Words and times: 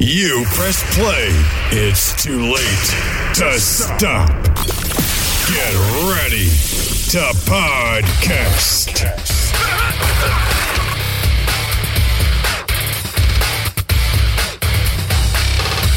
You 0.00 0.44
press 0.50 0.80
play. 0.94 1.26
It's 1.72 2.22
too 2.22 2.38
late 2.38 3.34
to 3.34 3.58
stop. 3.58 4.28
Get 5.48 5.74
ready 6.06 6.46
to 7.10 7.18
podcast. 7.50 8.94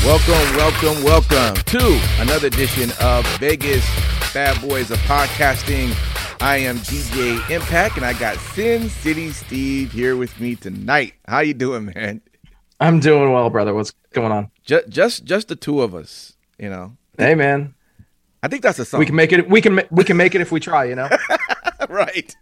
Welcome, 0.03 0.57
welcome, 0.57 1.03
welcome 1.03 1.63
to 1.65 2.01
another 2.21 2.47
edition 2.47 2.89
of 2.99 3.23
Vegas 3.37 3.85
Bad 4.33 4.55
Boyz 4.57 4.89
of 4.89 4.97
Podcasting. 5.01 5.95
I 6.41 6.57
am 6.57 6.77
DJ 6.79 7.47
Impact, 7.51 7.97
and 7.97 8.05
I 8.07 8.13
got 8.13 8.37
Sin 8.37 8.89
City 8.89 9.29
Steve 9.29 9.91
here 9.91 10.15
with 10.15 10.39
me 10.39 10.55
tonight. 10.55 11.13
How 11.27 11.41
you 11.41 11.53
doing, 11.53 11.91
man? 11.93 12.21
I'm 12.81 12.99
doing 12.99 13.31
well, 13.31 13.49
brother. 13.49 13.73
What's 13.73 13.91
going 14.11 14.31
on? 14.31 14.49
Just, 14.65 14.89
just, 14.89 15.23
just 15.23 15.47
the 15.47 15.55
two 15.55 15.81
of 15.81 15.93
us. 15.95 16.33
You 16.57 16.69
know. 16.69 16.97
Hey, 17.17 17.35
man. 17.35 17.75
I 18.43 18.47
think 18.47 18.63
that's 18.63 18.79
a 18.79 18.85
song. 18.85 18.99
We 18.99 19.05
can 19.05 19.15
make 19.15 19.31
it. 19.31 19.49
We 19.49 19.61
can. 19.61 19.81
We 19.91 20.03
can 20.03 20.17
make 20.17 20.33
it 20.33 20.41
if 20.41 20.51
we 20.51 20.59
try. 20.59 20.85
You 20.85 20.95
know. 20.95 21.09
right. 21.89 22.35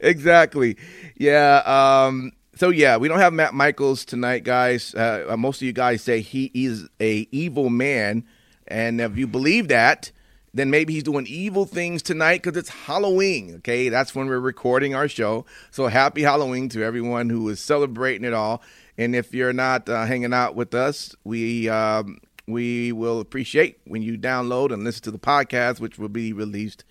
Exactly. 0.00 0.76
Yeah. 1.16 1.62
Um. 1.64 2.32
So 2.56 2.68
yeah, 2.68 2.98
we 2.98 3.08
don't 3.08 3.20
have 3.20 3.32
Matt 3.32 3.54
Michaels 3.54 4.04
tonight, 4.04 4.44
guys. 4.44 4.94
Uh, 4.94 5.34
most 5.38 5.62
of 5.62 5.62
you 5.62 5.72
guys 5.72 6.02
say 6.02 6.20
he 6.20 6.50
is 6.52 6.88
a 7.00 7.26
evil 7.30 7.70
man, 7.70 8.24
and 8.68 9.00
if 9.00 9.16
you 9.16 9.26
believe 9.26 9.68
that, 9.68 10.12
then 10.52 10.68
maybe 10.68 10.92
he's 10.92 11.04
doing 11.04 11.26
evil 11.26 11.64
things 11.64 12.02
tonight 12.02 12.42
because 12.42 12.58
it's 12.58 12.68
Halloween. 12.68 13.54
Okay, 13.56 13.88
that's 13.88 14.14
when 14.14 14.26
we're 14.26 14.40
recording 14.40 14.94
our 14.94 15.08
show. 15.08 15.46
So 15.70 15.86
happy 15.86 16.20
Halloween 16.20 16.68
to 16.70 16.82
everyone 16.82 17.30
who 17.30 17.48
is 17.48 17.60
celebrating 17.60 18.26
it 18.26 18.34
all. 18.34 18.62
And 19.00 19.16
if 19.16 19.32
you're 19.32 19.54
not 19.54 19.88
uh, 19.88 20.04
hanging 20.04 20.34
out 20.34 20.54
with 20.54 20.74
us, 20.74 21.16
we 21.24 21.70
um, 21.70 22.18
we 22.46 22.92
will 22.92 23.18
appreciate 23.18 23.80
when 23.86 24.02
you 24.02 24.18
download 24.18 24.74
and 24.74 24.84
listen 24.84 25.04
to 25.04 25.10
the 25.10 25.18
podcast, 25.18 25.80
which 25.80 25.98
will 25.98 26.10
be 26.10 26.34
released 26.34 26.84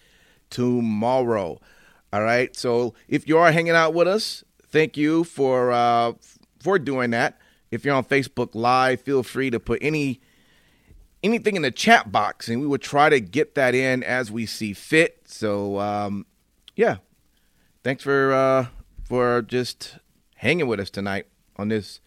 tomorrow. 0.50 1.62
All 2.12 2.24
right. 2.24 2.56
So 2.56 2.96
if 3.08 3.28
you 3.28 3.38
are 3.38 3.52
hanging 3.52 3.76
out 3.76 3.94
with 3.94 4.08
us, 4.08 4.44
thank 4.70 4.98
you 4.98 5.24
for 5.24 5.72
uh, 5.72 6.14
for 6.60 6.80
doing 6.80 7.12
that. 7.12 7.38
If 7.70 7.86
you're 7.86 7.94
on 7.94 8.06
Facebook 8.06 8.56
Live, 8.56 9.02
feel 9.02 9.22
free 9.22 9.52
to 9.52 9.60
put 9.60 9.78
any 9.80 10.20
anything 11.22 11.56
in 11.56 11.62
the 11.62 11.70
chat 11.70 12.12
box, 12.12 12.50
and 12.50 12.60
we 12.60 12.66
will 12.66 12.80
try 12.80 13.10
to 13.10 13.20
get 13.20 13.54
that 13.54 13.76
in 13.76 14.02
as 14.02 14.32
we 14.32 14.48
see 14.48 14.74
fit. 14.74 15.26
So 15.26 15.80
um, 15.80 16.26
yeah, 16.76 16.98
thanks 17.84 18.02
for 18.02 18.34
uh, 18.34 18.66
for 19.04 19.44
just 19.44 20.00
hanging 20.38 20.66
with 20.66 20.80
us 20.80 20.90
tonight 20.90 21.28
on 21.60 21.68
this 21.68 22.00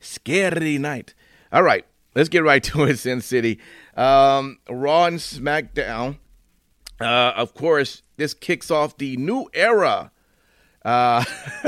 scary 0.00 0.76
night. 0.78 1.14
All 1.52 1.62
right, 1.62 1.86
let's 2.14 2.28
get 2.28 2.42
right 2.42 2.62
to 2.64 2.84
it, 2.84 2.98
Sin 2.98 3.20
City. 3.20 3.58
Um, 3.96 4.58
Raw 4.68 5.06
and 5.06 5.18
SmackDown. 5.18 6.18
Uh, 7.00 7.32
of 7.36 7.54
course, 7.54 8.02
this 8.16 8.34
kicks 8.34 8.70
off 8.70 8.98
the 8.98 9.16
new 9.16 9.48
era. 9.54 10.10
Uh, 10.84 11.24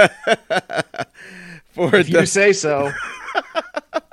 for 1.71 1.95
if 1.97 2.07
the, 2.07 2.21
you 2.21 2.27
say 2.27 2.53
so. 2.53 2.93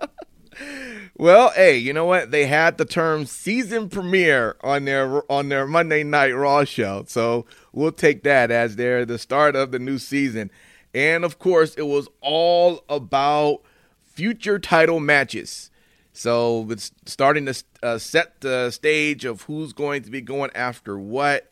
well, 1.17 1.51
hey, 1.51 1.77
you 1.77 1.91
know 1.93 2.05
what? 2.05 2.31
They 2.31 2.45
had 2.45 2.77
the 2.77 2.85
term 2.85 3.25
season 3.25 3.89
premiere 3.89 4.55
on 4.61 4.85
their 4.85 5.29
on 5.31 5.49
their 5.49 5.65
Monday 5.67 6.03
Night 6.03 6.31
Raw 6.31 6.63
show, 6.63 7.03
so 7.07 7.45
we'll 7.73 7.91
take 7.91 8.23
that 8.23 8.51
as 8.51 8.75
their 8.75 9.05
the 9.05 9.17
start 9.17 9.55
of 9.55 9.71
the 9.71 9.79
new 9.79 9.97
season. 9.97 10.51
And 10.93 11.23
of 11.23 11.39
course, 11.39 11.75
it 11.75 11.87
was 11.87 12.07
all 12.21 12.83
about 12.89 13.61
future 14.03 14.59
title 14.59 14.99
matches. 14.99 15.69
So 16.13 16.67
it's 16.69 16.91
starting 17.05 17.45
to 17.45 17.63
uh, 17.81 17.97
set 17.97 18.41
the 18.41 18.71
stage 18.71 19.23
of 19.25 19.43
who's 19.43 19.73
going 19.73 20.03
to 20.03 20.11
be 20.11 20.21
going 20.21 20.51
after 20.55 20.97
what. 20.97 21.49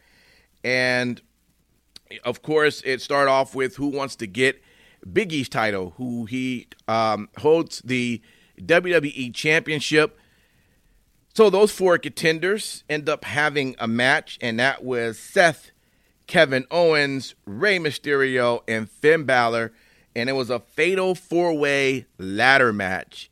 And 0.63 1.21
of 2.25 2.41
course, 2.41 2.81
it 2.83 3.01
started 3.01 3.31
off 3.31 3.55
with 3.55 3.75
who 3.75 3.87
wants 3.87 4.15
to 4.17 4.27
get 4.27 4.61
Big 5.11 5.31
E's 5.31 5.47
title, 5.47 5.93
who 5.97 6.25
he 6.25 6.67
um, 6.87 7.29
holds 7.37 7.81
the 7.85 8.21
WWE 8.59 9.33
Championship. 9.33 10.19
So 11.33 11.49
those 11.49 11.71
four 11.71 11.97
contenders 11.97 12.83
end 12.89 13.07
up 13.07 13.23
having 13.23 13.75
a 13.79 13.87
match, 13.87 14.39
and 14.41 14.59
that 14.59 14.83
was 14.83 15.19
Seth 15.19 15.71
Kevin 16.27 16.65
Owens, 16.69 17.35
Rey 17.45 17.79
Mysterio, 17.79 18.61
and 18.67 18.89
Finn 18.89 19.23
Balor. 19.23 19.73
And 20.15 20.29
it 20.29 20.33
was 20.33 20.49
a 20.49 20.59
fatal 20.59 21.15
four 21.15 21.53
way 21.53 22.05
ladder 22.17 22.73
match. 22.73 23.31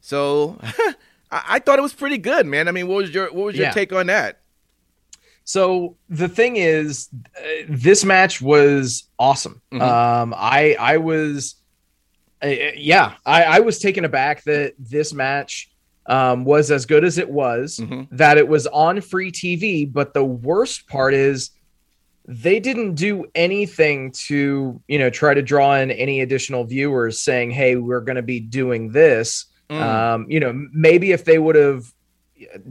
So 0.00 0.58
I-, 1.30 1.58
thought 1.58 1.78
it 1.78 1.82
was 1.82 1.94
pretty 1.94 2.18
good, 2.18 2.46
man. 2.46 2.68
I 2.68 2.72
mean, 2.72 2.86
what 2.86 2.96
was 2.96 3.14
your 3.14 3.26
what 3.32 3.46
was 3.46 3.56
your 3.56 3.66
yeah. 3.66 3.72
take 3.72 3.92
on 3.92 4.06
that? 4.06 4.40
So 5.44 5.96
the 6.08 6.28
thing 6.28 6.56
is, 6.56 7.08
uh, 7.36 7.42
this 7.68 8.04
match 8.04 8.42
was 8.42 9.04
awesome. 9.18 9.62
Mm-hmm. 9.72 9.82
Um, 9.82 10.34
I 10.36 10.76
I 10.78 10.96
was, 10.96 11.54
uh, 12.42 12.48
yeah, 12.76 13.14
I, 13.24 13.44
I 13.44 13.60
was 13.60 13.78
taken 13.78 14.04
aback 14.04 14.42
that 14.44 14.74
this 14.78 15.12
match 15.12 15.70
um, 16.06 16.44
was 16.44 16.70
as 16.70 16.86
good 16.86 17.04
as 17.04 17.18
it 17.18 17.30
was. 17.30 17.78
Mm-hmm. 17.78 18.16
That 18.16 18.38
it 18.38 18.48
was 18.48 18.66
on 18.66 19.00
free 19.00 19.30
TV, 19.30 19.90
but 19.90 20.14
the 20.14 20.24
worst 20.24 20.88
part 20.88 21.14
is 21.14 21.50
they 22.28 22.58
didn't 22.58 22.94
do 22.94 23.24
anything 23.34 24.10
to 24.10 24.80
you 24.88 24.98
know 24.98 25.10
try 25.10 25.32
to 25.32 25.42
draw 25.42 25.76
in 25.76 25.90
any 25.92 26.20
additional 26.20 26.64
viewers 26.64 27.20
saying 27.20 27.50
hey 27.50 27.76
we're 27.76 28.00
going 28.00 28.16
to 28.16 28.22
be 28.22 28.40
doing 28.40 28.90
this. 28.90 29.46
Mm. 29.70 29.82
um, 29.82 30.26
you 30.28 30.38
know 30.38 30.52
maybe 30.72 31.10
if 31.10 31.24
they 31.24 31.38
would 31.38 31.56
have 31.56 31.92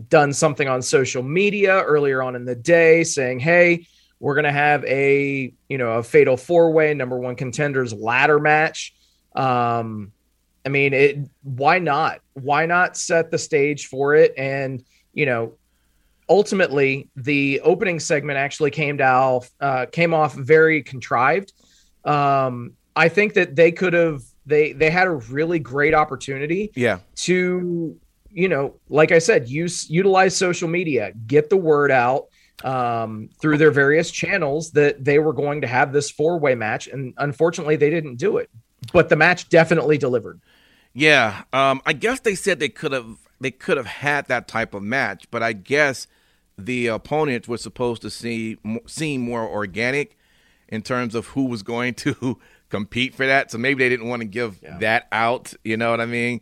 done 0.07 0.31
something 0.31 0.69
on 0.69 0.81
social 0.81 1.23
media 1.23 1.81
earlier 1.81 2.23
on 2.23 2.35
in 2.35 2.45
the 2.45 2.55
day 2.55 3.03
saying 3.03 3.39
hey 3.39 3.85
we're 4.19 4.35
going 4.35 4.45
to 4.45 4.51
have 4.51 4.83
a 4.85 5.53
you 5.67 5.77
know 5.77 5.93
a 5.93 6.03
fatal 6.03 6.37
four 6.37 6.71
way 6.71 6.93
number 6.93 7.17
one 7.17 7.35
contenders 7.35 7.93
ladder 7.93 8.39
match. 8.39 8.93
Um 9.35 10.11
i 10.65 10.69
mean 10.69 10.93
it 10.93 11.17
why 11.43 11.79
not? 11.79 12.21
Why 12.33 12.65
not 12.65 12.97
set 12.97 13.31
the 13.31 13.37
stage 13.37 13.87
for 13.87 14.15
it 14.15 14.33
and 14.37 14.83
you 15.13 15.25
know 15.25 15.53
ultimately 16.27 17.09
the 17.15 17.59
opening 17.61 17.99
segment 17.99 18.37
actually 18.37 18.71
came 18.71 18.97
down 18.97 19.41
uh, 19.59 19.85
came 19.91 20.13
off 20.13 20.33
very 20.33 20.83
contrived. 20.83 21.53
Um, 22.03 22.73
i 22.95 23.09
think 23.09 23.33
that 23.33 23.55
they 23.55 23.71
could 23.71 23.93
have 23.93 24.21
they 24.45 24.71
they 24.73 24.89
had 24.89 25.07
a 25.07 25.11
really 25.11 25.59
great 25.59 25.93
opportunity 25.93 26.71
yeah. 26.75 26.99
to 27.15 27.97
you 28.31 28.47
know 28.47 28.75
like 28.89 29.11
i 29.11 29.19
said 29.19 29.49
use 29.49 29.89
utilize 29.89 30.37
social 30.37 30.67
media 30.67 31.11
get 31.25 31.49
the 31.49 31.57
word 31.57 31.91
out 31.91 32.27
um, 32.63 33.29
through 33.39 33.57
their 33.57 33.71
various 33.71 34.09
channels 34.09 34.71
that 34.71 35.03
they 35.03 35.19
were 35.19 35.33
going 35.33 35.61
to 35.61 35.67
have 35.67 35.91
this 35.91 36.09
four 36.09 36.39
way 36.39 36.55
match 36.55 36.87
and 36.87 37.13
unfortunately 37.17 37.75
they 37.75 37.89
didn't 37.89 38.15
do 38.15 38.37
it. 38.37 38.49
But 38.93 39.09
the 39.09 39.15
match 39.15 39.49
definitely 39.49 39.97
delivered. 39.97 40.39
Yeah 40.93 41.43
um, 41.51 41.81
i 41.85 41.93
guess 41.93 42.21
they 42.21 42.35
said 42.35 42.59
they 42.59 42.69
could 42.69 42.93
have 42.93 43.17
they 43.41 43.51
could 43.51 43.77
have 43.77 43.85
had 43.85 44.27
that 44.27 44.47
type 44.47 44.73
of 44.73 44.81
match 44.83 45.25
but 45.31 45.43
i 45.43 45.51
guess 45.51 46.07
the 46.57 46.87
opponents 46.87 47.47
were 47.47 47.57
supposed 47.57 48.01
to 48.01 48.09
see 48.09 48.57
seem 48.87 49.21
more 49.21 49.47
organic 49.47 50.17
in 50.67 50.81
terms 50.81 51.15
of 51.15 51.27
who 51.27 51.45
was 51.45 51.63
going 51.63 51.93
to 51.93 52.39
compete 52.69 53.13
for 53.13 53.25
that. 53.25 53.51
So 53.51 53.57
maybe 53.57 53.83
they 53.83 53.89
didn't 53.89 54.07
want 54.07 54.21
to 54.21 54.27
give 54.27 54.59
yeah. 54.61 54.77
that 54.79 55.07
out. 55.11 55.53
You 55.63 55.77
know 55.77 55.91
what 55.91 56.01
I 56.01 56.05
mean? 56.05 56.41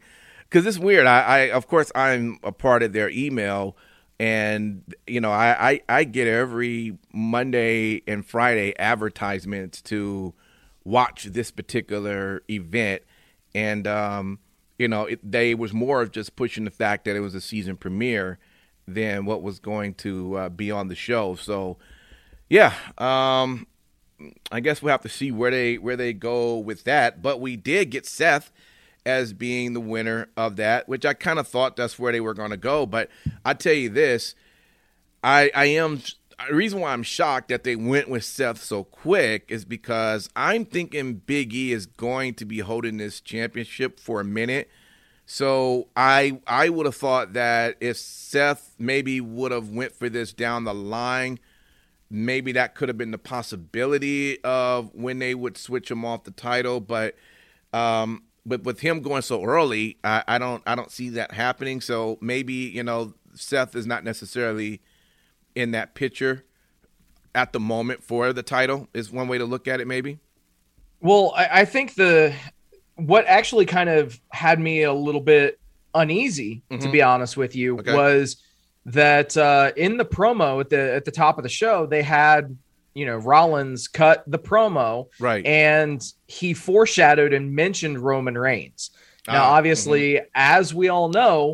Because 0.49 0.65
it's 0.65 0.79
weird. 0.79 1.05
I, 1.07 1.21
I, 1.21 1.39
of 1.51 1.67
course, 1.67 1.91
I'm 1.95 2.39
a 2.43 2.51
part 2.51 2.83
of 2.83 2.93
their 2.93 3.09
email, 3.09 3.75
and 4.19 4.83
you 5.07 5.19
know, 5.19 5.31
I, 5.31 5.71
I, 5.71 5.81
I 5.89 6.03
get 6.03 6.27
every 6.27 6.97
Monday 7.11 8.03
and 8.07 8.25
Friday 8.25 8.77
advertisements 8.77 9.81
to 9.83 10.33
watch 10.83 11.25
this 11.25 11.49
particular 11.49 12.43
event, 12.49 13.01
and 13.55 13.87
um, 13.87 14.39
you 14.77 14.87
know, 14.87 15.05
it, 15.05 15.19
they 15.23 15.55
was 15.55 15.73
more 15.73 16.03
of 16.03 16.11
just 16.11 16.35
pushing 16.35 16.65
the 16.65 16.71
fact 16.71 17.05
that 17.05 17.15
it 17.15 17.21
was 17.21 17.33
a 17.33 17.41
season 17.41 17.75
premiere 17.75 18.37
than 18.87 19.25
what 19.25 19.41
was 19.41 19.59
going 19.59 19.93
to 19.95 20.37
uh, 20.37 20.49
be 20.49 20.71
on 20.71 20.87
the 20.87 20.95
show. 20.95 21.35
So, 21.35 21.77
yeah, 22.49 22.73
um, 22.97 23.67
I 24.51 24.59
guess 24.59 24.81
we'll 24.81 24.91
have 24.91 25.01
to 25.01 25.09
see 25.09 25.31
where 25.31 25.51
they 25.51 25.77
where 25.77 25.97
they 25.97 26.13
go 26.13 26.57
with 26.57 26.83
that. 26.83 27.21
But 27.21 27.39
we 27.39 27.55
did 27.55 27.89
get 27.89 28.05
Seth 28.05 28.51
as 29.05 29.33
being 29.33 29.73
the 29.73 29.81
winner 29.81 30.29
of 30.37 30.55
that, 30.55 30.87
which 30.87 31.05
I 31.05 31.13
kind 31.13 31.39
of 31.39 31.47
thought 31.47 31.75
that's 31.75 31.99
where 31.99 32.11
they 32.11 32.21
were 32.21 32.33
going 32.33 32.51
to 32.51 32.57
go. 32.57 32.85
But 32.85 33.09
I 33.43 33.53
tell 33.53 33.73
you 33.73 33.89
this, 33.89 34.35
I 35.23 35.51
I 35.53 35.65
am 35.65 36.01
the 36.47 36.55
reason 36.55 36.79
why 36.79 36.93
I'm 36.93 37.03
shocked 37.03 37.49
that 37.49 37.63
they 37.63 37.75
went 37.75 38.09
with 38.09 38.23
Seth 38.23 38.61
so 38.61 38.83
quick 38.83 39.45
is 39.49 39.65
because 39.65 40.29
I'm 40.35 40.65
thinking 40.65 41.15
Big 41.15 41.53
E 41.53 41.71
is 41.71 41.85
going 41.85 42.33
to 42.35 42.45
be 42.45 42.59
holding 42.59 42.97
this 42.97 43.21
championship 43.21 43.99
for 43.99 44.19
a 44.19 44.25
minute. 44.25 44.69
So 45.25 45.87
I 45.95 46.39
I 46.45 46.69
would 46.69 46.85
have 46.85 46.95
thought 46.95 47.33
that 47.33 47.77
if 47.79 47.97
Seth 47.97 48.75
maybe 48.77 49.21
would 49.21 49.51
have 49.51 49.69
went 49.69 49.93
for 49.93 50.09
this 50.09 50.33
down 50.33 50.65
the 50.65 50.73
line, 50.73 51.39
maybe 52.09 52.51
that 52.53 52.75
could 52.75 52.89
have 52.89 52.97
been 52.97 53.11
the 53.11 53.17
possibility 53.17 54.41
of 54.43 54.93
when 54.93 55.19
they 55.19 55.33
would 55.33 55.57
switch 55.57 55.89
him 55.89 56.03
off 56.03 56.25
the 56.25 56.31
title. 56.31 56.79
But 56.79 57.15
um, 57.71 58.23
but 58.45 58.63
with 58.63 58.81
him 58.81 59.01
going 59.01 59.21
so 59.21 59.43
early, 59.43 59.97
I, 60.03 60.23
I 60.27 60.37
don't 60.37 60.61
I 60.67 60.75
don't 60.75 60.91
see 60.91 61.09
that 61.09 61.31
happening. 61.31 61.79
So 61.81 62.17
maybe 62.21 62.53
you 62.53 62.83
know 62.83 63.13
Seth 63.33 63.75
is 63.75 63.87
not 63.87 64.03
necessarily 64.03 64.81
in 65.55 65.71
that 65.71 65.93
picture 65.95 66.43
at 67.35 67.53
the 67.53 67.59
moment 67.59 68.03
for 68.03 68.33
the 68.33 68.43
title 68.43 68.87
is 68.93 69.11
one 69.11 69.27
way 69.27 69.37
to 69.37 69.45
look 69.45 69.67
at 69.67 69.81
it 69.81 69.87
maybe 69.87 70.19
well 71.01 71.33
I, 71.35 71.61
I 71.61 71.65
think 71.65 71.95
the 71.95 72.33
what 72.95 73.25
actually 73.25 73.65
kind 73.65 73.89
of 73.89 74.19
had 74.29 74.59
me 74.59 74.83
a 74.83 74.93
little 74.93 75.21
bit 75.21 75.59
uneasy 75.95 76.61
mm-hmm. 76.69 76.81
to 76.81 76.91
be 76.91 77.01
honest 77.01 77.37
with 77.37 77.55
you 77.55 77.79
okay. 77.79 77.93
was 77.93 78.37
that 78.85 79.35
uh, 79.37 79.71
in 79.77 79.97
the 79.97 80.05
promo 80.05 80.59
at 80.59 80.69
the 80.69 80.93
at 80.93 81.05
the 81.05 81.11
top 81.11 81.37
of 81.37 81.43
the 81.43 81.49
show 81.49 81.85
they 81.85 82.01
had 82.01 82.57
you 82.93 83.05
know 83.05 83.17
Rollins 83.17 83.87
cut 83.87 84.23
the 84.27 84.39
promo 84.39 85.07
right 85.19 85.45
and 85.45 86.03
he 86.27 86.53
foreshadowed 86.53 87.33
and 87.33 87.55
mentioned 87.55 87.99
Roman 87.99 88.37
Reigns 88.37 88.91
now 89.27 89.43
uh, 89.43 89.47
obviously 89.47 90.13
mm-hmm. 90.13 90.25
as 90.35 90.73
we 90.73 90.89
all 90.89 91.09
know 91.09 91.53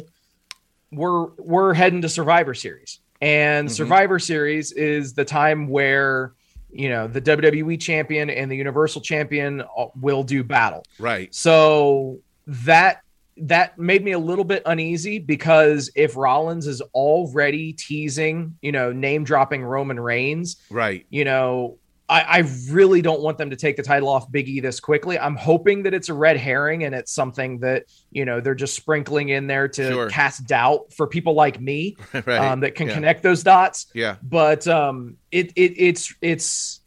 we're 0.92 1.26
we're 1.38 1.74
heading 1.74 2.02
to 2.02 2.10
Survivor 2.10 2.54
Series 2.54 3.00
and 3.22 3.68
mm-hmm. 3.68 3.76
Survivor 3.76 4.20
Series 4.20 4.72
is 4.72 5.14
the 5.14 5.26
time 5.26 5.68
where 5.68 6.34
you 6.72 6.90
know 6.90 7.08
the 7.08 7.22
WWE 7.22 7.80
champion 7.80 8.30
and 8.30 8.52
the 8.52 8.56
Universal 8.56 9.02
champion 9.02 9.62
uh, 9.62 9.88
will 10.00 10.24
do 10.24 10.44
battle. 10.44 10.84
Right. 11.00 11.34
So 11.34 12.20
that 12.48 13.02
that 13.38 13.78
made 13.78 14.04
me 14.04 14.12
a 14.12 14.20
little 14.20 14.44
bit 14.44 14.62
uneasy 14.66 15.20
because 15.20 15.90
if 15.96 16.18
Rollins 16.18 16.68
is 16.68 16.82
already 16.94 17.74
teasing, 17.74 18.58
you 18.62 18.72
know, 18.72 18.92
name 18.92 19.24
dropping 19.24 19.64
Roman 19.64 20.00
Reigns, 20.00 20.58
right? 20.70 21.06
You 21.10 21.26
know, 21.26 21.78
I, 22.10 22.22
I, 22.22 22.38
really 22.70 23.02
don't 23.02 23.22
want 23.22 23.38
them 23.38 23.52
to 23.52 23.56
take 23.56 23.78
the 23.78 23.84
title 23.84 24.10
off 24.10 24.32
Big 24.32 24.50
E 24.50 24.60
this 24.60 24.80
quickly. 24.80 25.20
I'm 25.20 25.36
hoping 25.36 25.84
that 25.84 25.94
it's 25.94 26.10
a 26.10 26.14
red 26.14 26.38
herring 26.38 26.84
and 26.84 26.96
it's 26.96 27.12
something 27.12 27.60
that 27.60 27.86
you 28.12 28.26
know 28.26 28.42
they're 28.42 28.56
just 28.56 28.76
sprinkling 28.76 29.30
in 29.30 29.48
there 29.48 29.68
to 29.68 29.92
sure. 29.92 30.10
cast 30.10 30.48
doubt 30.48 30.92
for 30.94 31.08
people 31.08 31.34
like 31.34 31.62
me 31.62 31.96
right. 32.14 32.28
um, 32.30 32.62
that 32.62 32.76
can 32.76 32.88
yeah. 32.88 32.94
connect 32.96 33.24
those 33.24 33.44
dots. 33.44 33.88
Yeah, 33.94 34.16
but 34.24 34.68
um, 34.68 35.18
it 35.32 35.54
it 35.56 35.74
it's 35.78 36.14
it's 36.22 36.82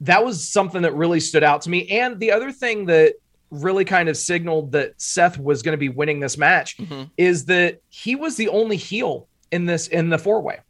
that 0.00 0.24
was 0.24 0.48
something 0.48 0.82
that 0.82 0.94
really 0.94 1.20
stood 1.20 1.42
out 1.42 1.62
to 1.62 1.70
me. 1.70 1.88
And 1.88 2.20
the 2.20 2.32
other 2.32 2.52
thing 2.52 2.86
that 2.86 3.14
really 3.50 3.84
kind 3.84 4.08
of 4.08 4.16
signaled 4.16 4.72
that 4.72 5.00
Seth 5.00 5.38
was 5.38 5.62
going 5.62 5.72
to 5.72 5.78
be 5.78 5.88
winning 5.88 6.20
this 6.20 6.36
match 6.36 6.76
mm-hmm. 6.76 7.04
is 7.16 7.46
that 7.46 7.80
he 7.88 8.14
was 8.14 8.36
the 8.36 8.48
only 8.48 8.76
heel 8.76 9.28
in 9.50 9.66
this 9.66 9.88
in 9.88 10.10
the 10.10 10.18
four 10.18 10.40
way. 10.40 10.60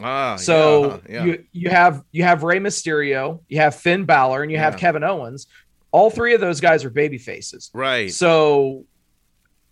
Ah, 0.00 0.36
so 0.36 1.00
yeah, 1.08 1.12
yeah. 1.12 1.24
you 1.24 1.44
you 1.52 1.70
have 1.70 2.02
you 2.12 2.22
have 2.22 2.42
Rey 2.42 2.58
Mysterio, 2.58 3.40
you 3.48 3.58
have 3.58 3.74
Finn 3.74 4.04
Balor, 4.04 4.42
and 4.42 4.50
you 4.50 4.58
have 4.58 4.76
Kevin 4.76 5.04
Owens. 5.04 5.46
All 5.92 6.10
three 6.10 6.34
of 6.34 6.40
those 6.40 6.60
guys 6.60 6.84
are 6.84 6.90
baby 6.90 7.18
faces. 7.18 7.70
Right. 7.74 8.12
So 8.12 8.84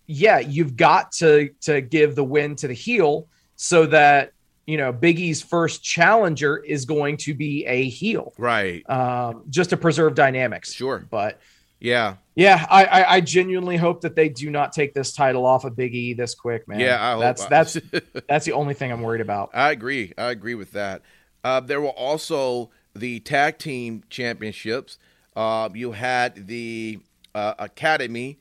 yeah, 0.05 0.39
you've 0.39 0.75
got 0.75 1.11
to 1.13 1.49
to 1.61 1.81
give 1.81 2.15
the 2.15 2.23
win 2.23 2.55
to 2.57 2.67
the 2.67 2.73
heel 2.73 3.27
so 3.55 3.85
that 3.87 4.33
you 4.65 4.77
know 4.77 4.91
Big 4.91 5.19
E's 5.19 5.41
first 5.41 5.83
challenger 5.83 6.57
is 6.57 6.85
going 6.85 7.17
to 7.17 7.33
be 7.33 7.65
a 7.65 7.89
heel. 7.89 8.33
Right. 8.37 8.87
Um, 8.89 9.43
just 9.49 9.69
to 9.71 9.77
preserve 9.77 10.15
dynamics. 10.15 10.73
Sure. 10.73 11.05
But 11.09 11.39
yeah. 11.79 12.15
Yeah, 12.35 12.65
I, 12.69 12.85
I, 12.85 13.13
I 13.15 13.21
genuinely 13.21 13.75
hope 13.75 14.01
that 14.01 14.15
they 14.15 14.29
do 14.29 14.49
not 14.49 14.71
take 14.71 14.93
this 14.93 15.11
title 15.11 15.45
off 15.45 15.65
of 15.65 15.75
Big 15.75 15.93
E 15.93 16.13
this 16.13 16.35
quick, 16.35 16.67
man. 16.67 16.79
Yeah, 16.79 17.15
I 17.15 17.19
that's 17.19 17.41
hope. 17.41 17.49
that's 17.49 17.77
that's 18.29 18.45
the 18.45 18.53
only 18.53 18.73
thing 18.73 18.91
I'm 18.91 19.01
worried 19.01 19.21
about. 19.21 19.51
I 19.53 19.71
agree. 19.71 20.13
I 20.17 20.31
agree 20.31 20.55
with 20.55 20.71
that. 20.71 21.01
Uh, 21.43 21.59
there 21.59 21.81
were 21.81 21.89
also 21.89 22.69
the 22.95 23.19
tag 23.19 23.57
team 23.57 24.03
championships. 24.09 24.97
Uh, 25.35 25.69
you 25.73 25.91
had 25.93 26.47
the 26.47 26.99
uh, 27.35 27.55
Academy 27.59 28.39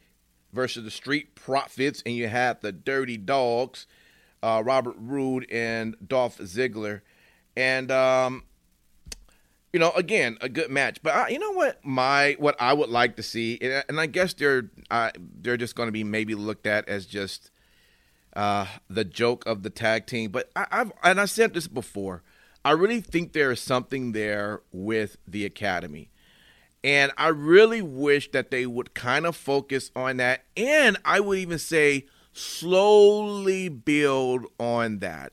versus 0.52 0.85
the 0.85 0.90
Street 0.90 1.35
Profits, 1.35 2.02
and 2.06 2.14
you 2.14 2.29
had 2.29 2.61
the 2.61 2.73
Dirty 2.73 3.17
Dogs, 3.17 3.87
uh, 4.43 4.62
Robert 4.64 4.96
Roode 4.99 5.46
and 5.50 5.96
Dolph 6.06 6.38
Ziggler. 6.38 7.00
And 7.56 7.90
um, 7.90 8.44
you 9.73 9.81
know, 9.81 9.91
again, 9.93 10.38
a 10.41 10.49
good 10.49 10.70
match. 10.70 11.03
But 11.03 11.15
I, 11.15 11.29
you 11.29 11.38
know 11.38 11.53
what, 11.53 11.85
my 11.85 12.37
what 12.38 12.56
I 12.61 12.73
would 12.73 12.88
like 12.88 13.17
to 13.17 13.23
see, 13.23 13.59
and 13.61 14.00
I 14.00 14.06
guess 14.06 14.35
they're 14.35 14.70
uh, 14.91 15.11
they're 15.17 15.56
just 15.56 15.75
going 15.75 15.88
to 15.88 15.93
be 15.93 16.05
maybe 16.05 16.35
looked 16.35 16.67
at 16.67 16.88
as 16.88 17.06
just 17.06 17.50
uh, 18.35 18.67
the 18.88 19.05
joke 19.05 19.44
of 19.47 19.62
the 19.62 19.70
tag 19.70 20.06
team. 20.06 20.31
But 20.31 20.50
I, 20.56 20.67
I've 20.70 20.93
and 21.03 21.20
I 21.20 21.26
said 21.26 21.55
this 21.55 21.69
before. 21.69 22.23
I 22.65 22.73
really 22.73 23.00
think 23.00 23.32
there 23.32 23.50
is 23.50 23.61
something 23.61 24.12
there 24.12 24.62
with 24.73 25.17
the 25.26 25.44
academy. 25.44 26.11
And 26.85 27.12
I 27.19 27.29
really 27.29 27.82
wish 27.82 28.31
that 28.32 28.50
they 28.50 28.67
would 28.67 28.94
kind 28.94 29.26
of 29.26 29.37
focus 29.37 29.91
on 29.97 30.19
that. 30.19 30.44
And 30.56 30.97
I 31.05 31.21
would 31.21 31.38
even 31.38 31.59
say 31.59 32.06
slowly 32.32 33.69
build 33.69 34.47
on 34.59 35.00
that 35.00 35.32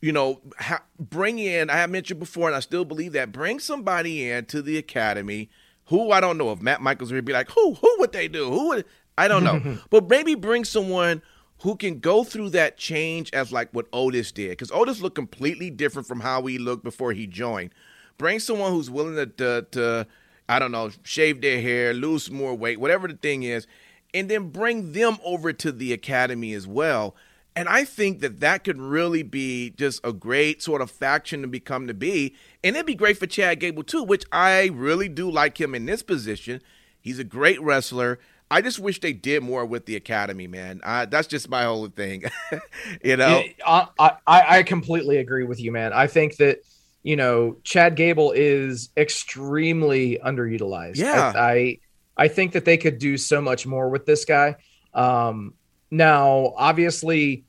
you 0.00 0.12
know, 0.12 0.40
ha- 0.58 0.84
bring 0.98 1.38
in, 1.38 1.70
I 1.70 1.76
have 1.76 1.90
mentioned 1.90 2.20
before, 2.20 2.48
and 2.48 2.56
I 2.56 2.60
still 2.60 2.84
believe 2.84 3.12
that, 3.12 3.32
bring 3.32 3.58
somebody 3.58 4.30
in 4.30 4.44
to 4.46 4.62
the 4.62 4.78
academy 4.78 5.50
who 5.86 6.12
I 6.12 6.20
don't 6.20 6.38
know 6.38 6.52
if 6.52 6.60
Matt 6.60 6.80
Michaels 6.80 7.12
would 7.12 7.24
be 7.24 7.32
like, 7.32 7.50
who, 7.50 7.74
who 7.74 7.96
would 7.98 8.12
they 8.12 8.28
do? 8.28 8.50
Who 8.50 8.68
would, 8.68 8.84
I 9.16 9.26
don't 9.26 9.42
know. 9.42 9.78
but 9.90 10.08
maybe 10.08 10.34
bring 10.34 10.64
someone 10.64 11.22
who 11.62 11.76
can 11.76 11.98
go 11.98 12.22
through 12.22 12.50
that 12.50 12.76
change 12.76 13.32
as 13.32 13.50
like 13.50 13.70
what 13.72 13.86
Otis 13.92 14.30
did. 14.30 14.50
Because 14.50 14.70
Otis 14.70 15.00
looked 15.00 15.16
completely 15.16 15.70
different 15.70 16.06
from 16.06 16.20
how 16.20 16.42
he 16.46 16.58
looked 16.58 16.84
before 16.84 17.12
he 17.12 17.26
joined. 17.26 17.70
Bring 18.18 18.38
someone 18.38 18.70
who's 18.70 18.90
willing 18.90 19.16
to, 19.16 19.26
to, 19.26 19.66
to 19.72 20.06
I 20.48 20.58
don't 20.58 20.72
know, 20.72 20.90
shave 21.02 21.40
their 21.40 21.60
hair, 21.60 21.92
lose 21.94 22.30
more 22.30 22.54
weight, 22.54 22.78
whatever 22.78 23.08
the 23.08 23.14
thing 23.14 23.42
is, 23.42 23.66
and 24.14 24.28
then 24.30 24.50
bring 24.50 24.92
them 24.92 25.18
over 25.24 25.52
to 25.52 25.72
the 25.72 25.92
academy 25.92 26.52
as 26.52 26.66
well 26.66 27.16
and 27.58 27.68
I 27.68 27.82
think 27.82 28.20
that 28.20 28.38
that 28.38 28.62
could 28.62 28.80
really 28.80 29.24
be 29.24 29.70
just 29.70 30.00
a 30.04 30.12
great 30.12 30.62
sort 30.62 30.80
of 30.80 30.92
faction 30.92 31.42
to 31.42 31.48
become 31.48 31.88
to 31.88 31.94
be. 31.94 32.36
And 32.62 32.76
it'd 32.76 32.86
be 32.86 32.94
great 32.94 33.18
for 33.18 33.26
Chad 33.26 33.58
Gable, 33.58 33.82
too, 33.82 34.04
which 34.04 34.24
I 34.30 34.66
really 34.72 35.08
do 35.08 35.28
like 35.28 35.60
him 35.60 35.74
in 35.74 35.84
this 35.84 36.04
position. 36.04 36.62
He's 37.00 37.18
a 37.18 37.24
great 37.24 37.60
wrestler. 37.60 38.20
I 38.48 38.62
just 38.62 38.78
wish 38.78 39.00
they 39.00 39.12
did 39.12 39.42
more 39.42 39.66
with 39.66 39.86
the 39.86 39.96
academy, 39.96 40.46
man. 40.46 40.80
Uh, 40.84 41.06
that's 41.06 41.26
just 41.26 41.48
my 41.48 41.64
whole 41.64 41.88
thing. 41.88 42.26
you 43.02 43.16
know, 43.16 43.42
I, 43.66 43.88
I, 43.98 44.16
I 44.26 44.62
completely 44.62 45.16
agree 45.16 45.44
with 45.44 45.60
you, 45.60 45.72
man. 45.72 45.92
I 45.92 46.06
think 46.06 46.36
that 46.36 46.60
you 47.02 47.16
know 47.16 47.56
Chad 47.64 47.96
Gable 47.96 48.30
is 48.30 48.90
extremely 48.96 50.20
underutilized. 50.24 50.96
Yeah, 50.96 51.32
I, 51.34 51.50
I, 51.50 51.78
I 52.16 52.28
think 52.28 52.52
that 52.52 52.64
they 52.64 52.76
could 52.76 52.98
do 52.98 53.16
so 53.16 53.40
much 53.40 53.66
more 53.66 53.88
with 53.88 54.06
this 54.06 54.24
guy. 54.24 54.56
Um, 54.94 55.54
now, 55.90 56.54
obviously, 56.56 57.44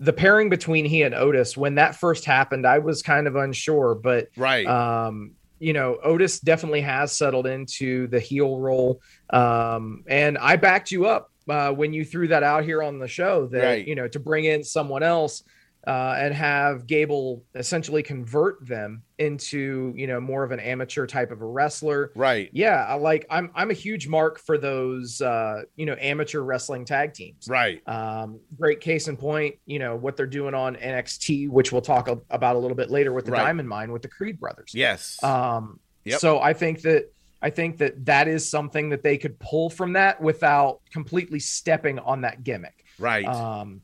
the 0.00 0.12
pairing 0.12 0.48
between 0.48 0.84
he 0.84 1.02
and 1.02 1.14
Otis 1.14 1.56
when 1.56 1.76
that 1.76 1.96
first 1.96 2.24
happened, 2.24 2.66
I 2.66 2.78
was 2.78 3.02
kind 3.02 3.26
of 3.26 3.36
unsure, 3.36 3.94
but 3.94 4.28
right, 4.36 4.66
um, 4.66 5.32
you 5.60 5.72
know, 5.72 5.98
Otis 6.02 6.40
definitely 6.40 6.82
has 6.82 7.12
settled 7.12 7.46
into 7.46 8.06
the 8.08 8.20
heel 8.20 8.58
role, 8.58 9.00
um, 9.30 10.04
and 10.06 10.36
I 10.38 10.56
backed 10.56 10.90
you 10.90 11.06
up 11.06 11.30
uh, 11.48 11.70
when 11.72 11.92
you 11.92 12.04
threw 12.04 12.28
that 12.28 12.42
out 12.42 12.64
here 12.64 12.82
on 12.82 12.98
the 12.98 13.08
show 13.08 13.46
that 13.48 13.64
right. 13.64 13.86
you 13.86 13.94
know 13.94 14.08
to 14.08 14.20
bring 14.20 14.44
in 14.44 14.64
someone 14.64 15.02
else 15.02 15.42
uh, 15.86 16.16
and 16.18 16.34
have 16.34 16.86
Gable 16.86 17.44
essentially 17.54 18.02
convert 18.02 18.66
them 18.66 19.02
into 19.18 19.92
you 19.96 20.06
know 20.06 20.20
more 20.20 20.42
of 20.42 20.50
an 20.50 20.60
amateur 20.60 21.06
type 21.06 21.30
of 21.30 21.42
a 21.42 21.46
wrestler. 21.46 22.10
Right. 22.14 22.48
Yeah, 22.52 22.84
I 22.88 22.94
like 22.94 23.26
I'm 23.30 23.50
I'm 23.54 23.70
a 23.70 23.74
huge 23.74 24.08
mark 24.08 24.38
for 24.38 24.56
those 24.56 25.20
uh, 25.20 25.62
you 25.76 25.86
know 25.86 25.96
amateur 26.00 26.40
wrestling 26.40 26.84
tag 26.84 27.12
teams. 27.12 27.48
Right. 27.48 27.86
Um, 27.86 28.40
great 28.58 28.80
case 28.80 29.08
in 29.08 29.16
point, 29.16 29.56
you 29.66 29.78
know 29.78 29.96
what 29.96 30.16
they're 30.16 30.26
doing 30.26 30.54
on 30.54 30.76
NXT, 30.76 31.50
which 31.50 31.70
we'll 31.70 31.82
talk 31.82 32.08
about 32.30 32.56
a 32.56 32.58
little 32.58 32.76
bit 32.76 32.90
later 32.90 33.12
with 33.12 33.26
the 33.26 33.32
right. 33.32 33.44
Diamond 33.44 33.68
Mine 33.68 33.92
with 33.92 34.02
the 34.02 34.08
Creed 34.08 34.40
brothers. 34.40 34.72
Yes. 34.74 35.22
Um. 35.22 35.80
Yep. 36.04 36.20
So 36.20 36.40
I 36.40 36.52
think 36.52 36.82
that. 36.82 37.10
I 37.42 37.50
think 37.50 37.76
that 37.76 38.06
that 38.06 38.26
is 38.26 38.48
something 38.48 38.88
that 38.88 39.02
they 39.02 39.18
could 39.18 39.38
pull 39.38 39.68
from 39.68 39.92
that 39.92 40.18
without 40.18 40.80
completely 40.90 41.38
stepping 41.38 41.98
on 41.98 42.22
that 42.22 42.42
gimmick. 42.42 42.86
Right. 42.98 43.26
Um, 43.26 43.82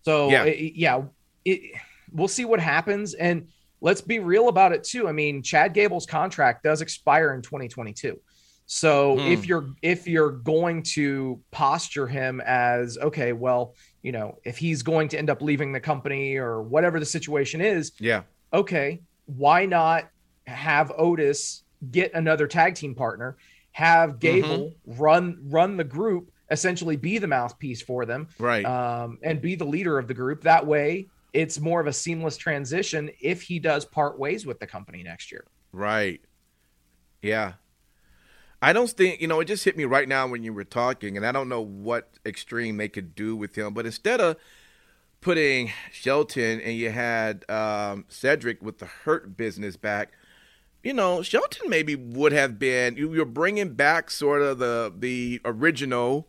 so 0.00 0.30
yeah, 0.30 0.44
it, 0.44 0.74
yeah 0.76 1.02
it, 1.44 1.60
we'll 2.12 2.28
see 2.28 2.44
what 2.44 2.60
happens. 2.60 3.14
And 3.14 3.48
let's 3.80 4.00
be 4.00 4.18
real 4.18 4.48
about 4.48 4.72
it 4.72 4.84
too. 4.84 5.08
I 5.08 5.12
mean, 5.12 5.42
Chad 5.42 5.74
Gable's 5.74 6.06
contract 6.06 6.62
does 6.62 6.80
expire 6.82 7.34
in 7.34 7.42
2022. 7.42 8.18
So 8.66 9.16
Hmm. 9.18 9.26
if 9.26 9.46
you're 9.46 9.66
if 9.82 10.06
you're 10.06 10.30
going 10.30 10.82
to 10.94 11.40
posture 11.50 12.06
him 12.06 12.40
as 12.46 12.96
okay, 12.98 13.32
well, 13.32 13.74
you 14.02 14.12
know, 14.12 14.38
if 14.44 14.56
he's 14.56 14.82
going 14.82 15.08
to 15.08 15.18
end 15.18 15.30
up 15.30 15.42
leaving 15.42 15.72
the 15.72 15.80
company 15.80 16.36
or 16.36 16.62
whatever 16.62 16.98
the 17.00 17.06
situation 17.06 17.60
is, 17.60 17.92
Yeah. 17.98 18.22
okay, 18.52 19.02
why 19.26 19.66
not 19.66 20.08
have 20.46 20.92
Otis 20.96 21.64
get 21.90 22.14
another 22.14 22.46
tag 22.46 22.74
team 22.76 22.94
partner, 22.94 23.36
have 23.72 24.18
Gable 24.20 24.72
run 24.86 25.38
run 25.48 25.76
the 25.76 25.84
group, 25.84 26.30
essentially 26.50 26.96
be 26.96 27.18
the 27.18 27.26
mouthpiece 27.26 27.82
for 27.82 28.06
them, 28.06 28.28
Right. 28.38 28.64
um, 28.64 29.18
and 29.22 29.40
be 29.42 29.54
the 29.56 29.64
leader 29.66 29.98
of 29.98 30.06
the 30.06 30.14
group. 30.14 30.42
That 30.42 30.66
way, 30.66 31.08
it's 31.32 31.58
more 31.58 31.80
of 31.80 31.86
a 31.86 31.92
seamless 31.92 32.36
transition 32.36 33.10
if 33.20 33.42
he 33.42 33.58
does 33.58 33.84
part 33.84 34.18
ways 34.18 34.44
with 34.44 34.60
the 34.60 34.66
company 34.66 35.02
next 35.02 35.32
year. 35.32 35.44
Right. 35.72 36.20
Yeah. 37.22 37.54
I 38.60 38.72
don't 38.72 38.90
think, 38.90 39.20
you 39.20 39.26
know, 39.26 39.40
it 39.40 39.46
just 39.46 39.64
hit 39.64 39.76
me 39.76 39.84
right 39.84 40.08
now 40.08 40.26
when 40.28 40.44
you 40.44 40.52
were 40.52 40.64
talking, 40.64 41.16
and 41.16 41.26
I 41.26 41.32
don't 41.32 41.48
know 41.48 41.60
what 41.60 42.10
extreme 42.24 42.76
they 42.76 42.88
could 42.88 43.14
do 43.14 43.34
with 43.34 43.56
him. 43.56 43.74
But 43.74 43.86
instead 43.86 44.20
of 44.20 44.36
putting 45.20 45.72
Shelton 45.90 46.60
and 46.60 46.76
you 46.76 46.90
had 46.90 47.48
um, 47.50 48.04
Cedric 48.08 48.62
with 48.62 48.78
the 48.78 48.86
hurt 48.86 49.36
business 49.36 49.76
back, 49.76 50.10
you 50.84 50.92
know, 50.92 51.22
Shelton 51.22 51.70
maybe 51.70 51.96
would 51.96 52.32
have 52.32 52.58
been, 52.58 52.96
you, 52.96 53.12
you're 53.14 53.24
bringing 53.24 53.74
back 53.74 54.10
sort 54.10 54.42
of 54.42 54.58
the, 54.58 54.92
the 54.96 55.40
original, 55.44 56.28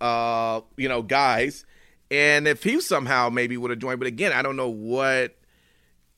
uh, 0.00 0.60
you 0.76 0.88
know, 0.88 1.02
guys. 1.02 1.66
And 2.10 2.48
if 2.48 2.62
he 2.62 2.80
somehow 2.80 3.28
maybe 3.28 3.56
would 3.56 3.70
have 3.70 3.80
joined, 3.80 4.00
but 4.00 4.06
again, 4.06 4.32
I 4.32 4.42
don't 4.42 4.56
know 4.56 4.68
what 4.70 5.36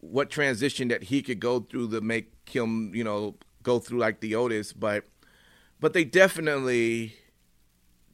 what 0.01 0.31
transition 0.31 0.89
that 0.89 1.05
he 1.05 1.23
could 1.23 1.41
go 1.41 1.61
through 1.61 1.91
to 1.91 2.01
make 2.01 2.33
him, 2.49 2.95
you 2.95 3.05
know, 3.05 3.37
go 3.63 3.79
through 3.79 3.99
like 3.99 4.21
the 4.21 4.35
Otis, 4.35 4.73
but 4.73 5.05
but 5.79 5.93
they 5.93 6.05
definitely 6.05 7.15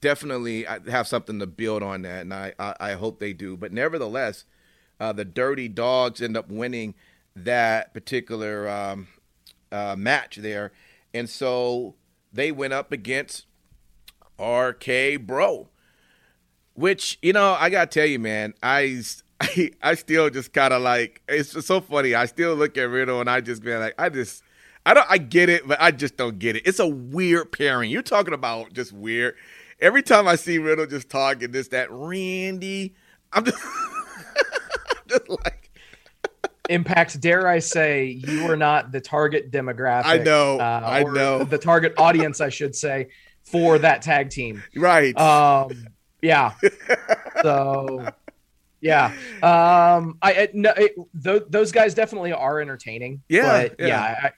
definitely 0.00 0.66
uh, 0.66 0.80
have 0.88 1.06
something 1.06 1.38
to 1.38 1.46
build 1.46 1.82
on 1.82 2.02
that, 2.02 2.22
and 2.22 2.34
I 2.34 2.54
I, 2.58 2.74
I 2.80 2.92
hope 2.92 3.18
they 3.18 3.32
do. 3.32 3.56
But 3.56 3.72
nevertheless, 3.72 4.44
uh, 4.98 5.12
the 5.12 5.24
Dirty 5.24 5.68
Dogs 5.68 6.22
end 6.22 6.36
up 6.36 6.48
winning 6.48 6.94
that 7.34 7.92
particular 7.92 8.68
um, 8.68 9.08
uh, 9.70 9.96
match 9.98 10.36
there, 10.36 10.72
and 11.12 11.28
so 11.28 11.94
they 12.32 12.52
went 12.52 12.72
up 12.72 12.92
against 12.92 13.46
RK 14.38 15.20
Bro, 15.20 15.68
which 16.76 17.18
you 17.22 17.32
know 17.32 17.56
I 17.58 17.70
gotta 17.70 17.88
tell 17.88 18.06
you, 18.06 18.18
man, 18.18 18.54
I 18.62 19.02
I, 19.40 19.70
I 19.82 19.94
still 19.94 20.30
just 20.30 20.52
kind 20.52 20.72
of 20.72 20.82
like 20.82 21.22
it's 21.28 21.52
just 21.52 21.66
so 21.66 21.80
funny. 21.80 22.14
I 22.14 22.26
still 22.26 22.54
look 22.54 22.78
at 22.78 22.88
Riddle 22.88 23.20
and 23.20 23.28
I 23.28 23.40
just 23.40 23.62
be 23.62 23.74
like, 23.74 23.94
I 23.98 24.08
just 24.08 24.42
I 24.84 24.94
don't 24.94 25.06
I 25.10 25.18
get 25.18 25.48
it, 25.48 25.66
but 25.66 25.80
I 25.80 25.90
just 25.90 26.16
don't 26.16 26.38
get 26.38 26.56
it. 26.56 26.62
It's 26.66 26.78
a 26.78 26.86
weird 26.86 27.50
pairing. 27.52 27.90
You're 27.90 28.02
talking 28.02 28.34
about 28.34 28.72
just 28.72 28.92
weird. 28.92 29.34
Every 29.80 30.02
time 30.02 30.28
I 30.28 30.36
see 30.36 30.58
Riddle 30.58 30.86
just 30.86 31.10
talking 31.10 31.50
this 31.50 31.68
that 31.68 31.88
Randy, 31.90 32.94
I'm 33.32 33.44
just, 33.44 33.58
I'm 33.64 35.02
just 35.08 35.28
like 35.28 35.66
Impact, 36.68 37.20
dare 37.20 37.46
I 37.46 37.58
say, 37.58 38.06
you 38.06 38.50
are 38.50 38.56
not 38.56 38.90
the 38.90 39.00
target 39.00 39.50
demographic. 39.50 40.04
I 40.04 40.18
know, 40.18 40.58
uh, 40.58 40.80
I 40.84 41.02
know. 41.04 41.44
the 41.44 41.58
target 41.58 41.94
audience, 41.96 42.40
I 42.40 42.48
should 42.48 42.74
say, 42.74 43.08
for 43.42 43.78
that 43.78 44.02
tag 44.02 44.30
team. 44.30 44.62
right. 44.74 45.16
Um, 45.18 45.86
yeah. 46.22 46.52
So, 47.42 48.08
yeah. 48.80 49.12
Um, 49.42 50.16
I, 50.22 50.32
I 50.32 50.48
no, 50.54 50.72
it, 50.76 50.94
th- 51.22 51.42
those 51.50 51.70
guys 51.70 51.92
definitely 51.92 52.32
are 52.32 52.60
entertaining. 52.62 53.22
Yeah, 53.28 53.62
but 53.68 53.76
yeah. 53.78 53.86
yeah, 53.86 54.00
I, 54.22 54.30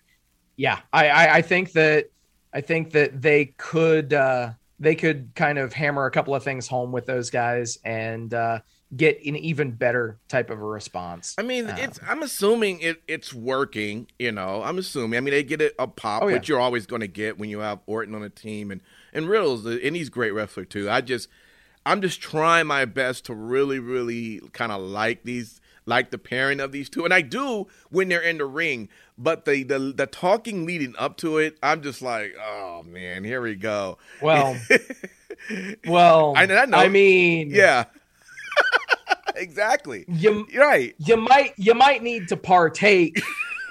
yeah. 0.56 0.78
I, 0.92 1.08
I, 1.08 1.34
I 1.36 1.42
think 1.42 1.72
that 1.72 2.10
I 2.52 2.60
think 2.60 2.90
that 2.92 3.22
they 3.22 3.46
could 3.56 4.12
uh, 4.12 4.50
they 4.80 4.96
could 4.96 5.30
kind 5.36 5.58
of 5.58 5.72
hammer 5.72 6.06
a 6.06 6.10
couple 6.10 6.34
of 6.34 6.42
things 6.42 6.66
home 6.66 6.90
with 6.90 7.06
those 7.06 7.30
guys 7.30 7.78
and 7.84 8.34
uh, 8.34 8.58
get 8.96 9.24
an 9.24 9.36
even 9.36 9.70
better 9.70 10.18
type 10.28 10.50
of 10.50 10.58
a 10.60 10.64
response. 10.64 11.36
I 11.38 11.42
mean, 11.42 11.70
Um, 11.70 11.76
it's. 11.78 12.00
I'm 12.06 12.24
assuming 12.24 12.80
it, 12.80 13.00
it's 13.06 13.32
working. 13.32 14.08
You 14.18 14.32
know, 14.32 14.62
I'm 14.64 14.78
assuming. 14.78 15.16
I 15.18 15.20
mean, 15.20 15.32
they 15.34 15.44
get 15.44 15.60
it 15.62 15.76
a 15.78 15.86
pop, 15.86 16.24
Oh, 16.24 16.26
yeah. 16.28 16.34
which 16.34 16.48
you're 16.48 16.60
always 16.60 16.84
going 16.84 17.00
to 17.02 17.08
get 17.08 17.38
when 17.38 17.48
you 17.48 17.60
have 17.60 17.78
Orton 17.86 18.14
on 18.16 18.24
a 18.24 18.28
team, 18.30 18.72
and 18.72 18.80
and 19.12 19.28
Riddle's 19.28 19.64
and 19.64 19.94
he's 19.94 20.08
a 20.08 20.10
great 20.10 20.32
wrestler 20.32 20.64
too. 20.64 20.90
I 20.90 21.00
just, 21.00 21.28
I'm 21.86 22.02
just 22.02 22.20
trying 22.20 22.66
my 22.66 22.84
best 22.84 23.24
to 23.26 23.34
really, 23.34 23.78
really 23.78 24.40
kind 24.52 24.70
of 24.72 24.80
like 24.82 25.22
these, 25.24 25.60
like 25.86 26.10
the 26.10 26.18
pairing 26.18 26.60
of 26.60 26.70
these 26.72 26.88
two, 26.90 27.04
and 27.04 27.14
I 27.14 27.22
do 27.22 27.66
when 27.90 28.08
they're 28.08 28.20
in 28.20 28.38
the 28.38 28.44
ring. 28.44 28.88
But 29.16 29.44
the 29.46 29.62
the 29.62 29.78
the 29.78 30.06
talking 30.06 30.64
leading 30.66 30.94
up 30.98 31.16
to 31.18 31.38
it, 31.38 31.56
I'm 31.62 31.82
just 31.82 32.02
like, 32.02 32.34
oh 32.40 32.82
man, 32.84 33.24
here 33.24 33.40
we 33.40 33.54
go. 33.56 33.98
Well, 34.22 34.56
well, 35.86 36.34
I- 36.36 36.42
I 36.42 36.66
know. 36.66 36.76
I 36.78 36.88
mean, 36.88 37.50
Yeah, 37.50 37.84
exactly. 39.34 40.04
you 40.08 40.46
You're 40.50 40.66
right. 40.66 40.94
you 40.98 41.16
might 41.16 41.54
you 41.56 41.74
might 41.74 42.02
need 42.02 42.28
to 42.28 42.36
partake 42.36 43.20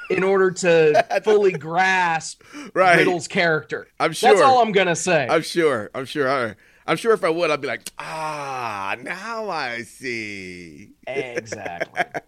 in 0.10 0.24
order 0.24 0.52
to 0.52 1.06
fully 1.24 1.52
grasp 1.54 2.42
Right. 2.74 2.98
Riddle's 2.98 3.28
character. 3.28 3.88
I'm 4.00 4.14
sure. 4.14 4.30
That's 4.32 4.42
all 4.42 4.62
I'm 4.62 4.72
gonna 4.72 4.96
say. 4.96 5.28
I'm 5.30 5.42
sure. 5.44 5.90
I'm 5.94 6.06
sure. 6.06 6.30
I- 6.30 6.56
I'm 6.88 6.98
sure 6.98 7.14
if 7.14 7.24
I 7.24 7.30
would, 7.30 7.52
I'd 7.52 7.62
be 7.62 7.68
like, 7.68 7.92
ah, 8.00 8.96
now 9.02 9.50
I 9.50 9.84
see. 9.84 10.92
exactly. 11.06 12.02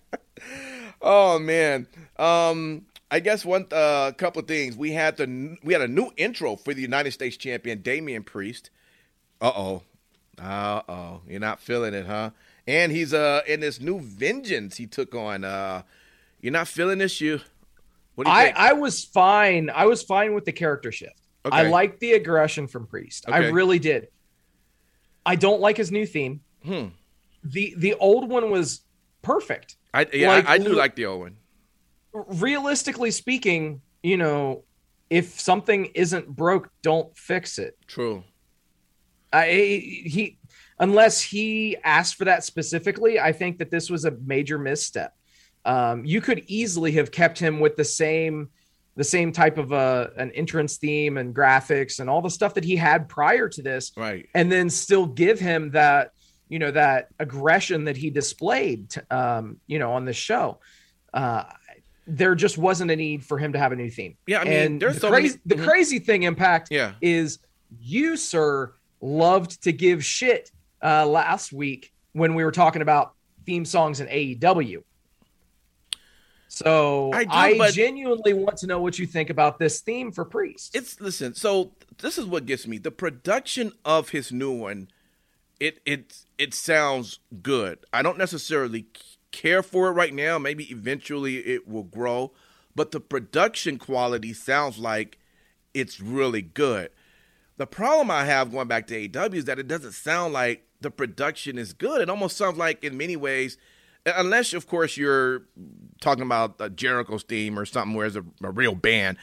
Oh 1.01 1.39
man. 1.39 1.87
Um, 2.17 2.85
I 3.11 3.19
guess 3.19 3.45
one 3.45 3.65
uh, 3.71 4.11
couple 4.17 4.41
of 4.41 4.47
things. 4.47 4.75
We 4.75 4.91
had 4.91 5.17
the 5.17 5.57
we 5.63 5.73
had 5.73 5.81
a 5.81 5.87
new 5.87 6.11
intro 6.17 6.55
for 6.55 6.73
the 6.73 6.81
United 6.81 7.11
States 7.11 7.37
champion 7.37 7.81
Damian 7.81 8.23
Priest. 8.23 8.69
Uh 9.41 9.51
oh. 9.55 9.83
Uh 10.37 10.81
oh. 10.89 11.21
You're 11.27 11.39
not 11.39 11.59
feeling 11.59 11.93
it, 11.93 12.05
huh? 12.05 12.31
And 12.67 12.91
he's 12.91 13.13
uh 13.13 13.41
in 13.47 13.61
this 13.61 13.79
new 13.79 13.99
vengeance 13.99 14.77
he 14.77 14.85
took 14.85 15.15
on. 15.15 15.43
Uh, 15.43 15.83
you're 16.41 16.53
not 16.53 16.67
feeling 16.67 16.99
this, 16.99 17.19
you. 17.21 17.39
What 18.15 18.25
do 18.25 18.31
you 18.31 18.35
I 18.37 18.45
think? 18.45 18.57
I 18.57 18.73
was 18.73 19.03
fine. 19.03 19.69
I 19.69 19.85
was 19.85 20.03
fine 20.03 20.33
with 20.33 20.45
the 20.45 20.51
character 20.51 20.91
shift. 20.91 21.15
I 21.45 21.63
liked 21.63 21.99
the 22.01 22.13
aggression 22.13 22.67
from 22.67 22.85
Priest. 22.85 23.25
I 23.29 23.47
really 23.47 23.79
did. 23.79 24.09
I 25.25 25.35
don't 25.35 25.61
like 25.61 25.77
his 25.77 25.91
new 25.91 26.05
theme. 26.05 26.41
Hmm. 26.63 26.87
The 27.43 27.73
the 27.77 27.93
old 27.95 28.29
one 28.29 28.51
was 28.51 28.81
perfect. 29.21 29.75
I 29.93 30.05
yeah, 30.13 30.29
like, 30.29 30.47
I, 30.47 30.53
I 30.53 30.57
do 30.57 30.73
like 30.73 30.95
the 30.95 31.05
old 31.05 31.21
one. 31.21 31.37
Realistically 32.13 33.11
speaking, 33.11 33.81
you 34.03 34.17
know, 34.17 34.63
if 35.09 35.39
something 35.39 35.85
isn't 35.95 36.27
broke, 36.27 36.69
don't 36.81 37.15
fix 37.17 37.59
it. 37.59 37.77
True. 37.87 38.23
I 39.31 39.47
he 39.47 40.37
unless 40.79 41.21
he 41.21 41.77
asked 41.83 42.15
for 42.15 42.25
that 42.25 42.43
specifically, 42.43 43.19
I 43.19 43.31
think 43.31 43.59
that 43.59 43.71
this 43.71 43.89
was 43.89 44.05
a 44.05 44.11
major 44.11 44.57
misstep. 44.57 45.13
Um, 45.65 46.05
you 46.05 46.21
could 46.21 46.43
easily 46.47 46.93
have 46.93 47.11
kept 47.11 47.37
him 47.37 47.59
with 47.59 47.75
the 47.75 47.83
same 47.83 48.49
the 48.99 49.03
same 49.05 49.31
type 49.31 49.57
of 49.57 49.71
a 49.71 50.11
an 50.17 50.29
entrance 50.33 50.75
theme 50.75 51.15
and 51.17 51.33
graphics 51.33 52.01
and 52.01 52.09
all 52.09 52.21
the 52.21 52.29
stuff 52.29 52.53
that 52.53 52.65
he 52.65 52.75
had 52.75 53.07
prior 53.07 53.47
to 53.47 53.61
this, 53.63 53.93
Right. 53.95 54.27
and 54.35 54.51
then 54.51 54.69
still 54.69 55.05
give 55.05 55.39
him 55.39 55.71
that 55.71 56.11
you 56.49 56.59
know 56.59 56.69
that 56.71 57.07
aggression 57.17 57.85
that 57.85 57.95
he 57.95 58.09
displayed, 58.09 58.93
um, 59.09 59.57
you 59.67 59.79
know, 59.79 59.93
on 59.93 60.03
the 60.03 60.11
show. 60.11 60.59
Uh, 61.13 61.43
there 62.07 62.35
just 62.35 62.57
wasn't 62.57 62.91
a 62.91 62.95
need 62.95 63.23
for 63.23 63.37
him 63.37 63.53
to 63.53 63.59
have 63.59 63.71
a 63.71 63.75
new 63.77 63.89
theme. 63.89 64.17
Yeah, 64.27 64.41
I 64.41 64.43
mean, 64.43 64.53
and 64.53 64.81
there's 64.81 64.95
the 64.95 64.99
so 65.01 65.09
crazy, 65.11 65.27
many- 65.29 65.41
the 65.45 65.55
Mhm. 65.63 65.67
crazy 65.67 65.99
thing, 65.99 66.23
Impact, 66.23 66.67
Yeah. 66.69 66.93
is 67.01 67.39
you, 67.79 68.17
sir, 68.17 68.73
loved 68.99 69.63
to 69.63 69.71
give 69.71 70.03
shit 70.03 70.51
uh, 70.83 71.05
last 71.05 71.53
week 71.53 71.93
when 72.13 72.35
we 72.35 72.43
were 72.43 72.51
talking 72.51 72.81
about 72.81 73.13
theme 73.45 73.63
songs 73.63 73.99
in 74.01 74.07
AEW. 74.09 74.83
So 76.51 77.11
I 77.13 77.25
I, 77.29 77.51
do, 77.53 77.57
but- 77.59 77.73
genuinely 77.73 78.33
want 78.33 78.57
to 78.57 78.67
know 78.67 78.81
what 78.81 78.99
you 78.99 79.05
think 79.05 79.29
about 79.29 79.59
this 79.59 79.81
theme 79.81 80.11
for 80.11 80.25
Priest. 80.25 80.75
It's 80.75 80.99
listen. 80.99 81.35
So 81.35 81.71
this 81.99 82.17
is 82.17 82.25
what 82.25 82.45
gets 82.45 82.67
me. 82.67 82.79
The 82.79 82.91
production 82.91 83.71
of 83.85 84.09
his 84.09 84.31
new 84.31 84.51
one, 84.51 84.89
it 85.59 85.79
it 85.85 86.23
it 86.37 86.53
sounds 86.53 87.19
good. 87.41 87.79
I 87.93 88.01
don't 88.01 88.17
necessarily 88.17 88.87
care 89.31 89.61
for 89.61 89.89
it 89.89 89.91
right 89.91 90.13
now. 90.13 90.39
Maybe 90.39 90.65
eventually 90.65 91.37
it 91.37 91.67
will 91.67 91.83
grow, 91.83 92.31
but 92.75 92.91
the 92.91 92.99
production 92.99 93.77
quality 93.77 94.33
sounds 94.33 94.79
like 94.79 95.19
it's 95.75 96.01
really 96.01 96.41
good. 96.41 96.89
The 97.57 97.67
problem 97.67 98.09
I 98.09 98.25
have 98.25 98.51
going 98.51 98.67
back 98.67 98.87
to 98.87 98.95
AW 99.19 99.25
is 99.33 99.45
that 99.45 99.59
it 99.59 99.67
doesn't 99.67 99.91
sound 99.91 100.33
like 100.33 100.65
the 100.81 100.89
production 100.89 101.57
is 101.59 101.73
good. 101.73 102.01
It 102.01 102.09
almost 102.09 102.37
sounds 102.37 102.57
like, 102.57 102.83
in 102.83 102.97
many 102.97 103.17
ways, 103.17 103.57
unless 104.15 104.53
of 104.53 104.67
course 104.67 104.97
you're 104.97 105.43
talking 106.01 106.23
about 106.23 106.55
a 106.59 106.69
Jericho's 106.69 107.23
theme 107.23 107.57
or 107.57 107.65
something 107.65 107.95
where 107.95 108.07
it's 108.07 108.15
a, 108.15 108.25
a 108.43 108.51
real 108.51 108.75
band. 108.75 109.17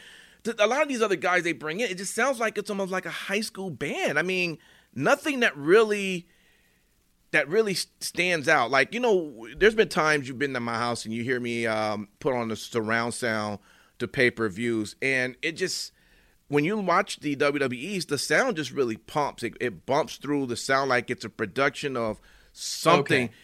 A 0.59 0.67
lot 0.67 0.83
of 0.83 0.89
these 0.89 1.03
other 1.03 1.17
guys 1.17 1.43
they 1.43 1.53
bring 1.53 1.81
in, 1.81 1.91
it 1.91 1.99
just 1.99 2.15
sounds 2.15 2.39
like 2.39 2.57
it's 2.57 2.71
almost 2.71 2.93
like 2.93 3.05
a 3.05 3.11
high 3.11 3.41
school 3.41 3.71
band. 3.71 4.19
I 4.19 4.23
mean, 4.23 4.59
nothing 4.95 5.41
that 5.41 5.57
really 5.57 6.29
that 7.33 7.49
really 7.49 7.75
stands 7.75 8.49
out. 8.49 8.71
Like 8.71 8.95
you 8.95 9.01
know, 9.01 9.47
there's 9.57 9.75
been 9.75 9.89
times 9.89 10.29
you've 10.29 10.39
been 10.39 10.55
to 10.55 10.61
my 10.61 10.75
house 10.75 11.05
and 11.05 11.13
you 11.13 11.25
hear 11.25 11.41
me 11.41 11.67
um, 11.67 12.09
put 12.21 12.35
on 12.35 12.49
the 12.49 12.57
surround 12.57 13.15
sound 13.15 13.59
to 13.99 14.07
pay 14.07 14.31
per 14.31 14.49
views, 14.49 14.95
and 15.03 15.37
it 15.43 15.53
just 15.53 15.93
when 16.49 16.65
you 16.65 16.79
watch 16.79 17.21
the 17.21 17.35
WWE's, 17.35 18.07
the 18.07 18.19
sound 18.19 18.57
just 18.57 18.71
really 18.71 18.97
pumps. 18.97 19.43
It, 19.43 19.57
it 19.61 19.85
bumps 19.85 20.17
through 20.17 20.47
the 20.47 20.57
sound 20.57 20.91
like 20.91 21.11
it's 21.11 21.25
a 21.25 21.29
production 21.31 21.97
of 21.97 22.21
something. 22.53 23.25
Okay. 23.25 23.35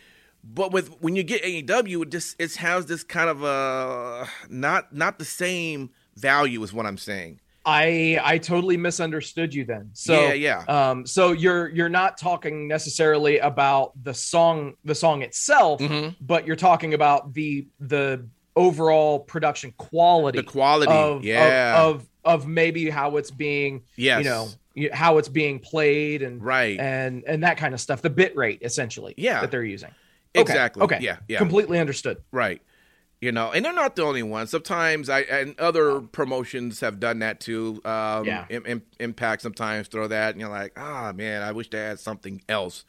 But 0.44 0.72
with 0.72 0.88
when 1.00 1.14
you 1.16 1.22
get 1.22 1.42
AEW, 1.42 2.02
it 2.02 2.11
just 2.11 2.37
it 2.40 2.54
has 2.56 2.87
this 2.87 3.04
kind 3.04 3.30
of 3.30 3.42
a 3.44 4.26
not 4.49 4.92
not 4.94 5.18
the 5.18 5.25
same 5.25 5.90
value 6.16 6.62
is 6.62 6.72
what 6.72 6.84
I'm 6.87 6.99
saying. 6.99 7.40
I 7.64 8.18
I 8.22 8.38
totally 8.38 8.76
misunderstood 8.76 9.54
you 9.54 9.64
then. 9.64 9.90
So 9.92 10.14
Yeah, 10.20 10.32
yeah. 10.32 10.64
Um, 10.90 11.06
so 11.06 11.30
you're 11.30 11.68
you're 11.68 11.88
not 11.88 12.18
talking 12.18 12.66
necessarily 12.66 13.38
about 13.38 13.92
the 14.02 14.12
song 14.14 14.75
the 14.84 14.96
song 14.96 15.22
itself, 15.22 15.80
Mhm. 15.80 16.16
but 16.20 16.44
you're 16.44 16.56
talking 16.56 16.92
about 16.92 17.34
the 17.34 17.68
the 17.78 18.26
overall 18.56 19.20
production 19.20 19.72
quality, 19.78 20.38
The 20.38 20.42
quality, 20.44 20.90
of, 20.92 21.18
of- 21.18 21.25
yeah. 21.25 21.82
of, 21.84 22.06
of 22.25 22.46
maybe 22.46 22.90
how 22.90 23.16
it's 23.16 23.30
being 23.30 23.82
Yes. 23.96 24.25
you 24.25 24.30
know 24.30 24.49
how 24.92 25.18
it's 25.18 25.28
being 25.28 25.58
played 25.61 26.22
and 26.22 26.42
Right. 26.42 26.78
and 26.80 27.22
and 27.26 27.44
that 27.44 27.58
kind 27.58 27.75
of 27.75 27.80
stuff. 27.80 28.02
The 28.02 28.11
bit 28.11 28.34
rate 28.37 28.58
essentially, 28.62 29.14
Yeah. 29.16 29.40
that 29.42 29.50
they're 29.52 29.62
using. 29.64 29.90
Exactly. 30.34 30.82
Okay. 30.82 30.98
Yeah, 31.00 31.18
yeah. 31.28 31.38
Completely 31.38 31.78
understood. 31.78 32.22
Right. 32.32 32.62
You 33.20 33.30
know, 33.30 33.52
and 33.52 33.64
they're 33.64 33.72
not 33.72 33.94
the 33.94 34.02
only 34.02 34.22
ones. 34.24 34.50
Sometimes 34.50 35.08
I 35.08 35.20
and 35.20 35.58
other 35.60 36.00
promotions 36.00 36.80
have 36.80 36.98
done 36.98 37.20
that 37.20 37.38
too. 37.38 37.80
Um, 37.84 38.24
Yeah. 38.26 38.46
Im- 38.50 38.66
Im- 38.66 38.82
Impact 38.98 39.42
sometimes 39.42 39.86
throw 39.88 40.08
that, 40.08 40.32
and 40.32 40.40
you're 40.40 40.50
like, 40.50 40.72
ah, 40.76 41.12
man, 41.14 41.42
I 41.42 41.52
wish 41.52 41.70
they 41.70 41.78
had 41.78 42.00
something 42.00 42.42
else. 42.48 42.84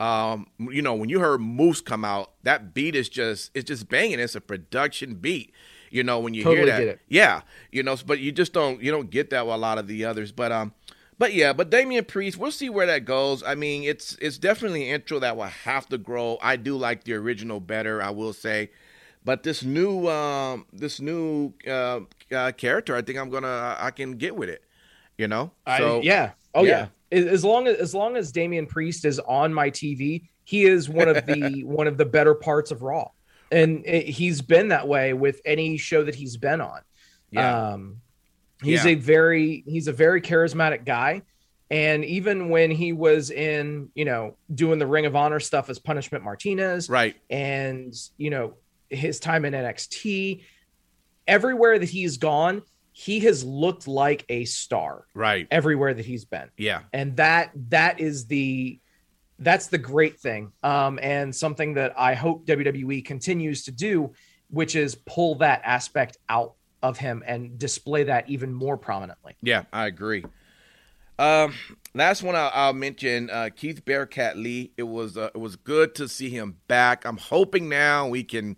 Um, 0.00 0.46
you 0.58 0.80
know, 0.82 0.94
when 0.94 1.08
you 1.10 1.20
heard 1.20 1.40
Moose 1.40 1.80
come 1.82 2.04
out, 2.04 2.32
that 2.42 2.72
beat 2.74 2.96
is 2.96 3.08
just 3.08 3.50
it's 3.54 3.66
just 3.68 3.88
banging. 3.88 4.18
It's 4.18 4.34
a 4.34 4.40
production 4.40 5.14
beat. 5.16 5.52
You 5.92 6.02
know, 6.04 6.18
when 6.20 6.34
you 6.34 6.42
hear 6.54 6.66
that, 6.66 6.98
yeah. 7.08 7.42
You 7.70 7.82
know, 7.82 7.96
but 8.06 8.18
you 8.20 8.32
just 8.32 8.52
don't 8.52 8.82
you 8.82 8.90
don't 8.90 9.10
get 9.10 9.30
that 9.30 9.46
with 9.46 9.54
a 9.54 9.58
lot 9.58 9.76
of 9.78 9.86
the 9.88 10.04
others. 10.04 10.32
But 10.32 10.50
um, 10.52 10.72
but 11.20 11.34
yeah, 11.34 11.52
but 11.52 11.68
Damian 11.68 12.06
Priest, 12.06 12.38
we'll 12.38 12.50
see 12.50 12.70
where 12.70 12.86
that 12.86 13.04
goes. 13.04 13.42
I 13.42 13.54
mean, 13.54 13.82
it's 13.82 14.16
it's 14.22 14.38
definitely 14.38 14.88
an 14.88 14.94
intro 14.94 15.18
that 15.18 15.36
will 15.36 15.44
have 15.44 15.86
to 15.90 15.98
grow. 15.98 16.38
I 16.40 16.56
do 16.56 16.78
like 16.78 17.04
the 17.04 17.12
original 17.12 17.60
better, 17.60 18.02
I 18.02 18.08
will 18.08 18.32
say. 18.32 18.70
But 19.22 19.42
this 19.42 19.62
new 19.62 20.08
um 20.08 20.64
this 20.72 20.98
new 20.98 21.52
uh, 21.68 22.00
uh 22.32 22.52
character, 22.52 22.96
I 22.96 23.02
think 23.02 23.18
I'm 23.18 23.28
gonna 23.28 23.76
I 23.78 23.90
can 23.90 24.12
get 24.12 24.34
with 24.34 24.48
it. 24.48 24.64
You 25.18 25.28
know? 25.28 25.52
I, 25.66 26.00
yeah. 26.02 26.30
Oh 26.54 26.64
yeah. 26.64 26.88
yeah. 27.12 27.18
As 27.18 27.26
as 27.26 27.44
long 27.44 27.66
as 27.66 27.76
as 27.76 27.94
long 27.94 28.16
as 28.16 28.32
Damian 28.32 28.64
Priest 28.64 29.04
is 29.04 29.18
on 29.18 29.52
my 29.52 29.68
TV, 29.68 30.30
he 30.44 30.64
is 30.64 30.88
one 30.88 31.08
of 31.08 31.26
the 31.26 31.64
one 31.66 31.86
of 31.86 31.98
the 31.98 32.06
better 32.06 32.34
parts 32.34 32.70
of 32.70 32.80
Raw, 32.80 33.10
and 33.52 33.84
it, 33.84 34.08
he's 34.08 34.40
been 34.40 34.68
that 34.68 34.88
way 34.88 35.12
with 35.12 35.42
any 35.44 35.76
show 35.76 36.02
that 36.02 36.14
he's 36.14 36.38
been 36.38 36.62
on. 36.62 36.80
Yeah. 37.30 37.72
Um, 37.72 38.00
he's 38.62 38.84
Yeah. 38.84 38.92
a 38.92 38.94
very 38.94 39.64
he's 39.66 39.88
a 39.88 39.92
very 39.92 40.20
charismatic 40.20 40.84
guy, 40.84 41.22
and 41.70 42.04
even 42.04 42.48
when 42.48 42.70
he 42.70 42.92
was 42.92 43.30
in 43.30 43.90
you 43.94 44.04
know 44.04 44.36
doing 44.54 44.78
the 44.78 44.86
Ring 44.86 45.06
of 45.06 45.14
Honor 45.16 45.40
stuff 45.40 45.70
as 45.70 45.78
Punishment 45.78 46.24
Martinez, 46.24 46.88
Right. 46.88 47.16
and 47.28 47.94
you 48.16 48.30
know 48.30 48.54
his 48.88 49.20
time 49.20 49.44
in 49.44 49.54
NXT, 49.54 50.42
everywhere 51.26 51.78
that 51.78 51.88
he's 51.88 52.16
gone, 52.16 52.62
he 52.92 53.20
has 53.20 53.44
looked 53.44 53.86
like 53.86 54.24
a 54.28 54.44
star 54.44 55.04
Right. 55.14 55.46
everywhere 55.50 55.94
that 55.94 56.04
he's 56.04 56.24
been 56.24 56.48
Yeah. 56.56 56.82
and 56.92 57.16
that 57.16 57.50
that 57.70 58.00
is 58.00 58.26
the 58.26 58.80
that's 59.38 59.68
the 59.68 59.78
great 59.78 60.18
thing 60.20 60.52
um 60.62 60.98
and 61.00 61.34
something 61.34 61.72
that 61.74 61.94
i 61.98 62.12
hope 62.14 62.44
wwe 62.46 63.02
continues 63.02 63.64
to 63.64 63.70
do 63.72 64.12
which 64.50 64.76
is 64.76 64.96
pull 65.06 65.36
that 65.36 65.62
aspect 65.64 66.18
out 66.28 66.56
of 66.82 66.98
him 66.98 67.22
and 67.26 67.58
display 67.58 68.04
that 68.04 68.28
even 68.28 68.52
more 68.54 68.76
prominently 68.76 69.36
Yeah, 69.42 69.64
I 69.72 69.86
agree. 69.86 70.24
Um, 71.20 71.52
last 71.94 72.22
one 72.22 72.34
I'll, 72.34 72.50
I'll 72.54 72.72
mention 72.72 73.28
uh, 73.28 73.50
Keith 73.54 73.84
Bearcat 73.84 74.38
Lee. 74.38 74.72
It 74.78 74.84
was 74.84 75.18
uh, 75.18 75.28
it 75.34 75.38
was 75.38 75.54
good 75.56 75.94
to 75.96 76.08
see 76.08 76.30
him 76.30 76.56
back. 76.66 77.04
I'm 77.04 77.18
hoping 77.18 77.68
now 77.68 78.08
we 78.08 78.24
can 78.24 78.56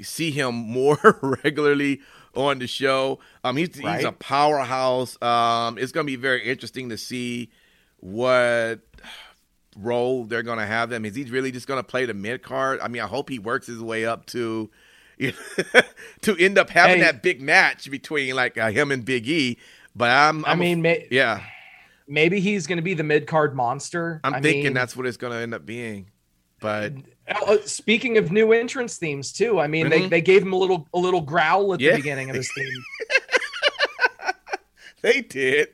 see 0.00 0.30
him 0.30 0.54
more 0.54 0.98
regularly 1.42 2.00
on 2.34 2.60
the 2.60 2.68
show. 2.68 3.18
Um, 3.42 3.56
he's 3.56 3.76
he's 3.76 4.04
a 4.04 4.12
powerhouse. 4.12 5.20
Um, 5.20 5.76
it's 5.76 5.90
gonna 5.90 6.04
be 6.04 6.14
very 6.14 6.44
interesting 6.44 6.90
to 6.90 6.96
see 6.96 7.50
what 7.96 8.80
role 9.76 10.24
they're 10.24 10.44
gonna 10.44 10.66
have 10.66 10.92
him. 10.92 11.04
Is 11.04 11.16
he 11.16 11.24
really 11.24 11.50
just 11.50 11.66
gonna 11.66 11.82
play 11.82 12.06
the 12.06 12.14
mid 12.14 12.44
card? 12.44 12.78
I 12.80 12.86
mean, 12.86 13.02
I 13.02 13.08
hope 13.08 13.28
he 13.28 13.40
works 13.40 13.66
his 13.66 13.82
way 13.82 14.04
up 14.04 14.26
to. 14.26 14.70
to 16.22 16.36
end 16.38 16.58
up 16.58 16.70
having 16.70 16.96
Hey. 16.98 17.02
that 17.02 17.22
big 17.22 17.40
match 17.40 17.90
between 17.90 18.34
like 18.36 18.56
uh, 18.56 18.70
him 18.70 18.92
and 18.92 19.04
Big 19.04 19.28
E, 19.28 19.58
but 19.96 20.10
I'm, 20.10 20.44
i 20.44 20.52
I'm 20.52 20.58
mean 20.58 20.82
may, 20.82 21.06
yeah, 21.10 21.42
maybe 22.06 22.40
he's 22.40 22.66
going 22.66 22.76
to 22.78 22.82
be 22.82 22.94
the 22.94 23.02
mid-card 23.04 23.54
monster 23.56 24.20
I'm 24.24 24.34
I 24.34 24.40
thinking 24.40 24.64
mean, 24.64 24.72
that's 24.74 24.96
what 24.96 25.06
it's 25.06 25.16
going 25.16 25.32
to 25.32 25.38
end 25.40 25.54
up 25.54 25.66
being. 25.66 26.10
But 26.60 26.94
oh, 27.42 27.60
speaking 27.66 28.18
of 28.18 28.32
new 28.32 28.52
entrance 28.52 28.96
themes 28.96 29.32
too 29.32 29.60
i 29.60 29.68
mean 29.68 29.88
they, 29.90 30.02
Mhm. 30.02 30.10
they 30.10 30.20
gave 30.20 30.42
him 30.42 30.52
a 30.52 30.56
little 30.56 30.88
a 30.92 30.98
little 30.98 31.20
growl 31.20 31.72
at 31.74 31.80
Yeah. 31.80 31.92
the 31.92 31.98
beginning 31.98 32.30
of 32.30 32.36
his 32.36 32.50
theme 32.52 32.82
they 35.02 35.20
did, 35.20 35.68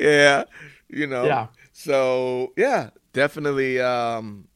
yeah, 0.00 0.44
you 0.88 1.06
know, 1.06 1.24
Yeah. 1.24 1.46
So 1.72 2.52
yeah, 2.56 2.90
definitely, 3.12 3.80
um, 3.80 4.48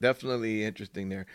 definitely 0.00 0.64
interesting 0.64 1.08
there. 1.08 1.26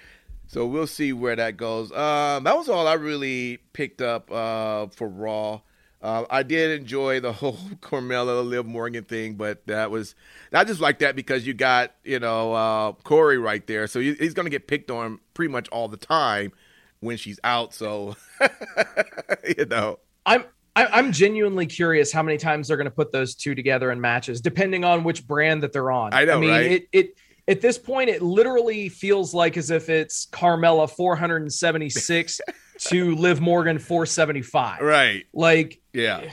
So 0.52 0.66
we'll 0.66 0.86
see 0.86 1.14
where 1.14 1.38
that 1.38 1.56
goes. 1.56 1.94
Um, 1.94 2.44
that 2.44 2.58
was 2.58 2.68
all 2.68 2.86
I 2.86 2.96
really 2.96 3.60
picked 3.72 4.02
up 4.02 4.30
uh, 4.30 4.88
for 4.88 5.08
Raw. 5.08 5.62
Uh, 6.02 6.26
I 6.30 6.44
did 6.44 6.78
enjoy 6.78 7.22
the 7.22 7.32
whole 7.32 7.58
Carmella 7.80 8.46
Liv 8.46 8.66
Morgan 8.66 9.06
thing, 9.06 9.36
but 9.36 9.66
that 9.68 9.92
was 9.92 10.14
I 10.52 10.66
just 10.66 10.82
like 10.82 11.00
that 11.00 11.16
because 11.16 11.48
you 11.48 11.54
got 11.54 11.94
you 12.04 12.20
know 12.20 12.52
uh, 12.52 12.92
Corey 12.92 13.38
right 13.38 13.66
there, 13.66 13.88
so 13.88 14.02
he's 14.02 14.34
going 14.34 14.46
to 14.46 14.50
get 14.50 14.68
picked 14.68 14.92
on 14.92 15.20
pretty 15.36 15.54
much 15.54 15.70
all 15.70 15.88
the 15.88 15.96
time 15.96 16.52
when 17.00 17.16
she's 17.16 17.40
out. 17.46 17.74
So 17.74 18.18
you 19.58 19.66
know, 19.68 20.00
I'm 20.26 20.44
I- 20.76 20.88
I'm 20.88 21.14
genuinely 21.14 21.66
curious 21.66 22.12
how 22.12 22.24
many 22.24 22.38
times 22.38 22.68
they're 22.68 22.78
going 22.78 22.86
to 22.86 22.92
put 22.92 23.14
those 23.14 23.36
two 23.36 23.56
together 23.56 23.90
in 23.90 24.02
matches, 24.02 24.42
depending 24.42 24.84
on 24.84 25.06
which 25.06 25.26
brand 25.26 25.64
that 25.64 25.72
they're 25.72 25.92
on. 25.92 26.14
I 26.14 26.26
know, 26.26 26.36
I 26.36 26.40
mean, 26.42 26.50
right? 26.50 26.72
it 26.72 26.88
it 26.92 27.16
at 27.52 27.62
this 27.62 27.78
point 27.78 28.10
it 28.10 28.22
literally 28.22 28.90
feels 28.90 29.34
like 29.34 29.58
as 29.58 29.70
if 29.70 29.90
it's 29.90 30.26
Carmella 30.32 30.90
476 30.90 32.42
to 32.80 33.16
Liv 33.16 33.42
Morgan 33.42 33.78
475. 33.78 34.82
right? 34.82 35.26
Like, 35.34 35.80
Yeah, 35.94 36.32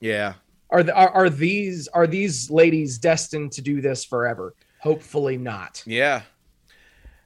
yeah. 0.00 0.34
are, 0.70 0.82
the, 0.82 0.94
are 0.94 1.10
are 1.10 1.30
these 1.30 1.86
are 1.88 2.06
these 2.06 2.50
ladies 2.50 2.98
destined 2.98 3.52
to 3.52 3.62
do 3.62 3.80
this 3.80 4.04
forever? 4.04 4.54
Hopefully 4.80 5.36
not. 5.36 5.82
Yeah, 5.86 6.22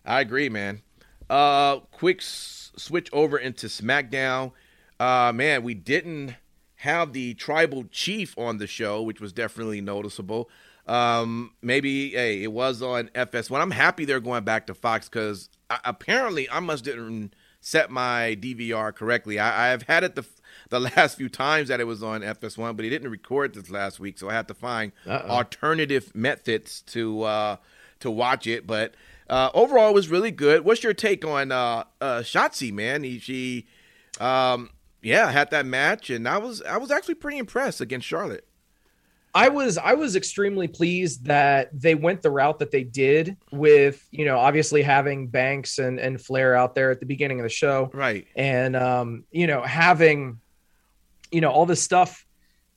I 0.04 0.20
agree, 0.20 0.48
man. 0.48 0.82
Uh, 1.30 1.78
quick 1.92 2.18
s- 2.20 2.72
switch 2.76 3.08
over 3.12 3.38
into 3.38 3.68
SmackDown. 3.68 4.52
Uh, 5.00 5.32
man, 5.34 5.62
we 5.62 5.74
didn't 5.74 6.34
have 6.76 7.12
the 7.12 7.34
tribal 7.34 7.84
chief 7.90 8.36
on 8.36 8.58
the 8.58 8.66
show, 8.66 9.00
which 9.02 9.20
was 9.20 9.32
definitely 9.32 9.80
noticeable. 9.80 10.50
Um, 10.86 11.52
maybe 11.62 12.10
hey, 12.10 12.42
it 12.42 12.52
was 12.52 12.82
on 12.82 13.08
FS1. 13.14 13.60
I'm 13.60 13.70
happy 13.70 14.04
they're 14.04 14.20
going 14.20 14.44
back 14.44 14.66
to 14.66 14.74
Fox 14.74 15.08
because 15.08 15.48
apparently 15.84 16.48
I 16.50 16.60
must 16.60 16.84
didn't 16.84 17.34
set 17.60 17.90
my 17.90 18.36
DVR 18.38 18.94
correctly. 18.94 19.38
I, 19.38 19.72
I've 19.72 19.82
had 19.84 20.04
it 20.04 20.14
the 20.14 20.24
the 20.68 20.80
last 20.80 21.16
few 21.16 21.28
times 21.28 21.68
that 21.68 21.80
it 21.80 21.84
was 21.84 22.02
on 22.02 22.20
FS1, 22.22 22.76
but 22.76 22.84
he 22.84 22.90
didn't 22.90 23.10
record 23.10 23.54
this 23.54 23.70
last 23.70 23.98
week, 24.00 24.18
so 24.18 24.28
I 24.28 24.34
had 24.34 24.48
to 24.48 24.54
find 24.54 24.92
Uh-oh. 25.06 25.28
alternative 25.28 26.14
methods 26.14 26.82
to 26.88 27.22
uh, 27.22 27.56
to 28.00 28.10
watch 28.10 28.46
it. 28.46 28.66
But 28.66 28.94
uh, 29.28 29.50
overall, 29.54 29.90
it 29.90 29.94
was 29.94 30.08
really 30.08 30.30
good. 30.30 30.64
What's 30.64 30.82
your 30.82 30.94
take 30.94 31.24
on 31.24 31.50
uh, 31.50 31.84
uh, 32.00 32.18
Shotzi, 32.20 32.72
man? 32.72 33.02
He, 33.02 33.18
she, 33.18 33.66
um, 34.20 34.70
yeah, 35.02 35.30
had 35.30 35.50
that 35.50 35.66
match, 35.66 36.10
and 36.10 36.28
I 36.28 36.38
was 36.38 36.62
I 36.62 36.76
was 36.76 36.90
actually 36.90 37.14
pretty 37.14 37.38
impressed 37.38 37.80
against 37.80 38.06
Charlotte. 38.06 38.46
I 39.34 39.48
was 39.48 39.78
I 39.78 39.94
was 39.94 40.14
extremely 40.14 40.68
pleased 40.68 41.26
that 41.26 41.68
they 41.72 41.94
went 41.94 42.22
the 42.22 42.30
route 42.30 42.60
that 42.60 42.70
they 42.70 42.84
did 42.84 43.36
with 43.50 44.06
you 44.10 44.24
know 44.24 44.38
obviously 44.38 44.82
having 44.82 45.28
Banks 45.28 45.78
and 45.78 45.98
and 45.98 46.20
Flair 46.20 46.54
out 46.54 46.74
there 46.74 46.90
at 46.90 47.00
the 47.00 47.06
beginning 47.06 47.40
of 47.40 47.44
the 47.44 47.50
show. 47.50 47.90
Right. 47.92 48.26
and 48.36 48.76
um 48.76 49.24
you 49.32 49.46
know 49.46 49.62
having 49.62 50.40
you 51.32 51.40
know 51.40 51.50
all 51.50 51.66
this 51.66 51.82
stuff 51.82 52.24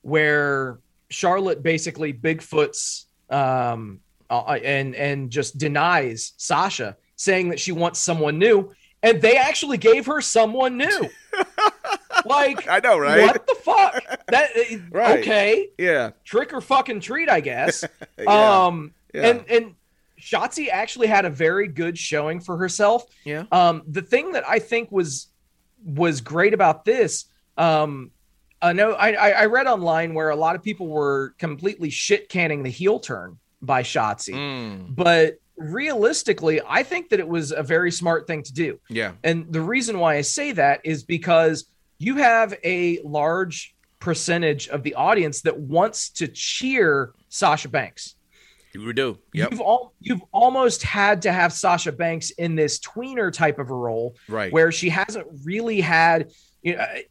where 0.02 0.78
Charlotte 1.10 1.62
basically 1.62 2.12
Bigfoot's 2.12 3.06
um 3.30 4.00
uh, 4.30 4.58
and 4.62 4.94
and 4.94 5.30
just 5.30 5.58
denies 5.58 6.32
Sasha 6.36 6.96
saying 7.16 7.50
that 7.50 7.60
she 7.60 7.72
wants 7.72 8.00
someone 8.00 8.38
new. 8.38 8.72
And 9.02 9.22
they 9.22 9.36
actually 9.36 9.78
gave 9.78 10.06
her 10.06 10.20
someone 10.20 10.76
new 10.76 11.08
like 12.26 12.68
I 12.76 12.80
know, 12.80 12.98
right? 12.98 13.22
what 13.22 13.46
the 13.46 13.54
fuck 13.56 14.02
that 14.28 14.50
Right. 14.90 15.20
okay 15.20 15.68
Yeah. 15.78 16.10
trick 16.24 16.52
or 16.52 16.60
fucking 16.60 17.00
treat, 17.00 17.28
I 17.30 17.40
guess. 17.40 17.84
Yeah. 18.18 18.64
Um, 18.66 18.92
Yeah. 19.14 19.28
and 19.28 19.44
and 19.50 19.74
Shotzi 20.20 20.68
actually 20.68 21.06
had 21.06 21.24
a 21.24 21.30
very 21.30 21.68
good 21.68 21.96
showing 21.96 22.40
for 22.40 22.56
herself. 22.56 23.04
Yeah. 23.24 23.44
Um, 23.52 23.82
the 23.86 24.02
thing 24.02 24.32
that 24.32 24.46
I 24.48 24.58
think 24.58 24.90
was 24.90 25.28
was 25.84 26.20
great 26.20 26.54
about 26.54 26.84
this, 26.84 27.26
um, 27.56 28.10
Uh, 28.60 28.72
no, 28.72 28.90
I, 28.94 29.12
I 29.42 29.44
read 29.46 29.68
online 29.68 30.14
where 30.14 30.30
a 30.30 30.36
lot 30.36 30.56
of 30.56 30.62
people 30.64 30.88
were 30.88 31.34
completely 31.38 31.90
shit 31.90 32.28
canning 32.28 32.64
the 32.64 32.70
heel 32.70 32.98
turn 32.98 33.38
by 33.62 33.84
Shotzi, 33.84 34.34
Mm, 34.34 34.96
but 34.96 35.38
realistically, 35.56 36.60
I 36.68 36.82
think 36.82 37.10
that 37.10 37.20
it 37.20 37.28
was 37.28 37.52
a 37.52 37.62
very 37.62 37.92
smart 37.92 38.26
thing 38.26 38.42
to 38.42 38.52
do. 38.52 38.80
yeah. 38.90 39.12
And 39.22 39.46
the 39.52 39.60
reason 39.60 40.00
why 40.00 40.16
I 40.16 40.22
say 40.22 40.50
that 40.52 40.80
is 40.84 41.04
because 41.04 41.66
you 41.98 42.16
have 42.16 42.54
a 42.64 43.00
large 43.02 43.74
percentage 43.98 44.68
of 44.68 44.82
the 44.82 44.94
audience 44.94 45.42
that 45.42 45.58
wants 45.58 46.10
to 46.10 46.28
cheer 46.28 47.12
Sasha 47.28 47.68
Banks. 47.68 48.14
You 48.72 48.92
do. 48.92 49.18
Yep. 49.34 49.50
You've 49.50 49.60
all 49.60 49.92
you've 49.98 50.22
almost 50.30 50.82
had 50.84 51.22
to 51.22 51.32
have 51.32 51.52
Sasha 51.52 51.90
Banks 51.90 52.30
in 52.30 52.54
this 52.54 52.78
tweener 52.78 53.32
type 53.32 53.58
of 53.58 53.70
a 53.70 53.74
role 53.74 54.14
Right. 54.28 54.52
where 54.52 54.70
she 54.70 54.88
hasn't 54.88 55.26
really 55.44 55.80
had 55.80 56.30
you 56.62 56.76
know 56.76 56.82
I, 56.82 57.04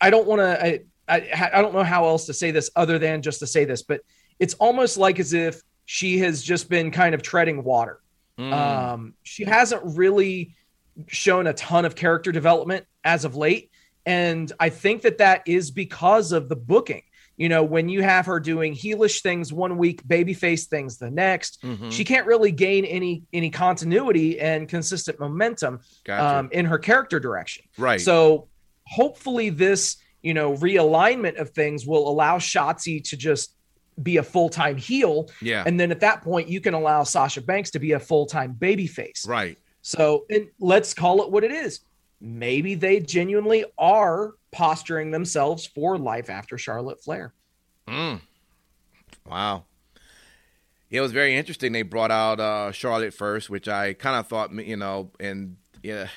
I 0.00 0.10
don't 0.10 0.26
want 0.26 0.40
to 0.40 0.64
I, 0.66 0.80
I 1.08 1.50
I 1.54 1.60
don't 1.62 1.74
know 1.74 1.82
how 1.82 2.06
else 2.06 2.24
to 2.26 2.32
say 2.34 2.50
this 2.50 2.70
other 2.76 2.98
than 2.98 3.20
just 3.20 3.40
to 3.40 3.46
say 3.46 3.64
this 3.66 3.82
but 3.82 4.00
it's 4.38 4.54
almost 4.54 4.96
like 4.96 5.18
as 5.18 5.34
if 5.34 5.60
she 5.84 6.18
has 6.20 6.42
just 6.42 6.70
been 6.70 6.90
kind 6.90 7.14
of 7.14 7.20
treading 7.22 7.62
water 7.62 8.00
Mm, 8.38 8.52
um, 8.54 9.14
she 9.22 9.44
hasn't 9.44 9.82
really 9.98 10.54
shown 11.08 11.46
a 11.46 11.52
ton 11.52 11.84
of 11.84 11.94
character 11.94 12.32
development 12.32 12.86
as 13.04 13.26
of 13.26 13.36
late. 13.36 13.69
And 14.06 14.52
I 14.58 14.68
think 14.70 15.02
that 15.02 15.18
that 15.18 15.42
is 15.46 15.70
because 15.70 16.32
of 16.32 16.48
the 16.48 16.56
booking. 16.56 17.02
You 17.36 17.48
know, 17.48 17.62
when 17.64 17.88
you 17.88 18.02
have 18.02 18.26
her 18.26 18.38
doing 18.38 18.74
heelish 18.74 19.22
things 19.22 19.50
one 19.50 19.78
week, 19.78 20.06
babyface 20.06 20.66
things 20.66 20.98
the 20.98 21.10
next, 21.10 21.62
mhm. 21.62 21.90
she 21.90 22.04
can't 22.04 22.26
really 22.26 22.52
gain 22.52 22.84
any 22.84 23.22
any 23.32 23.48
continuity 23.48 24.38
and 24.38 24.68
consistent 24.68 25.18
momentum 25.18 25.80
Gotcha. 26.04 26.38
um, 26.38 26.48
in 26.52 26.66
her 26.66 26.78
character 26.78 27.18
direction. 27.18 27.64
right. 27.78 28.00
So 28.00 28.48
hopefully 28.84 29.48
this, 29.48 29.96
you 30.20 30.34
know, 30.34 30.54
realignment 30.54 31.40
of 31.40 31.50
things 31.50 31.86
will 31.86 32.08
allow 32.10 32.36
Shotzi 32.36 33.02
to 33.08 33.16
just 33.16 33.54
be 34.02 34.18
a 34.18 34.22
full-time 34.22 34.76
heel. 34.76 35.30
yeah. 35.40 35.62
And 35.66 35.78
then 35.78 35.90
at 35.90 36.00
that 36.00 36.22
point, 36.22 36.48
you 36.48 36.60
can 36.60 36.74
allow 36.74 37.04
Sasha 37.04 37.40
Banks 37.40 37.70
to 37.70 37.78
be 37.78 37.92
a 37.92 38.00
full-time 38.00 38.54
babyface. 38.58 39.26
right. 39.26 39.56
So, 39.82 40.26
and 40.28 40.48
let's 40.58 40.92
call 40.92 41.22
it 41.22 41.30
what 41.30 41.42
it 41.42 41.52
is. 41.52 41.80
Maybe 42.20 42.74
they 42.74 43.00
genuinely 43.00 43.64
are 43.78 44.34
posturing 44.50 45.10
themselves 45.10 45.66
for 45.66 45.96
life 45.96 46.28
after 46.28 46.58
Charlotte 46.58 47.02
Flair. 47.02 47.32
Mm. 47.88 48.20
Wow. 49.26 49.64
It 50.90 51.00
was 51.00 51.12
very 51.12 51.36
interesting. 51.36 51.72
They 51.72 51.82
brought 51.82 52.10
out 52.10 52.40
uh, 52.40 52.72
Charlotte 52.72 53.14
first, 53.14 53.48
which 53.48 53.68
I 53.68 53.94
kind 53.94 54.16
of 54.16 54.26
thought, 54.26 54.52
you 54.52 54.76
know, 54.76 55.12
and 55.20 55.56
yeah, 55.82 56.08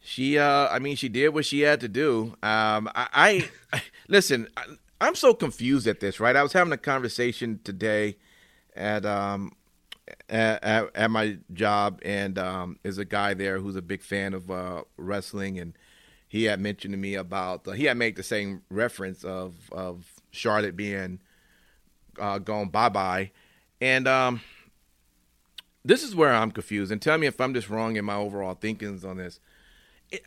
she. 0.00 0.36
Uh, 0.36 0.68
I 0.68 0.80
mean, 0.80 0.96
she 0.96 1.08
did 1.08 1.28
what 1.28 1.44
she 1.44 1.60
had 1.60 1.80
to 1.80 1.88
do. 1.88 2.34
Um, 2.42 2.90
I, 2.94 3.48
I 3.72 3.82
listen. 4.08 4.48
I, 4.56 4.64
I'm 5.00 5.14
so 5.14 5.32
confused 5.32 5.86
at 5.86 6.00
this. 6.00 6.18
Right, 6.18 6.34
I 6.34 6.42
was 6.42 6.52
having 6.52 6.72
a 6.72 6.76
conversation 6.76 7.60
today 7.62 8.16
at 8.74 9.06
um 9.06 9.52
at, 10.28 10.90
at, 10.94 11.10
my 11.10 11.38
job, 11.52 12.00
and 12.04 12.38
um, 12.38 12.78
there's 12.82 12.98
a 12.98 13.04
guy 13.04 13.34
there 13.34 13.58
who's 13.58 13.76
a 13.76 13.82
big 13.82 14.02
fan 14.02 14.34
of 14.34 14.50
uh, 14.50 14.82
wrestling, 14.96 15.58
and 15.58 15.76
he 16.28 16.44
had 16.44 16.60
mentioned 16.60 16.92
to 16.92 16.98
me 16.98 17.14
about 17.14 17.66
uh, 17.68 17.72
he 17.72 17.84
had 17.84 17.96
made 17.96 18.16
the 18.16 18.22
same 18.22 18.62
reference 18.70 19.24
of 19.24 19.54
of 19.70 20.06
Charlotte 20.30 20.76
being 20.76 21.20
uh, 22.18 22.38
gone 22.38 22.68
bye 22.68 22.88
bye, 22.88 23.30
and 23.80 24.08
um, 24.08 24.40
this 25.84 26.02
is 26.02 26.14
where 26.14 26.32
I'm 26.32 26.50
confused. 26.50 26.90
And 26.90 27.00
tell 27.00 27.18
me 27.18 27.26
if 27.26 27.40
I'm 27.40 27.54
just 27.54 27.70
wrong 27.70 27.96
in 27.96 28.04
my 28.04 28.16
overall 28.16 28.54
thinkings 28.54 29.04
on 29.04 29.18
this. 29.18 29.40
It, 30.10 30.24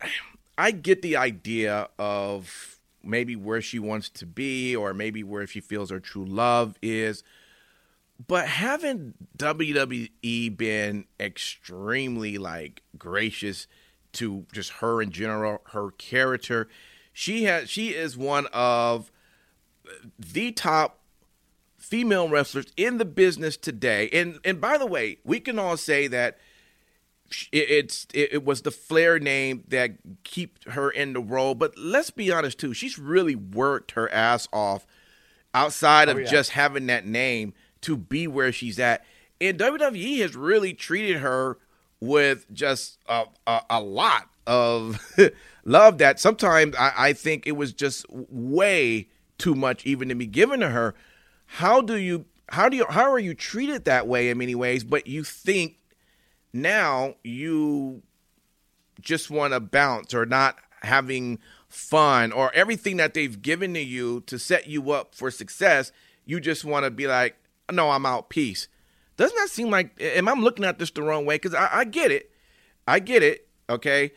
I 0.58 0.72
get 0.72 1.02
the 1.02 1.18
idea 1.18 1.90
of 2.00 2.80
maybe 3.04 3.36
where 3.36 3.62
she 3.62 3.78
wants 3.78 4.10
to 4.10 4.26
be, 4.26 4.76
or 4.76 4.94
maybe 4.94 5.24
where 5.24 5.46
she 5.46 5.60
feels 5.60 5.90
her 5.90 6.00
true 6.00 6.26
love 6.26 6.78
is. 6.82 7.24
But 8.28 8.48
haven't 8.48 9.38
WWE 9.38 10.56
been 10.56 11.06
extremely 11.20 12.38
like 12.38 12.82
gracious 12.98 13.68
to 14.14 14.46
just 14.54 14.72
her 14.74 15.02
in 15.02 15.12
general, 15.12 15.62
her 15.72 15.92
character? 15.92 16.70
She 17.12 17.44
has 17.44 17.70
she 17.70 17.90
is 17.90 18.18
one 18.18 18.48
of 18.54 19.12
the 20.18 20.52
top 20.52 21.00
female 21.78 22.28
wrestlers 22.28 22.66
in 22.78 22.98
the 22.98 23.06
business 23.06 23.58
today. 23.58 24.10
And 24.12 24.40
and 24.44 24.60
by 24.60 24.78
the 24.78 24.88
way, 24.88 25.18
we 25.24 25.40
can 25.40 25.60
all 25.60 25.78
say 25.78 26.08
that 26.08 26.38
it, 27.52 27.70
it's 27.70 28.08
it, 28.14 28.30
it 28.34 28.46
was 28.46 28.62
the 28.62 28.72
Flair 28.72 29.20
name 29.20 29.64
that 29.68 29.92
keep 30.24 30.64
her 30.70 30.90
in 30.90 31.14
the 31.14 31.20
role. 31.20 31.54
But 31.54 31.78
let's 31.78 32.10
be 32.12 32.32
honest 32.32 32.60
too, 32.60 32.74
she's 32.74 32.98
really 32.98 33.36
worked 33.36 33.92
her 33.92 34.12
ass 34.12 34.48
off 34.52 34.88
outside 35.54 36.08
oh, 36.08 36.14
of 36.14 36.18
Oh, 36.18 36.22
yeah. 36.22 36.28
just 36.28 36.52
having 36.52 36.88
that 36.88 37.06
name 37.06 37.54
to 37.86 37.96
be 37.96 38.28
where 38.28 38.52
she's 38.52 38.80
at. 38.80 39.06
And 39.40 39.60
WWE 39.60 40.20
has 40.22 40.36
really 40.36 40.74
treated 40.74 41.18
her 41.18 41.58
with 42.00 42.52
just 42.52 42.98
a, 43.08 43.26
a, 43.46 43.62
a 43.70 43.82
lot 43.82 44.30
of 44.48 45.00
love 45.66 46.00
that 46.00 46.20
sometimes 46.20 46.76
I, 46.76 46.94
I 46.98 47.14
think 47.14 47.46
it 47.46 47.54
was 47.54 47.74
just 47.74 48.06
way 48.10 49.08
too 49.38 49.54
much 49.56 49.86
even 49.86 50.10
to 50.10 50.16
be 50.16 50.26
given 50.26 50.62
to 50.62 50.70
her. 50.70 50.96
How 51.46 51.82
do 51.82 51.96
you 51.96 52.26
how 52.50 52.70
do 52.70 52.78
you 52.78 52.86
how 52.90 53.12
are 53.12 53.20
you 53.20 53.34
treated 53.34 53.86
that 53.86 54.08
way 54.08 54.30
in 54.30 54.38
many 54.38 54.56
ways, 54.56 54.84
but 54.84 55.06
you 55.08 55.24
think 55.24 55.78
now 56.54 57.16
you 57.24 58.02
just 59.00 59.30
want 59.30 59.54
to 59.54 59.60
bounce 59.60 60.14
or 60.14 60.26
not 60.26 60.58
having 60.82 61.38
fun 61.68 62.32
or 62.32 62.52
everything 62.56 62.98
that 62.98 63.14
they've 63.14 63.42
given 63.42 63.74
to 63.76 63.82
you 63.82 64.22
to 64.22 64.40
set 64.40 64.68
you 64.68 64.92
up 64.92 65.14
for 65.14 65.30
success, 65.30 65.92
you 66.26 66.40
just 66.40 66.66
want 66.66 66.86
to 66.86 66.92
be 66.92 67.06
like, 67.08 67.36
no, 67.72 67.92
I'm 67.92 68.06
out, 68.06 68.30
peace. 68.30 68.68
Doesn't 69.18 69.38
that 69.38 69.50
seem 69.50 69.70
like, 69.70 69.92
am 70.00 70.28
I 70.28 70.34
looking 70.34 70.66
at 70.66 70.80
this 70.80 70.92
the 70.92 71.02
wrong 71.02 71.26
way? 71.26 71.36
Because 71.36 71.54
I, 71.54 71.70
I 71.72 71.84
get 71.86 72.12
it. 72.12 72.32
I 72.88 73.00
get 73.00 73.24
it. 73.24 73.48
Okay. 73.70 74.12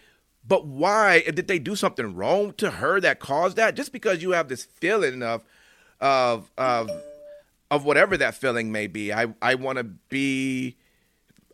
But 0.46 0.66
why 0.66 1.22
eh, 1.26 1.30
did 1.30 1.46
they 1.46 1.58
do 1.58 1.76
something 1.76 2.14
wrong 2.14 2.52
to 2.54 2.70
her 2.70 3.00
that 3.00 3.20
caused 3.20 3.56
that? 3.56 3.76
Just 3.76 3.92
because 3.92 4.22
you 4.22 4.32
have 4.32 4.48
this 4.48 4.64
feeling 4.64 5.22
of, 5.22 5.44
of, 6.00 6.50
of, 6.58 6.90
of 7.70 7.84
whatever 7.84 8.16
that 8.16 8.34
feeling 8.34 8.72
may 8.72 8.86
be. 8.86 9.12
I, 9.12 9.34
I 9.40 9.54
want 9.54 9.78
to 9.78 9.84
be 9.84 10.76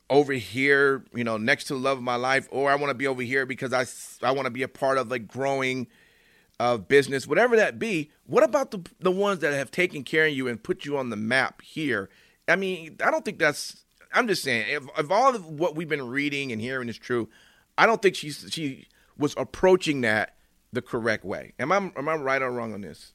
over 0.09 0.33
here, 0.33 1.05
you 1.15 1.25
know, 1.25 1.37
next 1.37 1.65
to 1.65 1.75
the 1.75 1.81
love 1.81 1.99
of 1.99 2.05
my 2.05 2.17
life, 2.17 2.49
or 2.51 2.71
I 2.71 2.77
want 2.77 2.91
to 2.91 2.95
be 2.95 3.07
over 3.07 3.23
here 3.23 3.47
because 3.47 3.73
I, 3.73 3.85
I 4.27 4.33
want 4.33 4.47
to 4.47 4.51
be 4.51 4.63
a 4.63 4.69
part 4.69 4.99
of 4.99 5.11
like 5.11 5.27
growing 5.27 5.87
uh, 6.61 6.77
business, 6.77 7.27
whatever 7.27 7.57
that 7.57 7.79
be. 7.79 8.11
What 8.27 8.45
about 8.45 8.71
the 8.71 8.85
the 9.01 9.11
ones 9.11 9.41
that 9.41 9.53
have 9.53 9.71
taken 9.71 10.05
care 10.05 10.27
of 10.27 10.33
you 10.33 10.49
and 10.49 10.63
put 10.63 10.85
you 10.85 10.97
on 10.97 11.11
the 11.11 11.17
map 11.17 11.63
here? 11.63 12.11
I 12.49 12.57
mean, 12.57 12.97
I 13.05 13.11
don't 13.11 13.25
think 13.25 13.39
that's. 13.39 13.85
I'm 14.13 14.29
just 14.29 14.45
saying, 14.45 14.67
if, 14.69 14.85
if 14.97 15.11
all 15.11 15.35
of 15.35 15.45
what 15.47 15.75
we've 15.75 15.89
been 15.89 16.07
reading 16.07 16.53
and 16.53 16.61
hearing 16.61 16.89
is 16.89 16.97
true, 16.97 17.29
I 17.77 17.87
don't 17.87 18.01
think 18.01 18.15
she's 18.15 18.47
she 18.51 18.87
was 19.19 19.35
approaching 19.37 20.03
that 20.03 20.35
the 20.73 20.83
correct 20.83 21.25
way. 21.25 21.53
Am 21.59 21.73
I 21.73 21.77
am 21.77 22.09
I 22.09 22.15
right 22.15 22.43
or 22.43 22.51
wrong 22.51 22.75
on 22.75 22.81
this? 22.81 23.13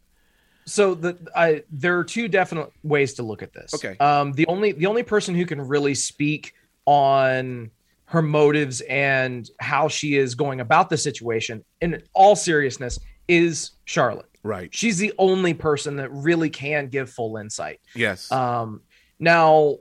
So 0.65 0.93
the 0.93 1.17
I 1.35 1.63
there 1.71 1.97
are 1.97 2.03
two 2.03 2.27
definite 2.27 2.71
ways 2.83 3.13
to 3.15 3.23
look 3.23 3.41
at 3.41 3.53
this. 3.53 3.73
Okay. 3.73 3.97
Um 3.99 4.33
the 4.33 4.45
only 4.47 4.71
the 4.71 4.85
only 4.85 5.03
person 5.03 5.35
who 5.35 5.45
can 5.45 5.61
really 5.61 5.95
speak 5.95 6.53
on 6.85 7.71
her 8.05 8.21
motives 8.21 8.81
and 8.81 9.49
how 9.59 9.87
she 9.87 10.17
is 10.17 10.33
going 10.35 10.59
about 10.59 10.89
the 10.89 10.97
situation 10.97 11.63
in 11.79 12.01
all 12.13 12.35
seriousness 12.35 12.99
is 13.29 13.71
Charlotte. 13.85 14.25
Right. 14.43 14.73
She's 14.73 14.97
the 14.97 15.13
only 15.17 15.53
person 15.53 15.97
that 15.97 16.11
really 16.11 16.49
can 16.49 16.87
give 16.87 17.09
full 17.09 17.37
insight. 17.37 17.79
Yes. 17.95 18.29
Um, 18.31 18.81
now, 19.19 19.77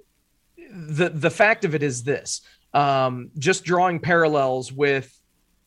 the 0.71 1.09
the 1.09 1.31
fact 1.31 1.65
of 1.65 1.75
it 1.75 1.83
is 1.83 2.03
this: 2.03 2.43
um, 2.75 3.31
just 3.39 3.65
drawing 3.65 3.99
parallels 4.01 4.73
with 4.73 5.13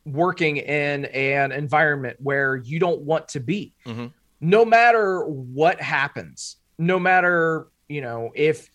working 0.06 0.58
in 0.58 1.06
an 1.06 1.52
environment 1.52 2.17
where 2.20 2.56
you 2.58 2.80
don't 2.80 3.02
want 3.02 3.28
to 3.30 3.39
be. 3.39 3.74
Mhm. 3.86 4.12
No 4.39 4.65
matter 4.65 5.26
what 5.26 5.80
happens, 5.82 6.58
no 6.78 7.00
matter 7.00 7.67
you 7.88 8.02
know 8.02 8.32
if 8.36 8.70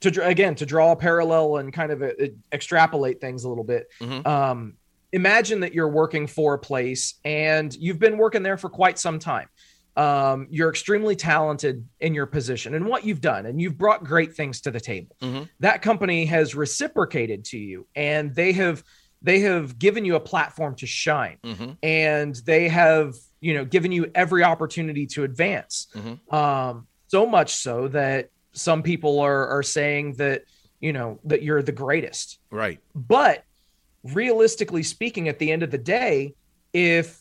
to 0.00 0.24
again 0.24 0.54
to 0.56 0.66
draw 0.66 0.92
a 0.92 0.96
parallel 0.96 1.56
and 1.56 1.72
kind 1.72 1.90
of 1.90 2.02
uh, 2.02 2.10
extrapolate 2.52 3.20
things 3.20 3.44
a 3.44 3.48
little 3.48 3.64
bit. 3.64 3.88
Mhm. 4.00 4.26
Um, 4.26 4.74
imagine 5.12 5.60
that 5.60 5.74
you're 5.74 5.88
working 5.88 6.26
for 6.26 6.54
a 6.54 6.58
place 6.58 7.14
and 7.24 7.74
you've 7.74 7.98
been 7.98 8.18
working 8.18 8.42
there 8.42 8.56
for 8.56 8.68
quite 8.68 8.98
some 8.98 9.18
time 9.18 9.48
um, 9.96 10.46
you're 10.50 10.68
extremely 10.70 11.16
talented 11.16 11.84
in 11.98 12.14
your 12.14 12.26
position 12.26 12.74
and 12.74 12.86
what 12.86 13.04
you've 13.04 13.20
done, 13.20 13.46
and 13.46 13.60
you've 13.60 13.76
brought 13.76 14.04
great 14.04 14.32
things 14.36 14.60
to 14.60 14.70
the 14.70 14.78
table. 14.78 15.16
Mhm. 15.20 15.48
That 15.58 15.82
company 15.82 16.24
has 16.26 16.54
reciprocated 16.54 17.44
to 17.46 17.58
you, 17.58 17.84
and 17.96 18.32
they 18.32 18.52
have 18.52 18.84
they 19.20 19.40
have 19.40 19.76
given 19.80 20.04
you 20.04 20.14
a 20.14 20.20
platform 20.20 20.76
to 20.76 20.86
shine, 20.86 21.38
Mhm. 21.44 21.76
and 21.82 22.36
they 22.46 22.68
have 22.68 23.16
you 23.40 23.54
know 23.54 23.64
given 23.64 23.90
you 23.90 24.08
every 24.14 24.44
opportunity 24.44 25.04
to 25.06 25.24
advance. 25.24 25.88
Mhm. 25.96 26.32
Um, 26.32 26.86
so 27.08 27.26
much 27.26 27.56
so 27.56 27.88
that 27.88 28.28
some 28.52 28.84
people 28.84 29.18
are 29.18 29.48
are 29.48 29.64
saying 29.64 30.12
that 30.18 30.44
you 30.80 30.92
know 30.92 31.18
that 31.24 31.42
you're 31.42 31.62
the 31.64 31.72
greatest. 31.72 32.38
Right. 32.52 32.78
But 32.94 33.42
realistically 34.14 34.82
speaking, 34.82 35.28
at 35.28 35.38
the 35.38 35.50
end 35.50 35.62
of 35.62 35.70
the 35.70 35.78
day, 35.78 36.34
if 36.72 37.20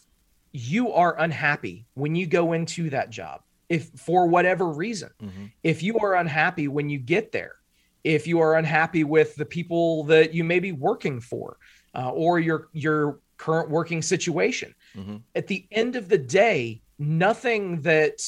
you 0.52 0.92
are 0.92 1.18
unhappy 1.20 1.86
when 1.94 2.16
you 2.16 2.26
go 2.26 2.54
into 2.54 2.90
that 2.90 3.10
job, 3.10 3.42
if 3.70 3.90
for 3.96 4.28
whatever 4.28 4.70
reason, 4.70 5.10
Mm-hmm. 5.22 5.46
if 5.64 5.84
you 5.84 6.00
are 6.00 6.16
unhappy 6.16 6.68
when 6.68 6.90
you 6.90 7.00
get 7.00 7.32
there, 7.32 7.56
if 8.04 8.26
you 8.28 8.40
are 8.40 8.56
unhappy 8.56 9.04
with 9.04 9.36
the 9.36 9.46
people 9.46 10.04
that 10.06 10.34
you 10.34 10.44
may 10.44 10.60
be 10.60 10.72
working 10.72 11.20
for, 11.20 11.58
uh, 11.96 12.10
or 12.12 12.40
your 12.40 12.70
your 12.74 13.20
current 13.38 13.70
working 13.70 14.02
situation, 14.02 14.74
Mhm. 14.96 15.22
at 15.36 15.48
the 15.48 15.68
end 15.72 15.96
of 15.96 16.10
the 16.10 16.18
day, 16.18 16.82
nothing 16.98 17.82
that 17.82 18.20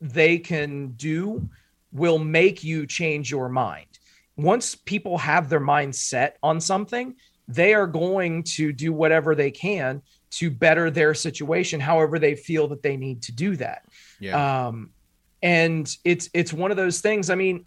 they 0.00 0.38
can 0.38 0.88
do 0.96 1.48
will 1.92 2.18
make 2.18 2.62
you 2.64 2.86
change 2.86 3.30
your 3.30 3.48
mind. 3.48 3.98
Once 4.36 4.74
people 4.74 5.18
have 5.18 5.48
their 5.48 5.60
mind 5.60 5.94
set 5.94 6.36
on 6.42 6.60
something, 6.60 7.14
they 7.54 7.74
are 7.74 7.86
going 7.86 8.42
to 8.44 8.72
do 8.72 8.92
whatever 8.92 9.34
they 9.34 9.50
can 9.50 10.02
to 10.32 10.50
better 10.50 10.90
their 10.90 11.12
situation, 11.14 11.80
however 11.80 12.18
they 12.18 12.34
feel 12.36 12.68
that 12.68 12.82
they 12.82 12.96
need 12.96 13.22
to 13.22 13.32
do 13.32 13.56
that. 13.56 13.82
Yeah. 14.20 14.66
Um, 14.68 14.90
and 15.42 15.94
it's 16.04 16.28
it's 16.34 16.52
one 16.52 16.70
of 16.70 16.76
those 16.76 17.00
things. 17.00 17.30
I 17.30 17.34
mean, 17.34 17.64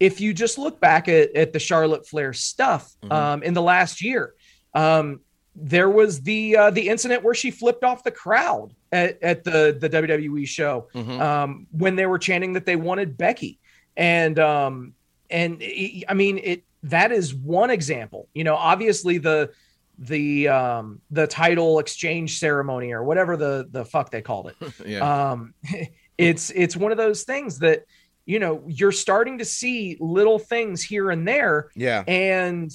if 0.00 0.20
you 0.20 0.32
just 0.32 0.56
look 0.58 0.80
back 0.80 1.08
at, 1.08 1.34
at 1.34 1.52
the 1.52 1.58
Charlotte 1.58 2.06
Flair 2.06 2.32
stuff 2.32 2.92
Mhm. 3.02 3.12
um, 3.12 3.42
in 3.42 3.52
the 3.54 3.62
last 3.62 4.02
year, 4.02 4.34
um, 4.74 5.20
there 5.56 5.90
was 5.90 6.22
the 6.22 6.56
uh, 6.56 6.70
the 6.70 6.88
incident 6.88 7.24
where 7.24 7.34
she 7.34 7.50
flipped 7.50 7.82
off 7.84 8.04
the 8.04 8.12
crowd 8.12 8.72
at, 8.92 9.20
at 9.22 9.42
the 9.44 9.76
the 9.78 9.88
WWE 9.90 10.46
show 10.46 10.86
Mhm. 10.94 11.20
um, 11.20 11.66
when 11.72 11.96
they 11.96 12.06
were 12.06 12.18
chanting 12.18 12.52
that 12.54 12.64
they 12.64 12.76
wanted 12.76 13.18
Becky, 13.18 13.58
and 13.96 14.38
um, 14.38 14.94
and 15.28 15.58
it- 15.60 16.04
I 16.08 16.14
mean 16.14 16.38
it. 16.38 16.62
That 16.84 17.12
is 17.12 17.34
one 17.34 17.70
example. 17.70 18.28
You 18.34 18.44
know, 18.44 18.54
obviously 18.54 19.18
the 19.18 19.50
the 19.98 20.48
um, 20.48 21.00
the 21.10 21.26
title 21.26 21.80
exchange 21.80 22.38
ceremony 22.38 22.92
or 22.92 23.02
whatever 23.02 23.36
the 23.36 23.68
the 23.70 23.84
fuck 23.84 24.10
they 24.10 24.22
called 24.22 24.52
it 24.60 24.72
yeah. 24.86 25.30
um 25.30 25.54
it's 26.18 26.50
it's 26.50 26.76
one 26.76 26.92
of 26.92 26.98
those 26.98 27.24
things 27.24 27.58
that 27.58 27.84
you 28.24 28.38
know 28.38 28.62
you're 28.68 28.92
starting 28.92 29.38
to 29.38 29.44
see 29.44 29.96
little 29.98 30.38
things 30.38 30.82
here 30.82 31.10
and 31.10 31.26
there 31.26 31.70
yeah. 31.74 32.04
and 32.06 32.70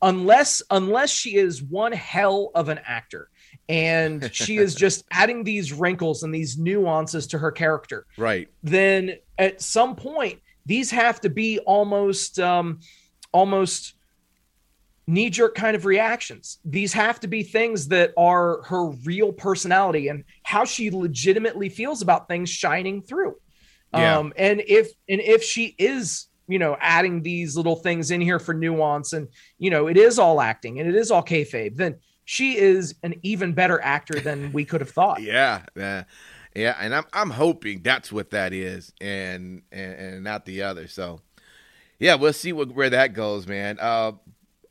unless 0.00 0.62
unless 0.70 1.10
she 1.10 1.36
is 1.36 1.62
one 1.62 1.92
hell 1.92 2.50
of 2.54 2.70
an 2.70 2.80
actor 2.86 3.28
and 3.68 4.30
she 4.34 4.56
is 4.56 4.74
just 4.74 5.04
adding 5.10 5.44
these 5.44 5.72
wrinkles 5.74 6.22
and 6.22 6.34
these 6.34 6.56
nuances 6.56 7.26
to 7.26 7.38
her 7.38 7.52
character 7.52 8.06
Right. 8.16 8.48
then 8.62 9.16
at 9.36 9.60
some 9.60 9.94
point 9.94 10.40
these 10.64 10.90
have 10.90 11.20
to 11.20 11.28
be 11.28 11.58
almost 11.58 12.38
um 12.38 12.78
almost 13.32 13.94
knee 15.06 15.30
jerk 15.30 15.54
kind 15.56 15.74
of 15.74 15.84
reactions 15.84 16.58
these 16.64 16.92
have 16.92 17.18
to 17.18 17.26
be 17.26 17.42
things 17.42 17.88
that 17.88 18.12
are 18.16 18.62
her 18.62 18.90
real 19.04 19.32
personality 19.32 20.08
and 20.08 20.22
how 20.44 20.64
she 20.64 20.90
legitimately 20.90 21.68
feels 21.68 22.02
about 22.02 22.28
things 22.28 22.48
shining 22.48 23.02
through 23.02 23.34
Yeah. 23.92 24.18
um 24.18 24.32
and 24.36 24.62
if 24.66 24.90
and 25.08 25.20
if 25.20 25.42
she 25.42 25.74
is 25.76 26.28
you 26.46 26.58
know 26.60 26.76
adding 26.80 27.22
these 27.22 27.56
little 27.56 27.76
things 27.76 28.12
in 28.12 28.20
here 28.20 28.38
for 28.38 28.54
nuance 28.54 29.12
and 29.12 29.26
you 29.58 29.70
know 29.70 29.88
it 29.88 29.96
is 29.96 30.20
all 30.20 30.40
acting 30.40 30.78
and 30.78 30.88
it 30.88 30.94
is 30.94 31.10
all 31.10 31.22
kayfabe 31.22 31.76
then 31.76 31.96
she 32.24 32.56
is 32.56 32.94
an 33.02 33.14
even 33.22 33.52
better 33.54 33.80
actor 33.80 34.20
than 34.20 34.52
we 34.52 34.64
could 34.64 34.80
have 34.80 34.90
thought 34.90 35.20
Yeah, 35.32 35.62
yeah, 35.74 36.04
yeah, 36.54 36.76
and 36.78 36.94
I'm 36.94 37.04
I'm 37.12 37.30
hoping 37.30 37.82
that's 37.82 38.12
what 38.12 38.30
that 38.30 38.52
is, 38.52 38.92
and 39.00 39.62
and, 39.72 39.92
and 39.94 40.24
not 40.24 40.44
the 40.44 40.62
other. 40.62 40.86
So, 40.86 41.20
yeah, 42.02 42.16
we'll 42.16 42.32
see 42.32 42.52
what, 42.52 42.72
where 42.74 42.90
that 42.90 43.14
goes, 43.14 43.46
man. 43.46 43.78
Uh, 43.80 44.12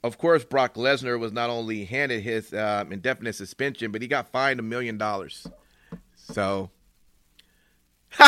of 0.03 0.17
course, 0.17 0.43
Brock 0.43 0.73
Lesnar 0.75 1.17
was 1.17 1.31
not 1.31 1.49
only 1.49 1.85
handed 1.85 2.21
his 2.23 2.53
uh, 2.53 2.83
indefinite 2.91 3.33
suspension, 3.33 3.91
but 3.91 4.01
he 4.01 4.07
got 4.07 4.27
fined 4.29 4.59
a 4.59 4.63
million 4.63 4.97
dollars. 4.97 5.47
So, 6.15 6.69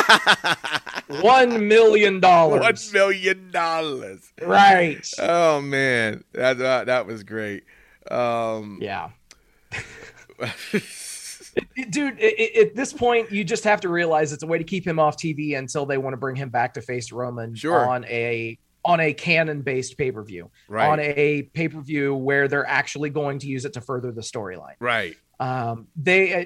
One 1.22 1.68
million 1.68 2.20
dollars 2.22 2.94
million 2.94 3.52
dollars. 3.52 4.32
right 4.42 5.06
Oh 5.20 5.60
man, 5.62 6.24
that 6.32 6.58
that, 6.60 6.86
that 6.86 7.06
was 7.06 7.24
great. 7.24 7.64
Um, 8.10 8.80
yeah 8.82 9.10
dude 11.90 12.20
at 12.20 12.76
this 12.76 12.92
point 12.92 13.32
you 13.32 13.44
just 13.44 13.64
have 13.64 13.80
to 13.82 13.90
realize 13.90 14.34
it's 14.34 14.44
a 14.44 14.48
way 14.48 14.58
to 14.58 14.64
keep 14.64 14.86
him 14.86 15.00
off 15.00 15.16
tv 15.18 15.58
until 15.58 15.86
they 15.86 15.98
want 15.98 16.14
to 16.14 16.18
bring 16.18 16.36
him 16.36 16.50
back 16.50 16.74
to 16.74 16.82
face 16.82 17.12
roman 17.12 17.56
Sure. 17.56 17.88
on 17.88 18.04
a 18.06 18.58
on 18.86 19.00
a 19.00 19.14
canon 19.14 19.62
based 19.62 19.98
pay-per-view 19.98 20.50
right, 20.68 20.88
on 20.90 21.00
a 21.00 21.44
pay-per-view 21.54 22.14
where 22.16 22.48
they're 22.48 22.68
actually 22.68 23.10
going 23.10 23.40
to 23.40 23.48
use 23.48 23.66
it 23.66 23.74
to 23.74 23.82
further 23.82 24.12
the 24.12 24.22
storyline. 24.22 24.76
Right, 24.80 25.16
um 25.40 25.88
they 25.96 26.34
uh, 26.34 26.46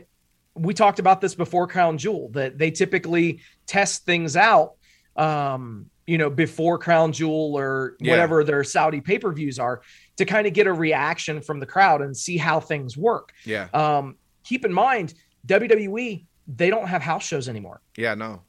we 0.56 0.74
talked 0.74 1.00
about 1.00 1.22
this 1.22 1.36
before 1.36 1.68
crown 1.68 1.98
jewel 1.98 2.30
that 2.34 2.58
they 2.58 2.72
typically 2.72 3.42
test 3.68 4.06
things 4.06 4.36
out 4.36 4.74
um 5.16 5.88
you 6.06 6.18
know 6.18 6.30
before 6.30 6.78
crown 6.78 7.12
jewel 7.12 7.56
or 7.58 7.96
Yeah. 8.00 8.12
whatever 8.12 8.44
their 8.44 8.64
saudi 8.64 9.02
pay-per-views 9.02 9.60
are 9.60 9.82
to 10.18 10.26
kind 10.26 10.48
of 10.48 10.54
get 10.54 10.66
a 10.68 10.74
reaction 10.74 11.42
from 11.42 11.60
the 11.60 11.66
crowd 11.66 12.02
and 12.02 12.16
see 12.16 12.38
how 12.38 12.60
things 12.60 12.98
work. 12.98 13.34
Yeah, 13.46 13.68
um, 13.74 14.16
keep 14.44 14.66
in 14.66 14.74
mind, 14.74 15.14
WWE 15.48 16.26
they 16.48 16.70
don't 16.70 16.88
have 16.88 17.02
house 17.02 17.26
shows 17.28 17.50
anymore, 17.50 17.82
yeah, 17.98 18.16
no, 18.16 18.42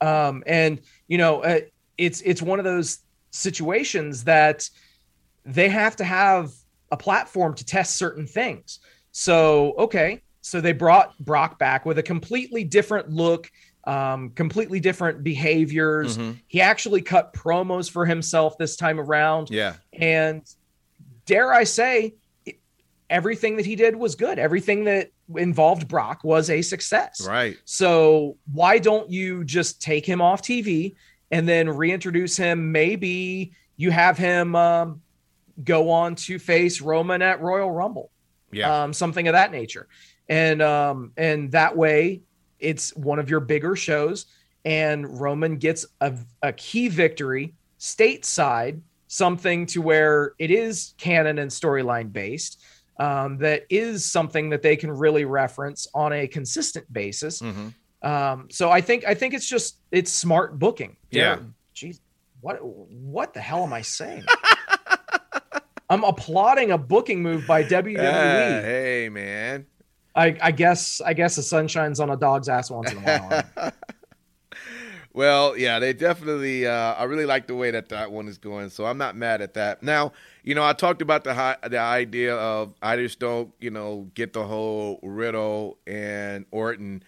um, 0.00 0.42
and 0.46 0.80
you 1.08 1.18
know 1.18 1.42
uh, 1.42 1.60
it's 1.98 2.20
it's 2.22 2.40
one 2.42 2.58
of 2.58 2.64
those 2.64 2.98
situations 3.34 4.24
that 4.24 4.68
they 5.44 5.68
have 5.68 5.96
to 5.96 6.04
have 6.04 6.52
a 6.90 6.96
platform 6.96 7.54
to 7.56 7.64
test 7.64 7.96
certain 7.96 8.26
things. 8.26 8.78
So 9.10 9.74
okay, 9.78 10.22
so 10.40 10.60
they 10.60 10.72
brought 10.72 11.18
Brock 11.18 11.58
back 11.58 11.84
with 11.84 11.98
a 11.98 12.02
completely 12.02 12.64
different 12.64 13.10
look. 13.10 13.50
Um, 13.86 14.30
completely 14.30 14.80
different 14.80 15.22
behaviors. 15.22 16.16
Mhm. 16.16 16.38
He 16.48 16.62
actually 16.62 17.02
cut 17.02 17.34
promos 17.34 17.90
for 17.90 18.06
himself 18.06 18.56
this 18.56 18.76
time 18.76 18.98
around. 18.98 19.50
yeah, 19.50 19.74
And 19.92 20.40
dare 21.26 21.52
I 21.52 21.64
say, 21.64 22.14
everything 23.10 23.56
that 23.56 23.66
he 23.66 23.76
did 23.76 23.94
was 23.94 24.14
good. 24.14 24.38
Everything 24.38 24.84
that 24.84 25.10
involved 25.36 25.86
Brock 25.86 26.24
was 26.24 26.48
a 26.48 26.62
success. 26.62 27.26
right, 27.28 27.58
So 27.66 28.38
why 28.50 28.78
don't 28.78 29.10
you 29.10 29.44
just 29.44 29.82
take 29.82 30.06
him 30.06 30.22
off 30.22 30.40
TV 30.40 30.94
and 31.34 31.48
then 31.48 31.68
reintroduce 31.68 32.36
him? 32.36 32.70
Maybe 32.70 33.52
you 33.76 33.90
have 33.90 34.16
him 34.16 34.54
um, 34.54 35.02
go 35.64 35.90
on 35.90 36.14
to 36.14 36.38
face 36.38 36.80
Roman 36.80 37.22
at 37.22 37.40
Royal 37.40 37.70
Rumble, 37.70 38.10
yeah, 38.52 38.84
um, 38.84 38.92
something 38.92 39.26
of 39.26 39.32
that 39.32 39.50
nature, 39.50 39.88
and 40.28 40.62
um, 40.62 41.12
and 41.16 41.50
that 41.50 41.76
way 41.76 42.22
it's 42.60 42.94
one 42.94 43.18
of 43.18 43.28
your 43.28 43.40
bigger 43.40 43.74
shows, 43.74 44.26
and 44.64 45.20
Roman 45.20 45.56
gets 45.56 45.84
a, 46.00 46.14
a 46.40 46.52
key 46.52 46.86
victory 46.88 47.54
stateside, 47.80 48.80
something 49.08 49.66
to 49.66 49.82
where 49.82 50.34
it 50.38 50.52
is 50.52 50.94
canon 50.98 51.38
and 51.38 51.50
storyline 51.50 52.12
based. 52.12 52.62
Um, 52.96 53.38
that 53.38 53.64
is 53.70 54.08
something 54.08 54.50
that 54.50 54.62
they 54.62 54.76
can 54.76 54.88
really 54.88 55.24
reference 55.24 55.88
on 55.94 56.12
a 56.12 56.28
consistent 56.28 56.90
basis. 56.92 57.40
hmm 57.40 57.70
Um, 58.04 58.48
so 58.50 58.70
I 58.70 58.80
think 58.82 59.04
I 59.06 59.14
think 59.14 59.32
it's 59.34 59.48
just 59.48 59.78
it's 59.90 60.12
smart 60.12 60.58
booking. 60.58 60.96
Yeah. 61.10 61.38
Jeez, 61.74 62.00
what 62.42 62.58
what 62.62 63.32
the 63.32 63.40
hell 63.40 63.64
am 63.64 63.72
I 63.72 63.80
saying? 63.80 64.24
I'm 65.90 66.04
applauding 66.04 66.70
a 66.70 66.78
booking 66.78 67.22
move 67.22 67.46
by 67.46 67.62
WWE. 67.62 67.98
Ah, 67.98 68.62
hey, 68.62 69.08
man. 69.10 69.66
I, 70.14 70.36
I 70.40 70.50
guess 70.52 71.00
I 71.00 71.14
guess 71.14 71.36
the 71.36 71.42
sun 71.42 71.66
shines 71.66 71.98
on 71.98 72.10
a 72.10 72.16
dog's 72.16 72.48
ass 72.48 72.70
once 72.70 72.92
in 72.92 72.98
a 72.98 73.00
while. 73.00 73.72
well, 75.12 75.56
yeah, 75.56 75.78
they 75.78 75.92
definitely. 75.92 76.66
Uh, 76.66 76.94
I 76.94 77.04
really 77.04 77.26
like 77.26 77.46
the 77.46 77.54
way 77.54 77.70
that 77.70 77.88
that 77.88 78.12
one 78.12 78.28
is 78.28 78.38
going, 78.38 78.70
so 78.70 78.86
I'm 78.86 78.98
not 78.98 79.16
mad 79.16 79.42
at 79.42 79.54
that. 79.54 79.82
Now, 79.82 80.12
you 80.42 80.54
know, 80.54 80.64
I 80.64 80.72
talked 80.72 81.02
about 81.02 81.24
the 81.24 81.34
hi- 81.34 81.56
the 81.68 81.78
idea 81.78 82.36
of 82.36 82.74
I 82.80 82.96
just 82.96 83.18
don't, 83.18 83.52
you 83.60 83.70
know, 83.70 84.08
get 84.14 84.32
the 84.34 84.44
whole 84.44 85.00
Riddle 85.02 85.78
and 85.86 86.46
Orton. 86.50 87.02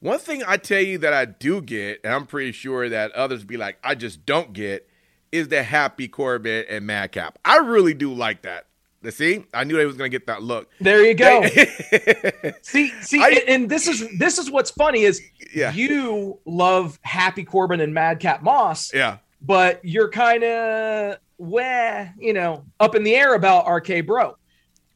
One 0.00 0.18
thing 0.18 0.42
I 0.46 0.56
tell 0.56 0.80
you 0.80 0.98
that 0.98 1.12
I 1.12 1.26
do 1.26 1.60
get, 1.60 2.00
and 2.04 2.14
I'm 2.14 2.26
pretty 2.26 2.52
sure 2.52 2.88
that 2.88 3.12
others 3.12 3.44
be 3.44 3.56
like, 3.58 3.78
I 3.84 3.94
just 3.94 4.24
don't 4.24 4.52
get, 4.54 4.88
is 5.30 5.48
the 5.48 5.62
Happy 5.62 6.08
Corbin 6.08 6.64
and 6.70 6.86
Madcap. 6.86 7.38
I 7.44 7.58
really 7.58 7.92
do 7.94 8.12
like 8.12 8.42
that. 8.42 8.66
See, 9.10 9.44
I 9.54 9.64
knew 9.64 9.76
they 9.78 9.86
was 9.86 9.96
gonna 9.96 10.10
get 10.10 10.26
that 10.26 10.42
look. 10.42 10.68
There 10.80 11.02
you 11.04 11.14
go. 11.14 11.40
They- 11.42 12.52
see, 12.62 12.88
see, 13.00 13.22
I- 13.22 13.44
and 13.48 13.68
this 13.70 13.86
is 13.88 14.06
this 14.18 14.36
is 14.38 14.50
what's 14.50 14.70
funny 14.70 15.02
is 15.02 15.22
yeah, 15.54 15.72
you 15.72 16.38
love 16.44 16.98
Happy 17.02 17.42
Corbin 17.44 17.80
and 17.80 17.94
Madcap 17.94 18.42
Moss, 18.42 18.92
yeah, 18.92 19.16
but 19.40 19.82
you're 19.82 20.10
kind 20.10 20.44
of 20.44 21.16
weh, 21.38 22.08
you 22.18 22.34
know, 22.34 22.64
up 22.78 22.94
in 22.94 23.02
the 23.02 23.14
air 23.14 23.34
about 23.34 23.66
RK 23.70 24.04
Bro. 24.06 24.36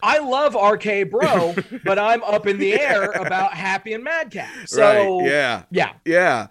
I 0.04 0.18
love 0.18 0.54
RK 0.54 1.10
Bro, 1.10 1.54
but 1.84 1.98
I'm 1.98 2.22
up 2.22 2.46
in 2.46 2.58
the 2.58 2.78
air 2.78 3.10
about 3.10 3.54
Happy 3.54 3.92
and 3.94 4.04
Madcap. 4.04 4.50
So 4.66 4.82
right, 5.20 5.30
yeah. 5.30 5.62
yeah, 5.70 5.92
Yeah. 6.04 6.46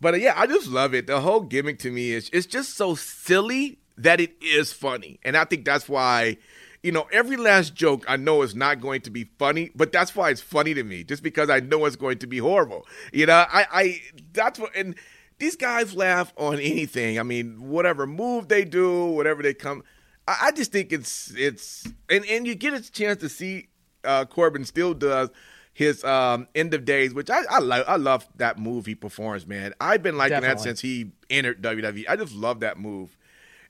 But 0.00 0.14
uh, 0.14 0.16
yeah, 0.18 0.34
I 0.36 0.46
just 0.46 0.68
love 0.68 0.94
it. 0.94 1.06
The 1.06 1.20
whole 1.20 1.40
gimmick 1.40 1.78
to 1.80 1.90
me 1.90 2.12
is 2.12 2.30
it's 2.32 2.46
just 2.46 2.76
so 2.76 2.94
silly 2.94 3.78
that 3.96 4.20
it 4.20 4.34
is 4.42 4.72
funny. 4.72 5.20
And 5.22 5.36
I 5.36 5.44
think 5.44 5.64
that's 5.64 5.88
why 5.88 6.38
you 6.84 6.92
know, 6.92 7.08
every 7.10 7.38
last 7.38 7.74
joke 7.74 8.04
I 8.06 8.18
know 8.18 8.42
is 8.42 8.54
not 8.54 8.78
going 8.78 9.00
to 9.02 9.10
be 9.10 9.24
funny, 9.38 9.70
but 9.74 9.90
that's 9.90 10.14
why 10.14 10.28
it's 10.28 10.42
funny 10.42 10.74
to 10.74 10.84
me, 10.84 11.02
just 11.02 11.22
because 11.22 11.48
I 11.48 11.60
know 11.60 11.86
it's 11.86 11.96
going 11.96 12.18
to 12.18 12.26
be 12.26 12.36
horrible. 12.36 12.86
You 13.10 13.24
know, 13.24 13.46
I, 13.50 13.66
I 13.72 14.00
that's 14.34 14.58
what, 14.58 14.76
and 14.76 14.94
these 15.38 15.56
guys 15.56 15.94
laugh 15.94 16.34
on 16.36 16.54
anything. 16.60 17.18
I 17.18 17.22
mean, 17.22 17.70
whatever 17.70 18.06
move 18.06 18.48
they 18.48 18.66
do, 18.66 19.06
whatever 19.06 19.42
they 19.42 19.54
come. 19.54 19.82
I, 20.26 20.52
just 20.52 20.72
think 20.72 20.92
it's 20.92 21.32
it's 21.36 21.86
and 22.08 22.24
and 22.26 22.46
you 22.46 22.54
get 22.54 22.74
a 22.74 22.90
chance 22.90 23.20
to 23.20 23.28
see 23.28 23.68
uh, 24.04 24.24
Corbin 24.24 24.64
still 24.64 24.94
does 24.94 25.30
his 25.74 26.02
um, 26.04 26.46
end 26.54 26.72
of 26.72 26.84
days, 26.84 27.12
which 27.12 27.28
I 27.30 27.42
I, 27.50 27.58
lo- 27.58 27.84
I 27.86 27.96
love 27.96 28.26
that 28.36 28.58
move 28.58 28.86
he 28.86 28.94
performs, 28.94 29.46
man. 29.46 29.74
I've 29.80 30.02
been 30.02 30.16
liking 30.16 30.40
that 30.40 30.60
since 30.60 30.80
he 30.80 31.10
entered 31.28 31.62
WWE. 31.62 32.04
I 32.08 32.16
just 32.16 32.34
love 32.34 32.60
that 32.60 32.78
move. 32.78 33.16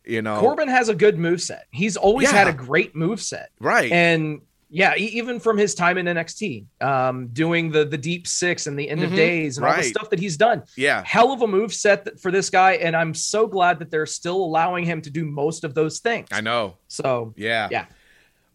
You 0.05 0.21
know, 0.21 0.39
Corbin 0.39 0.69
has 0.69 0.89
a 0.91 0.95
good 0.95 1.19
move 1.19 1.41
set. 1.41 1.67
He's 1.71 1.97
always 1.97 2.31
Yeah. 2.31 2.37
had 2.39 2.49
a 2.49 2.53
great 2.53 2.95
move 2.95 3.23
set. 3.23 3.51
right? 3.59 3.91
And 3.91 4.43
yeah, 4.75 4.95
even 4.97 5.39
from 5.39 5.57
his 5.57 5.75
time 5.75 5.97
in 5.99 6.07
NXT, 6.07 6.67
um, 6.81 7.29
doing 7.29 7.71
the 7.71 7.85
the 7.85 7.97
deep 7.97 8.27
six 8.27 8.67
and 8.67 8.77
the 8.79 8.89
end 8.91 9.01
Mhm. 9.01 9.05
of 9.05 9.15
days 9.15 9.57
and 9.57 9.65
all 9.65 9.77
the 9.77 9.83
stuff 9.85 10.11
that 10.11 10.19
he's 10.19 10.37
done. 10.37 10.65
yeah, 10.77 11.03
Hell 11.07 11.33
of 11.33 11.43
a 11.43 11.47
move 11.47 11.73
set 11.73 12.19
for 12.21 12.31
this 12.33 12.51
guy, 12.51 12.73
and 12.73 12.97
I'm 12.97 13.15
so 13.15 13.47
glad 13.47 13.79
that 13.79 13.91
they're 13.91 14.05
still 14.07 14.37
allowing 14.37 14.85
him 14.85 15.01
to 15.03 15.11
do 15.11 15.25
most 15.25 15.63
of 15.65 15.75
those 15.75 16.01
things. 16.01 16.29
I 16.33 16.41
know. 16.41 16.77
So 16.89 17.33
Yeah. 17.37 17.69
Yeah. 17.71 17.87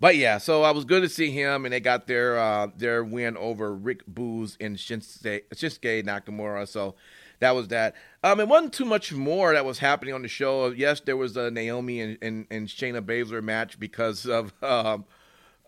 But 0.01 0.15
yeah, 0.15 0.38
so 0.38 0.63
I 0.63 0.71
was 0.71 0.86
good 0.86 1.01
to 1.03 1.10
see 1.10 1.29
him, 1.32 1.65
and 1.65 1.73
they 1.73 1.79
got 1.82 2.08
their 2.08 2.38
uh, 2.39 2.67
their 2.77 3.03
win 3.03 3.36
over 3.38 3.73
Rick 3.75 4.03
Boogs 4.05 4.55
and 4.62 4.77
Shinsuke, 4.77 5.41
Shinsuke 5.53 6.05
Nakamura. 6.05 6.67
So 6.67 6.95
that 7.39 7.51
was 7.55 7.67
that. 7.69 7.95
Um, 8.23 8.39
it 8.39 8.47
wasn't 8.47 8.71
too 8.73 8.86
much 8.86 9.12
more 9.13 9.53
that 9.53 9.65
was 9.65 9.79
happening 9.79 10.13
on 10.13 10.21
the 10.21 10.27
show. 10.29 10.69
Yes, 10.71 11.01
there 11.01 11.17
was 11.17 11.36
a 11.38 11.51
Naomi 11.51 11.99
and, 12.01 12.17
and, 12.21 12.47
and 12.49 12.67
Shayna 12.67 13.01
Baszler 13.01 13.43
match 13.43 13.77
because 13.79 14.25
of 14.25 14.53
um, 14.63 15.03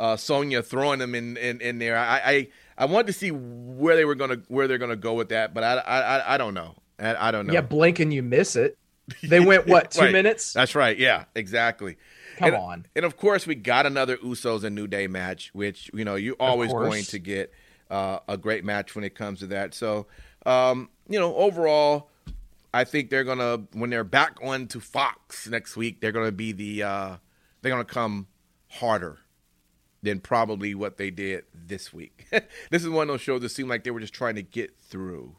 uh, 0.02 0.18
Sonya 0.18 0.64
throwing 0.64 0.98
them 0.98 1.14
in, 1.14 1.38
in, 1.38 1.62
in 1.62 1.78
there. 1.78 1.96
I, 1.96 2.22
I 2.26 2.48
I 2.76 2.86
wanted 2.86 3.08
to 3.08 3.14
see 3.14 3.30
where 3.30 3.96
they 3.96 4.04
were 4.04 4.16
gonna 4.16 4.38
where 4.48 4.68
they're 4.68 4.80
gonna 4.80 4.96
go 4.96 5.14
with 5.14 5.30
that, 5.30 5.54
but 5.54 5.64
I 5.64 5.76
I, 5.76 6.00
I, 6.00 6.34
I 6.34 6.38
don't 6.40 6.56
know. 6.56 6.76
I, 6.98 7.28
I 7.28 7.32
don't 7.32 7.46
know. 7.46 7.54
yeah, 7.54 7.62
blink 7.62 8.00
and 8.00 8.12
you 8.12 8.24
miss 8.24 8.56
it. 8.56 8.78
They 9.24 9.40
went 9.40 9.68
what 9.68 9.92
two 9.92 10.02
Right. 10.02 10.12
minutes? 10.12 10.54
That's 10.54 10.74
right. 10.74 10.98
Yeah, 10.98 11.26
exactly. 11.36 11.98
Come 12.38 12.48
and, 12.48 12.56
on. 12.56 12.86
And 12.96 13.06
of 13.06 13.18
course, 13.18 13.46
we 13.46 13.56
got 13.56 13.86
another 13.86 14.18
Usos 14.18 14.64
and 14.64 14.74
New 14.74 14.88
Day 14.88 15.06
match, 15.08 15.52
which 15.54 15.92
you 15.94 16.04
know 16.04 16.16
you're 16.16 16.36
always 16.40 16.72
going 16.72 17.04
to 17.04 17.20
get 17.20 17.54
uh, 17.92 18.20
a 18.28 18.38
great 18.38 18.64
match 18.64 18.96
when 18.96 19.04
it 19.04 19.14
comes 19.14 19.40
to 19.40 19.48
that. 19.48 19.76
So, 19.76 20.08
um, 20.48 20.90
you 21.08 21.20
know, 21.20 21.36
overall, 21.36 22.10
I 22.74 22.86
think 22.86 23.12
they're 23.12 23.24
gonna 23.24 23.64
when 23.74 23.92
they're 23.92 24.04
back 24.04 24.38
on 24.42 24.68
to 24.68 24.80
Fox 24.80 25.48
next 25.48 25.78
week, 25.78 26.02
they're 26.02 26.14
gonna 26.14 26.32
be 26.32 26.54
the 26.54 26.84
uh, 26.84 27.18
they're 27.62 27.72
gonna 27.72 27.86
come 27.86 28.28
harder 28.70 29.20
than 30.04 30.20
probably 30.20 30.74
what 30.74 30.98
they 30.98 31.10
did 31.10 31.44
this 31.54 31.94
week. 31.94 32.28
this 32.70 32.84
is 32.84 32.90
one 32.90 33.04
of 33.04 33.08
those 33.10 33.22
shows 33.22 33.42
that 33.42 33.50
seemed 33.50 33.70
like 33.70 33.84
they 33.84 33.92
were 33.92 34.00
just 34.00 34.14
trying 34.14 34.36
to 34.36 34.44
get 34.44 34.76
through. 34.78 35.36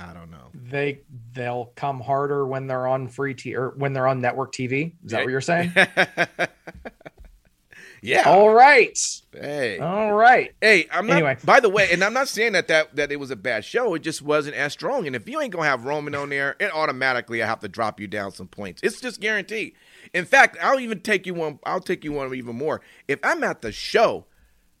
I 0.00 0.12
don't 0.12 0.30
know. 0.30 0.50
They 0.54 1.00
they'll 1.32 1.72
come 1.74 2.00
harder 2.00 2.46
when 2.46 2.68
they're 2.68 2.86
on 2.86 3.08
free 3.08 3.34
t 3.34 3.56
or 3.56 3.70
when 3.70 3.92
they're 3.92 4.06
on 4.06 4.20
network 4.20 4.52
TV. 4.52 4.92
Is 5.04 5.10
that 5.10 5.24
what 5.24 5.30
you're 5.30 5.40
saying? 5.40 5.72
yeah. 8.00 8.22
All 8.26 8.50
right. 8.50 8.96
Hey. 9.32 9.78
All 9.78 10.12
right. 10.12 10.54
Hey, 10.60 10.86
I'm 10.92 11.08
not. 11.08 11.14
Anyway. 11.14 11.36
By 11.42 11.58
the 11.58 11.68
way, 11.68 11.88
and 11.90 12.04
I'm 12.04 12.12
not 12.12 12.28
saying 12.28 12.52
that, 12.52 12.68
that 12.68 12.94
that 12.94 13.10
it 13.10 13.16
was 13.16 13.32
a 13.32 13.36
bad 13.36 13.64
show. 13.64 13.94
It 13.94 14.02
just 14.02 14.22
wasn't 14.22 14.54
as 14.54 14.72
strong. 14.72 15.08
And 15.08 15.16
if 15.16 15.28
you 15.28 15.40
ain't 15.40 15.52
gonna 15.52 15.66
have 15.66 15.84
Roman 15.84 16.14
on 16.14 16.28
there, 16.28 16.54
it 16.60 16.72
automatically 16.72 17.42
I 17.42 17.46
have 17.46 17.60
to 17.60 17.68
drop 17.68 17.98
you 17.98 18.06
down 18.06 18.30
some 18.30 18.46
points. 18.46 18.82
It's 18.84 19.00
just 19.00 19.20
guaranteed. 19.20 19.74
In 20.14 20.24
fact, 20.24 20.56
I'll 20.62 20.80
even 20.80 21.00
take 21.00 21.26
you 21.26 21.34
one. 21.34 21.58
I'll 21.64 21.80
take 21.80 22.04
you 22.04 22.12
one 22.12 22.34
even 22.34 22.56
more. 22.56 22.80
If 23.06 23.18
I'm 23.22 23.42
at 23.44 23.62
the 23.62 23.72
show 23.72 24.26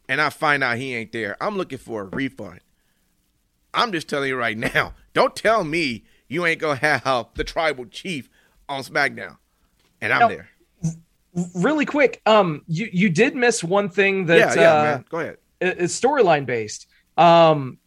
and 0.08 0.20
I 0.20 0.30
find 0.30 0.64
out 0.64 0.78
he 0.78 0.94
ain't 0.94 1.12
there, 1.12 1.36
I'm 1.40 1.56
looking 1.56 1.78
for 1.78 2.02
a 2.02 2.04
refund. 2.04 2.60
I'm 3.74 3.92
just 3.92 4.08
telling 4.08 4.28
you 4.28 4.36
right 4.36 4.56
now. 4.74 4.94
Don't 5.14 5.36
tell 5.36 5.64
me 5.64 6.04
you 6.28 6.46
ain't 6.46 6.60
gonna 6.60 6.76
have 6.76 7.28
the 7.34 7.44
tribal 7.44 7.86
chief 7.86 8.28
on 8.68 8.82
SmackDown, 8.82 9.36
and 10.00 10.12
I'm 10.12 10.20
No. 10.20 10.28
there. 10.28 10.48
Really 11.54 11.84
quick. 11.84 12.20
Um, 12.26 12.62
you 12.66 12.88
you 12.92 13.08
did 13.10 13.36
miss 13.36 13.62
one 13.62 13.88
thing 13.90 14.26
that 14.26 14.38
yeah, 14.38 14.54
yeah, 14.54 14.72
uh, 14.74 14.82
man. 14.82 15.04
Go 15.08 15.20
ahead. 15.20 15.36
i- 15.60 15.64
is 15.66 15.92
storyline 15.98 16.46
based. 16.46 16.86
Um, 17.16 17.78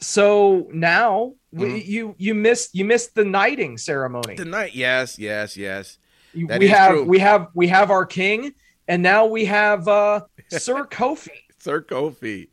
so 0.00 0.68
now 0.72 1.34
Mhm. 1.54 1.84
you 1.86 2.14
you 2.18 2.34
missed 2.34 2.74
you 2.74 2.84
missed 2.84 3.14
the 3.14 3.22
knighting 3.24 3.78
ceremony. 3.78 4.34
Tonight, 4.36 4.74
yes, 4.74 5.18
yes, 5.18 5.56
yes. 5.56 5.98
That 6.34 6.60
we 6.60 6.68
have 6.68 6.92
true. 6.92 7.04
we 7.04 7.18
have 7.18 7.48
we 7.54 7.68
have 7.68 7.90
our 7.90 8.06
king, 8.06 8.52
and 8.88 9.02
now 9.02 9.26
we 9.26 9.44
have 9.46 9.88
uh 9.88 10.20
Sir 10.48 10.84
Kofi. 10.84 11.28
Sir 11.58 11.82
Kofi. 11.82 12.48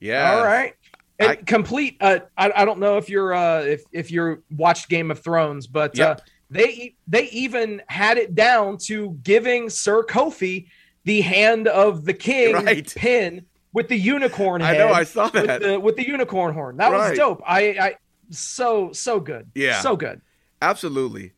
Yeah. 0.00 0.32
All 0.36 0.44
right. 0.44 0.74
I- 1.20 1.36
complete. 1.36 1.98
Uh, 2.00 2.20
I, 2.36 2.50
I 2.56 2.64
don't 2.64 2.80
know 2.80 2.96
if 2.98 3.08
you're 3.08 3.32
uh, 3.32 3.60
if 3.60 3.82
if 3.92 4.10
you're 4.10 4.42
watched 4.56 4.88
Game 4.88 5.10
of 5.12 5.20
Thrones, 5.20 5.68
but 5.68 5.96
uh, 6.00 6.16
they 6.50 6.68
e- 6.68 6.96
they 7.06 7.28
even 7.30 7.80
had 7.86 8.18
it 8.18 8.34
down 8.34 8.76
to 8.86 9.10
giving 9.22 9.70
Sir 9.70 10.02
Kofi 10.02 10.66
the 11.04 11.20
hand 11.20 11.68
of 11.68 12.04
the 12.04 12.14
king 12.14 12.54
Right. 12.54 12.92
pin 12.96 13.46
with 13.72 13.88
the 13.88 13.96
unicorn 13.96 14.62
I 14.62 14.76
know, 14.76 14.88
I 14.92 15.04
saw 15.04 15.30
with 15.32 15.46
that. 15.46 15.62
the, 15.62 15.78
with 15.80 15.94
the 15.96 16.06
unicorn 16.06 16.54
horn. 16.54 16.76
That 16.78 16.90
Right. 16.90 17.10
was 17.10 17.18
dope. 17.18 17.42
I 17.46 17.60
I 17.80 17.94
so 18.30 18.90
so 18.92 19.20
good. 19.20 19.48
Yeah. 19.54 19.80
so 19.80 19.94
good. 19.96 20.20
Absolutely. 20.60 21.32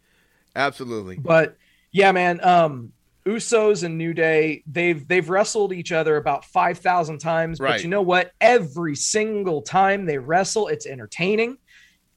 Absolutely. 0.56 1.16
But 1.16 1.56
yeah, 1.94 2.12
man. 2.12 2.44
Um, 2.44 2.92
Usos 3.24 3.84
and 3.84 3.96
New 3.96 4.12
Day, 4.12 4.62
they've 4.66 5.06
they've 5.08 5.26
wrestled 5.28 5.72
each 5.72 5.92
other 5.92 6.16
about 6.18 6.44
five 6.44 6.78
thousand 6.78 7.18
times. 7.18 7.58
Right. 7.58 7.70
But 7.70 7.82
you 7.82 7.88
know 7.88 8.02
what? 8.02 8.32
Every 8.40 8.96
single 8.96 9.62
time 9.62 10.04
they 10.04 10.18
wrestle, 10.18 10.68
it's 10.68 10.84
entertaining, 10.86 11.56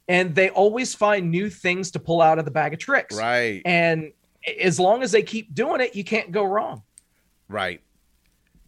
and 0.09 0.35
they 0.35 0.49
always 0.49 0.93
find 0.93 1.31
new 1.31 1.49
things 1.49 1.91
to 1.91 1.99
pull 1.99 2.21
out 2.21 2.39
of 2.39 2.45
the 2.45 2.51
bag 2.51 2.73
of 2.73 2.79
tricks. 2.79 3.15
Right. 3.15 3.61
And 3.63 4.11
as 4.59 4.79
long 4.79 5.03
as 5.03 5.11
they 5.11 5.23
keep 5.23 5.53
doing 5.53 5.79
it, 5.79 5.95
you 5.95 6.03
can't 6.03 6.31
go 6.31 6.43
wrong. 6.43 6.81
Right. 7.47 7.81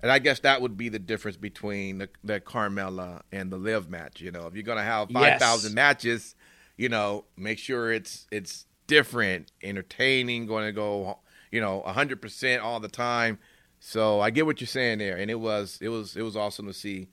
And 0.02 0.10
I 0.10 0.20
guess 0.20 0.40
that 0.42 0.62
would 0.62 0.78
be 0.78 0.88
the 0.88 1.00
difference 1.00 1.36
between 1.36 1.98
the, 1.98 2.10
the 2.24 2.40
Carmella 2.40 3.22
and 3.34 3.52
the 3.52 3.58
Liv 3.58 3.90
match. 3.90 4.22
You 4.22 4.32
know, 4.32 4.48
if 4.48 4.54
you're 4.54 4.64
gonna 4.64 4.84
have 4.84 5.10
five 5.10 5.40
thousand 5.40 5.72
Yes. 5.72 5.76
matches, 5.76 6.36
you 6.78 6.88
know, 6.88 7.26
make 7.36 7.60
sure 7.60 7.92
it's 7.92 8.28
it's 8.32 8.66
different, 8.90 9.52
entertaining, 9.64 10.46
going 10.48 10.66
to 10.66 10.74
go, 10.74 11.20
you 11.52 11.62
know, 11.62 11.82
hundred 11.84 12.22
percent 12.22 12.62
all 12.62 12.82
the 12.82 12.90
time. 12.90 13.40
So 13.80 14.20
I 14.20 14.30
get 14.32 14.46
what 14.46 14.60
you're 14.60 14.68
saying 14.68 14.98
there, 14.98 15.16
and 15.16 15.32
it 15.32 15.40
was 15.40 15.78
it 15.82 15.88
was 15.88 16.18
it 16.18 16.22
was 16.22 16.36
awesome 16.36 16.68
to 16.68 16.74
see 16.74 17.08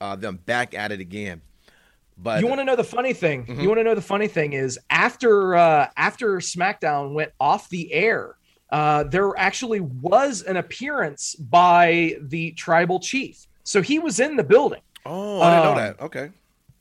uh, 0.00 0.14
them 0.14 0.36
back 0.36 0.74
at 0.74 0.92
it 0.92 1.00
again. 1.00 1.40
But 2.16 2.40
you 2.40 2.46
want 2.46 2.60
to 2.60 2.64
know 2.64 2.76
the 2.76 2.84
funny 2.84 3.14
thing? 3.14 3.46
Mhm. 3.46 3.62
You 3.62 3.68
want 3.68 3.80
to 3.80 3.84
know 3.84 3.94
the 3.96 4.00
funny 4.02 4.28
thing 4.28 4.52
is 4.52 4.78
after 4.90 5.56
uh, 5.56 5.88
after 5.96 6.36
SmackDown 6.36 7.14
went 7.14 7.32
off 7.40 7.68
the 7.70 7.92
air, 7.92 8.36
uh, 8.70 9.04
there 9.04 9.32
actually 9.36 9.80
was 9.80 10.42
an 10.42 10.56
appearance 10.58 11.34
by 11.34 12.16
the 12.20 12.52
tribal 12.52 13.00
chief. 13.00 13.46
So 13.64 13.80
he 13.82 13.98
was 13.98 14.20
in 14.20 14.36
the 14.36 14.44
building. 14.44 14.80
oh, 15.06 15.40
I 15.40 15.50
didn't 15.50 15.66
um, 15.66 15.74
know 15.74 15.80
that. 15.82 16.00
Okay, 16.02 16.30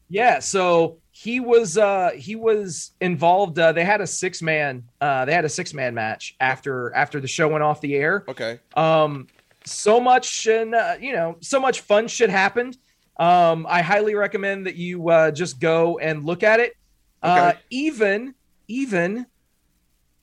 Yeah, 0.09 0.39
so 0.39 0.97
he 1.13 1.39
was 1.39 1.77
uh 1.77 2.11
he 2.15 2.35
was 2.35 2.91
involved 3.01 3.59
uh 3.59 3.71
they 3.73 3.83
had 3.83 3.99
a 4.01 4.07
six 4.07 4.41
man 4.41 4.83
uh 5.01 5.25
they 5.25 5.33
had 5.33 5.43
a 5.45 5.49
six 5.49 5.73
man 5.73 5.93
match 5.93 6.35
after 6.39 6.93
after 6.95 7.19
the 7.19 7.27
show 7.27 7.47
went 7.49 7.63
off 7.63 7.81
the 7.81 7.95
air. 7.95 8.23
okay, 8.29 8.59
Um 8.75 9.27
so 9.65 9.99
much 9.99 10.47
and 10.47 10.73
uh, 10.73 10.95
you 10.99 11.13
know, 11.13 11.37
so 11.41 11.59
much 11.59 11.81
fun 11.81 12.07
shit 12.07 12.29
happened. 12.29 12.77
Um 13.19 13.67
I 13.69 13.81
highly 13.81 14.15
recommend 14.15 14.65
that 14.67 14.75
you 14.75 15.09
uh 15.09 15.31
just 15.31 15.59
go 15.59 15.97
and 15.99 16.23
look 16.25 16.43
at 16.43 16.59
it. 16.59 16.75
Uh 17.21 17.53
even 17.69 18.33
even 18.67 19.25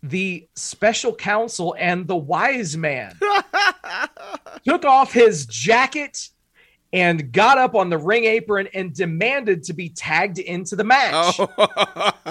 the 0.03 0.48
special 0.55 1.14
counsel 1.14 1.77
and 1.79 2.07
the 2.07 2.16
wise 2.16 2.77
man 2.77 3.14
took 4.64 4.85
off 4.85 5.12
his 5.12 5.44
jacket 5.46 6.31
and 6.92 7.33
got 7.33 7.59
up 7.59 7.74
on 7.74 7.90
the 7.90 7.98
ring 7.98 8.24
apron 8.24 8.68
and 8.74 8.94
demanded 8.94 9.62
to 9.64 9.72
be 9.74 9.88
tagged 9.90 10.39
into 10.39 10.74
the 10.76 10.84
match. 10.84 11.39
oh, 11.39 12.12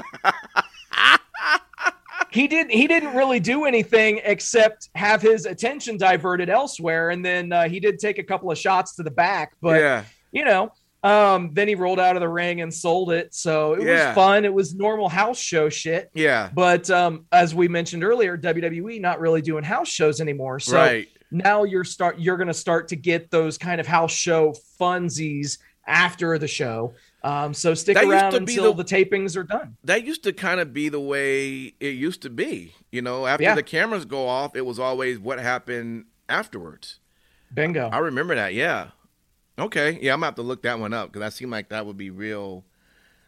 He 2.30 2.48
didn't 2.48 2.72
he 2.72 2.88
didn't 2.88 3.16
really 3.16 3.40
do 3.40 3.66
anything 3.66 4.20
except 4.24 4.90
have 4.96 5.22
his 5.22 5.46
attention 5.46 5.98
diverted 5.98 6.50
elsewhere 6.50 7.10
and 7.10 7.24
then 7.26 7.52
uh, 7.54 7.68
he 7.70 7.80
did 7.80 8.00
take 8.00 8.20
a 8.20 8.24
couple 8.24 8.52
of 8.52 8.58
shots 8.58 8.96
to 8.98 9.04
the 9.04 9.10
back, 9.10 9.54
but 9.62 9.80
yeah, 9.80 10.04
you 10.32 10.44
know, 10.46 10.72
um 11.04 11.52
then 11.54 11.68
he 11.70 11.74
rolled 11.76 12.00
out 12.00 12.16
of 12.16 12.20
the 12.20 12.28
ring 12.28 12.62
and 12.62 12.72
sold 12.72 13.12
it. 13.12 13.34
So 13.34 13.74
it 13.74 13.84
Yeah. 13.88 14.10
was 14.10 14.16
fun. 14.16 14.46
It 14.46 14.54
was 14.54 14.76
normal 14.76 15.08
house 15.10 15.40
show 15.40 15.70
shit. 15.70 16.12
yeah, 16.14 16.50
But 16.54 16.90
um 16.92 17.26
as 17.32 17.56
we 17.56 17.70
mentioned 17.70 18.04
earlier, 18.04 18.38
WWE 18.38 19.00
not 19.00 19.20
really 19.20 19.42
doing 19.42 19.64
house 19.64 19.88
shows 19.90 20.20
anymore. 20.20 20.60
So 20.60 20.76
right. 20.76 21.08
Now 21.32 21.64
you're 21.64 21.84
start 21.84 22.20
you're 22.20 22.38
going 22.38 22.48
to 22.48 22.54
start 22.54 22.88
to 22.90 22.96
get 22.96 23.32
those 23.32 23.58
kind 23.58 23.80
of 23.82 23.88
house 23.88 24.12
show 24.14 24.56
funsies 24.80 25.58
after 25.86 26.38
the 26.38 26.48
show. 26.48 26.94
Um, 27.24 27.54
so 27.54 27.74
stick 27.74 27.96
That 27.96 28.06
around 28.06 28.34
until 28.36 28.74
the- 28.74 28.84
the, 28.84 28.90
tapings 28.96 29.36
are 29.36 29.44
done. 29.44 29.76
that 29.84 30.06
used 30.06 30.24
to 30.24 30.34
kind 30.34 30.60
of 30.60 30.74
be 30.74 30.90
the 30.90 31.00
way 31.00 31.74
it 31.80 31.96
used 31.96 32.22
to 32.24 32.30
be. 32.30 32.74
You 32.92 33.02
know, 33.02 33.26
after 33.26 33.44
Yeah. 33.44 33.56
the 33.56 33.64
cameras 33.64 34.06
go 34.06 34.28
off, 34.28 34.56
it 34.56 34.66
was 34.66 34.80
always 34.80 35.18
what 35.20 35.40
happened 35.40 36.06
afterwards. 36.30 37.00
Bingo. 37.54 37.90
I 37.90 37.98
remember 38.00 38.36
that. 38.36 38.54
Yeah. 38.54 38.90
Okay. 39.60 39.98
Yeah, 40.02 40.14
I'm 40.14 40.20
gonna 40.20 40.28
have 40.28 40.36
to 40.36 40.42
look 40.42 40.62
that 40.64 40.80
one 40.80 40.94
up 40.94 41.10
because 41.10 41.22
that 41.22 41.34
seemed 41.34 41.52
like 41.52 41.70
that 41.70 41.86
would 41.86 41.98
be 41.98 42.10
real. 42.10 42.64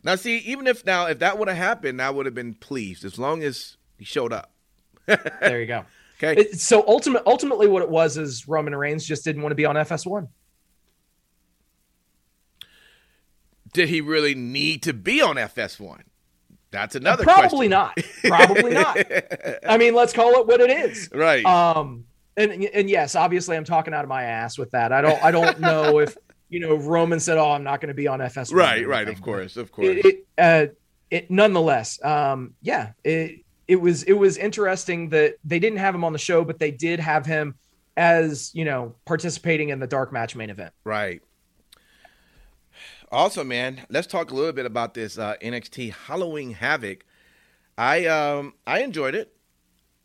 Now, 0.03 0.15
see, 0.15 0.37
even 0.39 0.67
if 0.67 0.85
now 0.85 1.07
if 1.07 1.19
that 1.19 1.37
would 1.39 1.47
have 1.47 1.57
happened, 1.57 2.01
I 2.01 2.09
would 2.09 2.25
have 2.25 2.35
been 2.35 2.53
pleased 2.53 3.03
as 3.03 3.17
long 3.17 3.41
as 3.43 3.77
he 3.97 4.05
showed 4.05 4.31
up. 4.31 4.51
there 5.07 5.59
you 5.59 5.65
go. 5.65 5.85
Okay. 6.21 6.41
It- 6.41 6.59
so 6.59 6.83
ultimate, 6.87 7.23
ultimately, 7.25 7.67
what 7.67 7.81
it 7.81 7.89
was 7.89 8.17
is 8.17 8.47
Roman 8.47 8.75
Reigns 8.75 9.05
just 9.05 9.23
didn't 9.23 9.41
want 9.41 9.51
to 9.51 9.55
be 9.55 9.65
on 9.65 9.75
FS1. 9.75 10.27
Did 13.73 13.89
he 13.89 14.01
really 14.01 14.35
need 14.35 14.83
to 14.83 14.93
be 14.93 15.21
on 15.21 15.35
FS1? 15.35 16.01
That's 16.71 16.95
another 16.95 17.23
Probably 17.23 17.69
question. 17.69 17.69
not. 17.69 17.97
Probably 18.23 18.73
not. 18.73 18.97
I 19.67 19.77
mean, 19.77 19.93
let's 19.95 20.13
call 20.13 20.39
it 20.39 20.47
what 20.47 20.59
it 20.61 20.69
is. 20.69 21.09
Right. 21.13 21.43
Um, 21.45 22.05
and 22.37 22.51
and 22.65 22.89
yes, 22.89 23.15
obviously, 23.15 23.57
I'm 23.57 23.63
talking 23.63 23.93
out 23.93 24.03
of 24.03 24.09
my 24.09 24.23
ass 24.23 24.57
with 24.57 24.71
that. 24.71 24.91
I 24.91 25.01
don't 25.01 25.23
I 25.23 25.31
don't 25.31 25.59
know 25.61 25.99
if 25.99 26.15
you 26.49 26.59
know 26.59 26.75
Roman 26.75 27.19
said, 27.19 27.37
"Oh, 27.37 27.51
I'm 27.51 27.63
not 27.63 27.81
going 27.81 27.89
to 27.89 27.95
be 27.95 28.07
on 28.07 28.19
FS1." 28.19 28.53
right. 28.53 28.87
Right. 28.87 29.07
Of 29.07 29.21
course. 29.21 29.57
Of 29.57 29.71
course. 29.71 29.87
it, 29.87 30.05
it, 30.05 30.27
uh, 30.37 30.65
it 31.09 31.31
nonetheless, 31.31 32.03
um, 32.03 32.53
yeah, 32.61 32.91
it 33.03 33.41
it 33.69 33.79
was 33.79 34.01
it 34.03 34.13
was 34.13 34.35
interesting 34.35 35.09
that 35.09 35.35
they 35.45 35.59
didn't 35.59 35.77
have 35.77 35.93
him 35.93 36.03
on 36.03 36.11
the 36.11 36.19
show, 36.19 36.43
but 36.43 36.57
they 36.57 36.71
did 36.71 36.99
have 36.99 37.27
him 37.27 37.53
as 37.95 38.49
you 38.55 38.65
know 38.65 38.95
participating 39.05 39.69
in 39.69 39.79
the 39.79 39.85
dark 39.85 40.11
match 40.11 40.35
main 40.35 40.49
event. 40.49 40.73
Right. 40.83 41.21
Also, 43.11 43.43
man, 43.43 43.81
let's 43.89 44.07
talk 44.07 44.31
a 44.31 44.35
little 44.35 44.53
bit 44.53 44.65
about 44.65 44.95
this 44.95 45.19
uh, 45.19 45.35
NXT 45.41 45.93
Halloween 45.93 46.53
Havoc. 46.53 47.05
I 47.77 48.07
um 48.07 48.55
I 48.65 48.81
enjoyed 48.81 49.13
it. 49.13 49.31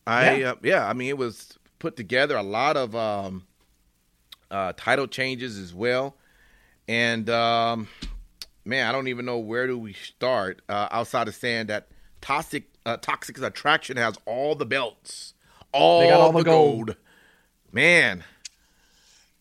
I 0.06 0.40
Yeah. 0.40 0.50
uh, 0.50 0.54
yeah, 0.62 0.86
I 0.86 0.92
mean 0.92 1.08
it 1.08 1.18
was 1.18 1.58
put 1.78 1.96
together 1.96 2.36
a 2.36 2.42
lot 2.42 2.76
of 2.76 2.94
um 2.94 3.46
uh 4.50 4.74
title 4.76 5.06
changes 5.06 5.58
as 5.58 5.72
well. 5.72 6.16
And 6.86 7.30
um 7.30 7.88
man, 8.66 8.86
I 8.86 8.92
don't 8.92 9.08
even 9.08 9.24
know 9.24 9.38
where 9.38 9.66
do 9.66 9.78
we 9.78 9.94
start 9.94 10.60
uh, 10.68 10.88
outside 10.90 11.28
of 11.28 11.34
saying 11.34 11.68
that 11.68 11.88
toxic 12.20 12.73
uh, 12.86 12.96
toxic 12.98 13.38
attraction 13.40 13.96
has 13.96 14.16
all 14.26 14.54
the 14.54 14.66
belts, 14.66 15.34
all, 15.72 16.00
They 16.00 16.08
got 16.08 16.20
all 16.20 16.32
the, 16.32 16.38
the 16.38 16.44
gold. 16.44 16.86
gold. 16.86 16.96
Man, 17.72 18.24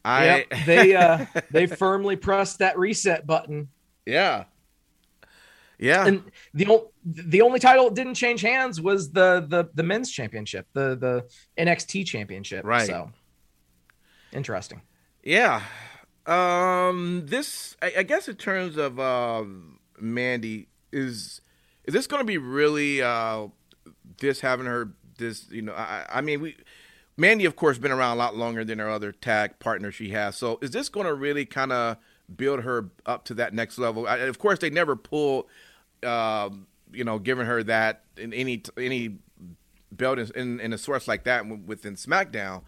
I 0.04 0.46
Yep, 0.50 0.54
they 0.66 0.96
uh, 0.96 1.26
they 1.52 1.66
firmly 1.68 2.16
pressed 2.16 2.60
that 2.60 2.78
reset 2.78 3.26
button, 3.28 3.70
yeah, 4.06 4.46
yeah, 5.78 6.08
and 6.08 6.24
the 6.54 6.68
o- 6.68 6.92
the 7.06 7.42
only 7.42 7.60
title 7.60 7.86
that 7.86 7.96
didn't 7.96 8.16
change 8.16 8.42
hands 8.42 8.82
was 8.82 9.12
the 9.12 9.46
the 9.48 9.70
the 9.74 9.84
men's 9.84 10.12
championship, 10.12 10.68
the 10.74 10.96
the 10.96 11.28
NXT 11.64 12.06
championship. 12.06 12.66
Right. 12.66 12.88
So 12.88 13.12
interesting. 14.32 14.82
yeah. 15.24 15.62
Um, 16.26 17.24
this 17.26 17.76
I, 17.82 17.94
I 17.98 18.04
guess 18.04 18.28
in 18.30 18.36
terms 18.36 18.78
of 18.78 18.98
uh, 19.00 19.44
Mandy 20.00 20.70
is 20.92 21.42
is 21.86 21.94
this 21.94 22.08
going 22.08 22.22
to 22.22 22.26
be 22.26 22.38
really 22.38 23.02
uh 23.02 23.48
this 24.20 24.40
having 24.42 24.66
her 24.66 24.92
this 25.18 25.50
you 25.52 25.62
know 25.62 25.74
I 25.74 26.06
I 26.10 26.22
mean 26.22 26.42
we. 26.42 26.56
Mandy, 27.16 27.46
of 27.46 27.56
course, 27.56 27.78
been 27.78 27.92
around 27.92 28.16
a 28.16 28.20
lot 28.20 28.36
longer 28.36 28.66
than 28.66 28.80
her 28.80 28.90
other 28.90 29.12
tag 29.12 29.60
partner 29.60 29.92
she 29.92 30.10
has. 30.10 30.36
So, 30.36 30.58
is 30.64 30.72
this 30.72 30.90
going 30.90 31.06
to 31.06 31.14
really 31.14 31.46
kind 31.46 31.72
of 31.72 31.98
build 32.36 32.62
her 32.62 32.90
up 33.06 33.26
to 33.26 33.36
that 33.36 33.54
next 33.54 33.78
level? 33.78 34.08
I, 34.08 34.18
of 34.18 34.40
course, 34.40 34.58
they 34.58 34.72
never 34.72 34.96
pull, 34.96 35.48
um, 36.02 36.66
you 36.92 37.04
know, 37.04 37.20
giving 37.20 37.46
her 37.46 37.62
that 37.64 38.04
in 38.18 38.34
any 38.34 38.64
any 38.78 39.18
belt 39.92 40.18
in, 40.18 40.32
in, 40.36 40.60
in 40.60 40.74
a 40.74 40.78
source 40.78 41.08
like 41.08 41.24
that 41.26 41.46
within 41.68 41.96
SmackDown. 41.96 42.64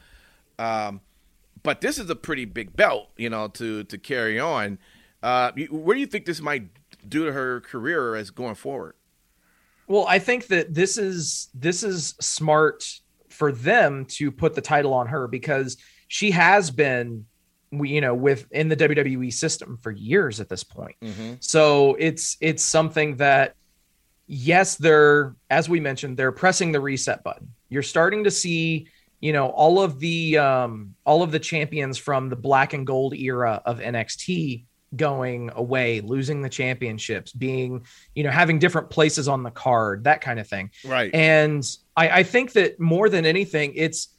Um, 0.60 1.02
but 1.64 1.82
this 1.82 1.98
is 1.98 2.10
a 2.10 2.16
pretty 2.16 2.46
big 2.46 2.76
belt, 2.76 3.10
you 3.18 3.30
know, 3.30 3.48
to 3.48 3.84
to 3.86 3.98
carry 3.98 4.40
on. 4.40 4.78
Uh, 5.24 5.52
where 5.72 5.96
do 5.96 6.02
you 6.02 6.08
think 6.08 6.26
this 6.26 6.40
might 6.40 6.68
do 7.08 7.26
to 7.26 7.34
her 7.34 7.62
career 7.62 8.16
as 8.16 8.30
going 8.30 8.54
forward? 8.56 8.94
Well, 9.88 10.06
I 10.08 10.20
think 10.20 10.48
that 10.48 10.74
this 10.74 10.98
is 10.98 11.50
this 11.54 11.84
is 11.84 12.16
smart 12.20 12.88
for 13.30 13.52
them 13.52 14.06
to 14.06 14.32
put 14.32 14.56
the 14.56 14.62
title 14.62 14.94
on 14.94 15.08
her 15.08 15.28
because 15.28 15.78
she 16.08 16.32
has 16.32 16.72
been 16.72 17.26
you 17.72 18.00
know 18.00 18.16
with 18.16 18.48
in 18.52 18.70
the 18.70 18.76
WWE 18.76 19.34
system 19.34 19.78
for 19.82 19.92
years 19.92 20.40
at 20.40 20.50
this 20.50 20.64
point. 20.64 20.96
So 21.40 21.96
it's 22.00 22.38
it's 22.42 22.64
something 22.64 23.18
that 23.18 23.56
yes, 24.28 24.76
they're 24.76 25.36
as 25.50 25.70
we 25.70 25.80
mentioned, 25.80 26.18
they're 26.18 26.32
pressing 26.32 26.72
the 26.72 26.80
reset 26.80 27.24
button. 27.24 27.52
You're 27.70 27.84
starting 27.84 28.24
to 28.24 28.32
see, 28.32 28.88
you 29.20 29.34
know, 29.34 29.50
all 29.50 29.80
of 29.80 30.00
the 30.00 30.38
um 30.38 30.96
all 31.06 31.22
of 31.22 31.32
the 31.32 31.40
champions 31.40 31.98
from 31.98 32.30
the 32.30 32.36
black 32.36 32.74
and 32.74 32.88
gold 32.88 33.14
era 33.14 33.62
of 33.66 33.80
NXT 33.80 34.64
going 34.96 35.52
away, 35.56 36.02
losing 36.02 36.42
the 36.42 36.50
championships, 36.50 37.32
being, 37.34 37.86
you 38.16 38.24
know, 38.24 38.32
having 38.32 38.60
different 38.60 38.90
places 38.90 39.28
on 39.28 39.44
the 39.44 39.52
card, 39.52 40.04
that 40.06 40.22
kind 40.22 40.40
of 40.40 40.48
thing. 40.48 40.72
Right. 40.86 41.14
And 41.14 41.64
I, 41.96 42.10
I 42.20 42.24
think 42.24 42.54
that 42.54 42.80
more 42.80 43.10
than 43.10 43.26
anything, 43.26 43.74
it's 43.76 44.10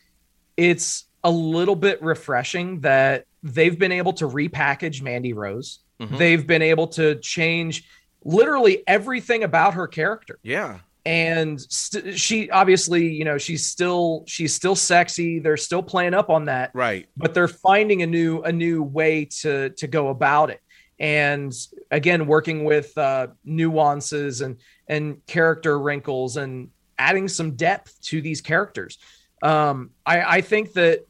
it's 0.57 1.05
a 1.25 1.31
little 1.31 1.77
bit 1.77 2.03
refreshing 2.03 2.81
that 2.81 3.25
they've 3.43 3.79
been 3.79 3.93
able 3.93 4.13
to 4.15 4.27
repackage 4.29 5.03
Mandy 5.03 5.33
Rose. 5.33 5.81
Mhm. 6.01 6.19
They've 6.19 6.47
been 6.47 6.63
able 6.63 6.87
to 6.89 7.17
change 7.17 7.85
literally 8.25 8.83
everything 8.87 9.43
about 9.45 9.75
her 9.75 9.87
character. 9.87 10.39
yeah. 10.43 10.79
And 11.05 11.61
st- 11.61 12.19
she 12.19 12.51
obviously, 12.51 13.13
you 13.13 13.25
know, 13.25 13.39
she's 13.39 13.65
still 13.65 14.25
she's 14.27 14.53
still 14.53 14.75
sexy. 14.75 15.39
They're 15.39 15.57
still 15.57 15.83
playing 15.83 16.15
up 16.15 16.31
on 16.31 16.47
that 16.47 16.73
Right. 16.75 17.07
but 17.17 17.33
they're 17.33 17.47
finding 17.47 18.03
a 18.03 18.07
new 18.09 18.43
a 18.43 18.51
new 18.51 18.83
way 18.83 19.27
to 19.43 19.71
to 19.71 19.87
go 19.87 20.09
about 20.09 20.51
it 20.51 20.61
and 20.99 21.53
again 21.91 22.27
working 22.27 22.65
with 22.65 22.97
uh 22.97 23.27
nuances 23.45 24.41
and 24.41 24.57
and 24.89 25.25
character 25.27 25.79
wrinkles 25.79 26.37
and 26.39 26.69
adding 26.99 27.29
some 27.29 27.51
depth 27.53 28.01
to 28.01 28.23
these 28.23 28.41
characters 28.41 28.99
um 29.43 29.91
i 30.07 30.37
i 30.37 30.41
think 30.41 30.73
that 30.73 31.07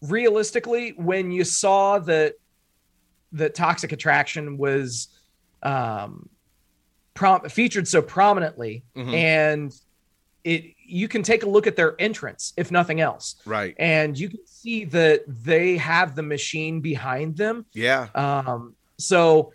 realistically 0.00 0.90
when 0.96 1.30
you 1.30 1.44
saw 1.44 1.98
that 1.98 2.34
that 3.32 3.54
toxic 3.54 3.92
attraction 3.92 4.56
was 4.56 5.08
um 5.62 6.28
prom- 7.14 7.46
featured 7.48 7.86
so 7.86 8.00
prominently 8.00 8.82
Mhm. 8.96 9.12
and 9.14 9.74
it 10.44 10.72
you 10.78 11.06
can 11.06 11.22
take 11.22 11.42
a 11.42 11.46
look 11.48 11.66
at 11.66 11.76
their 11.76 11.94
entrance 12.00 12.54
if 12.56 12.70
nothing 12.70 13.00
else 13.02 13.36
Right. 13.44 13.74
and 13.78 14.18
you 14.18 14.30
can 14.30 14.46
see 14.46 14.86
that 14.86 15.22
they 15.26 15.76
have 15.76 16.16
the 16.16 16.22
machine 16.22 16.80
behind 16.80 17.36
them. 17.36 17.66
Yeah. 17.72 18.08
Um, 18.14 18.74
so 19.00 19.52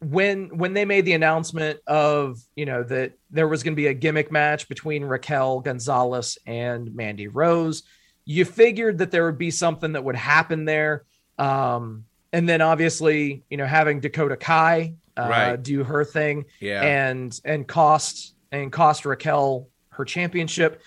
when 0.00 0.56
when 0.58 0.74
they 0.74 0.84
made 0.84 1.04
the 1.06 1.14
announcement 1.14 1.80
of 1.86 2.38
you 2.54 2.66
know 2.66 2.82
that 2.82 3.12
there 3.30 3.48
was 3.48 3.62
going 3.62 3.72
to 3.72 3.76
be 3.76 3.86
a 3.86 3.94
gimmick 3.94 4.30
match 4.30 4.68
between 4.68 5.04
Raquel 5.04 5.60
Gonzalez 5.60 6.38
and 6.46 6.94
Mandy 6.94 7.28
Rose, 7.28 7.82
you 8.24 8.44
figured 8.44 8.98
that 8.98 9.10
there 9.10 9.24
would 9.24 9.38
be 9.38 9.50
something 9.50 9.92
that 9.92 10.04
would 10.04 10.16
happen 10.16 10.64
there. 10.66 11.04
Um, 11.38 12.04
and 12.32 12.48
then 12.48 12.60
obviously, 12.60 13.42
you 13.48 13.56
know, 13.56 13.66
having 13.66 14.00
Dakota 14.00 14.36
Kai 14.36 14.94
uh, 15.16 15.28
Right. 15.30 15.62
do 15.62 15.82
her 15.84 16.04
thing 16.04 16.44
Yeah. 16.60 16.82
and 16.82 17.38
and 17.44 17.66
cost 17.66 18.34
and 18.52 18.70
cost 18.70 19.06
Raquel 19.06 19.68
her 19.90 20.04
championship. 20.04 20.82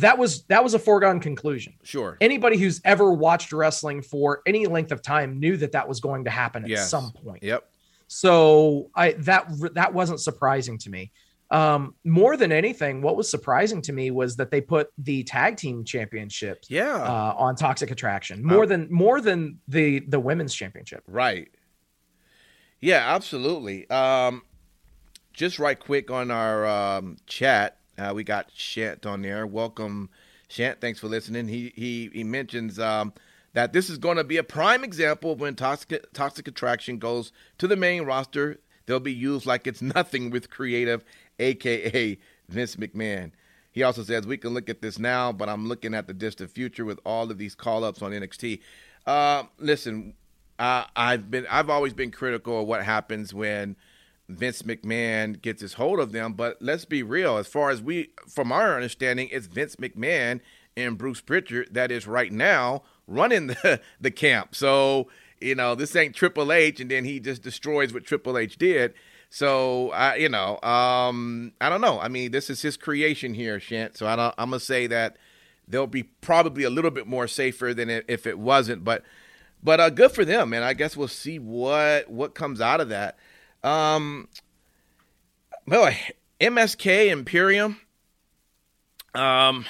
That 0.00 0.18
was 0.18 0.44
that 0.44 0.62
was 0.64 0.74
a 0.74 0.78
foregone 0.78 1.20
conclusion 1.20 1.74
sure. 1.82 2.16
anybody 2.20 2.56
who's 2.58 2.80
ever 2.84 3.12
watched 3.12 3.52
wrestling 3.52 4.02
for 4.02 4.42
any 4.46 4.66
length 4.66 4.92
of 4.92 5.02
time 5.02 5.38
knew 5.38 5.56
that 5.58 5.72
that 5.72 5.88
was 5.88 6.00
going 6.00 6.24
to 6.24 6.30
happen 6.30 6.64
at 6.64 6.70
Yes. 6.70 6.90
some 6.90 7.12
point. 7.12 7.42
Yep. 7.42 7.68
So 8.06 8.90
I 8.94 9.12
that 9.12 9.50
that 9.74 9.92
wasn't 9.94 10.20
surprising 10.20 10.78
to 10.78 10.90
me. 10.90 11.12
Um, 11.50 11.94
more 12.04 12.36
than 12.36 12.52
anything, 12.52 13.00
what 13.00 13.16
was 13.16 13.30
surprising 13.30 13.80
to 13.82 13.92
me 13.92 14.10
was 14.10 14.36
that 14.36 14.50
they 14.50 14.60
put 14.60 14.90
the 14.98 15.22
tag 15.24 15.56
team 15.56 15.82
championship 15.82 16.62
Yeah. 16.68 16.96
uh, 16.96 17.34
on 17.38 17.56
Toxic 17.56 17.90
Attraction 17.90 18.44
more 18.44 18.66
than 18.66 18.86
more 18.90 19.20
than 19.22 19.58
the 19.66 20.00
the 20.00 20.20
women's 20.20 20.54
championship. 20.54 21.02
Right. 21.06 21.48
Yeah, 22.80 23.14
absolutely. 23.14 23.88
Um, 23.90 24.42
just 25.32 25.58
right 25.58 25.78
quick 25.78 26.10
on 26.10 26.30
our 26.30 26.66
um, 26.66 27.16
chat, 27.26 27.77
uh, 27.98 28.12
we 28.14 28.24
got 28.24 28.50
Shant 28.54 29.04
on 29.06 29.22
there. 29.22 29.46
Welcome, 29.46 30.10
Shant. 30.48 30.80
Thanks 30.80 31.00
for 31.00 31.08
listening. 31.08 31.48
He 31.48 31.72
he 31.74 32.10
he 32.12 32.24
mentions 32.24 32.78
um, 32.78 33.12
that 33.54 33.72
this 33.72 33.90
is 33.90 33.98
going 33.98 34.16
to 34.16 34.24
be 34.24 34.36
a 34.36 34.44
prime 34.44 34.84
example 34.84 35.32
of 35.32 35.40
when 35.40 35.54
toxic 35.54 36.12
toxic 36.12 36.48
attraction 36.48 36.98
goes 36.98 37.32
to 37.58 37.66
the 37.66 37.76
main 37.76 38.02
roster. 38.02 38.58
They'll 38.86 39.00
be 39.00 39.12
used 39.12 39.46
like 39.46 39.66
it's 39.66 39.82
nothing 39.82 40.30
with 40.30 40.50
creative, 40.50 41.04
aka 41.38 42.18
Vince 42.48 42.76
McMahon. 42.76 43.32
He 43.70 43.82
also 43.82 44.02
says 44.02 44.26
we 44.26 44.38
can 44.38 44.54
look 44.54 44.68
at 44.70 44.80
this 44.80 44.98
now, 44.98 45.30
but 45.32 45.48
I'm 45.48 45.68
looking 45.68 45.94
at 45.94 46.06
the 46.06 46.14
distant 46.14 46.50
future 46.50 46.84
with 46.84 46.98
all 47.04 47.30
of 47.30 47.38
these 47.38 47.54
call 47.54 47.84
ups 47.84 48.02
on 48.02 48.12
NXT. 48.12 48.60
Uh, 49.06 49.44
listen, 49.58 50.14
uh, 50.58 50.84
I've 50.96 51.30
been 51.30 51.46
I've 51.50 51.70
always 51.70 51.92
been 51.92 52.10
critical 52.10 52.62
of 52.62 52.66
what 52.66 52.84
happens 52.84 53.32
when 53.32 53.76
Vince 54.28 54.62
McMahon 54.62 55.40
gets 55.40 55.62
his 55.62 55.74
hold 55.74 56.00
of 56.00 56.12
them. 56.12 56.34
But 56.34 56.58
let's 56.60 56.84
be 56.84 57.02
real. 57.02 57.38
As 57.38 57.46
far 57.46 57.70
as 57.70 57.80
we, 57.80 58.10
from 58.28 58.52
our 58.52 58.74
understanding, 58.74 59.28
it's 59.32 59.46
Vince 59.46 59.76
McMahon 59.76 60.40
and 60.76 60.98
Bruce 60.98 61.20
Pritchard 61.20 61.68
that 61.72 61.90
is 61.90 62.06
right 62.06 62.32
now 62.32 62.82
running 63.06 63.48
the 63.48 63.80
the 64.00 64.10
camp. 64.10 64.54
So 64.54 65.08
you 65.40 65.54
know, 65.54 65.74
this 65.74 65.94
ain't 65.94 66.14
Triple 66.14 66.52
H, 66.52 66.80
and 66.80 66.90
then 66.90 67.04
he 67.04 67.20
just 67.20 67.42
destroys 67.42 67.92
what 67.92 68.04
Triple 68.04 68.36
H 68.36 68.58
did. 68.58 68.94
So 69.30 69.90
I, 69.90 70.16
you 70.16 70.28
know, 70.28 70.60
um, 70.62 71.52
I 71.60 71.68
don't 71.68 71.80
know. 71.80 72.00
I 72.00 72.08
mean, 72.08 72.32
this 72.32 72.50
is 72.50 72.62
his 72.62 72.76
creation 72.76 73.34
here, 73.34 73.60
Shant. 73.60 73.96
So 73.96 74.06
I 74.06 74.16
don't, 74.16 74.34
I'm 74.38 74.50
gonna 74.50 74.60
say 74.60 74.86
that 74.86 75.16
they'll 75.66 75.86
be 75.86 76.04
probably 76.04 76.64
a 76.64 76.70
little 76.70 76.90
bit 76.90 77.06
more 77.06 77.28
safer 77.28 77.74
than 77.74 77.90
if 77.90 78.26
it 78.26 78.38
wasn't. 78.38 78.84
But, 78.84 79.04
but 79.62 79.80
uh, 79.80 79.90
good 79.90 80.12
for 80.12 80.24
them, 80.24 80.52
and 80.52 80.64
I 80.64 80.72
guess 80.72 80.96
we'll 80.96 81.08
see 81.08 81.38
what 81.38 82.10
what 82.10 82.34
comes 82.34 82.60
out 82.60 82.80
of 82.80 82.88
that. 82.88 83.18
Um, 83.62 84.28
boy, 85.66 85.98
MSK 86.40 87.10
Imperium. 87.10 87.80
Um, 89.14 89.64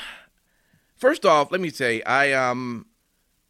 first 0.97 1.25
off, 1.25 1.51
let 1.51 1.61
me 1.61 1.71
say 1.71 2.03
I 2.03 2.33
um 2.33 2.87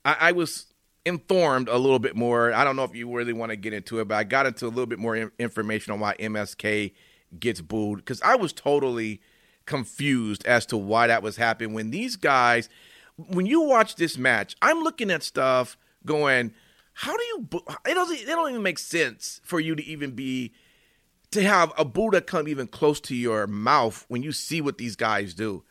I, 0.05 0.16
I 0.20 0.32
was 0.32 0.66
informed 1.05 1.68
a 1.68 1.78
little 1.78 1.99
bit 1.99 2.14
more. 2.14 2.53
I 2.53 2.64
don't 2.64 2.76
know 2.76 2.84
if 2.84 2.95
you 2.95 3.12
really 3.14 3.32
want 3.32 3.51
to 3.51 3.57
get 3.57 3.72
into 3.72 3.99
it, 4.01 4.09
but 4.09 4.16
I 4.16 4.24
got 4.24 4.47
into 4.47 4.66
a 4.66 4.68
little 4.68 4.86
bit 4.86 4.99
more 4.99 5.16
in- 5.16 5.32
information 5.39 5.93
on 5.93 6.01
why 6.01 6.14
MSK 6.16 6.93
gets 7.39 7.61
booed 7.61 7.99
because 7.99 8.22
I 8.22 8.36
was 8.36 8.53
totally 8.53 9.20
confused 9.66 10.45
as 10.47 10.64
to 10.66 10.76
why 10.76 11.07
that 11.09 11.22
was 11.22 11.36
happening. 11.36 11.74
When 11.74 11.91
these 11.91 12.16
guys, 12.16 12.68
when 13.16 13.47
you 13.47 13.62
watch 13.62 13.97
this 13.97 14.16
match, 14.16 14.57
I'm 14.62 14.82
looking 14.82 15.11
at 15.11 15.22
stuff 15.22 15.76
going, 16.07 16.53
how 16.99 17.16
do 17.16 17.22
you? 17.22 17.49
It 17.86 17.94
doesn't. 17.94 18.18
It 18.22 18.26
don't 18.26 18.51
even 18.51 18.62
make 18.64 18.80
sense 18.80 19.40
for 19.44 19.61
you 19.61 19.76
to 19.76 19.84
even 19.84 20.11
be 20.11 20.53
to 21.30 21.44
have 21.44 21.72
a 21.78 21.84
Buddha 21.84 22.20
come 22.20 22.49
even 22.49 22.66
close 22.66 22.99
to 23.03 23.14
your 23.14 23.46
mouth 23.46 24.05
when 24.09 24.24
you 24.24 24.32
see 24.32 24.61
what 24.61 24.78
these 24.78 24.96
guys 24.96 25.32
do. 25.32 25.62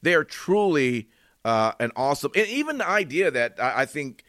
They're 0.00 0.24
truly 0.24 1.10
uh, 1.44 1.72
an 1.80 1.92
awesome, 1.96 2.32
and 2.34 2.46
even 2.46 2.78
the 2.78 2.88
idea 2.88 3.30
that 3.30 3.56
I, 3.60 3.82
I 3.82 3.84
think 3.84 4.24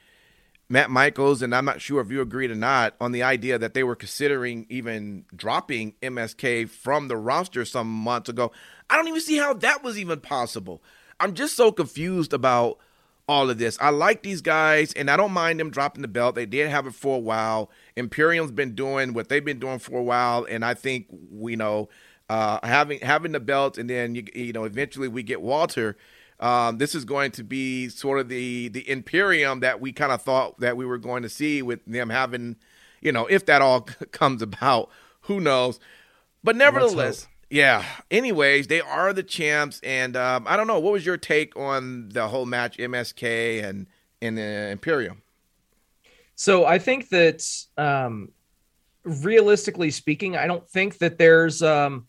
Matt 0.68 0.90
Michaels, 0.90 1.42
and 1.42 1.56
I'm 1.56 1.64
not 1.64 1.80
sure 1.80 2.02
if 2.02 2.12
you 2.12 2.20
agreed 2.20 2.52
or 2.52 2.56
not, 2.56 2.96
on 3.00 3.14
the 3.14 3.24
idea 3.24 3.58
that 3.58 3.74
they 3.74 3.86
were 3.86 3.96
considering 3.96 4.66
even 4.68 5.24
dropping 5.34 5.94
MSK 6.02 6.70
from 6.70 7.08
the 7.08 7.16
roster 7.16 7.64
some 7.64 7.88
months 7.88 8.28
ago. 8.28 8.52
I 8.90 8.98
don't 8.98 9.08
even 9.08 9.22
see 9.22 9.38
how 9.38 9.54
that 9.54 9.86
was 9.86 9.98
even 9.98 10.20
possible. 10.20 10.84
I'm 11.18 11.34
just 11.34 11.56
so 11.56 11.72
confused 11.72 12.34
about 12.34 12.78
all 13.28 13.50
of 13.50 13.58
this. 13.58 13.78
I 13.80 13.90
like 13.90 14.24
these 14.24 14.42
guys, 14.42 14.94
and 14.94 15.10
I 15.10 15.18
don't 15.18 15.32
mind 15.32 15.60
them 15.60 15.70
dropping 15.70 16.02
the 16.02 16.08
belt. 16.08 16.36
They 16.36 16.46
did 16.46 16.70
have 16.70 16.88
it 16.88 16.96
for 16.96 17.18
a 17.18 17.20
while. 17.20 17.72
Imperium's 17.96 18.52
been 18.52 18.76
doing 18.76 19.14
what 19.14 19.30
they've 19.30 19.44
been 19.44 19.60
doing 19.60 19.80
for 19.80 20.00
a 20.00 20.04
while, 20.04 20.46
and 20.50 20.66
I 20.66 20.74
think 20.74 21.08
we 21.32 21.56
know 21.56 21.90
uh, 22.30 22.60
having 22.64 23.00
having 23.02 23.32
the 23.32 23.40
belt, 23.40 23.78
and 23.78 23.90
then 23.90 24.16
you, 24.16 24.26
you 24.34 24.54
know 24.54 24.64
eventually 24.64 25.08
we 25.08 25.24
get 25.24 25.42
Walter 25.42 25.98
um, 26.42 26.80
this 26.80 26.96
is 26.96 27.06
going 27.06 27.32
to 27.32 27.44
be 27.44 27.88
sort 27.88 28.20
of 28.20 28.28
the 28.28 28.68
the 28.70 28.90
Imperium 28.90 29.60
that 29.60 29.80
we 29.80 29.92
kind 29.94 30.12
of 30.12 30.22
thought 30.24 30.60
that 30.60 30.76
we 30.76 30.86
were 30.86 30.98
going 30.98 31.22
to 31.22 31.30
see 31.30 31.62
with 31.62 31.86
them 31.86 32.10
having, 32.10 32.56
you 33.00 33.12
know, 33.12 33.28
if 33.28 33.46
that 33.46 33.62
all 33.62 33.82
comes 34.12 34.42
about, 34.42 34.90
who 35.22 35.40
knows? 35.40 35.80
But 36.44 36.56
nevertheless, 36.56 37.28
yeah. 37.52 37.86
Anyways, 38.10 38.68
they 38.68 38.82
are 38.82 39.12
the 39.14 39.24
champs, 39.24 39.82
and 39.84 40.16
um, 40.16 40.46
I 40.48 40.56
don't 40.56 40.68
know. 40.68 40.80
What 40.80 40.94
was 40.94 41.06
your 41.06 41.18
take 41.18 41.56
on 41.58 42.10
the 42.10 42.28
whole 42.28 42.46
match, 42.46 42.78
MSK 42.78 43.64
and 43.64 43.88
and 44.22 44.38
the 44.38 44.70
Imperium? 44.70 45.22
So 46.36 46.66
I 46.66 46.80
think 46.80 47.10
that, 47.10 47.44
um, 47.78 48.30
realistically 49.04 49.92
speaking, 49.92 50.38
I 50.38 50.48
don't 50.48 50.68
think 50.70 50.98
that 51.00 51.18
there's 51.18 51.62
um, 51.62 52.08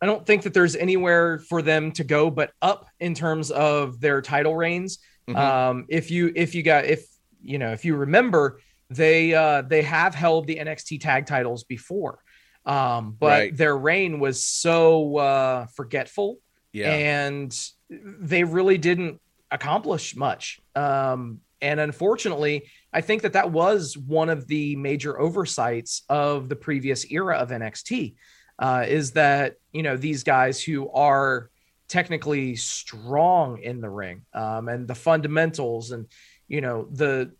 I 0.00 0.06
don't 0.06 0.26
think 0.26 0.42
that 0.42 0.52
there's 0.52 0.76
anywhere 0.76 1.38
for 1.38 1.62
them 1.62 1.90
to 1.92 2.04
go 2.04 2.30
but 2.30 2.52
up 2.60 2.86
in 3.00 3.14
terms 3.14 3.50
of 3.50 4.00
their 4.00 4.20
title 4.20 4.54
reigns. 4.54 4.98
Mm-hmm. 5.26 5.38
Um, 5.38 5.86
if 5.88 6.10
you 6.10 6.32
if 6.36 6.54
you 6.54 6.62
got 6.62 6.84
if 6.84 7.06
you 7.42 7.58
know 7.58 7.72
if 7.72 7.84
you 7.84 7.96
remember 7.96 8.60
they 8.90 9.34
uh, 9.34 9.62
they 9.62 9.82
have 9.82 10.14
held 10.14 10.46
the 10.46 10.56
NXT 10.56 11.00
tag 11.00 11.26
titles 11.26 11.64
before, 11.64 12.20
um, 12.66 13.16
but 13.18 13.26
right. 13.26 13.56
their 13.56 13.76
reign 13.76 14.18
was 14.18 14.44
so 14.44 15.16
uh, 15.16 15.66
forgetful, 15.66 16.38
yeah. 16.72 16.92
and 16.92 17.58
they 17.88 18.44
really 18.44 18.76
didn't 18.76 19.20
accomplish 19.50 20.16
much. 20.16 20.60
Um, 20.74 21.40
and 21.62 21.80
unfortunately, 21.80 22.64
I 22.92 23.00
think 23.00 23.22
that 23.22 23.32
that 23.32 23.50
was 23.50 23.96
one 23.96 24.28
of 24.28 24.46
the 24.46 24.76
major 24.76 25.18
oversights 25.18 26.02
of 26.08 26.48
the 26.48 26.56
previous 26.56 27.10
era 27.10 27.36
of 27.36 27.50
NXT 27.50 28.16
uh, 28.58 28.84
is 28.86 29.12
that 29.12 29.56
you 29.72 29.82
know 29.82 29.96
these 29.96 30.22
guys 30.22 30.62
who 30.62 30.90
are 30.90 31.50
technically 31.88 32.56
strong 32.56 33.62
in 33.62 33.80
the 33.80 33.88
ring 33.88 34.22
um, 34.34 34.68
and 34.68 34.88
the 34.88 34.94
fundamentals 34.94 35.92
and 35.92 36.06
you 36.48 36.60
know 36.60 36.88
the 36.90 37.32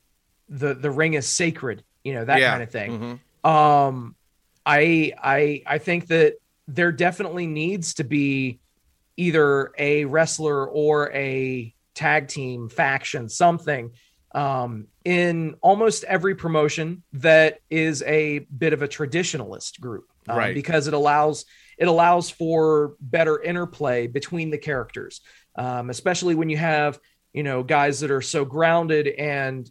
the 0.49 0.75
the 0.75 0.91
ring 0.91 1.15
is 1.15 1.27
sacred 1.27 1.83
you 2.05 2.15
know 2.15 2.25
that 2.25 2.41
yeah. 2.41 2.51
kind 2.51 2.63
of 2.63 2.71
thing 2.71 3.19
mm-hmm. 3.45 3.49
um 3.49 4.15
i 4.67 5.13
i 5.23 5.63
i 5.67 5.79
think 5.79 6.09
that 6.09 6.35
there 6.69 6.93
definitely 6.93 7.47
needs 7.47 7.95
to 7.95 8.05
be 8.05 8.61
either 9.17 9.73
a 9.79 10.05
wrestler 10.05 10.67
or 10.69 11.11
a 11.13 11.75
tag 11.95 12.29
team 12.29 12.69
faction 12.69 13.29
something 13.29 13.93
um, 14.35 14.89
in 15.05 15.55
almost 15.63 16.05
every 16.05 16.35
promotion 16.35 17.03
that 17.15 17.61
is 17.71 18.03
a 18.03 18.41
bit 18.41 18.75
of 18.75 18.83
a 18.83 18.89
traditionalist 18.89 19.81
group 19.81 20.05
um, 20.29 20.37
right. 20.37 20.55
because 20.55 20.87
it 20.89 20.95
allows 20.95 21.47
it 21.79 21.89
allows 21.89 22.31
for 22.31 22.95
better 23.01 23.41
interplay 23.41 24.07
between 24.07 24.51
the 24.51 24.59
characters, 24.59 25.21
um, 25.57 25.91
especially 25.91 26.35
when 26.35 26.49
you 26.49 26.57
have 26.57 26.99
you 27.33 27.43
know 27.43 27.63
guys 27.63 28.01
that 28.01 28.11
are 28.11 28.23
so 28.23 28.45
grounded 28.45 29.09
and 29.09 29.71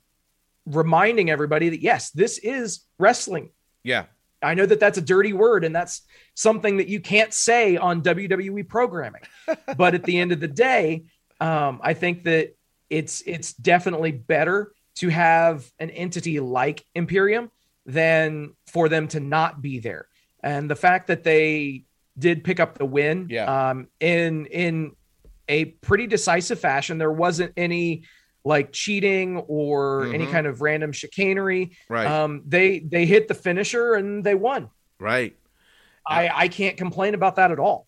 reminding 0.66 1.30
everybody 1.30 1.70
that 1.70 1.82
yes, 1.82 2.12
this 2.12 2.38
is 2.38 2.82
wrestling. 2.98 3.52
Yeah, 3.84 4.06
I 4.46 4.54
know 4.54 4.66
that 4.66 4.80
that's 4.80 4.98
a 4.98 5.02
dirty 5.02 5.34
word 5.34 5.64
and 5.64 5.76
that's 5.76 6.02
something 6.34 6.78
that 6.78 6.88
you 6.88 7.00
can't 7.00 7.34
say 7.34 7.78
on 7.78 8.02
WWE 8.02 8.68
programming. 8.68 9.22
but 9.78 9.96
at 9.96 10.04
the 10.04 10.20
end 10.20 10.32
of 10.32 10.40
the 10.40 10.48
day, 10.48 11.06
um, 11.40 11.80
I 11.84 11.94
think 11.94 12.24
that 12.24 12.56
it's 12.90 13.22
it's 13.26 13.54
definitely 13.54 14.12
better 14.12 14.72
to 14.96 15.10
have 15.10 15.70
an 15.80 15.90
entity 15.90 16.40
like 16.40 16.86
Imperium 16.94 17.52
than 17.86 18.54
for 18.68 18.90
them 18.90 19.08
to 19.10 19.20
not 19.20 19.62
be 19.62 19.80
there 19.80 20.08
and 20.46 20.70
the 20.70 20.76
fact 20.76 21.08
that 21.08 21.24
they 21.24 21.84
did 22.18 22.44
pick 22.44 22.60
up 22.60 22.78
the 22.78 22.86
win 22.86 23.28
yeah. 23.30 23.72
um, 23.72 23.88
in 24.00 24.46
in 24.46 24.96
a 25.50 25.66
pretty 25.66 26.08
decisive 26.08 26.60
fashion. 26.60 26.98
There 26.98 27.12
wasn't 27.12 27.54
any 27.58 28.04
like 28.46 28.72
cheating 28.72 29.38
or 29.48 30.04
mm-hmm. 30.04 30.14
any 30.14 30.28
kind 30.28 30.48
of 30.48 30.62
random 30.62 30.92
chicanery. 30.92 31.76
Right. 31.90 32.08
Um, 32.08 32.44
they 32.46 32.80
they 32.80 33.06
hit 33.06 33.28
the 33.28 33.34
finisher 33.34 33.96
and 33.96 34.24
they 34.24 34.36
won. 34.36 34.70
Right. 35.00 35.36
I 36.08 36.30
I 36.34 36.48
can't 36.48 36.78
complain 36.78 37.16
about 37.16 37.36
that 37.38 37.52
at 37.52 37.60
all. 37.60 37.88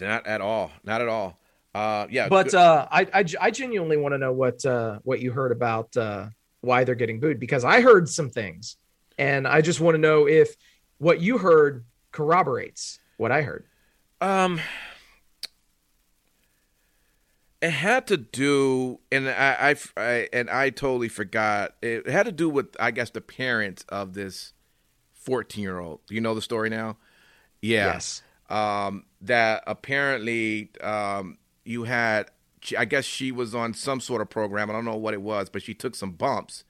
Not 0.00 0.26
at 0.26 0.40
all. 0.40 0.72
Not 0.82 1.02
at 1.02 1.08
all. 1.08 1.38
Uh, 1.74 2.06
yeah. 2.10 2.28
But 2.28 2.54
uh, 2.54 2.88
I, 2.90 3.06
I 3.12 3.24
I 3.40 3.50
genuinely 3.50 3.98
want 3.98 4.14
to 4.14 4.18
know 4.18 4.32
what 4.32 4.64
uh 4.64 4.98
what 5.04 5.20
you 5.20 5.30
heard 5.30 5.52
about 5.52 5.96
uh 5.96 6.28
why 6.62 6.84
they're 6.84 6.94
getting 6.94 7.20
booed 7.20 7.38
because 7.38 7.64
I 7.64 7.80
heard 7.80 8.08
some 8.08 8.30
things 8.30 8.76
and 9.18 9.46
I 9.46 9.60
just 9.60 9.80
want 9.80 9.94
to 9.94 10.00
know 10.00 10.26
if 10.26 10.56
what 10.98 11.20
you 11.20 11.38
heard 11.38 11.84
corroborates 12.12 12.98
what 13.18 13.30
I 13.30 13.42
heard. 13.42 13.66
Um, 14.22 14.60
it 17.62 17.70
had 17.70 18.06
to 18.06 18.16
do, 18.16 19.00
and 19.12 19.28
I, 19.28 19.76
I, 19.96 20.00
I, 20.02 20.28
and 20.32 20.48
I 20.48 20.70
totally 20.70 21.08
forgot. 21.08 21.74
It 21.82 22.08
had 22.08 22.26
to 22.26 22.32
do 22.32 22.48
with, 22.48 22.74
I 22.80 22.90
guess, 22.90 23.10
the 23.10 23.20
parents 23.20 23.84
of 23.88 24.14
this 24.14 24.52
fourteen-year-old. 25.12 26.00
Do 26.06 26.14
you 26.14 26.20
know 26.20 26.34
the 26.34 26.42
story 26.42 26.70
now? 26.70 26.96
Yeah. 27.60 27.92
Yes. 27.92 28.22
Um, 28.48 29.04
that 29.20 29.62
apparently, 29.66 30.70
um, 30.80 31.38
you 31.64 31.84
had. 31.84 32.30
I 32.76 32.84
guess 32.84 33.06
she 33.06 33.32
was 33.32 33.54
on 33.54 33.72
some 33.72 34.00
sort 34.00 34.20
of 34.20 34.28
program. 34.28 34.68
I 34.68 34.74
don't 34.74 34.84
know 34.84 34.96
what 34.96 35.14
it 35.14 35.22
was, 35.22 35.48
but 35.48 35.62
she 35.62 35.72
took 35.72 35.94
some 35.94 36.12
bumps. 36.12 36.64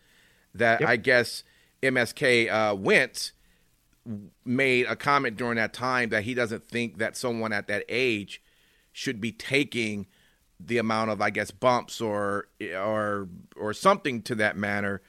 That 0.54 0.80
yep. 0.80 0.88
I 0.88 0.96
guess 0.96 1.42
MSK 1.82 2.48
uh, 2.48 2.76
went 2.76 3.32
made 4.44 4.86
a 4.86 4.96
comment 4.96 5.36
during 5.36 5.56
that 5.56 5.72
time 5.72 6.08
that 6.10 6.22
he 6.22 6.34
doesn't 6.34 6.68
think 6.68 6.98
that 6.98 7.16
someone 7.16 7.52
at 7.52 7.66
that 7.68 7.84
age 7.88 8.42
should 8.92 9.20
be 9.20 9.32
taking 9.32 10.06
the 10.66 10.78
amount 10.78 11.10
of 11.10 11.20
I 11.20 11.30
guess 11.30 11.50
bumps 11.50 12.00
or 12.00 12.48
or 12.74 13.28
or 13.56 13.72
something 13.72 14.22
to 14.22 14.34
that 14.36 14.56
manner. 14.56 15.00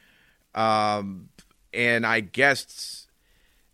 Um, 0.54 1.30
and 1.74 2.06
I 2.06 2.20
guess 2.20 3.08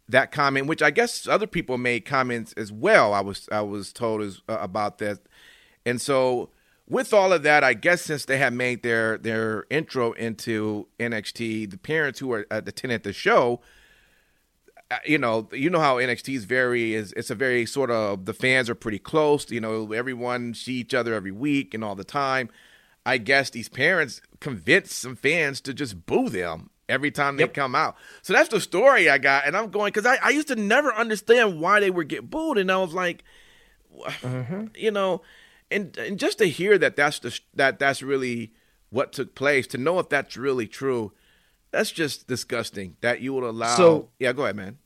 that 0.10 0.32
comment, 0.32 0.68
which 0.68 0.82
I 0.82 0.92
guess 0.92 1.28
other 1.28 1.48
people 1.48 1.78
made 1.78 2.06
comments 2.06 2.54
as 2.54 2.72
well. 2.72 3.14
I 3.14 3.22
was 3.22 3.48
I 3.52 3.62
was 3.62 3.92
told 3.92 4.22
as, 4.22 4.42
uh, 4.48 4.58
about 4.60 5.00
that, 5.00 5.20
and 5.86 6.02
so 6.02 6.50
with 6.90 7.14
all 7.14 7.34
of 7.34 7.44
that, 7.44 7.64
I 7.64 7.74
guess 7.74 8.04
since 8.04 8.26
they 8.26 8.38
had 8.38 8.54
made 8.54 8.84
their 8.84 9.18
their 9.18 9.66
intro 9.70 10.14
into 10.14 10.88
NXT, 11.00 11.70
the 11.70 11.78
parents 11.78 12.20
who 12.20 12.32
are 12.32 12.46
attending 12.50 13.00
the 13.00 13.14
show 13.14 13.56
uh, 13.56 13.77
Uh, 14.90 14.98
you 15.06 15.18
know, 15.18 15.50
you 15.52 15.70
know 15.70 15.80
how 15.80 15.98
NXT 15.98 16.36
is 16.36 16.46
very 16.46 16.94
is 16.94 17.14
it's 17.14 17.30
a 17.30 17.36
very 17.36 17.66
sort 17.66 17.92
of 17.92 18.26
the 18.26 18.34
fans 18.34 18.70
are 18.70 18.76
pretty 18.76 19.00
close. 19.00 19.52
You 19.52 19.60
know, 19.60 19.92
everyone 19.92 20.54
see 20.54 20.76
each 20.76 20.94
other 20.94 21.14
every 21.14 21.32
week 21.32 21.74
and 21.74 21.84
all 21.84 21.96
the 21.96 22.06
time. 22.06 22.50
I 23.06 23.18
guess 23.18 23.50
these 23.50 23.70
parents 23.70 24.22
convinced 24.40 24.92
some 24.94 25.16
fans 25.16 25.62
to 25.62 25.74
just 25.74 26.06
boo 26.06 26.30
them 26.30 26.70
every 26.90 27.12
time 27.12 27.38
they 27.38 27.44
Yep. 27.44 27.54
come 27.54 27.76
out. 27.76 27.96
So 28.22 28.34
that's 28.34 28.50
the 28.50 28.62
story 28.62 29.10
I 29.10 29.18
got, 29.18 29.46
and 29.46 29.56
I'm 29.58 29.70
going 29.70 29.92
because 29.92 30.06
I, 30.06 30.18
I 30.24 30.30
used 30.30 30.48
to 30.50 30.56
never 30.56 30.94
understand 30.94 31.60
why 31.60 31.80
they 31.80 31.90
would 31.90 32.08
get 32.08 32.30
booed, 32.30 32.58
and 32.58 32.72
I 32.72 32.78
was 32.78 32.94
like, 32.94 33.24
mm-hmm. 34.22 34.68
you 34.76 34.92
know, 34.92 35.22
and 35.72 35.98
and 35.98 36.20
just 36.20 36.38
to 36.40 36.46
hear 36.46 36.78
that 36.78 36.96
that's 36.96 37.20
the 37.20 37.38
that 37.56 37.80
that's 37.80 38.02
really 38.02 38.54
what 38.90 39.12
took 39.14 39.36
place, 39.36 39.68
to 39.68 39.78
know 39.78 40.00
if 40.00 40.10
that's 40.10 40.38
really 40.38 40.68
true, 40.68 41.12
that's 41.78 41.92
just 41.92 42.28
disgusting. 42.28 42.98
That 43.02 43.22
you 43.22 43.34
would 43.34 43.44
allow. 43.44 43.76
So- 43.76 44.10
yeah, 44.20 44.34
go 44.34 44.44
ahead, 44.44 44.56
man. 44.56 44.78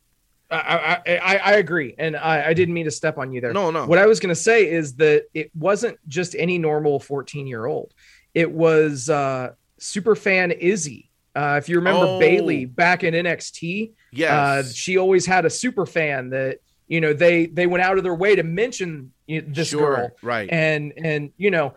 I, 0.50 1.02
I, 1.08 1.16
I 1.18 1.38
I 1.38 1.52
agree, 1.54 1.96
and 1.98 2.18
I, 2.18 2.48
I 2.48 2.54
didn't 2.54 2.74
mean 2.74 2.84
to 2.84 2.92
step 2.92 3.18
on 3.18 3.32
you 3.32 3.40
there. 3.40 3.54
No, 3.54 3.72
no. 3.72 3.86
What 3.86 3.98
I 3.98 4.06
was 4.06 4.20
going 4.20 4.36
to 4.36 4.42
say 4.42 4.70
is 4.70 4.96
that 4.96 5.24
it 5.34 5.50
wasn't 5.56 5.98
just 6.10 6.36
any 6.38 6.58
normal 6.58 7.00
14 7.00 7.48
year 7.48 7.66
old. 7.68 7.94
It 8.34 8.52
was 8.52 9.10
uh, 9.10 9.54
super 9.78 10.14
fan 10.14 10.52
Izzy. 10.52 11.10
Uh, 11.34 11.56
if 11.58 11.70
you 11.70 11.78
remember 11.78 12.06
Oh. 12.06 12.20
Bayley 12.20 12.66
back 12.66 13.06
in 13.06 13.14
NXT, 13.14 13.94
uh, 14.28 14.64
she 14.64 14.98
always 14.98 15.26
had 15.26 15.46
a 15.46 15.50
super 15.50 15.86
fan 15.86 16.32
that 16.32 16.58
you 16.90 17.00
know 17.00 17.14
they 17.14 17.46
they 17.46 17.66
went 17.66 17.82
out 17.86 17.98
of 17.98 18.04
their 18.04 18.16
way 18.16 18.36
to 18.36 18.44
mention 18.44 19.14
this 19.30 19.70
sure, 19.70 19.96
girl, 19.96 20.10
right? 20.22 20.50
and 20.52 20.92
and 20.98 21.32
you 21.38 21.50
know 21.52 21.76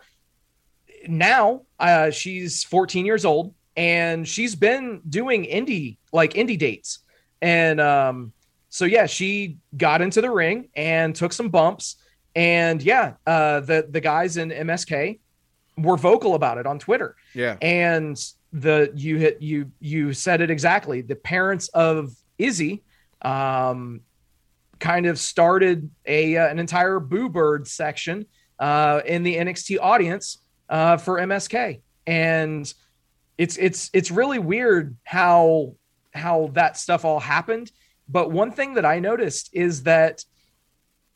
now 1.07 1.61
uh, 1.79 2.09
she's 2.09 2.63
14 2.65 3.05
years 3.05 3.23
old 3.23 3.53
and 3.75 4.27
she's 4.27 4.55
been 4.55 5.01
doing 5.07 5.43
indie 5.43 5.97
like 6.11 6.33
indie 6.33 6.57
dates. 6.57 6.99
And 7.41 7.79
um 7.79 8.33
so 8.69 8.85
yeah 8.85 9.05
she 9.05 9.57
got 9.75 10.01
into 10.01 10.21
the 10.21 10.31
ring 10.31 10.69
and 10.75 11.15
took 11.15 11.33
some 11.33 11.49
bumps. 11.49 11.97
And 12.35 12.81
yeah 12.81 13.13
uh 13.25 13.61
the 13.61 13.87
the 13.89 14.01
guys 14.01 14.37
in 14.37 14.49
msk 14.49 15.19
were 15.77 15.97
vocal 15.97 16.35
about 16.35 16.57
it 16.57 16.65
on 16.65 16.79
twitter. 16.79 17.15
Yeah, 17.33 17.57
and 17.61 18.17
the 18.53 18.91
you 18.95 19.17
hit 19.17 19.41
you 19.41 19.71
you 19.79 20.13
said 20.13 20.41
it 20.41 20.49
exactly. 20.49 21.01
The 21.01 21.15
parents 21.15 21.67
of 21.69 22.13
izzy 22.37 22.83
um 23.21 24.01
kind 24.79 25.05
of 25.05 25.17
started 25.19 25.89
a 26.05 26.37
uh, 26.37 26.47
an 26.47 26.59
entire 26.59 26.99
boo 26.99 27.29
bird 27.29 27.67
section 27.67 28.25
uh 28.59 29.01
in 29.05 29.23
the 29.23 29.35
nxt 29.35 29.77
audience 29.81 30.39
uh 30.69 30.97
for 30.97 31.17
msk 31.19 31.81
and 32.05 32.73
it's 33.37 33.57
it's 33.57 33.89
it's 33.93 34.11
really 34.11 34.39
weird 34.39 34.95
how 35.03 35.75
how 36.13 36.49
that 36.53 36.77
stuff 36.77 37.05
all 37.05 37.19
happened 37.19 37.71
but 38.07 38.31
one 38.31 38.51
thing 38.51 38.75
that 38.75 38.85
i 38.85 38.99
noticed 38.99 39.49
is 39.53 39.83
that 39.83 40.23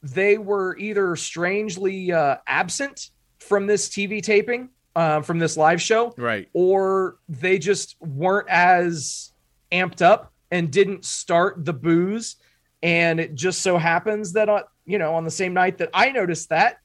they 0.01 0.37
were 0.37 0.77
either 0.77 1.15
strangely 1.15 2.11
uh, 2.11 2.37
absent 2.47 3.09
from 3.39 3.67
this 3.67 3.89
tv 3.89 4.21
taping 4.21 4.69
uh, 4.95 5.21
from 5.21 5.39
this 5.39 5.55
live 5.55 5.81
show 5.81 6.13
right. 6.17 6.49
or 6.53 7.17
they 7.29 7.57
just 7.57 7.95
weren't 8.01 8.49
as 8.49 9.31
amped 9.71 10.01
up 10.01 10.33
and 10.51 10.71
didn't 10.71 11.05
start 11.05 11.63
the 11.63 11.73
booze. 11.73 12.37
And 12.81 13.19
it 13.19 13.35
just 13.35 13.61
so 13.61 13.77
happens 13.77 14.33
that 14.33 14.49
on 14.49 14.63
you 14.85 14.97
know 14.97 15.13
on 15.13 15.25
the 15.25 15.31
same 15.31 15.53
night 15.53 15.77
that 15.79 15.89
I 15.93 16.11
noticed 16.11 16.49
that 16.49 16.79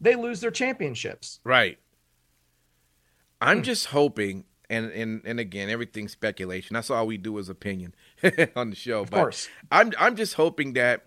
they 0.00 0.14
lose 0.14 0.40
their 0.40 0.50
championships. 0.50 1.40
Right. 1.44 1.78
I'm 3.40 3.62
just 3.62 3.86
hoping, 3.86 4.44
and 4.68 4.90
and 4.92 5.22
and 5.24 5.40
again, 5.40 5.68
everything's 5.68 6.12
speculation. 6.12 6.74
That's 6.74 6.90
all 6.90 7.06
we 7.06 7.16
do 7.16 7.36
is 7.38 7.48
opinion 7.48 7.94
on 8.56 8.70
the 8.70 8.76
show. 8.76 9.02
Of 9.02 9.10
but 9.10 9.18
course. 9.18 9.48
I'm 9.70 9.92
I'm 9.98 10.16
just 10.16 10.34
hoping 10.34 10.74
that 10.74 11.06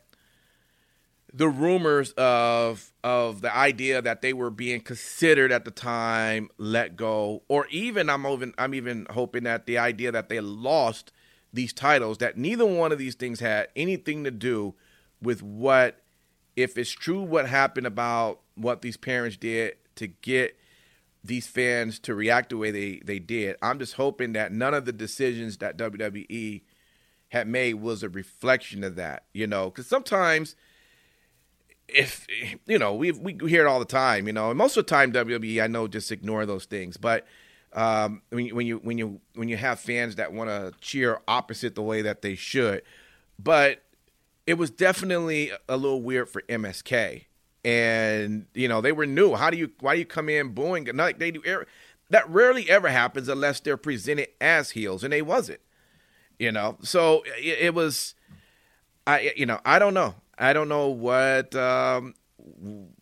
the 1.34 1.50
rumors 1.50 2.12
of 2.14 2.92
of 3.04 3.42
the 3.42 3.56
idea 3.56 4.02
that 4.02 4.22
they 4.22 4.34
were 4.34 4.50
being 4.50 4.82
considered 4.82 5.52
at 5.52 5.66
the 5.66 5.72
time 5.72 6.50
let 6.58 6.96
go, 6.96 7.44
or 7.48 7.68
even 7.68 8.10
I'm 8.10 8.26
even 8.26 8.54
I'm 8.58 8.74
even 8.74 9.08
hoping 9.10 9.44
that 9.44 9.66
the 9.66 9.78
idea 9.78 10.12
that 10.12 10.30
they 10.30 10.40
lost 10.40 11.12
these 11.54 11.74
titles, 11.74 12.20
that 12.20 12.38
neither 12.38 12.66
one 12.66 12.92
of 12.92 12.98
these 12.98 13.16
things 13.16 13.40
had 13.40 13.70
anything 13.76 14.24
to 14.24 14.32
do 14.32 14.76
with 15.22 15.42
what 15.42 16.02
if 16.56 16.78
it's 16.78 16.92
true 16.92 17.22
what 17.22 17.48
happened 17.48 17.88
about 17.88 18.42
what 18.56 18.82
these 18.82 18.98
parents 18.98 19.38
did 19.38 19.76
to 19.96 20.08
get 20.08 20.58
these 21.24 21.48
fans 21.48 22.00
to 22.00 22.16
react 22.16 22.50
the 22.50 22.58
way 22.58 22.72
they, 22.72 23.02
they 23.04 23.20
did. 23.20 23.58
I'm 23.62 23.80
just 23.80 23.94
hoping 23.94 24.34
that 24.34 24.52
none 24.52 24.74
of 24.74 24.86
the 24.86 24.94
decisions 24.94 25.58
that 25.58 25.78
WWE 25.78 26.62
had 27.30 27.48
made 27.48 27.76
was 27.76 28.04
a 28.04 28.10
reflection 28.10 28.84
of 28.84 28.96
that, 28.96 29.26
you 29.34 29.48
know, 29.48 29.70
because 29.70 29.88
sometimes 29.88 30.56
if 31.88 32.28
you 32.68 32.78
know 32.78 32.94
we 32.94 33.12
we 33.12 33.36
hear 33.50 33.66
it 33.66 33.68
all 33.68 33.80
the 33.80 33.86
time, 33.86 34.28
you 34.28 34.34
know, 34.34 34.50
and 34.50 34.58
most 34.58 34.78
of 34.78 34.86
the 34.86 34.90
time 34.90 35.12
WWE 35.12 35.64
I 35.64 35.68
know 35.68 35.88
just 35.88 36.12
ignore 36.12 36.46
those 36.46 36.66
things, 36.66 36.98
but 36.98 37.26
um, 37.74 38.22
when 38.30 38.48
when 38.50 38.66
you 38.68 38.78
when 38.78 38.98
you 38.98 39.22
when 39.36 39.50
you 39.50 39.58
have 39.58 39.80
fans 39.80 40.16
that 40.16 40.34
want 40.34 40.50
to 40.50 40.74
cheer 40.82 41.20
opposite 41.28 41.76
the 41.76 41.82
way 41.82 42.02
that 42.02 42.22
they 42.22 42.36
should, 42.36 42.82
but 43.38 43.84
it 44.48 44.56
was 44.56 44.72
definitely 44.72 45.52
a 45.68 45.78
little 45.78 46.02
weird 46.02 46.30
for 46.30 46.42
MSK, 46.44 47.26
and 47.64 48.46
you 48.54 48.68
know 48.68 48.82
they 48.82 48.92
were 48.92 49.06
new. 49.06 49.36
How 49.36 49.50
do 49.50 49.58
you 49.58 49.72
why 49.80 49.96
do 49.96 50.00
you 50.00 50.06
come 50.06 50.30
in 50.30 50.50
booing? 50.54 50.86
Like 50.94 51.20
they 51.20 51.32
do. 51.32 51.42
That 52.10 52.30
rarely 52.30 52.70
ever 52.70 52.90
happens 52.90 53.28
unless 53.28 53.60
they're 53.60 53.78
presented 53.78 54.30
as 54.42 54.72
heels, 54.72 55.04
and 55.04 55.14
they 55.14 55.22
wasn't. 55.22 55.60
You 56.40 56.52
know, 56.52 56.78
so 56.82 57.24
it, 57.38 57.60
it 57.60 57.74
was. 57.74 58.16
I 59.06 59.34
you 59.36 59.46
know 59.46 59.60
I 59.66 59.80
don't 59.80 59.94
know 59.94 60.16
I 60.38 60.54
don't 60.54 60.70
know 60.70 60.88
what 60.88 61.54
um, 61.56 62.16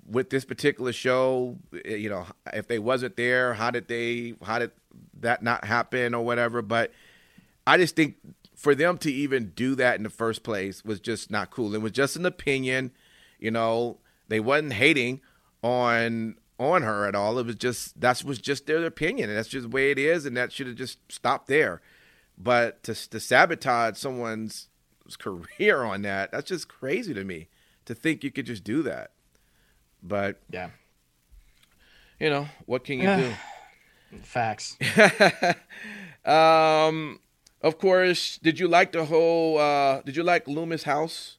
with 0.05 0.29
this 0.31 0.43
particular 0.43 0.91
show. 0.91 1.57
eh, 1.85 1.95
You 1.95 2.09
know, 2.09 2.25
if 2.53 2.67
they 2.67 2.79
wasn't 2.79 3.15
there, 3.15 3.53
how 3.53 3.69
did 3.71 3.87
they? 3.87 4.33
How 4.43 4.59
did 4.59 4.71
that 5.19 5.43
not 5.43 5.65
happen 5.65 6.13
or 6.15 6.25
whatever? 6.25 6.61
But 6.61 6.91
I 7.67 7.77
just 7.77 7.95
think 7.95 8.15
for 8.55 8.73
them 8.73 8.97
to 8.99 9.11
even 9.11 9.51
do 9.55 9.75
that 9.75 9.97
in 9.97 10.03
the 10.03 10.09
first 10.09 10.41
place 10.41 10.83
was 10.83 10.99
just 10.99 11.29
not 11.29 11.51
cool. 11.51 11.75
It 11.75 11.81
was 11.81 11.91
just 11.91 12.15
an 12.15 12.25
opinion, 12.25 12.91
you 13.39 13.51
know. 13.51 13.99
They 14.27 14.39
wasn't 14.39 14.73
hating 14.73 15.21
on 15.63 16.35
on 16.59 16.81
her 16.81 17.05
at 17.05 17.13
all. 17.15 17.37
It 17.39 17.45
was 17.45 17.55
just 17.55 17.99
that 18.01 18.23
was 18.23 18.39
just 18.39 18.65
their 18.65 18.85
opinion, 18.85 19.29
and 19.29 19.37
that's 19.37 19.47
just 19.49 19.63
the 19.69 19.75
way 19.75 19.91
it 19.91 19.99
is, 19.99 20.25
and 20.25 20.35
that 20.37 20.51
should 20.51 20.67
have 20.67 20.75
just 20.75 20.99
stopped 21.11 21.47
there. 21.47 21.81
But 22.37 22.83
to 22.83 22.93
to 23.09 23.19
sabotage 23.19 23.97
someone's 23.97 24.69
career 25.19 25.83
on 25.83 26.01
that, 26.03 26.31
that's 26.31 26.49
just 26.49 26.67
crazy 26.67 27.13
to 27.13 27.23
me. 27.23 27.47
To 27.85 27.95
think 27.95 28.23
you 28.23 28.31
could 28.31 28.45
just 28.45 28.63
do 28.65 28.81
that, 28.83 29.11
but 30.03 30.41
Yeah. 30.51 30.71
you 32.19 32.29
know 32.29 32.47
what 32.65 32.83
can 32.83 32.99
you 32.99 33.15
do? 33.15 33.33
Facts. 34.23 34.77
Um, 36.25 37.19
of 37.61 37.77
course, 37.79 38.37
did 38.39 38.59
you 38.59 38.67
like 38.67 38.91
the 38.91 39.05
whole? 39.05 39.57
Uh, 39.57 40.01
did 40.01 40.15
you 40.17 40.23
like 40.23 40.47
Loomis' 40.47 40.83
house? 40.83 41.36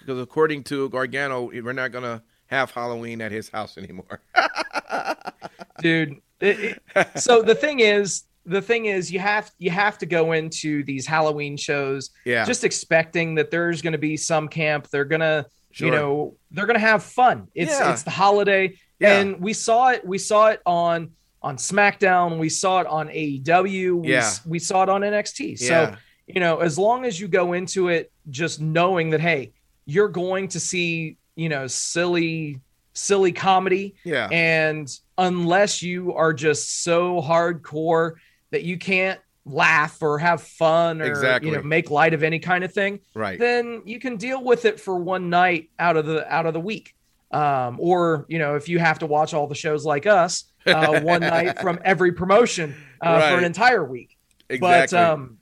Because 0.00 0.20
according 0.20 0.64
to 0.64 0.88
Gargano, 0.88 1.44
we're 1.52 1.72
not 1.72 1.92
gonna 1.92 2.22
have 2.46 2.70
Halloween 2.72 3.20
at 3.20 3.30
his 3.32 3.48
house 3.48 3.78
anymore. 3.78 4.20
dude. 5.80 6.16
It- 6.40 6.80
it- 6.96 7.18
so 7.20 7.42
the 7.42 7.54
thing 7.54 7.80
is, 7.80 8.24
the 8.46 8.62
thing 8.62 8.86
is, 8.86 9.12
you 9.12 9.18
have 9.18 9.50
you 9.58 9.70
have 9.70 9.98
to 9.98 10.06
go 10.06 10.32
into 10.32 10.82
these 10.84 11.06
Halloween 11.06 11.56
shows 11.56 12.10
yeah, 12.24 12.44
just 12.46 12.64
expecting 12.64 13.34
that 13.34 13.50
there's 13.50 13.82
going 13.82 13.92
to 13.92 13.98
be 13.98 14.16
some 14.16 14.48
camp. 14.48 14.88
They're 14.88 15.04
gonna, 15.04 15.46
Sure. 15.72 15.86
you 15.88 15.92
know, 15.94 16.36
they're 16.50 16.66
gonna 16.66 16.78
have 16.78 17.02
fun. 17.02 17.48
It's 17.54 17.70
Yeah. 17.78 17.92
it's 17.92 18.02
the 18.02 18.10
holiday, 18.10 18.74
Yeah. 18.98 19.20
and 19.20 19.38
we 19.40 19.52
saw 19.52 19.90
it. 19.90 20.04
We 20.06 20.16
saw 20.18 20.48
it 20.48 20.60
on 20.64 21.10
on 21.42 21.56
SmackDown. 21.58 22.38
We 22.38 22.48
saw 22.48 22.80
it 22.80 22.86
on 22.86 23.08
AEW. 23.08 23.96
We, 24.00 24.12
Yeah. 24.12 24.30
we 24.46 24.58
saw 24.58 24.82
it 24.82 24.88
on 24.88 25.02
NXT. 25.02 25.58
So 25.58 25.94
you 26.26 26.40
know, 26.40 26.58
as 26.58 26.78
long 26.78 27.04
as 27.04 27.20
you 27.20 27.28
go 27.28 27.52
into 27.52 27.88
it 27.88 28.10
just 28.30 28.60
knowing 28.60 29.10
that, 29.10 29.20
hey, 29.20 29.52
you're 29.90 30.08
going 30.08 30.48
to 30.48 30.60
see, 30.60 31.16
you 31.34 31.48
know, 31.48 31.66
silly, 31.66 32.60
silly 32.92 33.32
comedy. 33.32 33.94
yeah, 34.04 34.28
And 34.30 34.88
unless 35.18 35.82
you 35.82 36.14
are 36.14 36.32
just 36.32 36.82
so 36.84 37.20
hardcore 37.20 38.12
that 38.50 38.62
you 38.62 38.78
can't 38.78 39.20
laugh 39.44 40.02
or 40.02 40.18
have 40.18 40.42
fun 40.42 41.00
or 41.00 41.06
Exactly. 41.06 41.50
you 41.50 41.56
know 41.56 41.62
make 41.62 41.90
light 41.90 42.14
of 42.14 42.22
any 42.22 42.38
kind 42.38 42.62
of 42.62 42.72
thing, 42.72 43.00
right, 43.14 43.38
then 43.38 43.82
you 43.84 43.98
can 43.98 44.16
deal 44.16 44.42
with 44.44 44.64
it 44.64 44.78
for 44.78 44.94
one 44.96 45.30
night 45.30 45.70
out 45.78 45.96
of 45.96 46.06
the 46.06 46.30
out 46.32 46.46
of 46.46 46.54
the 46.54 46.60
week. 46.60 46.94
Um, 47.32 47.76
or 47.80 48.26
you 48.28 48.38
know, 48.38 48.56
if 48.56 48.68
you 48.68 48.78
have 48.78 48.98
to 49.00 49.06
watch 49.06 49.34
all 49.34 49.46
the 49.46 49.54
shows 49.54 49.84
like 49.84 50.04
us, 50.06 50.44
uh, 50.66 51.00
one 51.00 51.20
night 51.22 51.60
from 51.62 51.78
every 51.84 52.12
promotion 52.12 52.74
uh, 53.00 53.30
for 53.30 53.38
an 53.38 53.44
entire 53.44 53.84
week. 53.84 54.16
exactly. 54.48 54.96
But 54.98 55.02
um, 55.10 55.38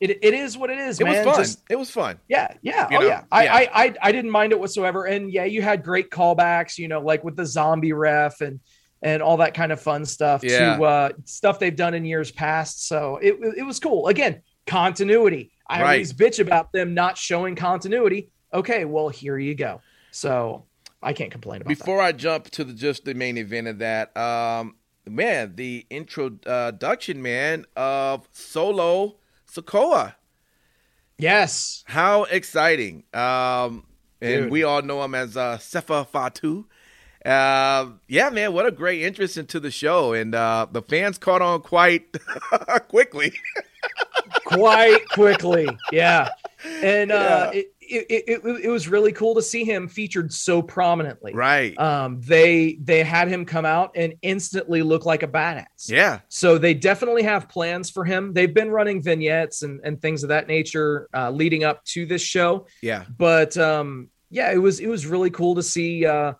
it, 0.00 0.18
it 0.22 0.34
is 0.34 0.56
what 0.56 0.70
it 0.70 0.78
is, 0.78 0.98
it 1.00 1.04
man. 1.04 1.24
was 1.26 1.34
fun. 1.36 1.44
Just- 1.44 1.62
it 1.70 1.76
was 1.76 1.90
fun. 1.90 2.18
yeah, 2.28 2.54
yeah, 2.62 2.88
You 2.90 2.96
oh 2.96 3.00
know? 3.00 3.06
yeah. 3.06 3.24
I, 3.30 3.44
Yeah. 3.44 3.54
I, 3.54 3.68
I, 3.84 3.94
I 4.02 4.12
didn't 4.12 4.30
mind 4.30 4.52
it 4.52 4.58
whatsoever. 4.58 5.04
And 5.04 5.30
yeah, 5.32 5.44
you 5.44 5.60
had 5.62 5.84
great 5.84 6.10
callbacks, 6.10 6.78
you 6.78 6.88
know, 6.88 7.00
like 7.00 7.22
with 7.22 7.36
the 7.36 7.46
zombie 7.46 7.92
ref 7.92 8.40
and 8.40 8.60
and 9.02 9.22
all 9.22 9.38
that 9.38 9.54
kind 9.54 9.72
of 9.72 9.80
fun 9.80 10.04
stuff 10.04 10.42
Yeah. 10.44 10.76
to 10.76 10.82
uh, 10.84 11.08
stuff 11.24 11.58
they've 11.58 11.74
done 11.74 11.94
in 11.94 12.04
years 12.04 12.30
past. 12.30 12.86
So 12.88 13.18
it 13.22 13.36
it 13.56 13.62
was 13.62 13.78
cool. 13.80 14.08
Again, 14.08 14.42
continuity. 14.66 15.52
I 15.68 15.80
Right. 15.82 15.92
always 15.92 16.12
bitch 16.12 16.38
about 16.40 16.72
them 16.72 16.94
not 16.94 17.16
showing 17.16 17.54
continuity. 17.54 18.30
Okay, 18.52 18.84
well 18.84 19.08
here 19.08 19.38
you 19.38 19.54
go. 19.54 19.80
So 20.10 20.64
I 21.02 21.12
can't 21.12 21.30
complain 21.30 21.60
about 21.62 21.72
it. 21.72 21.78
Before 21.78 22.00
I 22.02 22.12
jump 22.12 22.50
to 22.50 22.64
the 22.64 22.72
just 22.74 23.04
the 23.04 23.14
main 23.14 23.38
event 23.38 23.68
of 23.68 23.78
that, 23.78 24.14
um, 24.16 24.74
man, 25.08 25.54
the 25.56 25.86
introduction, 25.90 27.22
man, 27.22 27.64
of 27.76 28.28
Solo 28.32 29.16
Sikoa. 29.54 30.14
Yes. 31.18 31.84
How 31.86 32.24
exciting. 32.24 33.04
Um, 33.12 33.84
and 34.20 34.44
Dude. 34.44 34.50
we 34.50 34.62
all 34.62 34.82
know 34.82 35.02
him 35.02 35.14
as 35.14 35.36
uh, 35.36 35.58
Sefa 35.58 36.06
Fatu. 36.06 36.66
Uh, 37.24 37.90
yeah, 38.08 38.30
man, 38.30 38.52
what 38.54 38.64
a 38.66 38.70
great 38.70 39.02
interest 39.02 39.36
into 39.36 39.60
the 39.60 39.70
show. 39.70 40.12
And 40.14 40.34
uh, 40.34 40.66
the 40.70 40.82
fans 40.82 41.18
caught 41.18 41.42
on 41.42 41.60
quite 41.60 42.16
quickly. 42.88 43.32
quite 44.46 45.06
quickly. 45.10 45.68
Yeah. 45.92 46.28
And 46.64 47.10
uh, 47.12 47.50
Yeah. 47.52 47.60
it, 47.60 47.72
it, 47.90 48.06
it, 48.08 48.24
it, 48.44 48.64
it 48.64 48.70
was 48.70 48.88
really 48.88 49.12
cool 49.12 49.34
to 49.34 49.42
see 49.42 49.64
him 49.64 49.88
featured 49.88 50.32
so 50.32 50.62
prominently. 50.62 51.34
right. 51.34 51.78
Um, 51.78 52.20
they 52.20 52.78
they 52.82 53.02
had 53.02 53.28
him 53.28 53.44
come 53.44 53.64
out 53.64 53.92
and 53.94 54.14
instantly 54.22 54.82
look 54.82 55.04
like 55.04 55.22
a 55.22 55.28
badass. 55.28 55.88
yeah. 55.88 56.20
So 56.28 56.58
they 56.58 56.74
definitely 56.74 57.22
have 57.24 57.48
plans 57.48 57.90
for 57.90 58.04
him. 58.04 58.32
They've 58.32 58.52
been 58.52 58.70
running 58.70 59.02
vignettes 59.02 59.62
and, 59.62 59.80
and 59.84 60.00
things 60.00 60.22
of 60.22 60.28
that 60.28 60.46
nature 60.46 61.08
uh, 61.14 61.30
leading 61.30 61.64
up 61.64 61.84
to 61.86 62.06
this 62.06 62.22
show. 62.22 62.66
Yeah. 62.82 63.04
But 63.16 63.56
um, 63.56 64.10
yeah, 64.30 64.52
it 64.52 64.58
was 64.58 64.80
it 64.80 64.88
was 64.88 65.06
really 65.06 65.30
cool 65.30 65.56
to 65.56 65.62
see 65.62 66.06
uh, 66.06 66.34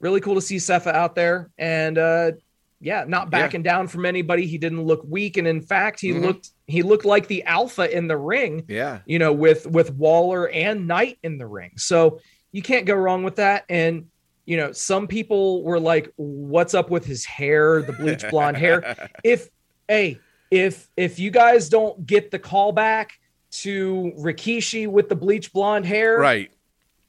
really 0.00 0.20
cool 0.20 0.36
to 0.36 0.40
see 0.40 0.56
Sefa 0.56 0.92
out 0.92 1.14
there 1.14 1.50
and 1.58 1.98
uh, 1.98 2.32
yeah, 2.80 3.04
not 3.08 3.30
backing 3.30 3.62
down 3.62 3.88
from 3.88 4.06
anybody. 4.06 4.46
He 4.46 4.58
didn't 4.58 4.82
look 4.84 5.02
weak, 5.08 5.36
and 5.36 5.46
in 5.46 5.60
fact, 5.62 6.00
he 6.00 6.10
Mhm. 6.10 6.22
looked 6.22 6.50
he 6.66 6.82
looked 6.82 7.04
like 7.06 7.26
the 7.28 7.42
alpha 7.44 7.90
in 7.96 8.08
the 8.08 8.16
ring. 8.16 8.64
Yeah. 8.68 8.98
You 9.06 9.18
know, 9.18 9.32
with 9.32 9.66
with 9.66 9.90
Waller 9.94 10.48
and 10.50 10.86
Knight 10.86 11.18
in 11.22 11.38
the 11.38 11.46
ring. 11.46 11.72
So 11.76 12.20
you 12.52 12.60
can't 12.62 12.84
go 12.86 12.94
wrong 12.94 13.22
with 13.24 13.36
that. 13.36 13.64
And 13.68 14.06
you 14.44 14.56
know, 14.56 14.72
some 14.72 15.06
people 15.08 15.62
were 15.62 15.80
like, 15.80 16.10
"What's 16.16 16.74
up 16.74 16.90
with 16.90 17.04
his 17.04 17.24
hair? 17.24 17.82
The 17.82 17.92
bleach 17.94 18.24
blonde 18.30 18.56
hair?" 18.56 18.96
if 19.24 19.48
hey 19.88 20.18
if 20.50 20.88
if 20.96 21.18
you 21.18 21.30
guys 21.30 21.68
don't 21.68 22.06
get 22.06 22.30
the 22.30 22.38
call 22.38 22.72
back 22.72 23.18
to 23.50 24.12
rikishi 24.18 24.86
with 24.86 25.08
the 25.08 25.14
bleach 25.16 25.52
blonde 25.52 25.86
hair 25.86 26.18
right. 26.18 26.50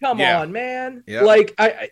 come 0.01 0.20
Yeah. 0.20 0.39
on 0.41 0.51
man 0.53 1.03
Yeah. 1.05 1.22
like 1.22 1.53
i 1.57 1.70
i, 1.70 1.89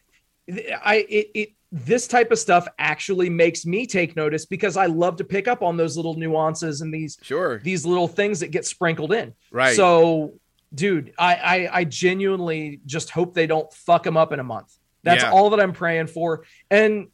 I 0.83 0.95
it, 1.09 1.31
it 1.33 1.49
this 1.71 2.07
type 2.07 2.31
of 2.31 2.39
stuff 2.39 2.65
actually 2.79 3.29
makes 3.29 3.65
me 3.65 3.85
take 3.85 4.15
notice 4.15 4.45
because 4.45 4.77
i 4.77 4.85
love 4.85 5.17
to 5.17 5.23
pick 5.23 5.47
up 5.47 5.61
on 5.61 5.75
those 5.75 5.97
little 5.97 6.13
nuances 6.13 6.81
and 6.81 6.93
these 6.93 7.17
Sure. 7.21 7.59
these 7.59 7.85
little 7.85 8.07
things 8.07 8.39
that 8.39 8.51
get 8.51 8.65
sprinkled 8.65 9.11
in 9.11 9.33
Right. 9.51 9.75
so 9.75 10.33
dude 10.73 11.13
i 11.19 11.35
i, 11.35 11.79
I 11.79 11.83
genuinely 11.83 12.79
just 12.85 13.09
hope 13.09 13.33
they 13.33 13.47
don't 13.47 13.71
fuck 13.73 14.03
them 14.03 14.15
up 14.17 14.31
in 14.31 14.39
a 14.39 14.43
month 14.43 14.73
that's 15.03 15.23
Yeah. 15.23 15.31
all 15.31 15.49
that 15.49 15.59
i'm 15.59 15.73
praying 15.73 16.07
for 16.07 16.43
and 16.71 17.07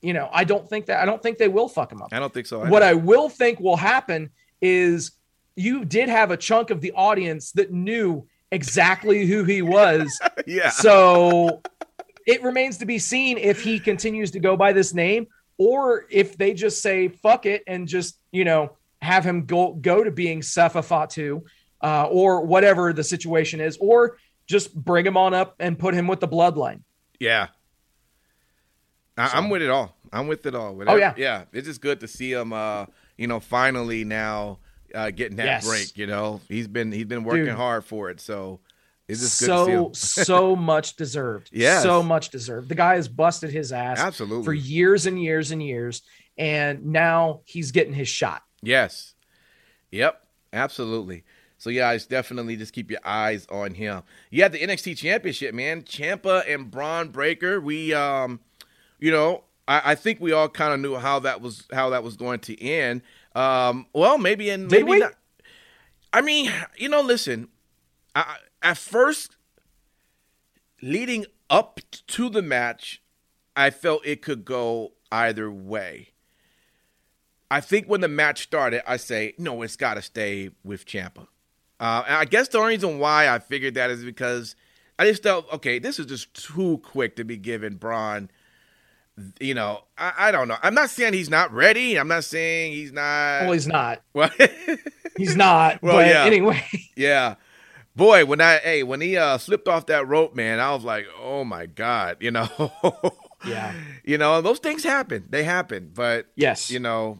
you 0.00 0.14
know 0.14 0.28
i 0.32 0.44
don't 0.44 0.66
think 0.68 0.86
that 0.86 1.00
i 1.02 1.04
don't 1.04 1.22
think 1.22 1.36
they 1.38 1.48
will 1.48 1.68
fuck 1.68 1.90
them 1.90 2.00
up 2.02 2.08
I 2.12 2.18
don't 2.18 2.32
think 2.32 2.46
so. 2.46 2.64
what 2.66 2.82
I 2.82 2.94
will 2.94 3.28
think 3.28 3.60
will 3.60 3.76
happen 3.76 4.30
is 4.62 5.12
you 5.54 5.84
did 5.84 6.08
have 6.08 6.30
a 6.30 6.36
chunk 6.38 6.70
of 6.70 6.80
the 6.80 6.92
audience 6.92 7.52
that 7.52 7.70
knew 7.70 8.26
exactly 8.50 9.26
who 9.26 9.44
he 9.44 9.60
was. 9.62 10.18
yeah. 10.46 10.70
so 10.70 11.60
it 12.26 12.42
remains 12.42 12.78
to 12.78 12.86
be 12.86 12.98
seen 12.98 13.38
if 13.38 13.62
he 13.62 13.78
continues 13.78 14.30
to 14.32 14.40
go 14.40 14.56
by 14.56 14.72
this 14.72 14.94
name 14.94 15.26
or 15.58 16.06
if 16.10 16.36
they 16.36 16.54
just 16.54 16.80
say 16.82 17.08
fuck 17.08 17.46
it 17.46 17.62
and 17.66 17.86
just, 17.88 18.18
you 18.32 18.44
know, 18.44 18.76
have 19.00 19.24
him 19.24 19.44
go 19.46 19.72
go 19.74 20.02
to 20.04 20.10
being 20.10 20.40
Sefa 20.40 20.84
Fatu 20.84 21.42
uh, 21.82 22.06
or 22.06 22.44
whatever 22.46 22.92
the 22.92 23.02
situation 23.04 23.60
is, 23.60 23.76
or 23.78 24.16
just 24.46 24.74
bring 24.74 25.04
him 25.04 25.16
on 25.16 25.34
up 25.34 25.56
and 25.58 25.78
put 25.78 25.94
him 25.94 26.06
with 26.06 26.20
the 26.20 26.28
bloodline. 26.28 26.80
Yeah. 27.18 27.48
I, 29.16 29.28
So- 29.28 29.38
I'm 29.38 29.50
with 29.50 29.62
it 29.62 29.70
all. 29.70 29.96
I'm 30.12 30.26
with 30.28 30.44
it 30.46 30.54
all. 30.54 30.78
Oh, 30.86 30.96
yeah. 30.96 31.14
yeah. 31.16 31.44
It's 31.52 31.66
just 31.66 31.80
good 31.80 32.00
to 32.00 32.08
see 32.08 32.32
him. 32.32 32.52
Uh, 32.52 32.86
you 33.16 33.26
know, 33.26 33.40
finally 33.40 34.04
now 34.04 34.58
uh, 34.94 35.10
getting 35.10 35.36
that 35.38 35.46
Yes. 35.46 35.66
break. 35.66 35.96
You 35.96 36.06
know, 36.06 36.40
he's 36.48 36.68
been 36.68 36.92
he's 36.92 37.06
been 37.06 37.24
working 37.24 37.46
Dude. 37.46 37.54
hard 37.54 37.84
for 37.84 38.10
it. 38.10 38.20
So 38.20 38.60
it's 39.08 39.20
just 39.20 39.40
good 39.40 39.46
to 39.48 39.52
so 39.52 39.90
so 39.92 40.56
much 40.56 40.96
deserved. 40.96 41.50
Yeah, 41.52 41.80
so 41.80 42.02
much 42.02 42.30
deserved. 42.30 42.68
The 42.68 42.74
guy 42.74 42.94
has 42.94 43.08
busted 43.08 43.50
his 43.50 43.72
ass 43.72 43.98
Absolutely. 43.98 44.44
for 44.44 44.52
years 44.52 45.06
and 45.06 45.20
years 45.22 45.50
and 45.50 45.62
years, 45.62 46.02
and 46.38 46.86
now 46.86 47.40
he's 47.44 47.72
getting 47.72 47.92
his 47.92 48.08
shot. 48.08 48.42
Yes. 48.62 49.14
Yep. 49.90 50.20
Absolutely. 50.52 51.24
So 51.58 51.70
yeah, 51.70 51.92
it's 51.92 52.06
definitely 52.06 52.56
just 52.56 52.72
keep 52.72 52.90
your 52.90 53.00
eyes 53.04 53.46
on 53.50 53.74
him. 53.74 54.02
You 54.30 54.42
had 54.42 54.52
the 54.52 54.58
NXT 54.58 54.96
Championship, 54.96 55.54
man. 55.54 55.82
Ciampa 55.82 56.42
and 56.52 56.70
Bron 56.70 57.10
Breakker. 57.10 57.60
We, 57.60 57.94
um, 57.94 58.40
you 58.98 59.12
know, 59.12 59.44
I, 59.68 59.92
I 59.92 59.94
think 59.94 60.20
we 60.20 60.32
all 60.32 60.48
kind 60.48 60.74
of 60.74 60.80
knew 60.80 60.96
how 60.96 61.20
that 61.20 61.40
was 61.40 61.66
how 61.72 61.90
that 61.90 62.02
was 62.02 62.16
going 62.16 62.40
to 62.40 62.60
end. 62.60 63.02
Um, 63.34 63.86
well, 63.92 64.18
maybe 64.18 64.50
in 64.50 64.68
Did 64.68 64.84
maybe 64.84 65.00
not. 65.00 65.14
I 66.12 66.20
mean, 66.20 66.50
you 66.76 66.88
know, 66.88 67.00
listen. 67.00 67.48
I, 68.14 68.36
at 68.62 68.78
first, 68.78 69.36
leading 70.80 71.26
up 71.50 71.80
to 72.08 72.28
the 72.28 72.42
match, 72.42 73.02
I 73.54 73.70
felt 73.70 74.06
it 74.06 74.22
could 74.22 74.44
go 74.44 74.92
either 75.10 75.50
way. 75.50 76.08
I 77.50 77.60
think 77.60 77.86
when 77.86 78.00
the 78.00 78.08
match 78.08 78.44
started, 78.44 78.82
I 78.90 78.96
say, 78.96 79.34
no, 79.36 79.60
it's 79.62 79.76
got 79.76 79.94
to 79.94 80.02
stay 80.02 80.50
with 80.64 80.86
Ciampa. 80.86 81.26
Uh, 81.78 82.02
and 82.06 82.16
I 82.16 82.24
guess 82.24 82.48
the 82.48 82.58
only 82.58 82.74
reason 82.74 82.98
why 82.98 83.28
I 83.28 83.40
figured 83.40 83.74
that 83.74 83.90
is 83.90 84.04
because 84.04 84.56
I 84.98 85.06
just 85.06 85.22
felt, 85.22 85.52
okay, 85.52 85.78
this 85.78 85.98
is 85.98 86.06
just 86.06 86.32
too 86.32 86.78
quick 86.82 87.16
to 87.16 87.24
be 87.24 87.36
given 87.36 87.74
Bron. 87.74 88.30
You 89.38 89.52
know, 89.54 89.82
I, 89.98 90.12
I 90.16 90.32
don't 90.32 90.48
know. 90.48 90.56
I'm 90.62 90.74
not 90.74 90.88
saying 90.88 91.12
he's 91.12 91.28
not 91.28 91.52
ready. 91.52 91.98
I'm 91.98 92.08
not 92.08 92.24
saying 92.24 92.72
he's 92.72 92.92
not. 92.92 93.42
Well, 93.42 93.52
he's 93.52 93.66
not. 93.66 94.02
Well, 94.14 94.30
He's 95.18 95.36
not. 95.36 95.82
Well, 95.82 95.96
but 95.96 96.06
yeah. 96.06 96.24
anyway, 96.24 96.64
yeah. 96.96 97.34
Boy, 97.94 98.24
when 98.24 98.40
I 98.40 98.58
hey, 98.58 98.82
when 98.82 99.00
he 99.00 99.16
uh 99.16 99.36
slipped 99.38 99.68
off 99.68 99.86
that 99.86 100.08
rope, 100.08 100.34
man, 100.34 100.60
I 100.60 100.72
was 100.74 100.82
like, 100.84 101.06
"Oh 101.20 101.44
my 101.44 101.66
god," 101.66 102.18
you 102.20 102.30
know. 102.30 102.48
Yeah. 103.44 103.74
You 104.04 104.18
know, 104.18 104.40
those 104.40 104.60
things 104.60 104.84
happen. 104.84 105.24
They 105.28 105.42
happen, 105.42 105.90
but 105.92 106.26
yes, 106.36 106.70
you 106.70 106.78
know, 106.78 107.18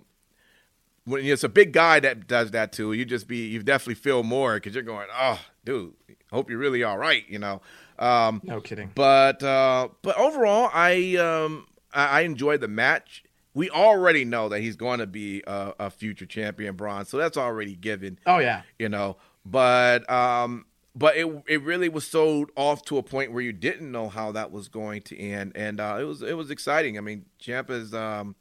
when 1.05 1.25
it's 1.27 1.43
a 1.43 1.49
big 1.49 1.73
guy 1.73 1.99
that 1.99 2.29
does 2.29 2.53
that 2.53 2.70
too, 2.73 2.93
you 2.93 3.05
just 3.05 3.27
be 3.27 3.49
you 3.49 3.61
definitely 3.62 3.97
feel 3.97 4.23
more 4.23 4.55
because 4.55 4.73
you're 4.73 4.85
going, 4.85 5.09
oh, 5.12 5.41
dude, 5.64 5.95
hope 6.31 6.49
you're 6.49 6.61
really 6.61 6.85
all 6.85 6.97
right, 6.97 7.25
you 7.29 7.41
know. 7.41 7.61
Um, 7.99 8.41
no 8.45 8.61
kidding. 8.61 8.93
but 8.95 9.43
uh, 9.43 9.89
but 10.03 10.16
overall, 10.16 10.70
I 10.73 11.16
um 11.16 11.66
I, 11.93 12.07
I 12.07 12.20
enjoyed 12.20 12.61
the 12.61 12.68
match. 12.68 13.25
We 13.53 13.68
already 13.68 14.25
know 14.25 14.49
that 14.49 14.61
he's 14.61 14.77
going 14.77 15.01
to 15.01 15.09
be 15.09 15.43
a, 15.47 15.75
a 15.81 15.91
future 15.91 16.25
champion, 16.25 16.77
Bron, 16.77 17.05
so 17.05 17.16
that's 17.18 17.37
already 17.37 17.75
given, 17.75 18.18
Oh 18.27 18.39
yeah, 18.39 18.62
you 18.79 18.89
know. 18.89 19.16
But 19.45 20.09
um, 20.11 20.66
but 20.95 21.16
it 21.16 21.26
it 21.49 21.62
really 21.62 21.88
was 21.88 22.07
sold 22.07 22.51
off 22.57 22.84
to 22.86 22.99
a 22.99 23.03
point 23.03 23.32
where 23.32 23.43
you 23.43 23.53
didn't 23.53 23.90
know 23.90 24.09
how 24.09 24.32
that 24.32 24.51
was 24.51 24.68
going 24.68 25.03
to 25.03 25.18
end, 25.18 25.53
and 25.55 25.80
uh, 25.80 25.99
it 26.01 26.05
was 26.05 26.22
it 26.22 26.36
was 26.36 26.51
exciting. 26.51 26.99
I 26.99 27.01
mean, 27.01 27.26
Ciampa's 27.40 27.95
um, 27.95 28.36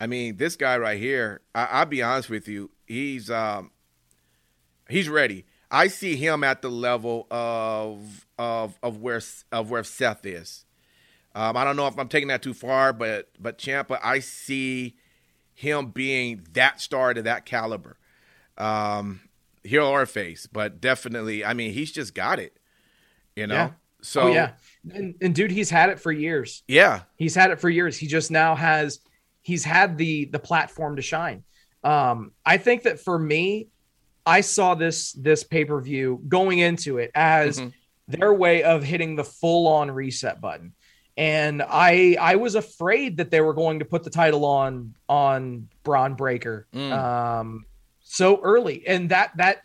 I 0.00 0.06
mean, 0.06 0.36
this 0.36 0.56
guy 0.56 0.76
right 0.78 0.98
here. 0.98 1.40
I, 1.54 1.64
I'll 1.64 1.86
be 1.86 2.02
honest 2.02 2.28
with 2.28 2.48
you. 2.48 2.70
He's 2.86 3.30
um, 3.30 3.70
he's 4.88 5.08
ready. 5.08 5.46
I 5.70 5.88
see 5.88 6.16
him 6.16 6.44
at 6.44 6.62
the 6.62 6.70
level 6.70 7.26
of 7.30 8.26
of 8.38 8.78
of 8.82 9.00
where 9.00 9.20
of 9.50 9.70
where 9.70 9.84
Seth 9.84 10.24
is. 10.26 10.64
Um, 11.34 11.56
I 11.56 11.64
don't 11.64 11.76
know 11.76 11.88
if 11.88 11.98
I'm 11.98 12.08
taking 12.08 12.28
that 12.28 12.42
too 12.42 12.54
far, 12.54 12.92
but 12.92 13.30
but 13.40 13.58
Ciampa, 13.58 13.98
I 14.02 14.20
see 14.20 14.94
him 15.54 15.86
being 15.86 16.46
that 16.52 16.80
star 16.80 17.14
to 17.14 17.22
that 17.22 17.44
caliber. 17.44 17.96
Um, 18.56 19.20
heel 19.64 19.86
or 19.86 20.06
face, 20.06 20.46
but 20.46 20.80
definitely, 20.80 21.44
I 21.44 21.54
mean, 21.54 21.72
he's 21.72 21.90
just 21.90 22.14
got 22.14 22.38
it. 22.38 22.56
You 23.34 23.46
know. 23.48 23.54
Yeah. 23.54 23.70
So 24.02 24.20
oh 24.22 24.26
yeah, 24.28 24.50
and, 24.92 25.14
and 25.22 25.34
dude, 25.34 25.50
he's 25.50 25.70
had 25.70 25.88
it 25.88 25.98
for 25.98 26.12
years. 26.12 26.62
yeah, 26.68 27.00
He's 27.16 27.34
had 27.34 27.50
it 27.50 27.58
for 27.58 27.70
years. 27.70 27.96
He 27.96 28.06
just 28.06 28.30
now 28.30 28.54
has 28.54 29.00
he's 29.40 29.64
had 29.64 29.96
the 29.96 30.26
the 30.26 30.38
platform 30.38 30.96
to 30.96 31.02
shine. 31.02 31.42
Um, 31.82 32.32
I 32.44 32.58
think 32.58 32.82
that 32.82 33.00
for 33.00 33.18
me, 33.18 33.68
I 34.26 34.42
saw 34.42 34.74
this 34.74 35.12
this 35.12 35.42
pay 35.42 35.64
per 35.64 35.80
view 35.80 36.20
going 36.28 36.58
into 36.58 36.98
it 36.98 37.12
as 37.14 37.58
Mhm. 37.60 37.72
their 38.08 38.34
way 38.34 38.62
of 38.62 38.82
hitting 38.84 39.16
the 39.16 39.24
full 39.24 39.68
on 39.68 39.90
reset 39.90 40.38
button, 40.38 40.74
and 41.16 41.62
I 41.66 42.18
I 42.20 42.36
was 42.36 42.56
afraid 42.56 43.16
that 43.16 43.30
they 43.30 43.40
were 43.40 43.54
going 43.54 43.78
to 43.78 43.86
put 43.86 44.02
the 44.04 44.10
title 44.10 44.44
on 44.44 44.94
on 45.08 45.68
Bron 45.82 46.14
Breakker 46.14 46.66
Mm. 46.74 46.92
um, 46.92 47.64
so 48.14 48.40
early, 48.42 48.86
and 48.86 49.08
that 49.10 49.32
that 49.36 49.62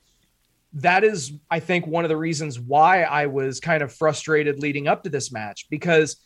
that 0.74 1.04
is 1.04 1.34
I 1.50 1.60
think 1.60 1.88
one 1.88 2.06
of 2.06 2.10
the 2.10 2.18
reasons 2.18 2.60
why 2.60 3.04
I 3.04 3.28
was 3.28 3.60
kind 3.60 3.82
of 3.84 3.93
frustrated 3.93 4.60
leading 4.60 4.88
up 4.88 5.04
to 5.04 5.10
this 5.10 5.32
match 5.32 5.68
because 5.70 6.18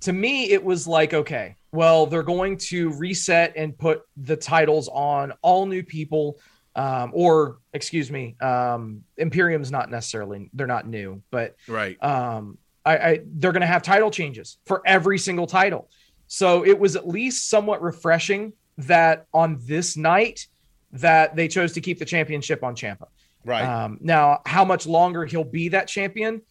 to 0.00 0.12
me 0.12 0.50
it 0.50 0.62
was 0.62 0.86
like 0.86 1.14
okay 1.14 1.56
well 1.72 2.06
they're 2.06 2.22
going 2.22 2.56
to 2.58 2.90
reset 2.90 3.52
and 3.56 3.76
put 3.78 4.02
the 4.16 4.36
titles 4.36 4.88
on 4.88 5.32
all 5.42 5.66
new 5.66 5.82
people 5.82 6.38
um, 6.76 7.12
or 7.14 7.58
excuse 7.72 8.10
me 8.10 8.36
um, 8.40 9.02
imperium's 9.16 9.70
not 9.70 9.90
necessarily 9.90 10.50
they're 10.54 10.66
not 10.66 10.88
new 10.88 11.22
but 11.30 11.54
right. 11.68 12.02
um, 12.02 12.58
I, 12.84 12.96
I 12.96 13.20
they're 13.24 13.52
going 13.52 13.60
to 13.60 13.66
have 13.66 13.82
title 13.82 14.10
changes 14.10 14.58
for 14.66 14.82
every 14.84 15.18
single 15.18 15.46
title 15.46 15.88
So 16.26 16.64
it 16.64 16.78
was 16.78 16.96
at 16.96 17.06
least 17.06 17.48
somewhat 17.48 17.80
refreshing 17.80 18.54
that 18.78 19.26
on 19.32 19.58
this 19.62 19.96
night 19.96 20.48
that 20.94 21.36
they 21.36 21.48
chose 21.48 21.72
to 21.72 21.80
keep 21.80 21.98
the 21.98 22.04
championship 22.04 22.64
on 22.64 22.74
Ciampa. 22.74 23.06
Right. 23.44 23.62
Um, 23.62 23.98
now, 24.00 24.40
how 24.46 24.64
much 24.64 24.86
longer 24.86 25.24
he'll 25.24 25.44
be 25.44 25.68
that 25.68 25.86
champion 25.86 26.42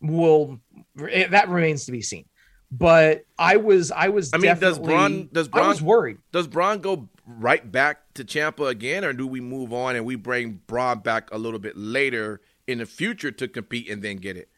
will 0.00 0.60
it, 0.96 1.30
that 1.30 1.48
remains 1.48 1.86
to 1.86 1.92
be 1.92 2.02
seen. 2.02 2.24
But 2.72 3.24
I 3.38 3.56
was, 3.56 3.90
I 3.90 4.08
was. 4.08 4.30
I 4.32 4.38
mean, 4.38 4.56
does 4.58 4.78
Bron 4.78 5.28
does 5.32 5.48
I 5.52 5.66
was 5.66 5.82
worried. 5.82 6.18
does 6.32 6.46
Bron 6.46 6.80
go 6.80 7.08
right 7.26 7.70
back 7.70 8.12
to 8.14 8.24
Ciampa 8.24 8.68
again, 8.68 9.04
or 9.04 9.12
do 9.12 9.26
we 9.26 9.40
move 9.40 9.72
on 9.72 9.96
and 9.96 10.04
we 10.04 10.14
bring 10.14 10.60
Bron 10.66 11.00
back 11.00 11.32
a 11.32 11.38
little 11.38 11.58
bit 11.58 11.76
later 11.76 12.40
in 12.66 12.78
the 12.78 12.86
future 12.86 13.30
to 13.32 13.48
compete 13.48 13.90
and 13.90 14.02
then 14.02 14.16
get 14.16 14.36
it? 14.36 14.48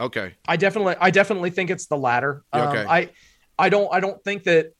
Okay. 0.00 0.34
I 0.46 0.56
definitely, 0.56 0.96
I 1.00 1.10
definitely 1.10 1.50
think 1.50 1.70
it's 1.70 1.86
the 1.86 1.96
latter. 1.96 2.42
Um, 2.52 2.68
okay. 2.68 2.84
I, 2.88 3.10
I 3.58 3.68
don't, 3.68 3.92
I 3.92 4.00
don't 4.00 4.22
think 4.24 4.44
that 4.44 4.74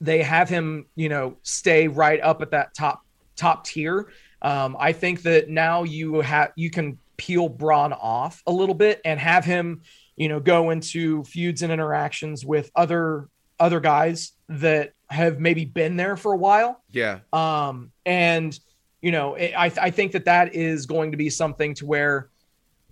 they 0.00 0.22
have 0.22 0.48
him, 0.48 0.86
you 0.96 1.08
know, 1.08 1.36
stay 1.42 1.88
right 1.88 2.20
up 2.20 2.42
at 2.42 2.50
that 2.50 2.74
top 2.74 3.04
top 3.36 3.64
tier. 3.64 4.10
Um, 4.42 4.76
I 4.78 4.92
think 4.92 5.22
that 5.22 5.48
now 5.48 5.84
you 5.84 6.20
have 6.20 6.52
you 6.56 6.70
can 6.70 6.98
peel 7.16 7.48
Bron 7.48 7.92
off 7.92 8.42
a 8.46 8.52
little 8.52 8.74
bit 8.74 9.00
and 9.04 9.18
have 9.18 9.44
him, 9.44 9.82
you 10.16 10.28
know, 10.28 10.40
go 10.40 10.70
into 10.70 11.24
feuds 11.24 11.62
and 11.62 11.72
interactions 11.72 12.44
with 12.44 12.70
other 12.74 13.28
other 13.58 13.80
guys 13.80 14.32
that 14.48 14.92
have 15.08 15.38
maybe 15.38 15.64
been 15.64 15.96
there 15.96 16.16
for 16.16 16.32
a 16.32 16.36
while. 16.36 16.82
Yeah. 16.90 17.20
Um, 17.32 17.92
and 18.04 18.58
you 19.00 19.12
know, 19.12 19.34
it, 19.34 19.52
I 19.56 19.70
I 19.80 19.90
think 19.90 20.12
that 20.12 20.24
that 20.26 20.54
is 20.54 20.86
going 20.86 21.10
to 21.12 21.16
be 21.16 21.30
something 21.30 21.74
to 21.74 21.86
where 21.86 22.30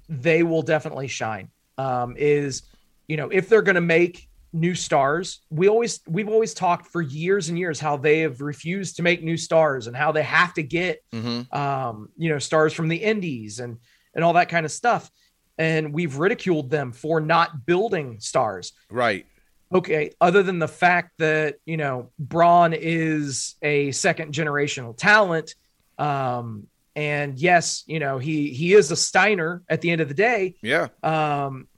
they 0.08 0.42
will 0.42 0.62
definitely 0.62 1.08
shine. 1.08 1.48
Um, 1.78 2.14
is 2.18 2.62
you 3.08 3.16
know 3.16 3.28
if 3.28 3.48
they're 3.48 3.62
going 3.62 3.76
to 3.76 3.80
make 3.80 4.28
new 4.52 4.74
stars, 4.74 5.40
we 5.50 5.68
always 5.68 6.00
we've 6.06 6.28
always 6.28 6.54
talked 6.54 6.86
for 6.86 7.00
years 7.00 7.48
and 7.48 7.58
years 7.58 7.80
how 7.80 7.96
they 7.96 8.20
have 8.20 8.40
refused 8.40 8.96
to 8.96 9.02
make 9.02 9.22
new 9.22 9.36
stars 9.36 9.86
and 9.86 9.96
how 9.96 10.12
they 10.12 10.22
have 10.22 10.52
to 10.54 10.62
get 10.62 11.02
Mm-hmm. 11.12 11.54
um, 11.58 12.08
you 12.16 12.28
know 12.28 12.38
stars 12.38 12.72
from 12.72 12.88
the 12.88 12.96
indies 12.96 13.58
and 13.60 13.78
and 14.14 14.24
all 14.24 14.34
that 14.34 14.48
kind 14.48 14.66
of 14.66 14.72
stuff. 14.72 15.10
And 15.58 15.92
we've 15.92 16.16
ridiculed 16.18 16.70
them 16.70 16.92
for 16.92 17.20
not 17.20 17.66
building 17.66 18.20
stars 18.20 18.72
Right. 18.90 19.26
okay, 19.72 20.10
other 20.20 20.42
than 20.42 20.58
the 20.58 20.68
fact 20.68 21.12
that, 21.18 21.56
you 21.64 21.76
know, 21.76 22.10
Bron 22.18 22.72
is 22.74 23.54
a 23.62 23.90
second 23.92 24.32
generational 24.34 24.96
talent, 24.96 25.54
um, 25.98 26.66
and 26.94 27.38
yes, 27.38 27.84
you 27.86 28.00
know, 28.00 28.18
he 28.18 28.48
he 28.52 28.74
is 28.74 28.90
a 28.90 28.96
Steiner 28.96 29.62
at 29.68 29.80
the 29.80 29.90
end 29.90 30.00
of 30.02 30.08
the 30.08 30.14
day. 30.14 30.56
Yeah. 30.62 30.88
Um, 31.02 31.68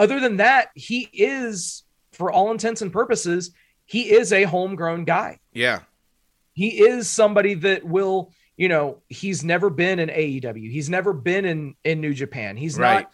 other 0.00 0.18
than 0.20 0.38
that, 0.38 0.68
he 0.74 1.08
is, 1.12 1.82
for 2.12 2.32
all 2.32 2.50
intents 2.50 2.80
and 2.82 2.92
purposes, 2.92 3.50
he 3.84 4.10
is 4.10 4.32
a 4.32 4.44
homegrown 4.44 5.04
guy. 5.04 5.38
Yeah. 5.52 5.80
He 6.54 6.80
is 6.80 7.08
somebody 7.08 7.54
that 7.54 7.84
will, 7.84 8.32
you 8.56 8.68
know, 8.68 9.02
he's 9.08 9.44
never 9.44 9.68
been 9.70 9.98
in 9.98 10.08
AEW. 10.08 10.70
He's 10.70 10.88
never 10.90 11.12
been 11.12 11.44
in 11.44 11.74
in 11.84 12.00
New 12.00 12.14
Japan. 12.14 12.56
He's 12.56 12.78
Right. 12.78 13.02
not 13.02 13.12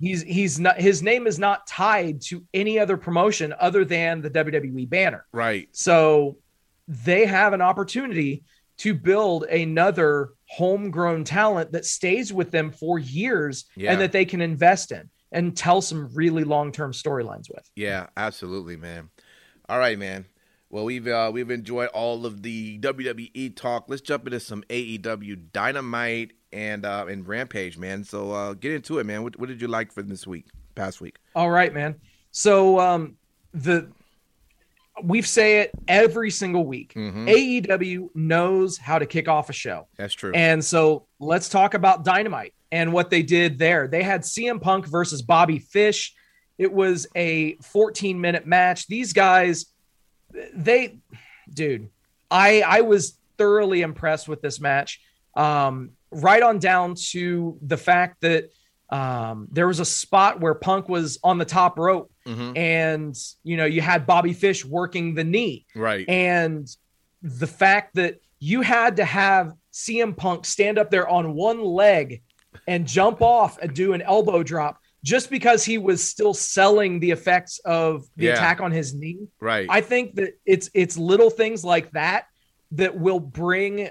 he's 0.00 0.22
he's 0.22 0.60
not 0.60 0.78
his 0.80 1.02
name 1.02 1.26
is 1.26 1.38
not 1.38 1.66
tied 1.66 2.20
to 2.22 2.44
any 2.54 2.78
other 2.78 2.96
promotion 2.96 3.54
other 3.58 3.84
than 3.84 4.20
the 4.20 4.30
WWE 4.30 4.88
banner. 4.88 5.24
Right. 5.32 5.68
So 5.72 6.36
they 6.86 7.26
have 7.26 7.52
an 7.52 7.60
opportunity 7.62 8.44
to 8.78 8.94
build 8.94 9.44
another 9.44 10.30
homegrown 10.46 11.24
talent 11.24 11.72
that 11.72 11.84
stays 11.84 12.32
with 12.32 12.50
them 12.50 12.70
for 12.70 12.98
years 12.98 13.64
Yeah. 13.76 13.92
and 13.92 14.00
that 14.00 14.12
they 14.12 14.24
can 14.24 14.40
invest 14.40 14.92
in 14.92 15.10
and 15.32 15.56
tell 15.56 15.80
some 15.80 16.08
really 16.14 16.44
long-term 16.44 16.92
storylines 16.92 17.48
with. 17.50 17.70
Yeah, 17.76 18.06
absolutely, 18.16 18.76
man. 18.76 19.10
All 19.68 19.78
right, 19.78 19.98
man. 19.98 20.26
Well, 20.70 20.84
we've 20.84 21.06
uh, 21.06 21.30
we've 21.32 21.50
enjoyed 21.50 21.88
all 21.90 22.26
of 22.26 22.42
the 22.42 22.78
WWE 22.80 23.56
talk. 23.56 23.86
Let's 23.88 24.02
jump 24.02 24.26
into 24.26 24.40
some 24.40 24.62
AEW 24.68 25.50
Dynamite 25.52 26.32
and 26.52 26.84
uh, 26.84 27.06
and 27.08 27.26
Rampage, 27.26 27.78
man. 27.78 28.04
So 28.04 28.32
uh, 28.32 28.52
get 28.54 28.72
into 28.72 28.98
it, 28.98 29.04
man. 29.04 29.22
What, 29.22 29.38
what 29.38 29.48
did 29.48 29.62
you 29.62 29.68
like 29.68 29.92
for 29.92 30.02
this 30.02 30.26
week, 30.26 30.46
past 30.74 31.00
week? 31.00 31.16
All 31.34 31.50
right, 31.50 31.72
man. 31.72 31.96
So 32.32 32.78
um 32.78 33.16
the 33.52 33.90
we've 35.02 35.26
say 35.26 35.60
it 35.60 35.70
every 35.86 36.30
single 36.30 36.66
week. 36.66 36.92
Mhm. 36.94 37.28
AEW 37.66 38.10
knows 38.14 38.76
how 38.76 38.98
to 38.98 39.06
kick 39.06 39.28
off 39.28 39.48
a 39.48 39.52
show. 39.52 39.86
That's 39.96 40.12
true. 40.14 40.32
And 40.34 40.62
so 40.64 41.06
let's 41.18 41.48
talk 41.48 41.74
about 41.74 42.04
Dynamite 42.04 42.52
and 42.70 42.92
what 42.92 43.10
they 43.10 43.22
did 43.22 43.58
there. 43.58 43.88
They 43.88 44.02
had 44.02 44.22
CM 44.22 44.60
Punk 44.60 44.86
versus 44.86 45.22
Bobby 45.22 45.58
Fish. 45.58 46.14
It 46.58 46.72
was 46.72 47.06
a 47.14 47.54
14 47.62 48.20
minute 48.20 48.46
match. 48.46 48.86
These 48.88 49.12
guys, 49.12 49.66
they, 50.54 50.98
dude, 51.52 51.88
I 52.30 52.62
I 52.62 52.80
was 52.82 53.18
thoroughly 53.38 53.82
impressed 53.82 54.28
with 54.28 54.42
this 54.42 54.60
match. 54.60 55.00
Um, 55.34 55.90
right 56.10 56.42
on 56.42 56.58
down 56.58 56.94
to 57.10 57.58
the 57.62 57.76
fact 57.76 58.20
that 58.22 58.50
um, 58.90 59.48
there 59.52 59.66
was 59.68 59.80
a 59.80 59.84
spot 59.84 60.40
where 60.40 60.54
Punk 60.54 60.88
was 60.88 61.18
on 61.22 61.36
the 61.38 61.44
top 61.44 61.78
rope, 61.78 62.10
Mhm. 62.26 62.56
and 62.56 63.16
you 63.44 63.56
know 63.56 63.64
you 63.66 63.80
had 63.80 64.06
Bobby 64.06 64.32
Fish 64.32 64.64
working 64.64 65.14
the 65.14 65.24
knee, 65.24 65.66
Right. 65.74 66.08
and 66.08 66.66
the 67.22 67.46
fact 67.46 67.94
that 67.94 68.20
you 68.40 68.62
had 68.62 68.96
to 68.96 69.04
have 69.04 69.52
CM 69.72 70.14
Punk 70.16 70.44
stand 70.46 70.78
up 70.78 70.90
there 70.90 71.06
on 71.08 71.34
one 71.34 71.62
leg 71.62 72.22
and 72.68 72.86
jump 72.86 73.22
off 73.22 73.58
and 73.62 73.74
do 73.74 73.94
an 73.94 74.02
elbow 74.02 74.42
drop 74.42 74.78
just 75.02 75.30
because 75.30 75.64
he 75.64 75.78
was 75.78 76.04
still 76.04 76.34
selling 76.34 77.00
the 77.00 77.10
effects 77.10 77.58
of 77.64 78.04
the 78.16 78.26
Yeah. 78.26 78.32
attack 78.34 78.60
on 78.60 78.70
his 78.70 78.94
knee. 78.94 79.26
right. 79.40 79.66
I 79.70 79.80
think 79.80 80.14
that 80.16 80.34
it's 80.44 80.68
it's 80.74 80.96
little 80.98 81.30
things 81.30 81.64
like 81.64 81.90
that 81.92 82.26
that 82.72 82.96
will 82.98 83.20
bring 83.20 83.88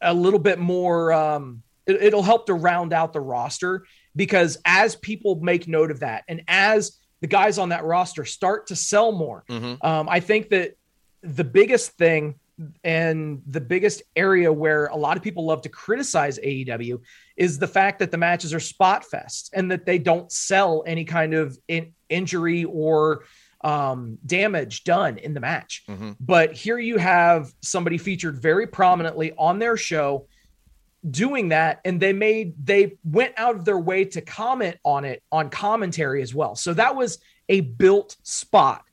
a 0.00 0.14
little 0.14 0.38
bit 0.38 0.58
more 0.58 1.12
um 1.12 1.62
it, 1.86 2.02
it'll 2.02 2.22
help 2.22 2.46
to 2.46 2.54
round 2.54 2.92
out 2.92 3.12
the 3.12 3.20
roster 3.20 3.84
because 4.14 4.56
as 4.64 4.94
people 4.96 5.34
make 5.40 5.66
note 5.66 5.90
of 5.90 6.00
that 6.00 6.22
and 6.28 6.42
as 6.46 6.98
the 7.20 7.26
guys 7.26 7.58
on 7.58 7.70
that 7.70 7.84
roster 7.84 8.24
start 8.24 8.68
to 8.68 8.76
sell 8.76 9.10
more 9.12 9.44
Mhm. 9.48 9.82
um, 9.84 10.08
I 10.08 10.20
think 10.20 10.50
that 10.50 10.76
the 11.22 11.44
biggest 11.44 11.92
thing 11.92 12.34
and 12.82 13.42
the 13.46 13.60
biggest 13.60 14.02
area 14.14 14.52
where 14.52 14.86
a 14.86 14.96
lot 14.96 15.16
of 15.16 15.22
people 15.22 15.44
love 15.44 15.62
to 15.62 15.68
criticize 15.68 16.38
AEW 16.38 17.00
is 17.36 17.58
the 17.58 17.66
fact 17.66 17.98
that 17.98 18.10
the 18.10 18.18
matches 18.18 18.54
are 18.54 18.60
spot 18.60 19.04
fest 19.04 19.50
and 19.54 19.70
that 19.70 19.86
they 19.86 19.98
don't 19.98 20.30
sell 20.30 20.84
any 20.86 21.04
kind 21.04 21.34
of 21.34 21.58
in- 21.68 21.92
injury 22.08 22.64
or 22.64 23.24
um, 23.62 24.18
damage 24.26 24.84
done 24.84 25.18
in 25.18 25.32
the 25.34 25.40
match. 25.40 25.84
Mhm. 25.88 26.16
But 26.20 26.52
here 26.52 26.78
you 26.78 26.98
have 26.98 27.50
somebody 27.62 27.98
featured 27.98 28.40
very 28.40 28.66
prominently 28.66 29.32
on 29.38 29.58
their 29.58 29.76
show 29.76 30.28
doing 31.10 31.48
that 31.48 31.80
and 31.84 32.00
they 32.00 32.12
made 32.12 32.54
they 32.64 32.96
went 33.04 33.34
out 33.36 33.56
of 33.56 33.64
their 33.64 33.78
way 33.78 34.04
to 34.06 34.20
comment 34.22 34.76
on 34.84 35.04
it 35.04 35.22
on 35.32 35.50
commentary 35.50 36.22
as 36.22 36.34
well. 36.34 36.54
So 36.54 36.72
that 36.74 36.94
was 36.94 37.18
a 37.48 37.60
built 37.60 38.16
spot 38.22 38.84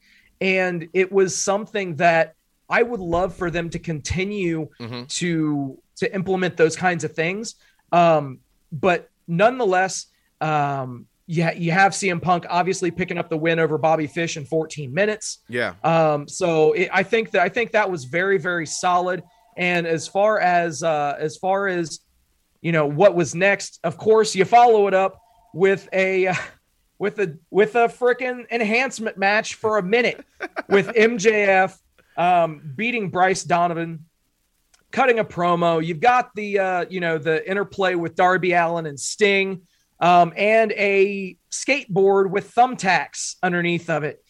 and 0.41 0.89
it 0.93 1.12
was 1.12 1.38
something 1.38 1.95
that 1.97 2.36
I 2.72 2.82
would 2.84 2.99
love 3.01 3.36
for 3.36 3.51
them 3.51 3.69
to 3.72 3.80
continue 3.80 4.69
Mhm. 4.80 5.07
to 5.19 5.78
to 5.97 6.15
implement 6.15 6.57
those 6.57 6.76
kinds 6.76 7.03
of 7.03 7.11
things. 7.13 7.55
Um, 7.91 8.39
but 8.72 9.09
nonetheless, 9.28 10.07
um, 10.39 11.05
you, 11.28 11.43
ha- 11.43 11.53
you 11.55 11.72
have 11.72 11.91
CM 11.91 12.19
Punk 12.19 12.45
obviously 12.49 12.89
picking 12.89 13.17
up 13.19 13.30
the 13.30 13.38
win 13.38 13.59
over 13.59 13.78
Bobby 13.78 14.07
Fish 14.07 14.36
in 14.36 14.43
14 14.45 14.91
minutes. 14.91 15.39
Yeah. 15.47 15.76
Um, 15.84 16.28
so 16.28 16.74
it, 16.74 16.89
I 16.91 17.03
think 17.03 17.30
that 17.32 17.41
I 17.43 17.49
think 17.49 17.72
that 17.74 17.91
was 17.91 18.05
very 18.05 18.38
very 18.39 18.65
solid. 18.65 19.22
And 19.57 19.86
as 19.86 20.07
far 20.07 20.39
as 20.39 20.82
uh, 20.82 21.15
as 21.19 21.38
far 21.38 21.67
as 21.67 21.99
you 22.61 22.72
know 22.72 22.88
what 22.88 23.13
was 23.15 23.36
next, 23.36 23.80
of 23.84 23.97
course 23.97 24.34
you 24.34 24.45
follow 24.45 24.88
it 24.88 24.93
up 24.93 25.22
with 25.53 25.88
a 25.93 26.28
uh, 26.28 26.36
with 26.99 27.19
a 27.19 27.38
with 27.51 27.76
a 27.76 27.88
freaking 27.89 28.49
enhancement 28.51 29.17
match 29.17 29.55
for 29.55 29.78
a 29.78 29.84
minute 29.84 30.26
with 30.69 30.88
MJF 30.88 31.78
um, 32.18 32.74
beating 32.76 33.09
Bryce 33.09 33.43
Donovan, 33.43 34.05
cutting 34.91 35.20
a 35.20 35.26
promo. 35.26 35.84
You've 35.86 35.99
got 35.99 36.34
the 36.36 36.59
uh, 36.59 36.86
you 36.89 36.99
know 36.99 37.18
the 37.18 37.47
interplay 37.49 37.95
with 37.95 38.16
Darby 38.16 38.53
Allin 38.53 38.86
and 38.86 38.99
Sting, 38.99 39.62
um, 39.99 40.34
and 40.36 40.72
a 40.74 41.38
skateboard 41.51 42.30
with 42.30 42.53
thumbtacks 42.53 43.36
underneath 43.43 43.89
of 43.89 44.03
it. 44.03 44.24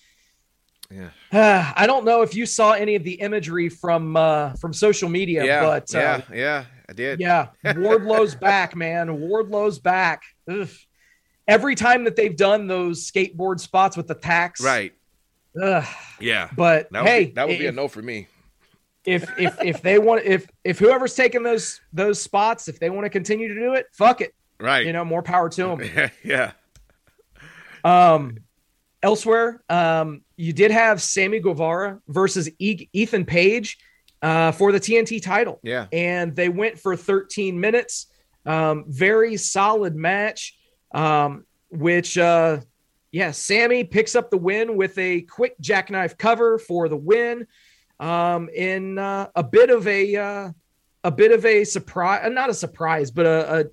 Yeah. 0.90 1.10
I 1.76 1.88
don't 1.88 2.04
know 2.06 2.22
if 2.22 2.36
you 2.36 2.46
saw 2.46 2.74
any 2.74 2.96
of 2.96 3.04
the 3.04 3.14
imagery 3.14 3.70
from 3.70 4.16
uh, 4.18 4.54
from 4.56 4.74
social 4.74 5.10
media, 5.10 5.46
Yeah. 5.46 5.62
but 5.62 5.96
uh, 5.96 6.00
yeah. 6.00 6.22
Yeah. 6.34 6.66
I 6.90 6.94
did. 6.94 7.22
yeah, 7.22 7.48
Wardlow's 7.64 8.36
back, 8.50 8.76
man. 8.76 9.22
Wardlow's 9.22 9.80
back. 9.80 10.24
Ugh. 10.50 10.68
Every 11.48 11.74
time 11.74 12.04
that 12.04 12.18
they've 12.18 12.36
done 12.36 12.68
those 12.68 13.10
skateboard 13.10 13.62
spots 13.62 13.96
with 13.96 14.08
the 14.08 14.14
tacks, 14.14 14.60
Right. 14.62 14.92
Ugh. 15.62 15.86
Yeah. 16.20 16.50
But 16.56 16.90
That 16.92 17.04
would, 17.04 17.10
hey, 17.10 17.26
be, 17.26 17.32
that 17.32 17.48
would 17.48 17.60
be 17.60 17.68
a 17.68 17.72
no 17.72 17.88
for 17.88 18.02
me. 18.02 18.28
if 19.06 19.24
if 19.40 19.58
if 19.64 19.82
they 19.82 19.98
want 19.98 20.24
if 20.26 20.48
if 20.64 20.78
whoever's 20.78 21.16
taking 21.16 21.42
those 21.44 21.82
those 21.92 22.22
spots, 22.22 22.68
if 22.68 22.80
they 22.80 22.90
want 22.90 23.06
to 23.06 23.10
continue 23.10 23.48
to 23.48 23.56
do 23.56 23.74
it, 23.74 23.88
fuck 23.94 24.22
it. 24.22 24.34
Right. 24.60 24.86
You 24.86 24.94
know, 24.94 25.04
more 25.04 25.24
power 25.24 25.50
to 25.50 25.64
them. 25.64 26.12
yeah. 26.24 26.52
Um, 27.84 28.38
elsewhere, 29.02 29.64
um, 29.70 30.22
you 30.38 30.54
did 30.54 30.72
have 30.72 31.02
Sammy 31.02 31.40
Guevara 31.40 32.00
versus 32.08 32.50
e- 32.60 32.88
Ethan 32.94 33.26
Page 33.26 33.78
uh, 34.22 34.52
for 34.52 34.72
the 34.72 34.80
TNT 34.80 35.22
title. 35.22 35.60
Yeah. 35.64 35.88
And 35.92 36.36
they 36.36 36.50
went 36.50 36.78
for 36.80 36.96
13 36.96 37.60
minutes. 37.60 38.08
Um, 38.46 38.86
very 38.88 39.38
solid 39.38 39.96
match, 39.96 40.56
um, 40.94 41.46
which, 41.70 42.18
uh, 42.18 42.60
yeah, 43.12 43.32
Sammy 43.32 43.84
picks 43.84 44.16
up 44.16 44.30
the 44.32 44.38
win 44.38 44.78
with 44.78 44.98
a 44.98 45.22
quick 45.22 45.60
jackknife 45.60 46.18
cover 46.18 46.58
for 46.58 46.88
the 46.88 46.98
win 46.98 47.46
um, 48.00 48.50
in 48.50 48.98
uh, 48.98 49.28
a 49.36 49.44
bit 49.44 49.70
of 49.70 49.86
a 49.88 50.16
uh, 50.16 50.52
a 51.04 51.12
bit 51.12 51.32
of 51.32 51.46
a 51.46 51.64
surprise, 51.64 52.30
not 52.32 52.50
a 52.50 52.54
surprise, 52.54 53.12
but 53.12 53.26
a, 53.26 53.60
a 53.60 53.64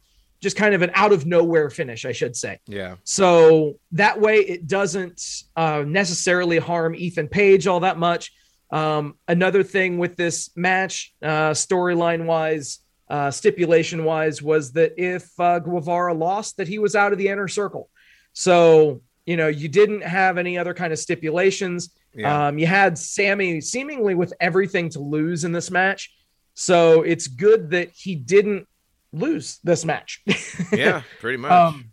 just 0.41 0.57
kind 0.57 0.74
of 0.74 0.82
an 0.82 0.91
out 0.95 1.12
of 1.12 1.26
nowhere 1.26 1.70
finish, 1.70 2.05
I 2.05 2.12
should 2.12 2.36
say. 2.36 2.61
Yeah. 2.66 2.97
So 3.05 3.78
that 3.93 4.20
way 4.20 4.36
it 4.36 4.66
doesn't 4.66 5.22
uh, 5.57 5.84
necessarily 5.86 6.59
harm 6.59 6.95
Ethan 6.95 7.28
Page 7.28 7.66
all 7.66 7.80
that 7.80 7.99
much. 7.99 8.32
Um, 8.70 9.16
another 9.26 9.62
thing 9.62 9.99
with 9.99 10.16
this 10.16 10.51
match, 10.55 11.12
uh, 11.22 11.51
storyline 11.51 12.26
wise, 12.26 12.80
uh, 13.09 13.30
stipulation 13.30 14.05
wise, 14.05 14.43
was 14.43 14.72
that 14.72 14.93
if 14.97 15.28
uh, 15.41 15.59
Guevara 15.59 16.14
lost, 16.14 16.59
that 16.59 16.68
he 16.68 16.78
was 16.78 16.95
out 16.95 17.12
of 17.12 17.18
the 17.18 17.28
inner 17.28 17.49
circle. 17.49 17.89
So 18.32 19.03
you 19.28 19.36
know 19.36 19.48
you 19.48 19.68
didn't 19.68 20.00
have 20.00 20.38
any 20.38 20.56
other 20.56 20.72
kind 20.72 20.90
of 20.90 20.98
stipulations. 20.98 21.90
Yeah. 22.14 22.48
Um, 22.48 22.58
you 22.58 22.66
had 22.66 22.96
Sammy 22.96 23.60
seemingly 23.60 24.14
with 24.14 24.32
everything 24.40 24.88
to 24.90 25.00
lose 25.00 25.44
in 25.44 25.52
this 25.52 25.70
match. 25.70 26.10
So 26.54 27.02
it's 27.02 27.26
good 27.26 27.70
that 27.72 27.90
he 27.94 28.14
didn't 28.14 28.66
lose 29.12 29.58
this 29.62 29.84
match. 29.84 30.24
yeah, 30.72 31.02
pretty 31.20 31.36
much. 31.36 31.52
Um, 31.52 31.90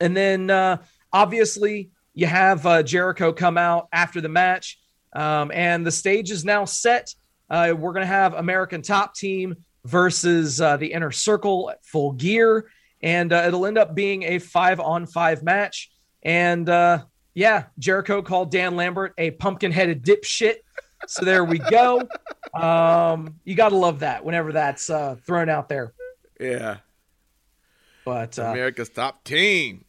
and 0.00 0.14
then 0.14 0.50
uh, 0.50 0.82
obviously 1.10 1.90
you 2.12 2.26
have 2.26 2.66
uh, 2.66 2.82
Jericho 2.82 3.32
come 3.32 3.56
out 3.56 3.88
after 3.90 4.20
the 4.20 4.28
match, 4.28 4.78
um, 5.14 5.50
and 5.50 5.86
the 5.86 5.90
stage 5.90 6.30
is 6.30 6.44
now 6.44 6.66
set. 6.66 7.14
Uh, 7.48 7.72
we're 7.74 7.94
going 7.94 8.06
to 8.06 8.06
have 8.06 8.34
American 8.34 8.82
Top 8.82 9.14
Team 9.14 9.56
versus 9.86 10.60
uh, 10.60 10.76
the 10.76 10.92
Inner 10.92 11.10
Circle 11.10 11.70
at 11.70 11.82
Full 11.86 12.12
Gear, 12.12 12.66
and 13.02 13.32
uh, 13.32 13.44
it'll 13.46 13.64
end 13.64 13.78
up 13.78 13.94
being 13.94 14.24
a 14.24 14.38
five 14.38 14.78
on 14.78 15.06
five 15.06 15.42
match. 15.42 15.90
And 16.24 16.68
uh, 16.68 17.04
yeah, 17.34 17.64
Jericho 17.78 18.22
called 18.22 18.50
Dan 18.50 18.76
Lambert 18.76 19.14
a 19.18 19.32
pumpkin 19.32 19.72
headed 19.72 20.04
dipshit. 20.04 20.56
So 21.06 21.24
there 21.24 21.44
we 21.44 21.58
go. 21.58 22.08
Um, 22.54 23.40
you 23.44 23.54
got 23.54 23.70
to 23.70 23.76
love 23.76 24.00
that 24.00 24.24
whenever 24.24 24.52
that's 24.52 24.88
uh, 24.88 25.16
thrown 25.26 25.48
out 25.48 25.68
there. 25.68 25.92
yeah. 26.40 26.78
But 28.04 28.38
uh, 28.38 28.44
America's 28.44 28.90
top 28.90 29.24
team. 29.24 29.84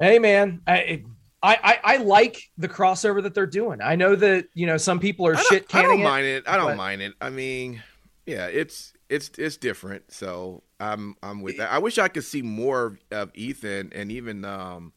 Hey 0.00 0.18
man, 0.18 0.62
I, 0.66 1.04
I 1.42 1.54
I 1.54 1.80
I 1.82 1.96
like 1.98 2.40
the 2.56 2.68
crossover 2.68 3.22
that 3.22 3.34
they're 3.34 3.46
doing. 3.46 3.80
I 3.82 3.96
know 3.96 4.14
that 4.16 4.46
you 4.54 4.66
know 4.66 4.76
some 4.76 5.00
people 5.00 5.26
are 5.26 5.36
shit 5.36 5.68
don't, 5.68 5.84
I 5.84 5.86
don't 5.86 6.02
mind 6.02 6.26
it. 6.26 6.44
I 6.46 6.56
don't 6.56 6.68
but- 6.68 6.76
mind 6.76 7.02
it. 7.02 7.14
I 7.20 7.30
mean, 7.30 7.82
yeah, 8.26 8.46
it's 8.46 8.92
it's 9.08 9.30
it's 9.38 9.56
different. 9.56 10.12
So 10.12 10.62
I'm 10.80 11.16
I'm 11.22 11.42
with 11.42 11.58
that. 11.58 11.72
I 11.72 11.78
wish 11.78 11.98
I 11.98 12.08
could 12.08 12.24
see 12.24 12.42
more 12.42 12.86
of, 12.86 12.98
of 13.10 13.30
Ethan 13.34 13.92
and 13.92 14.10
even 14.12 14.44
um, 14.44 14.92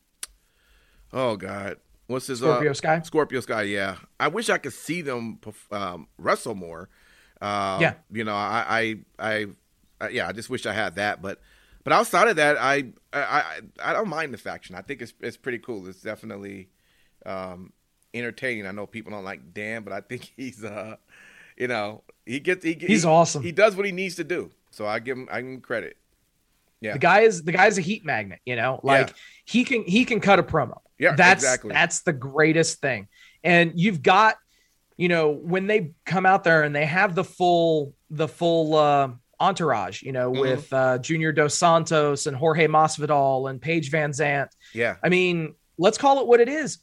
oh 1.14 1.36
god, 1.36 1.78
what's 2.08 2.28
his 2.28 2.40
Scorpio 2.40 2.72
uh, 2.72 2.74
Sky. 2.74 3.02
Scorpio 3.02 3.40
Sky. 3.42 3.64
Yeah, 3.64 3.98
I 4.20 4.28
wish 4.28 4.50
I 4.50 4.58
could 4.58 4.74
see 4.74 5.02
them 5.02 5.40
um, 5.72 6.08
wrestle 6.18 6.56
more. 6.56 6.90
Um, 7.42 7.82
Yeah. 7.82 7.94
you 8.12 8.24
know, 8.24 8.36
I 8.36 8.96
I 9.20 9.30
I, 9.34 9.46
I 10.02 10.10
yeah, 10.10 10.28
I 10.28 10.32
just 10.32 10.50
wish 10.50 10.66
I 10.66 10.74
had 10.74 10.96
that, 10.96 11.22
but. 11.22 11.40
But 11.84 11.94
outside 11.94 12.28
of 12.28 12.38
that, 12.38 12.58
I, 12.58 12.86
I 13.14 13.22
I 13.22 13.44
I 13.80 13.94
don't 13.94 14.08
mind 14.10 14.34
the 14.34 14.40
faction. 14.40 14.74
I 14.74 14.82
think 14.82 15.04
it's 15.04 15.14
it's 15.22 15.38
pretty 15.38 15.60
cool. 15.60 15.88
It's 15.88 16.02
definitely 16.02 16.70
um, 17.28 17.74
entertaining. 18.12 18.66
I 18.66 18.72
know 18.72 18.88
people 18.88 19.12
don't 19.12 19.24
like 19.24 19.54
Dan, 19.54 19.84
but 19.84 19.94
I 19.94 20.02
think 20.02 20.34
he's 20.36 20.64
uh, 20.64 20.96
you 21.56 21.68
know, 21.68 22.02
he 22.26 22.40
gets 22.40 22.66
he 22.66 22.74
He's 22.74 23.04
he, 23.04 23.08
awesome. 23.08 23.44
He 23.44 23.52
does 23.52 23.76
what 23.76 23.86
he 23.86 23.92
needs 23.92 24.16
to 24.16 24.24
do. 24.24 24.50
So 24.72 24.88
I 24.88 24.98
give 24.98 25.16
him 25.16 25.28
I 25.32 25.42
give 25.42 25.52
him 25.52 25.62
credit. 25.62 25.98
Yeah. 26.82 26.94
The 26.94 27.00
guy 27.00 27.20
is 27.20 27.44
the 27.44 27.52
guy's 27.52 27.78
a 27.78 27.82
heat 27.82 28.04
magnet. 28.04 28.40
You 28.48 28.56
know, 28.56 28.80
like 28.82 29.10
Yeah. 29.10 29.14
he 29.46 29.64
can 29.64 29.84
he 29.84 30.06
can 30.06 30.20
cut 30.20 30.40
a 30.40 30.44
promo. 30.44 30.80
Yeah, 31.00 31.16
that's 31.16 31.44
exactly. 31.44 31.74
that's 31.74 32.02
the 32.04 32.14
greatest 32.14 32.80
thing. 32.80 33.08
And 33.44 33.74
you've 33.76 34.02
got, 34.02 34.36
you 34.98 35.08
know, 35.10 35.32
when 35.32 35.68
they 35.68 35.92
come 36.06 36.26
out 36.26 36.44
there 36.44 36.64
and 36.64 36.76
they 36.76 36.86
have 36.86 37.16
the 37.16 37.24
full 37.24 37.94
the 38.10 38.28
full 38.28 38.76
uh, 38.76 39.10
entourage. 39.40 40.02
You 40.04 40.14
know, 40.14 40.32
Mhm. 40.32 40.40
with 40.42 40.72
uh, 40.74 40.98
Junior 41.00 41.32
Dos 41.34 41.54
Santos 41.56 42.26
and 42.28 42.36
Jorge 42.38 42.68
Masvidal 42.68 43.50
and 43.50 43.62
Paige 43.62 43.92
VanZant. 43.92 44.48
Yeah. 44.74 44.96
I 45.04 45.10
mean, 45.10 45.56
let's 45.78 45.98
call 45.98 46.22
it 46.22 46.28
what 46.28 46.40
it 46.40 46.48
is. 46.50 46.78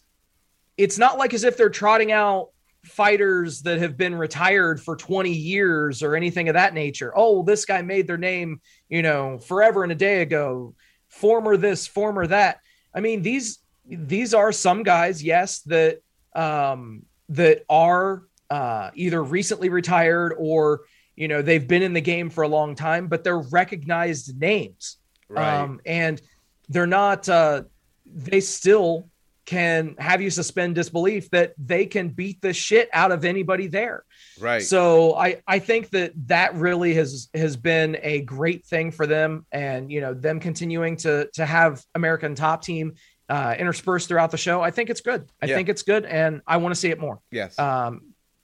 It's 0.77 0.99
not 0.99 1.17
like 1.19 1.33
as 1.33 1.45
if 1.45 1.57
they're 1.57 1.71
trotting 1.71 2.13
out 2.13 2.49
fighters 2.85 3.63
that 3.63 3.79
have 3.79 3.97
been 3.97 4.15
retired 4.15 4.83
for 4.83 4.97
20 4.97 5.31
years 5.33 6.03
or 6.03 6.17
anything 6.17 6.49
of 6.49 6.55
that 6.55 6.75
nature. 6.75 7.13
Oh, 7.17 7.35
well, 7.35 7.43
this 7.45 7.65
guy 7.65 7.81
made 7.83 8.07
their 8.07 8.19
name, 8.19 8.61
you 8.89 9.03
know, 9.03 9.39
forever 9.39 9.83
and 9.85 9.93
a 9.93 9.95
day 9.95 10.21
ago. 10.23 10.75
Former 11.09 11.57
this, 11.57 11.87
former 11.87 12.27
that. 12.27 12.59
I 12.95 13.01
mean, 13.01 13.23
these 13.23 13.59
these 13.97 14.35
are 14.35 14.53
some 14.53 14.83
guys, 14.83 15.23
yes, 15.23 15.61
that 15.63 16.01
um 16.35 17.03
that 17.29 17.65
are 17.69 18.23
uh 18.51 18.91
either 18.95 19.23
recently 19.23 19.69
retired 19.69 20.35
or 20.39 20.83
you 21.17 21.29
know 21.29 21.43
they've 21.43 21.69
been 21.69 21.83
in 21.83 21.93
the 21.93 22.01
game 22.01 22.31
for 22.31 22.43
a 22.43 22.49
long 22.49 22.75
time, 22.75 23.07
but 23.09 23.23
they're 23.25 23.39
recognized 23.39 24.39
names 24.41 24.99
Right. 25.29 25.61
um, 25.63 25.81
and 25.87 26.21
they're 26.69 26.87
not 26.87 27.29
uh, 27.29 27.63
they 28.07 28.41
still 28.41 29.09
can 29.45 29.97
have 29.99 30.21
you 30.23 30.31
suspend 30.31 30.75
disbelief 30.77 31.29
that 31.31 31.53
they 31.59 31.85
can 31.87 32.11
beat 32.11 32.41
the 32.43 32.53
shit 32.53 32.89
out 32.93 33.11
of 33.11 33.25
anybody 33.25 33.67
there 33.67 34.05
right. 34.39 34.63
so 34.63 35.17
i 35.17 35.43
i 35.49 35.59
think 35.59 35.91
that 35.91 36.13
that 36.29 36.55
really 36.55 36.95
has 36.95 37.29
has 37.35 37.57
been 37.57 37.99
a 38.03 38.21
great 38.21 38.65
thing 38.65 38.93
for 38.93 39.05
them 39.05 39.45
and 39.51 39.91
you 39.91 40.01
know 40.01 40.15
them 40.15 40.39
continuing 40.39 40.97
to 40.97 41.29
to 41.35 41.45
have 41.45 41.83
american 41.97 42.37
top 42.37 42.63
team 42.63 42.95
uh 43.33 43.55
interspersed 43.59 44.09
throughout 44.09 44.31
the 44.31 44.37
show 44.37 44.61
i 44.61 44.71
think 44.71 44.91
it's 44.91 45.01
good 45.01 45.23
i 45.41 45.47
Yeah. 45.47 45.57
think 45.57 45.69
it's 45.69 45.83
good 45.83 46.05
and 46.05 46.43
i 46.47 46.57
want 46.59 46.75
to 46.75 46.81
see 46.83 46.91
it 46.91 46.99
more 47.01 47.21
yes. 47.31 47.59
um 47.59 47.93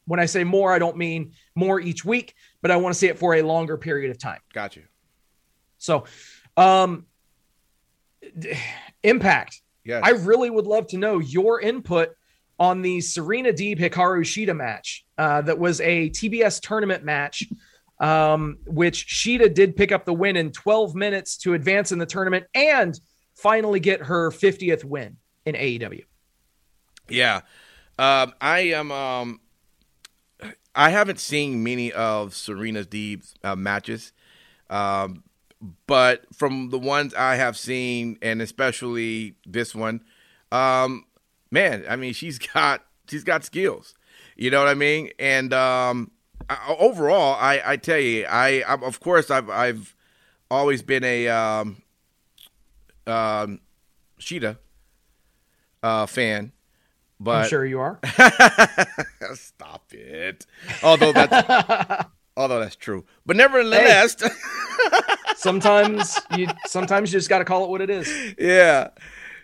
when 0.07 0.19
i 0.19 0.27
say 0.27 0.43
more 0.45 0.73
i 0.73 0.79
don't 0.79 0.97
mean 0.97 1.33
more 1.55 1.79
each 1.79 2.05
week 2.05 2.35
but 2.63 2.71
i 2.71 2.77
want 2.77 2.93
to 2.95 2.99
see 2.99 3.09
it 3.09 3.19
for 3.19 3.35
a 3.35 3.43
longer 3.43 3.77
period 3.77 4.11
of 4.11 4.19
time 4.19 4.41
Got 4.55 4.77
you. 4.77 4.85
so, 5.79 6.05
um, 6.57 7.07
impact. 9.03 9.61
Yes. 9.85 10.03
I 10.05 10.11
really 10.11 10.51
would 10.51 10.67
love 10.67 10.87
to 10.89 10.99
know 10.99 11.19
your 11.19 11.61
input 11.61 12.11
on 12.59 12.83
the 12.83 13.01
Serena 13.01 13.53
Deeb 13.53 13.79
Hikaru 13.79 14.21
Shida 14.23 14.55
match. 14.57 15.05
Uh, 15.17 15.41
that 15.43 15.59
was 15.59 15.81
a 15.81 16.11
TBS 16.11 16.61
tournament 16.61 17.05
match, 17.05 17.45
um, 18.01 18.59
which 18.67 19.07
Shida 19.07 19.53
did 19.55 19.77
pick 19.77 19.93
up 19.93 20.05
the 20.05 20.13
win 20.13 20.37
in 20.37 20.51
12 20.53 20.95
minutes 20.95 21.37
to 21.39 21.55
advance 21.55 21.93
in 21.93 21.99
the 21.99 22.07
tournament 22.07 22.47
and 22.55 22.99
finally 23.39 23.79
get 23.79 24.03
her 24.03 24.31
50th 24.31 24.85
win 24.85 25.17
in 25.47 25.55
AEW. 25.55 26.05
Yeah. 27.09 27.43
Um, 27.99 28.35
I 28.41 28.61
am. 28.75 28.93
Um, 28.93 29.41
I 30.75 30.91
haven't 30.91 31.19
seen 31.19 31.65
many 31.65 31.93
of 31.93 32.35
Serena's 32.35 32.87
Deeb's 32.87 33.35
uh, 33.43 33.57
matches, 33.57 34.13
um, 34.71 35.25
but 35.87 36.25
from 36.33 36.71
the 36.71 36.79
ones 36.79 37.15
I 37.15 37.35
have 37.37 37.57
seen, 37.57 38.19
and 38.23 38.41
especially 38.41 39.35
this 39.45 39.75
one, 39.75 40.03
um, 40.53 41.07
man, 41.51 41.85
I 41.89 41.97
mean, 41.97 42.13
she's 42.13 42.39
got 42.55 42.85
she's 43.09 43.25
got 43.25 43.45
skills. 43.45 43.95
You 44.37 44.51
know 44.51 44.61
what 44.61 44.69
I 44.69 44.75
mean? 44.75 45.11
And 45.19 45.53
um, 45.53 46.13
I, 46.49 46.77
overall, 46.79 47.35
I, 47.41 47.61
I 47.65 47.77
tell 47.77 47.99
you, 47.99 48.27
I, 48.27 48.63
I 48.63 48.75
of 48.75 49.01
course 49.01 49.31
I've 49.31 49.51
I've 49.51 49.97
always 50.51 50.83
been 50.83 51.03
a 51.03 51.29
um, 51.29 51.83
um, 53.09 53.61
Shida 54.21 54.59
uh, 55.83 56.07
fan. 56.07 56.53
But 57.21 57.45
I'm 57.45 57.49
sure 57.49 57.65
you 57.65 57.81
are. 57.81 57.99
Stop 59.35 59.93
it. 59.93 60.47
Although 60.83 61.13
that's 61.13 62.07
although 62.37 62.61
that's 62.61 62.77
true, 62.77 63.05
but 63.27 63.37
nevertheless, 63.37 64.17
sometimes 65.37 66.19
you 66.37 66.47
sometimes 66.67 67.13
you 67.13 67.19
just 67.19 67.29
got 67.29 67.39
to 67.39 67.45
call 67.45 67.65
it 67.65 67.71
what 67.71 67.81
it 67.81 67.91
is. 67.91 68.35
yeah. 68.39 68.91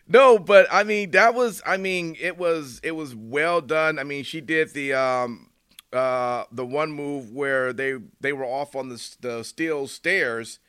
No, 0.07 0.39
but 0.39 0.67
I 0.71 0.85
mean 0.85 1.13
that 1.13 1.35
was 1.35 1.63
I 1.67 1.79
mean 1.79 2.17
it 2.21 2.37
was 2.37 2.81
it 2.85 2.93
was 2.93 3.15
well 3.15 3.61
done. 3.61 3.99
I 3.99 4.05
mean 4.05 4.23
she 4.23 4.41
did 4.41 4.73
the 4.73 4.93
um 4.93 5.51
uh 5.93 6.45
the 6.53 6.67
one 6.67 6.93
move 6.93 7.33
where 7.33 7.73
they 7.73 7.95
they 8.21 8.33
were 8.33 8.45
off 8.45 8.77
on 8.77 8.89
the 8.89 9.17
the 9.21 9.43
steel 9.43 9.89
stairs 9.89 10.61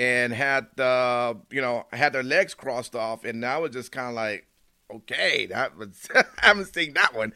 and 0.00 0.32
had 0.32 0.66
the 0.76 1.38
you 1.50 1.60
know 1.60 1.84
had 1.92 2.14
their 2.14 2.22
legs 2.22 2.54
crossed 2.54 2.96
off 2.96 3.22
and 3.26 3.44
that 3.44 3.60
was 3.60 3.70
just 3.70 3.92
kind 3.92 4.08
of 4.08 4.14
like 4.14 4.46
okay 4.90 5.44
that 5.46 5.76
was 5.76 6.08
I 6.14 6.24
haven't 6.38 6.72
seen 6.72 6.94
that 6.94 7.14
one. 7.14 7.34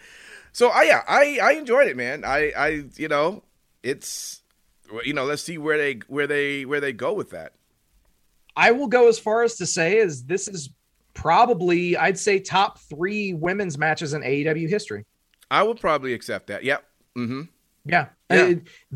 So 0.53 0.71
I 0.71 0.85
yeah 0.85 1.03
I 1.07 1.39
I 1.43 1.53
enjoyed 1.53 1.89
it 1.89 1.97
man. 1.97 2.25
I 2.25 2.53
I 2.57 2.85
you 2.97 3.09
know 3.09 3.43
it's 3.83 4.43
you 5.05 5.13
know 5.13 5.25
let's 5.25 5.43
see 5.43 5.59
where 5.59 5.77
they 5.77 6.01
where 6.09 6.27
they 6.27 6.65
where 6.65 6.81
they 6.81 6.95
go 6.95 7.13
with 7.13 7.31
that. 7.31 7.53
I 8.57 8.73
will 8.73 8.87
go 8.87 9.09
as 9.09 9.19
far 9.19 9.43
as 9.43 9.57
to 9.57 9.67
say 9.67 9.99
is 9.99 10.25
this 10.25 10.49
is 10.49 10.71
probably 11.13 11.99
I'd 11.99 12.19
say 12.19 12.39
top 12.39 12.79
three 12.79 13.35
women's 13.35 13.77
matches 13.77 14.15
in 14.15 14.23
AEW 14.23 14.71
history. 14.71 15.05
I 15.51 15.63
would 15.63 15.79
probably 15.79 16.15
accept 16.15 16.47
that. 16.47 16.65
Yep. 16.65 16.83
Mm-hmm. 17.19 17.43
Yeah, 17.85 18.09
Yeah. 18.31 18.43
Uh, 18.43 18.55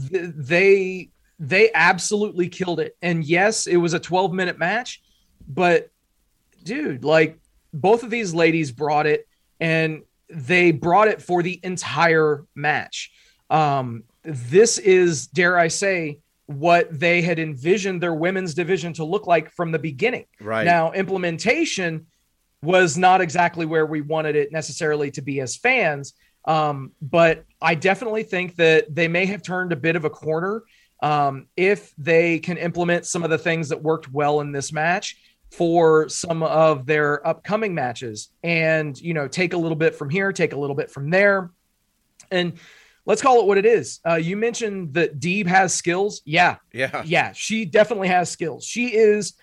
th- 0.08 0.32
they 0.34 1.10
they 1.38 1.70
absolutely 1.72 2.48
killed 2.48 2.80
it. 2.80 2.96
And 3.00 3.24
yes, 3.24 3.66
it 3.66 3.76
was 3.76 3.94
a 3.94 4.00
12 4.00 4.32
minute 4.32 4.58
match, 4.58 5.02
but 5.46 5.90
dude, 6.64 7.04
like 7.04 7.38
both 7.72 8.02
of 8.02 8.10
these 8.10 8.34
ladies 8.34 8.72
brought 8.72 9.06
it, 9.06 9.26
and 9.60 10.02
they 10.30 10.72
brought 10.72 11.08
it 11.08 11.22
for 11.22 11.42
the 11.42 11.58
entire 11.62 12.44
match. 12.54 13.10
Um, 13.50 14.04
this 14.22 14.78
is, 14.78 15.26
dare 15.26 15.58
I 15.58 15.68
say, 15.68 16.18
what 16.46 16.98
they 16.98 17.22
had 17.22 17.38
envisioned 17.38 18.02
their 18.02 18.14
women's 18.14 18.54
division 18.54 18.92
to 18.94 19.04
look 19.04 19.26
like 19.26 19.50
from 19.52 19.70
the 19.70 19.78
beginning. 19.78 20.24
Right. 20.40 20.64
Now, 20.64 20.92
implementation 20.92 22.06
was 22.62 22.96
not 22.96 23.20
exactly 23.20 23.66
where 23.66 23.86
we 23.86 24.00
wanted 24.00 24.36
it 24.36 24.50
necessarily 24.50 25.10
to 25.12 25.22
be 25.22 25.40
as 25.40 25.56
fans. 25.56 26.14
Um, 26.44 26.92
but 27.02 27.44
I 27.60 27.74
definitely 27.74 28.22
think 28.22 28.56
that 28.56 28.94
they 28.94 29.08
may 29.08 29.26
have 29.26 29.42
turned 29.42 29.72
a 29.72 29.76
bit 29.76 29.96
of 29.96 30.04
a 30.04 30.10
corner 30.10 30.62
um, 31.00 31.46
if 31.56 31.94
they 31.96 32.38
can 32.38 32.56
implement 32.56 33.06
some 33.06 33.24
of 33.24 33.30
the 33.30 33.38
things 33.38 33.68
that 33.68 33.82
worked 33.82 34.12
well 34.12 34.40
in 34.40 34.52
this 34.52 34.72
match 34.72 35.16
for 35.50 36.08
some 36.08 36.42
of 36.42 36.86
their 36.86 37.26
upcoming 37.26 37.74
matches 37.74 38.30
and, 38.42 39.00
you 39.00 39.14
know, 39.14 39.28
take 39.28 39.54
a 39.54 39.56
little 39.56 39.76
bit 39.76 39.94
from 39.94 40.10
here, 40.10 40.32
take 40.32 40.52
a 40.52 40.58
little 40.58 40.76
bit 40.76 40.90
from 40.90 41.10
there. 41.10 41.50
And 42.30 42.54
let's 43.06 43.22
call 43.22 43.40
it 43.40 43.46
what 43.46 43.56
it 43.58 43.64
is. 43.64 44.00
Uh, 44.06 44.16
you 44.16 44.36
mentioned 44.36 44.94
that 44.94 45.18
Deeb 45.18 45.46
has 45.46 45.72
skills. 45.74 46.20
Yeah, 46.24 46.56
yeah. 46.72 47.02
yeah, 47.06 47.32
she 47.32 47.64
definitely 47.64 48.08
has 48.08 48.30
skills. 48.30 48.64
She 48.64 48.94
is 48.94 49.34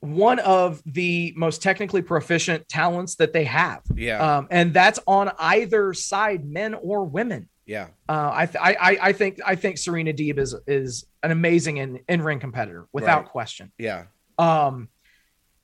one 0.00 0.38
of 0.40 0.82
the 0.84 1.32
most 1.36 1.62
technically 1.62 2.02
proficient 2.02 2.68
talents 2.68 3.16
that 3.16 3.32
they 3.32 3.44
have. 3.44 3.82
Yeah. 3.94 4.38
Um, 4.38 4.48
and 4.50 4.74
that's 4.74 4.98
on 5.06 5.30
either 5.38 5.94
side, 5.94 6.44
men 6.44 6.74
or 6.74 7.04
women. 7.04 7.48
Yeah. 7.66 7.88
Uh, 8.08 8.30
I, 8.34 8.46
th- 8.46 8.62
I, 8.62 8.72
I- 8.74 8.98
I 9.08 9.12
think, 9.12 9.38
I 9.46 9.54
think 9.54 9.78
Serena 9.78 10.12
Deeb 10.12 10.38
is, 10.38 10.54
is 10.66 11.06
an 11.22 11.30
amazing 11.30 11.76
in, 11.76 12.00
in 12.08 12.22
ring 12.22 12.40
competitor 12.40 12.86
without 12.92 13.22
Right. 13.22 13.30
question. 13.30 13.72
Yeah. 13.78 14.04
Um, 14.38 14.88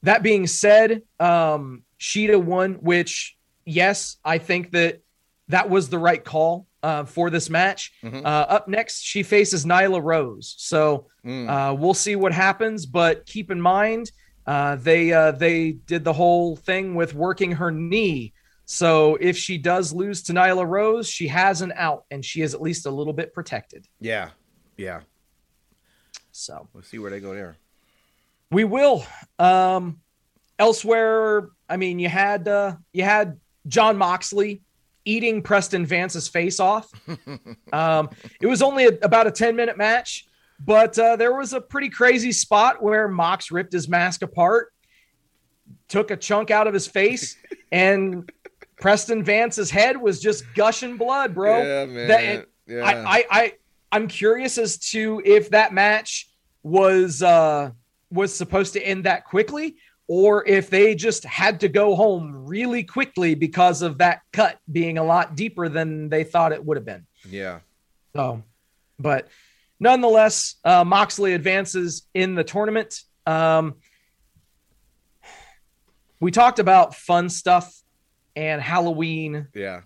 that 0.02 0.22
being 0.22 0.46
said, 0.46 1.02
um, 1.18 1.82
Shida 1.98 2.42
won, 2.42 2.74
which 2.74 3.36
yes, 3.64 4.16
I 4.24 4.38
think 4.38 4.72
that 4.72 5.00
that 5.48 5.70
was 5.70 5.88
the 5.88 5.98
right 5.98 6.22
call 6.24 6.66
uh, 6.82 7.04
for 7.04 7.30
this 7.30 7.48
match. 7.50 7.92
Mhm. 8.04 8.24
Uh, 8.24 8.28
up 8.28 8.68
next, 8.68 9.02
she 9.02 9.22
faces 9.24 9.64
Nyla 9.64 10.02
Rose. 10.02 10.54
So 10.58 11.06
Mm. 11.24 11.48
uh, 11.48 11.74
we'll 11.74 11.94
see 11.94 12.14
what 12.14 12.32
happens, 12.32 12.86
but 12.86 13.26
keep 13.26 13.50
in 13.50 13.60
mind 13.60 14.12
uh, 14.46 14.76
they 14.76 15.12
uh, 15.12 15.32
they 15.32 15.72
did 15.72 16.04
the 16.04 16.12
whole 16.12 16.54
thing 16.54 16.94
with 16.94 17.14
working 17.14 17.50
her 17.52 17.72
knee. 17.72 18.32
So 18.66 19.16
if 19.20 19.36
she 19.36 19.58
does 19.58 19.92
lose 19.92 20.22
to 20.24 20.32
Nyla 20.32 20.66
Rose, 20.66 21.08
she 21.08 21.28
has 21.28 21.62
an 21.62 21.72
out, 21.76 22.04
and 22.10 22.24
she 22.24 22.42
is 22.42 22.52
at 22.52 22.60
least 22.60 22.84
a 22.86 22.90
little 22.90 23.12
bit 23.12 23.32
protected. 23.32 23.86
yeah. 24.00 24.30
Yeah. 24.76 25.00
So 26.32 26.68
We'll 26.74 26.82
see 26.82 26.98
where 26.98 27.10
they 27.10 27.20
go 27.20 27.32
there. 27.32 27.56
we 28.50 28.64
will. 28.64 29.06
Um, 29.38 30.00
elsewhere, 30.58 31.48
I 31.68 31.76
mean, 31.78 31.98
you 31.98 32.08
had 32.10 32.46
uh, 32.46 32.76
you 32.92 33.04
had 33.04 33.40
Jon 33.66 33.96
Moxley 33.96 34.62
eating 35.06 35.40
Preston 35.40 35.86
Vance's 35.86 36.28
face 36.28 36.60
off. 36.60 36.90
um, 37.72 38.10
it 38.40 38.46
was 38.46 38.60
only 38.60 38.84
a, 38.84 38.90
about 39.02 39.26
a 39.26 39.30
ten 39.30 39.56
minute 39.56 39.78
match, 39.78 40.26
but 40.60 40.98
uh, 40.98 41.16
there 41.16 41.34
was 41.34 41.54
a 41.54 41.60
pretty 41.60 41.88
crazy 41.88 42.32
spot 42.32 42.82
where 42.82 43.08
Mox 43.08 43.50
ripped 43.50 43.72
his 43.72 43.88
mask 43.88 44.20
apart, 44.20 44.72
took 45.88 46.10
a 46.10 46.16
chunk 46.16 46.50
out 46.50 46.66
of 46.66 46.74
his 46.74 46.86
face, 46.86 47.36
and 47.72 48.30
Preston 48.78 49.22
Vance's 49.24 49.70
head 49.70 49.96
was 49.96 50.20
just 50.20 50.44
gushing 50.54 50.96
blood, 50.96 51.34
bro. 51.34 51.62
Yeah, 51.62 51.84
man. 51.86 52.08
That- 52.08 52.46
yeah. 52.66 52.80
I, 52.84 53.18
I, 53.18 53.24
I, 53.30 53.52
I'm 53.92 54.08
curious 54.08 54.58
as 54.58 54.78
to 54.90 55.22
if 55.24 55.50
that 55.50 55.72
match 55.72 56.28
was 56.64 57.22
uh, 57.22 57.70
was 58.10 58.34
supposed 58.34 58.72
to 58.72 58.82
end 58.84 59.04
that 59.04 59.24
quickly, 59.24 59.76
or 60.08 60.44
if 60.46 60.68
they 60.68 60.94
just 60.96 61.24
had 61.24 61.60
to 61.60 61.68
go 61.68 61.94
home 61.94 62.44
really 62.46 62.82
quickly 62.82 63.34
because 63.36 63.82
of 63.82 63.98
that 63.98 64.20
cut 64.32 64.58
being 64.70 64.98
a 64.98 65.04
lot 65.04 65.36
deeper 65.36 65.68
than 65.68 66.08
they 66.08 66.24
thought 66.24 66.52
it 66.52 66.64
would 66.64 66.76
have 66.76 66.84
been. 66.84 67.06
yeah. 67.30 67.60
So, 68.16 68.42
but 68.98 69.28
nonetheless, 69.78 70.56
uh, 70.64 70.82
Moxley 70.84 71.34
advances 71.34 72.02
in 72.14 72.34
the 72.34 72.42
tournament. 72.44 73.00
Um, 73.26 73.76
we 76.18 76.30
talked 76.30 76.58
about 76.58 76.94
fun 76.94 77.28
stuff 77.28 77.72
and 78.36 78.60
Halloween 78.60 79.48
Yeah. 79.54 79.80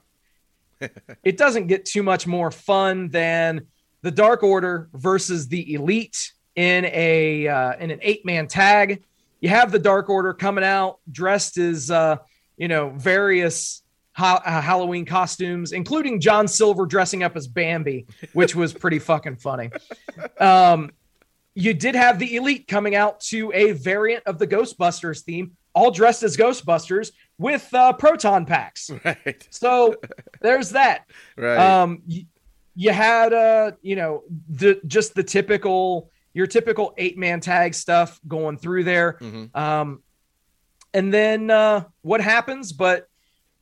it 1.25 1.37
doesn't 1.37 1.67
get 1.69 1.85
too 1.85 2.03
much 2.03 2.27
more 2.27 2.51
fun 2.51 3.09
than 3.09 3.67
the 4.03 4.11
Dark 4.11 4.43
Order 4.43 4.89
versus 4.95 5.49
the 5.49 5.75
Elite 5.75 6.33
in 6.57 6.87
a 6.87 7.47
uh, 7.49 7.73
in 7.79 7.91
an 7.91 7.99
eight 8.03 8.25
man 8.25 8.47
tag. 8.49 9.03
You 9.41 9.51
have 9.51 9.73
the 9.73 9.79
Dark 9.79 10.09
Order 10.09 10.35
coming 10.35 10.65
out 10.65 10.99
dressed 11.11 11.59
as 11.59 11.91
uh, 11.91 12.17
you 12.57 12.69
know 12.69 12.91
various 12.91 13.83
ha- 14.13 14.43
uh, 14.45 14.61
Halloween 14.61 15.05
costumes, 15.05 15.73
including 15.73 16.19
John 16.21 16.49
Silver 16.49 16.87
dressing 16.87 17.23
up 17.23 17.37
as 17.37 17.47
Bambi, 17.47 18.07
which 18.33 18.55
was 18.55 18.73
pretty 18.73 18.99
fucking 19.11 19.37
funny. 19.37 19.71
Um, 20.39 20.91
you 21.55 21.75
did 21.75 21.95
have 21.95 22.19
the 22.19 22.37
Elite 22.37 22.69
coming 22.69 22.95
out 22.95 23.21
to 23.21 23.53
a 23.53 23.73
variant 23.73 24.25
of 24.27 24.39
the 24.39 24.47
Ghostbusters 24.47 25.23
theme, 25.23 25.57
all 25.75 25.91
dressed 25.91 26.23
as 26.23 26.37
Ghostbusters 26.37 27.13
with 27.41 27.73
uh, 27.75 27.93
proton 27.95 28.45
packs. 28.45 28.91
Right. 29.05 29.49
So 29.51 29.97
there's 30.43 30.71
that. 30.71 31.07
Right. 31.37 31.57
Um, 31.57 32.03
y- 32.07 32.27
you 32.77 32.93
had 32.93 33.33
uh, 33.33 33.73
you 33.83 33.97
know, 33.97 34.23
the 34.49 34.81
just 34.87 35.15
the 35.15 35.23
typical 35.25 36.11
your 36.35 36.47
typical 36.47 36.95
eight 36.99 37.19
man 37.19 37.41
tag 37.41 37.75
stuff 37.75 38.21
going 38.29 38.57
through 38.59 38.85
there. 38.85 39.15
Mhm. 39.21 39.57
Um, 39.57 40.03
and 40.95 41.13
then 41.13 41.51
uh, 41.51 41.85
what 42.03 42.21
happens? 42.21 42.73
But 42.73 43.09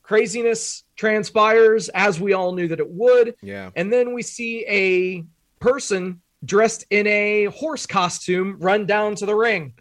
craziness 0.03 0.85
transpires 0.97 1.89
as 1.91 2.20
we 2.20 2.33
all 2.33 2.53
knew 2.53 2.68
that 2.68 2.81
it 2.81 2.91
would. 2.91 3.35
Yeah. 3.43 3.70
And 3.76 3.93
then 3.93 4.12
we 4.14 4.22
see 4.22 4.64
a 4.68 5.24
person 5.61 6.20
dressed 6.45 6.85
in 6.91 7.07
a 7.07 7.45
horse 7.47 7.87
costume 7.87 8.57
run 8.61 8.87
down 8.87 9.14
to 9.16 9.26
the 9.26 9.35
ring. 9.35 9.74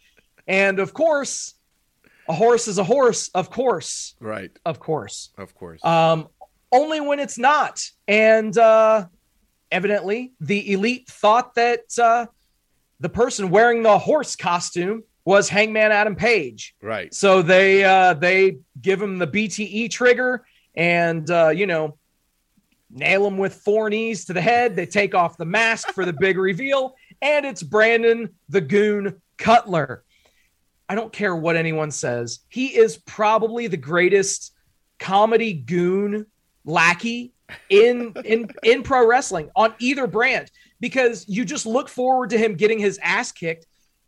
And 0.47 0.79
of 0.79 0.93
course, 0.93 1.53
a 2.30 2.34
horse 2.34 2.67
is 2.67 2.78
a 2.78 2.84
horse, 2.84 3.30
of 3.34 3.49
course, 3.49 4.15
Right. 4.19 4.51
of 4.65 4.80
course. 4.80 5.32
Of 5.38 5.53
course. 5.55 5.84
Um, 5.84 6.28
only 6.71 6.99
when 6.99 7.19
it's 7.19 7.38
not. 7.38 7.89
And 8.07 8.57
uh, 8.57 9.07
evidently, 9.71 10.34
the 10.41 10.73
elite 10.73 11.07
thought 11.07 11.55
that 11.55 11.97
uh, 11.97 12.26
the 12.99 13.10
person 13.10 13.49
wearing 13.49 13.84
the 13.84 13.97
horse 13.97 14.35
costume 14.35 15.03
was 15.26 15.49
Hangman 15.49 15.91
Adam 15.91 16.15
Page. 16.15 16.76
right. 16.81 17.14
So 17.14 17.41
they 17.41 17.84
uh, 17.84 18.14
they 18.14 18.57
give 18.81 19.01
him 19.01 19.18
the 19.18 19.27
BTE 19.27 19.89
trigger 19.91 20.45
and 20.76 21.30
uh, 21.30 21.49
you 21.49 21.65
know 21.68 21.97
nail 22.89 23.27
him 23.27 23.38
with 23.38 23.53
four 23.53 23.89
knees 23.89 24.23
to 24.26 24.34
the 24.34 24.41
head. 24.41 24.76
They 24.76 24.85
take 24.85 25.14
off 25.14 25.38
the 25.38 25.45
mask 25.45 25.89
for 25.89 26.06
the 26.06 26.14
big 26.14 26.38
reveal, 26.49 26.95
and 27.22 27.45
it's 27.45 27.61
Brandon 27.64 28.30
the 28.49 28.61
Goon 28.61 29.22
Cutler. 29.38 30.03
I 30.89 30.95
don't 30.95 31.11
care 31.11 31.35
what 31.35 31.55
anyone 31.55 31.91
says. 31.91 32.39
He 32.49 32.68
is 32.77 32.97
probably 32.97 33.68
the 33.68 33.77
greatest 33.77 34.53
comedy 34.99 35.53
goon 35.53 36.26
lackey 36.65 37.34
in 37.69 38.14
in 38.26 38.49
in 38.64 38.84
pro 38.84 39.07
wrestling 39.07 39.49
on 39.55 39.73
either 39.80 40.05
brand 40.07 40.51
because 40.80 41.26
you 41.30 41.45
just 41.45 41.65
look 41.65 41.88
forward 41.88 42.30
to 42.31 42.38
him 42.38 42.55
getting 42.55 42.77
his 42.80 42.99
ass 43.01 43.31
kicked 43.31 43.65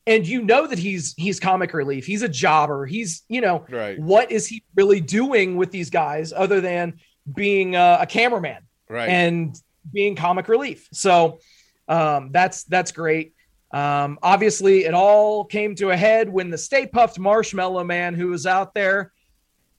and 0.07 0.27
you 0.27 0.41
know 0.41 0.67
that 0.67 0.77
he's 0.79 1.13
he's 1.15 1.39
comic 1.39 1.73
relief 1.73 2.05
he's 2.05 2.21
a 2.21 2.27
jobber 2.27 2.85
he's 2.85 3.23
you 3.29 3.39
know 3.39 3.65
Right. 3.69 3.97
what 3.99 4.31
is 4.31 4.45
he 4.47 4.63
really 4.75 4.99
doing 4.99 5.55
with 5.55 5.71
these 5.71 5.89
guys 5.89 6.33
other 6.33 6.59
than 6.59 6.99
being 7.33 7.75
uh, 7.77 7.99
a 8.01 8.05
cameraman 8.05 8.63
Right. 8.89 9.07
and 9.07 9.55
being 9.93 10.15
comic 10.17 10.49
relief 10.49 10.89
so 10.91 11.39
um, 11.87 12.31
that's 12.33 12.63
that's 12.65 12.91
great 12.91 13.33
um, 13.71 14.17
obviously 14.23 14.85
it 14.85 14.93
all 14.93 15.45
came 15.45 15.75
to 15.75 15.91
a 15.91 15.97
head 15.97 16.29
when 16.29 16.49
the 16.49 16.57
stay 16.57 16.87
puffed 16.87 17.19
marshmallow 17.19 17.83
man 17.83 18.13
who 18.13 18.27
was 18.27 18.45
out 18.45 18.73
there 18.73 19.11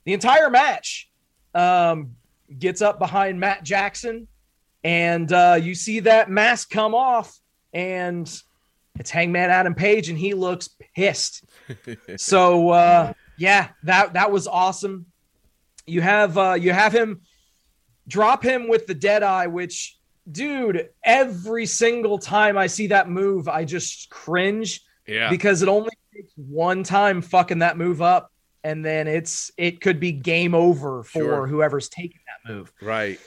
the 0.04 0.12
entire 0.12 0.50
match 0.50 1.10
um, 1.54 2.14
gets 2.58 2.82
up 2.82 2.98
behind 2.98 3.38
matt 3.38 3.62
jackson 3.64 4.26
and 4.84 5.32
uh, 5.32 5.58
you 5.60 5.74
see 5.74 6.00
that 6.00 6.30
mask 6.30 6.70
come 6.70 6.94
off 6.94 7.38
and 7.72 8.42
it's 8.98 9.10
hangman 9.10 9.50
adam 9.50 9.74
page 9.74 10.08
and 10.08 10.18
he 10.18 10.34
looks 10.34 10.70
pissed 10.94 11.44
so 12.16 12.70
uh, 12.70 13.12
yeah, 13.40 13.68
that 13.84 14.12
that 14.12 14.30
was 14.30 14.46
awesome. 14.46 15.06
You 15.86 16.02
have 16.02 16.36
uh, 16.36 16.58
you 16.60 16.74
have 16.74 16.92
him 16.94 17.22
drop 18.06 18.42
him 18.42 18.68
with 18.68 18.86
the 18.86 18.94
dead 18.94 19.22
eye, 19.22 19.46
which 19.46 19.96
dude, 20.32 20.90
every 21.04 21.66
single 21.66 22.18
time 22.18 22.56
I 22.56 22.66
see 22.66 22.88
that 22.88 23.08
move, 23.08 23.48
I 23.48 23.64
just 23.64 24.10
cringe 24.10 24.82
yeah. 25.06 25.30
because 25.30 25.62
it 25.62 25.68
only 25.68 25.90
takes 26.14 26.32
one 26.36 26.82
time 26.82 27.22
fucking 27.22 27.60
that 27.60 27.76
move 27.76 28.02
up 28.02 28.32
and 28.62 28.84
then 28.84 29.08
it's 29.08 29.50
it 29.56 29.80
could 29.80 30.00
be 30.00 30.12
game 30.12 30.54
over 30.54 31.02
for 31.02 31.18
Sure. 31.18 31.46
whoever's 31.46 31.88
taking 31.88 32.20
that 32.26 32.52
move. 32.52 32.72
Right. 32.80 33.18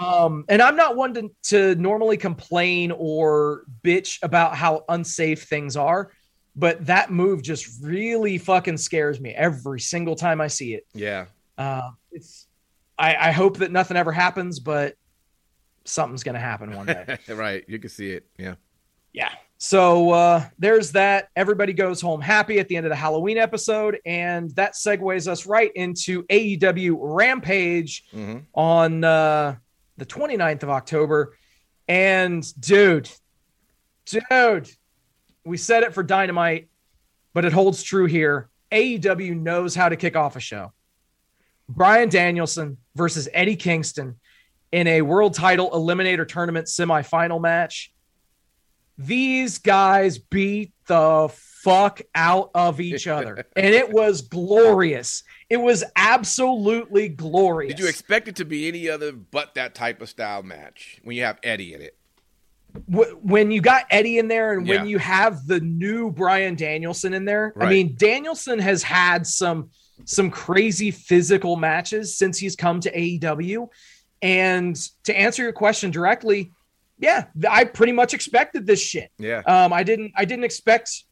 Um, 0.00 0.44
and 0.48 0.62
I'm 0.62 0.76
not 0.76 0.96
one 0.96 1.14
to, 1.14 1.30
to 1.44 1.74
normally 1.74 2.16
complain 2.16 2.92
or 2.96 3.64
bitch 3.84 4.18
about 4.22 4.56
how 4.56 4.84
unsafe 4.88 5.44
things 5.44 5.76
are, 5.76 6.12
but 6.56 6.86
that 6.86 7.10
move 7.10 7.42
just 7.42 7.82
really 7.82 8.38
fucking 8.38 8.78
scares 8.78 9.20
me 9.20 9.30
every 9.30 9.80
single 9.80 10.16
time 10.16 10.40
I 10.40 10.46
see 10.46 10.74
it. 10.74 10.86
Yeah. 10.94 11.26
Uh, 11.58 11.90
it's 12.10 12.46
I, 12.98 13.28
I 13.28 13.30
hope 13.32 13.58
that 13.58 13.70
nothing 13.70 13.96
ever 13.96 14.12
happens, 14.12 14.60
but 14.60 14.94
something's 15.84 16.22
gonna 16.22 16.38
happen 16.38 16.74
one 16.74 16.86
day. 16.86 17.18
right. 17.28 17.64
You 17.68 17.78
can 17.78 17.90
see 17.90 18.10
it. 18.10 18.26
Yeah. 18.38 18.54
yeah. 19.12 19.30
So 19.58 20.10
uh, 20.10 20.44
there's 20.58 20.92
that. 20.92 21.28
Everybody 21.36 21.72
goes 21.72 22.00
home 22.00 22.20
happy 22.20 22.58
at 22.58 22.66
the 22.66 22.76
end 22.76 22.84
of 22.84 22.90
the 22.90 22.96
Halloween 22.96 23.38
episode, 23.38 24.00
and 24.04 24.50
that 24.56 24.74
segues 24.74 25.28
us 25.28 25.46
right 25.46 25.70
into 25.74 26.24
AEW 26.24 26.96
Rampage 26.98 28.04
hmm 28.10 28.38
on 28.54 29.04
uh, 29.04 29.56
the 29.98 30.06
29th 30.06 30.64
of 30.64 30.70
October. 30.70 31.36
And 31.86 32.44
dude, 32.60 33.08
dude, 34.06 34.68
we 35.44 35.56
said 35.56 35.82
it 35.82 35.94
for 35.94 36.02
Dynamite, 36.02 36.68
but 37.34 37.44
it 37.44 37.52
holds 37.52 37.82
true 37.82 38.06
here. 38.06 38.48
AEW 38.72 39.38
knows 39.40 39.74
how 39.74 39.88
to 39.88 39.96
kick 39.96 40.16
off 40.16 40.34
a 40.34 40.40
show. 40.40 40.72
Bryan 41.68 42.08
Danielson 42.08 42.78
versus 42.94 43.28
Eddie 43.32 43.56
Kingston 43.56 44.16
in 44.72 44.86
a 44.86 45.02
world 45.02 45.34
title 45.34 45.70
eliminator 45.70 46.26
tournament 46.26 46.66
semifinal 46.66 47.40
match. 47.40 47.92
These 48.98 49.58
guys 49.58 50.18
beat 50.18 50.72
the 50.86 51.30
fuck 51.62 52.02
out 52.14 52.50
of 52.54 52.80
each 52.80 53.06
other, 53.06 53.46
and 53.56 53.74
it 53.74 53.90
was 53.90 54.22
glorious. 54.22 55.22
It 55.48 55.58
was 55.58 55.84
absolutely 55.96 57.08
glorious. 57.08 57.74
Did 57.74 57.82
you 57.82 57.88
expect 57.88 58.28
it 58.28 58.36
to 58.36 58.44
be 58.44 58.68
any 58.68 58.88
other 58.88 59.12
but 59.12 59.54
that 59.54 59.74
type 59.74 60.02
of 60.02 60.08
style 60.08 60.42
match 60.42 61.00
when 61.04 61.16
you 61.16 61.22
have 61.24 61.38
Eddie 61.42 61.74
in 61.74 61.82
it? 61.82 61.96
When 62.88 63.50
you 63.50 63.60
got 63.60 63.84
Eddie 63.90 64.18
in 64.18 64.28
there 64.28 64.54
and 64.54 64.66
Yeah. 64.66 64.76
when 64.78 64.86
you 64.86 64.98
have 64.98 65.46
the 65.46 65.60
new 65.60 66.10
Bryan 66.10 66.54
Danielson 66.54 67.12
in 67.12 67.26
there, 67.26 67.52
I 67.60 67.68
mean, 67.68 67.96
Danielson 67.96 68.58
has 68.58 68.82
had 68.82 69.26
some 69.26 69.70
some 70.04 70.30
crazy 70.30 70.90
physical 70.90 71.56
matches 71.56 72.16
since 72.16 72.38
he's 72.38 72.56
come 72.56 72.80
to 72.80 72.90
AEW. 72.90 73.68
And 74.22 74.76
to 75.04 75.16
answer 75.18 75.42
your 75.42 75.52
question 75.52 75.90
directly, 75.90 76.52
yeah, 76.98 77.24
I 77.50 77.64
pretty 77.64 77.92
much 77.92 78.14
expected 78.14 78.66
this 78.66 78.80
shit. 78.80 79.10
Yeah. 79.18 79.42
Um, 79.46 79.72
I 79.72 79.82
didn't 79.82 80.12
I 80.16 80.24
didn't 80.24 80.44
expect 80.44 81.04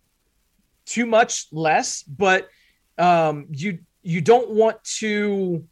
too 0.86 1.04
much 1.06 1.46
less, 1.52 2.02
but 2.04 2.48
um, 2.98 3.46
you 3.50 3.80
you 4.02 4.20
don't 4.20 4.50
want 4.50 4.82
to 4.98 5.66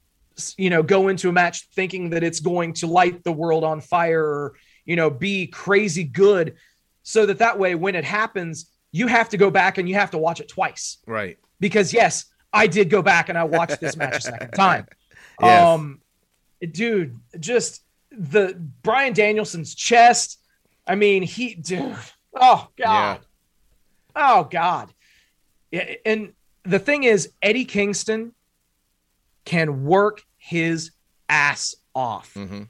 you 0.56 0.70
know 0.70 0.82
go 0.82 1.08
into 1.08 1.28
a 1.28 1.32
match 1.32 1.68
thinking 1.74 2.10
that 2.10 2.22
it's 2.24 2.40
going 2.40 2.72
to 2.72 2.86
light 2.86 3.22
the 3.24 3.32
world 3.32 3.62
on 3.64 3.80
fire 3.80 4.24
or 4.24 4.54
you 4.84 4.96
know 4.96 5.08
be 5.10 5.46
crazy 5.46 6.04
good, 6.04 6.56
so 7.04 7.24
that 7.26 7.38
that 7.38 7.58
way 7.58 7.74
when 7.76 7.94
it 7.94 8.04
happens 8.04 8.70
you 8.90 9.06
have 9.06 9.28
to 9.28 9.36
go 9.36 9.50
back 9.50 9.76
and 9.78 9.86
you 9.88 9.94
have 9.94 10.10
to 10.12 10.18
watch 10.18 10.40
it 10.40 10.48
twice 10.48 10.96
Right. 11.06 11.36
because 11.60 11.92
yes, 11.92 12.24
I 12.52 12.66
did 12.66 12.88
go 12.88 13.02
back 13.02 13.28
and 13.28 13.36
I 13.36 13.44
watched 13.44 13.80
this 13.80 13.96
match 13.96 14.16
a 14.16 14.20
second 14.22 14.50
time. 14.54 14.86
Yes. 15.40 15.62
Um, 15.62 16.00
dude, 16.60 17.18
just 17.38 17.82
the 18.10 18.54
Bryan 18.82 19.12
Danielson's 19.12 19.74
chest. 19.74 20.40
I 20.86 20.94
mean, 20.94 21.22
he, 21.22 21.54
dude. 21.54 21.96
Oh 22.34 22.68
God. 22.76 23.20
Oh 24.14 24.44
God. 24.44 24.92
Yeah, 25.70 25.94
and 26.04 26.32
the 26.64 26.78
thing 26.78 27.04
is, 27.04 27.32
Eddie 27.42 27.64
Kingston 27.64 28.32
can 29.44 29.84
work 29.84 30.22
his 30.36 30.92
ass 31.28 31.74
off 31.94 32.32
hmm 32.34 32.62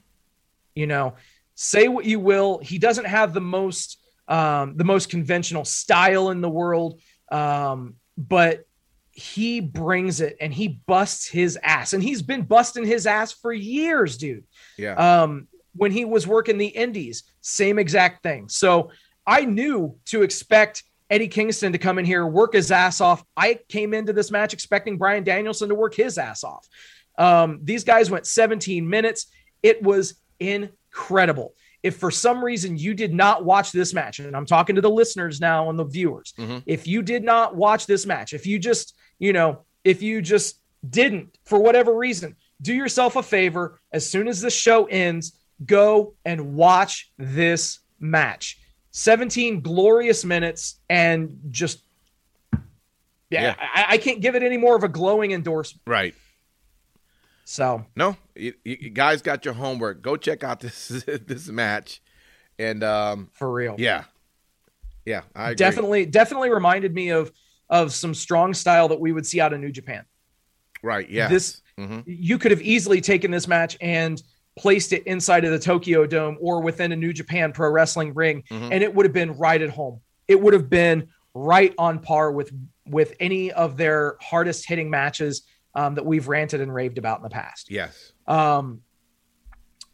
you 0.75 0.87
know 0.87 1.13
say 1.55 1.87
what 1.87 2.05
you 2.05 2.19
will 2.19 2.59
he 2.59 2.77
doesn't 2.77 3.05
have 3.05 3.33
the 3.33 3.41
most 3.41 3.99
um 4.27 4.75
the 4.75 4.83
most 4.83 5.09
conventional 5.09 5.65
style 5.65 6.29
in 6.29 6.41
the 6.41 6.49
world 6.49 6.99
um 7.31 7.95
but 8.17 8.65
he 9.19 9.59
brings 9.59 10.21
it 10.21 10.37
and 10.39 10.53
he 10.53 10.79
busts 10.87 11.27
his 11.27 11.57
ass. 11.61 11.93
And 11.93 12.01
he's 12.01 12.21
been 12.21 12.43
busting 12.43 12.85
his 12.85 13.05
ass 13.05 13.31
for 13.33 13.51
years 13.51 14.17
dude. 14.17 14.45
Yeah. 14.77 14.93
um 15.23 15.47
when 15.75 15.91
he 15.91 16.03
was 16.05 16.25
working 16.25 16.57
the 16.57 16.67
indies 16.67 17.23
same 17.41 17.77
exact 17.79 18.23
thing. 18.23 18.47
So 18.49 18.91
i 19.27 19.45
knew 19.45 19.95
to 20.05 20.23
expect 20.23 20.83
eddie 21.09 21.27
kingston 21.27 21.71
to 21.73 21.77
come 21.77 21.99
in 21.99 22.05
here 22.05 22.25
work 22.25 22.53
his 22.53 22.71
ass 22.71 23.01
off. 23.01 23.23
I 23.35 23.59
came 23.67 23.93
into 23.93 24.13
this 24.13 24.31
match 24.31 24.53
expecting 24.53 24.97
bryan 24.97 25.23
danielson 25.23 25.69
to 25.69 25.75
work 25.75 25.95
his 25.95 26.17
ass 26.17 26.43
off. 26.43 26.65
Um, 27.17 27.59
these 27.63 27.83
guys 27.83 28.09
went 28.09 28.25
17 28.25 28.87
minutes. 28.89 29.27
It 29.61 29.83
was 29.83 30.15
incredible. 30.39 31.53
If 31.83 31.97
for 31.97 32.11
some 32.11 32.43
reason 32.43 32.77
you 32.77 32.93
did 32.93 33.13
not 33.13 33.45
watch 33.45 33.71
this 33.71 33.93
match 33.93 34.19
and 34.19 34.35
i'm 34.35 34.45
talking 34.45 34.75
to 34.75 34.81
the 34.81 34.89
listeners 34.89 35.39
now 35.39 35.69
and 35.69 35.79
the 35.79 35.85
viewers 35.85 36.33
Mhm. 36.37 36.63
if 36.65 36.87
you 36.87 37.01
did 37.01 37.23
not 37.23 37.55
watch 37.55 37.85
this 37.85 38.05
match 38.05 38.33
if 38.33 38.45
you 38.45 38.59
just 38.59 38.95
you 39.19 39.33
know 39.33 39.59
if 39.83 40.01
you 40.01 40.21
just 40.21 40.57
didn't 40.89 41.37
for 41.45 41.59
whatever 41.59 41.93
reason 41.95 42.35
do 42.61 42.73
yourself 42.73 43.15
a 43.15 43.23
favor 43.23 43.79
as 43.91 44.09
soon 44.09 44.27
as 44.27 44.41
the 44.41 44.49
show 44.49 44.85
ends 44.85 45.37
go 45.65 46.13
and 46.25 46.55
watch 46.55 47.11
this 47.17 47.79
match 47.99 48.59
17 48.91 49.61
glorious 49.61 50.23
minutes 50.25 50.79
and 50.89 51.37
just 51.49 51.83
yeah, 53.31 53.41
Yeah. 53.41 53.55
I, 53.59 53.85
I 53.89 53.97
can't 53.97 54.21
give 54.21 54.33
it 54.35 54.41
any 54.41 54.57
more 54.57 54.75
of 54.75 54.83
a 54.83 54.87
glowing 54.87 55.31
endorsement 55.31 55.81
Right. 55.85 56.15
so 57.45 57.85
No, 57.95 58.15
you, 58.35 58.53
you 58.63 58.77
you 58.81 58.89
guys 58.89 59.21
got 59.21 59.45
your 59.45 59.53
homework. 59.53 60.01
Go 60.01 60.15
check 60.17 60.43
out 60.43 60.59
this 60.65 60.87
this 61.05 61.47
match, 61.49 62.01
and 62.57 62.83
um, 62.83 63.29
for 63.33 63.51
real 63.51 63.75
yeah, 63.77 64.05
yeah, 65.05 65.21
I 65.35 65.47
agree. 65.51 65.55
definitely 65.55 66.05
definitely 66.05 66.49
reminded 66.49 66.93
me 66.93 67.09
of 67.09 67.31
of 67.69 67.93
some 67.93 68.13
strong 68.13 68.53
style 68.53 68.87
that 68.87 68.99
we 68.99 69.11
would 69.11 69.25
see 69.25 69.39
out 69.39 69.53
of 69.53 69.59
new 69.59 69.71
japan 69.71 70.03
right. 70.81 71.09
Yeah, 71.09 71.27
this 71.27 71.61
hmm 71.77 71.99
you 72.05 72.37
could 72.37 72.51
have 72.51 72.61
easily 72.61 73.01
taken 73.01 73.31
this 73.31 73.47
match 73.47 73.77
and 73.81 74.21
placed 74.57 74.91
it 74.93 75.03
inside 75.07 75.45
of 75.45 75.51
the 75.51 75.59
Tokyo 75.59 76.05
Dome 76.05 76.37
or 76.41 76.61
within 76.61 76.91
a 76.91 76.95
New 76.95 77.13
Japan 77.13 77.53
Pro 77.53 77.69
Wrestling 77.69 78.13
ring, 78.13 78.43
Mhm. 78.51 78.69
and 78.73 78.83
it 78.83 78.93
would 78.93 79.05
have 79.05 79.13
been 79.13 79.31
right 79.37 79.61
at 79.61 79.69
home. 79.69 80.01
It 80.27 80.41
would 80.41 80.53
have 80.53 80.69
been 80.69 81.07
right 81.33 81.73
on 81.77 81.99
par 81.99 82.31
with 82.31 82.51
with 82.85 83.13
any 83.19 83.51
of 83.51 83.77
their 83.77 84.17
hardest 84.21 84.67
hitting 84.67 84.89
matches 84.89 85.43
um, 85.75 85.95
that 85.95 86.05
we've 86.05 86.27
ranted 86.27 86.59
and 86.61 86.73
raved 86.73 86.97
about 86.97 87.19
in 87.19 87.23
the 87.23 87.29
past. 87.29 87.69
yes, 87.71 88.11
Um, 88.27 88.81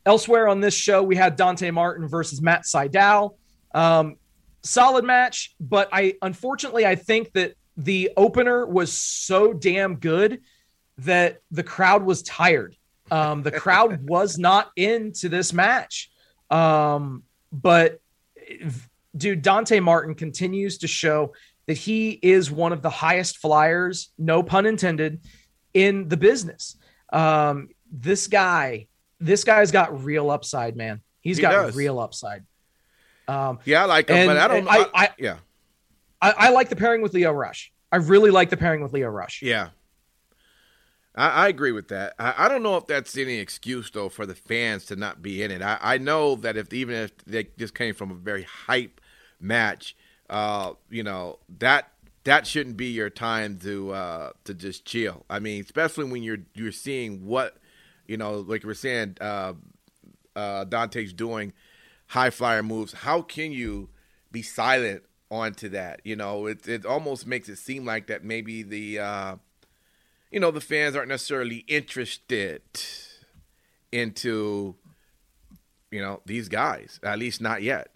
elsewhere 0.06 0.47
on 0.47 0.61
this 0.61 0.73
show, 0.73 1.03
we 1.03 1.15
had 1.15 1.35
Dante 1.35 1.69
Martin 1.72 2.07
versus 2.07 2.41
Matt 2.41 2.64
Sydal. 2.64 3.35
Um, 3.73 4.15
solid 4.64 5.03
match, 5.06 5.53
but 5.60 5.89
I 5.91 6.14
unfortunately 6.22 6.85
I 6.85 6.95
think 6.95 7.34
that 7.34 7.53
the 7.77 8.11
opener 8.18 8.65
was 8.65 8.93
so 8.93 9.53
damn 9.53 9.95
good 9.95 10.41
that 10.99 11.41
the 11.52 11.64
crowd 11.64 12.03
was 12.03 12.23
tired. 12.23 12.76
Um, 13.11 13.43
the 13.43 13.52
crowd 13.52 14.07
was 14.10 14.38
not 14.38 14.72
into 14.76 15.30
this 15.30 15.52
match. 15.53 16.10
Um, 16.49 17.23
but 17.52 17.99
dude, 19.15 19.41
Dante 19.41 19.80
Martin 19.80 20.15
continues 20.15 20.77
to 20.80 20.88
show 20.88 21.34
that 21.68 21.77
he 21.77 22.11
is 22.22 22.52
one 22.52 22.72
of 22.73 22.81
the 22.81 22.89
highest 22.89 23.38
flyers, 23.38 24.11
no 24.18 24.43
pun 24.43 24.65
intended, 24.65 25.22
in 25.73 26.07
the 26.07 26.18
business. 26.18 26.77
Um, 27.11 27.69
this 27.91 28.27
guy, 28.27 28.88
this 29.19 29.43
guy's 29.43 29.72
got 29.72 30.03
real 30.03 30.30
upside, 30.30 30.76
man. 30.76 31.02
He's 31.22 31.38
He 31.38 31.41
got 31.41 31.52
does. 31.53 31.76
real 31.76 31.99
upside. 31.99 32.43
Um, 33.27 33.60
yeah, 33.65 33.81
I 33.84 33.85
like 33.85 34.07
him, 34.10 34.27
but 34.27 34.38
I 34.38 34.47
don't. 34.47 34.65
know. 34.65 34.69
I- 34.72 34.89
I- 34.93 35.10
yeah, 35.18 35.38
I, 36.26 36.47
I 36.47 36.49
like 36.49 36.69
the 36.69 36.76
pairing 36.76 37.02
with 37.02 37.14
Lio 37.14 37.31
Rush. 37.31 37.72
I 37.91 37.97
really 37.97 38.31
like 38.31 38.49
the 38.49 38.57
pairing 38.57 38.81
with 38.81 38.93
Lio 38.93 39.10
Rush. 39.10 39.41
yeah. 39.41 39.69
I, 41.15 41.30
I 41.30 41.47
agree 41.47 41.72
with 41.72 41.88
that. 41.89 42.14
I, 42.19 42.34
I 42.38 42.47
don't 42.47 42.64
know 42.64 42.77
if 42.77 42.88
that's 42.88 43.18
any 43.18 43.38
excuse 43.38 43.89
though 43.89 44.10
for 44.10 44.26
the 44.26 44.35
fans 44.35 44.85
to 44.88 44.95
not 44.95 45.22
be 45.22 45.43
in 45.43 45.52
it. 45.52 45.61
I, 45.61 45.77
I 45.81 45.97
know 45.97 46.35
that 46.35 46.57
if 46.57 46.73
even 46.73 46.95
if 46.95 47.18
they 47.26 47.47
just 47.57 47.73
came 47.73 47.93
from 47.95 48.11
a 48.11 48.15
very 48.15 48.43
hype 48.43 48.99
match, 49.39 49.95
uh, 50.30 50.73
you 50.89 51.03
know 51.03 51.39
that 51.60 51.91
that 52.26 52.47
shouldn't 52.47 52.76
be 52.76 52.88
your 52.88 53.10
time 53.10 53.57
to 53.60 53.91
uh, 53.91 54.31
to 54.43 54.53
just 54.53 54.84
chill. 54.85 55.26
I 55.30 55.39
mean, 55.39 55.64
especially 55.64 56.06
when 56.06 56.23
you're 56.23 56.39
you're 56.53 56.72
seeing 56.72 57.26
what 57.26 57.57
you 58.07 58.18
know, 58.18 58.39
like 58.39 58.64
we're 58.64 58.73
saying, 58.73 59.18
uh, 59.22 59.53
uh, 60.35 60.64
Dante's 60.65 61.14
doing 61.14 61.53
high 62.07 62.30
flyer 62.30 62.64
moves. 62.64 62.93
How 62.93 63.22
can 63.22 63.52
you 63.52 63.89
be 64.31 64.41
silent 64.41 65.03
onto 65.31 65.69
that? 65.69 66.02
You 66.03 66.15
know, 66.15 66.47
it 66.47 66.68
it 66.68 66.85
almost 66.85 67.27
makes 67.27 67.49
it 67.49 67.57
seem 67.57 67.85
like 67.85 68.07
that 68.07 68.23
maybe 68.23 68.64
the 68.64 68.99
uh, 68.99 69.35
you 70.31 70.39
know 70.39 70.52
the 70.52 70.61
fans 70.61 70.95
aren't 70.95 71.10
necessarily 71.10 71.64
interested 71.68 72.61
into 73.91 74.76
you 75.91 76.02
know 76.02 76.22
these 76.26 76.49
guys 76.49 76.99
at 77.03 77.18
least 77.18 77.39
not 77.39 77.61
yet 77.61 77.91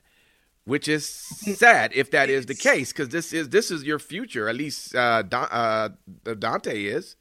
which 0.64 0.88
is 0.88 1.06
sad 1.06 1.92
if 1.96 2.12
that 2.12 2.30
is 2.30 2.46
the 2.46 2.56
case 2.56 2.94
because 2.94 3.10
this 3.10 3.34
is 3.34 3.50
this 3.50 3.72
is 3.72 3.84
your 3.84 4.00
future 4.00 4.48
at 4.48 4.56
least 4.56 4.96
uh, 4.96 5.22
Don, 5.24 5.48
uh 5.52 5.90
dante 6.38 6.84
is 6.84 7.18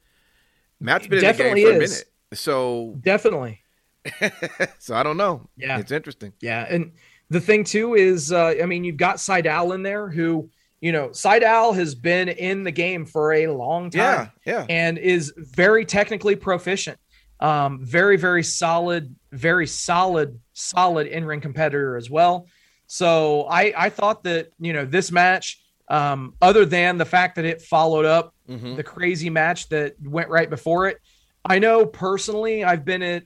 Matt's 0.79 1.07
been 1.07 1.21
Definitely 1.21 1.63
in 1.63 1.67
the 1.67 1.71
game 1.71 1.79
for 1.79 1.83
is. 1.83 1.91
a 1.91 1.95
minute, 1.95 2.09
so 2.33 2.95
Definitely. 3.01 3.61
so 4.79 4.95
I 4.95 5.03
don't 5.03 5.17
know. 5.17 5.49
Yeah. 5.57 5.79
it's 5.79 5.91
interesting. 5.91 6.33
Yeah, 6.41 6.65
and 6.69 6.93
the 7.29 7.39
thing 7.39 7.63
too 7.63 7.95
is, 7.95 8.31
uh, 8.31 8.55
I 8.61 8.65
mean, 8.65 8.83
you've 8.83 8.97
got 8.97 9.17
Sydal 9.17 9.73
in 9.75 9.83
there, 9.83 10.09
who 10.09 10.49
you 10.81 10.93
know, 10.93 11.09
Sydal 11.09 11.75
has 11.75 11.93
been 11.93 12.29
in 12.29 12.63
the 12.63 12.71
game 12.71 13.05
for 13.05 13.33
a 13.33 13.47
long 13.47 13.89
time, 13.89 14.31
Yeah, 14.45 14.53
yeah. 14.53 14.65
and 14.69 14.97
is 14.97 15.33
very 15.35 15.83
technically 15.83 16.37
proficient. 16.37 16.97
Um, 17.41 17.79
very, 17.83 18.15
very 18.15 18.43
solid, 18.43 19.13
very 19.33 19.67
solid, 19.67 20.39
solid 20.53 21.07
in 21.07 21.25
ring 21.25 21.41
competitor 21.41 21.97
as 21.97 22.09
well. 22.09 22.47
So 22.87 23.43
I, 23.49 23.73
I 23.77 23.89
thought 23.89 24.23
that 24.23 24.47
you 24.57 24.71
know 24.71 24.85
this 24.85 25.11
match, 25.11 25.61
um, 25.89 26.33
other 26.41 26.65
than 26.65 26.97
the 26.97 27.05
fact 27.05 27.35
that 27.35 27.45
it 27.45 27.61
followed 27.61 28.05
up 28.05 28.33
Mhm. 28.49 28.77
the 28.77 28.83
crazy 28.83 29.29
match 29.29 29.67
that 29.69 29.95
went 30.01 30.29
right 30.29 30.49
before 30.49 30.87
it. 30.87 30.97
I 31.45 31.59
know 31.59 31.85
personally, 31.85 32.63
I've 32.63 32.85
been 32.85 33.03
at, 33.03 33.23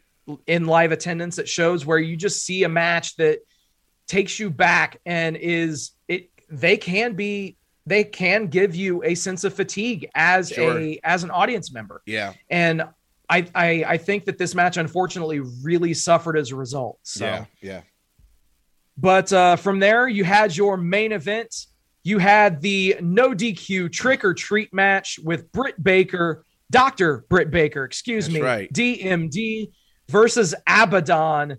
in 0.47 0.65
live 0.65 0.91
attendance 0.91 1.37
at 1.39 1.47
shows 1.47 1.85
where 1.85 1.99
you 1.99 2.17
just 2.17 2.43
see 2.45 2.63
a 2.63 2.69
match 2.69 3.15
that 3.17 3.39
takes 4.07 4.39
you 4.39 4.49
back 4.49 4.99
and 5.05 5.35
is 5.37 5.91
it. 6.07 6.29
They 6.49 6.77
can 6.77 7.13
be, 7.13 7.57
they 7.85 8.03
can 8.03 8.47
give 8.47 8.75
you 8.75 9.03
a 9.03 9.15
sense 9.15 9.43
of 9.43 9.53
fatigue 9.53 10.07
as 10.15 10.49
Sure. 10.49 10.77
a 10.79 10.99
as 11.03 11.23
an 11.23 11.31
audience 11.31 11.71
member, 11.73 12.01
Yeah, 12.05 12.33
and 12.49 12.83
I, 13.29 13.47
I 13.55 13.83
I 13.87 13.97
think 13.97 14.25
that 14.25 14.37
this 14.37 14.53
match 14.53 14.77
unfortunately 14.77 15.39
really 15.63 15.93
suffered 15.93 16.37
as 16.37 16.51
a 16.51 16.55
result. 16.55 16.99
So. 17.03 17.25
yeah, 17.25 17.45
yeah. 17.61 17.81
But 18.97 19.33
uh, 19.33 19.55
from 19.55 19.79
there, 19.79 20.07
you 20.07 20.23
had 20.23 20.55
your 20.55 20.77
main 20.77 21.11
event. 21.11 21.65
You 22.03 22.19
had 22.19 22.61
the 22.61 22.97
no 23.01 23.29
DQ 23.31 23.91
trick 23.91 24.23
or 24.23 24.33
treat 24.33 24.73
match 24.73 25.19
with 25.23 25.51
Britt 25.51 25.81
Baker, 25.81 26.45
Dr. 26.69 27.25
Britt 27.29 27.49
Baker, 27.49 27.85
excuse 27.85 28.25
That's 28.25 28.35
me, 28.35 28.41
right. 28.41 28.71
DMD 28.71 29.71
versus 30.09 30.53
Abaddon. 30.67 31.57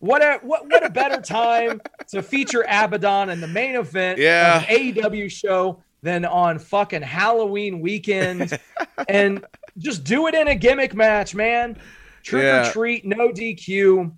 What 0.00 0.22
a 0.22 0.38
what 0.42 0.66
what 0.68 0.84
a 0.84 0.90
better 0.90 1.20
time 1.20 1.80
to 2.08 2.22
feature 2.22 2.62
Abaddon 2.68 3.28
in 3.30 3.40
the 3.40 3.46
main 3.46 3.76
event 3.76 4.18
Yeah. 4.18 4.58
of 4.58 4.62
AEW 4.64 5.30
show 5.30 5.82
than 6.02 6.24
on 6.24 6.58
fucking 6.58 7.02
Halloween 7.02 7.80
weekend 7.80 8.58
and 9.08 9.44
just 9.76 10.02
do 10.04 10.26
it 10.26 10.34
in 10.34 10.48
a 10.48 10.54
gimmick 10.54 10.94
match, 10.94 11.34
man. 11.34 11.76
Trick 12.22 12.44
Yeah. 12.44 12.68
or 12.68 12.72
treat, 12.72 13.04
no 13.04 13.28
DQ. 13.30 14.10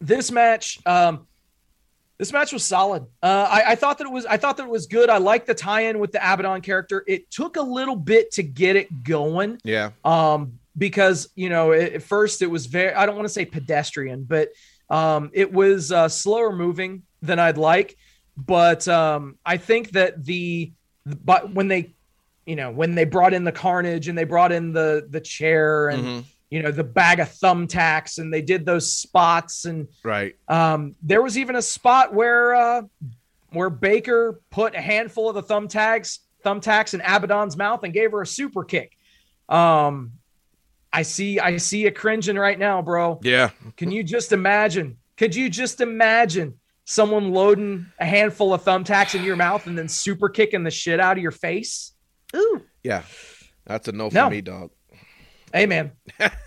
This 0.00 0.30
match, 0.30 0.78
um, 0.86 1.26
this 2.18 2.32
match 2.32 2.52
was 2.52 2.64
solid. 2.64 3.04
Uh, 3.22 3.48
I, 3.50 3.72
I 3.72 3.74
thought 3.74 3.98
that 3.98 4.06
it 4.06 4.12
was. 4.12 4.26
I 4.26 4.36
thought 4.36 4.56
that 4.58 4.64
it 4.64 4.70
was 4.70 4.86
good. 4.86 5.10
I 5.10 5.18
like 5.18 5.46
the 5.46 5.54
tie-in 5.54 5.98
with 5.98 6.12
the 6.12 6.18
Abaddon 6.18 6.60
character. 6.60 7.02
It 7.08 7.30
took 7.32 7.56
a 7.56 7.62
little 7.62 7.96
bit 7.96 8.30
to 8.32 8.44
get 8.44 8.76
it 8.76 9.02
going, 9.02 9.58
Yeah, 9.64 9.90
um, 10.04 10.60
because 10.78 11.28
you 11.34 11.48
know 11.48 11.72
at 11.72 11.94
at 11.94 12.02
first 12.04 12.42
it 12.42 12.46
was 12.46 12.66
very. 12.66 12.94
I 12.94 13.06
don't 13.06 13.16
want 13.16 13.26
to 13.26 13.32
say 13.34 13.44
pedestrian, 13.44 14.22
but 14.24 14.50
um, 14.94 15.30
it 15.32 15.52
was 15.52 15.90
uh, 15.92 16.08
slower 16.08 16.52
moving 16.54 17.02
than 17.22 17.38
I'd 17.38 17.58
like. 17.58 17.96
But 18.36 18.86
um, 18.88 19.38
I 19.44 19.56
think 19.56 19.90
that 19.92 20.24
the 20.24 20.72
but 21.06 21.52
when 21.54 21.68
they, 21.68 21.94
you 22.46 22.56
know, 22.56 22.70
when 22.70 22.94
they 22.94 23.04
brought 23.04 23.34
in 23.34 23.44
the 23.44 23.52
carnage 23.52 24.08
and 24.08 24.16
they 24.16 24.24
brought 24.24 24.52
in 24.52 24.72
the 24.72 25.06
the 25.08 25.20
chair 25.20 25.88
and 25.88 26.02
Mhm. 26.04 26.24
you 26.50 26.62
know 26.62 26.70
the 26.70 26.84
bag 26.84 27.20
of 27.20 27.28
thumbtacks 27.28 28.18
and 28.18 28.32
they 28.32 28.42
did 28.42 28.64
those 28.66 28.90
spots 28.92 29.64
and 29.64 29.88
right. 30.04 30.34
um, 30.48 30.94
there 31.02 31.22
was 31.22 31.36
even 31.38 31.56
a 31.56 31.62
spot 31.62 32.12
where 32.14 32.54
uh, 32.54 32.82
where 33.50 33.70
Baker 33.70 34.40
put 34.50 34.74
a 34.74 34.80
handful 34.80 35.28
of 35.28 35.34
the 35.34 35.42
thumbtacks 35.42 36.18
thumbtacks 36.44 36.92
in 36.94 37.00
Abaddon's 37.00 37.56
mouth 37.56 37.82
and 37.84 37.92
gave 37.94 38.12
her 38.12 38.20
a 38.22 38.26
super 38.26 38.64
kick. 38.64 38.90
Um, 39.48 40.12
I 40.94 41.02
see 41.02 41.40
I 41.40 41.56
see 41.56 41.80
you 41.82 41.90
cringing 41.90 42.36
right 42.36 42.58
now, 42.58 42.80
bro. 42.80 43.18
Yeah, 43.22 43.50
Can 43.76 43.90
you 43.90 44.04
just 44.04 44.30
imagine? 44.32 44.98
Could 45.16 45.34
you 45.34 45.50
just 45.50 45.80
imagine 45.80 46.54
someone 46.84 47.32
loading 47.32 47.86
a 47.98 48.04
handful 48.04 48.54
of 48.54 48.62
thumbtacks 48.62 49.14
in 49.16 49.24
your 49.24 49.34
mouth 49.36 49.66
and 49.66 49.76
then 49.76 49.88
super 49.88 50.28
kicking 50.28 50.62
the 50.62 50.70
shit 50.70 51.00
out 51.00 51.16
of 51.16 51.22
your 51.22 51.32
face? 51.32 51.92
Ooh. 52.36 52.62
yeah. 52.84 53.02
That's 53.66 53.88
a 53.88 53.92
no 53.92 54.08
for 54.10 54.14
No. 54.14 54.30
me, 54.30 54.40
dog. 54.40 54.70
Hey 55.52 55.66
man. 55.66 55.92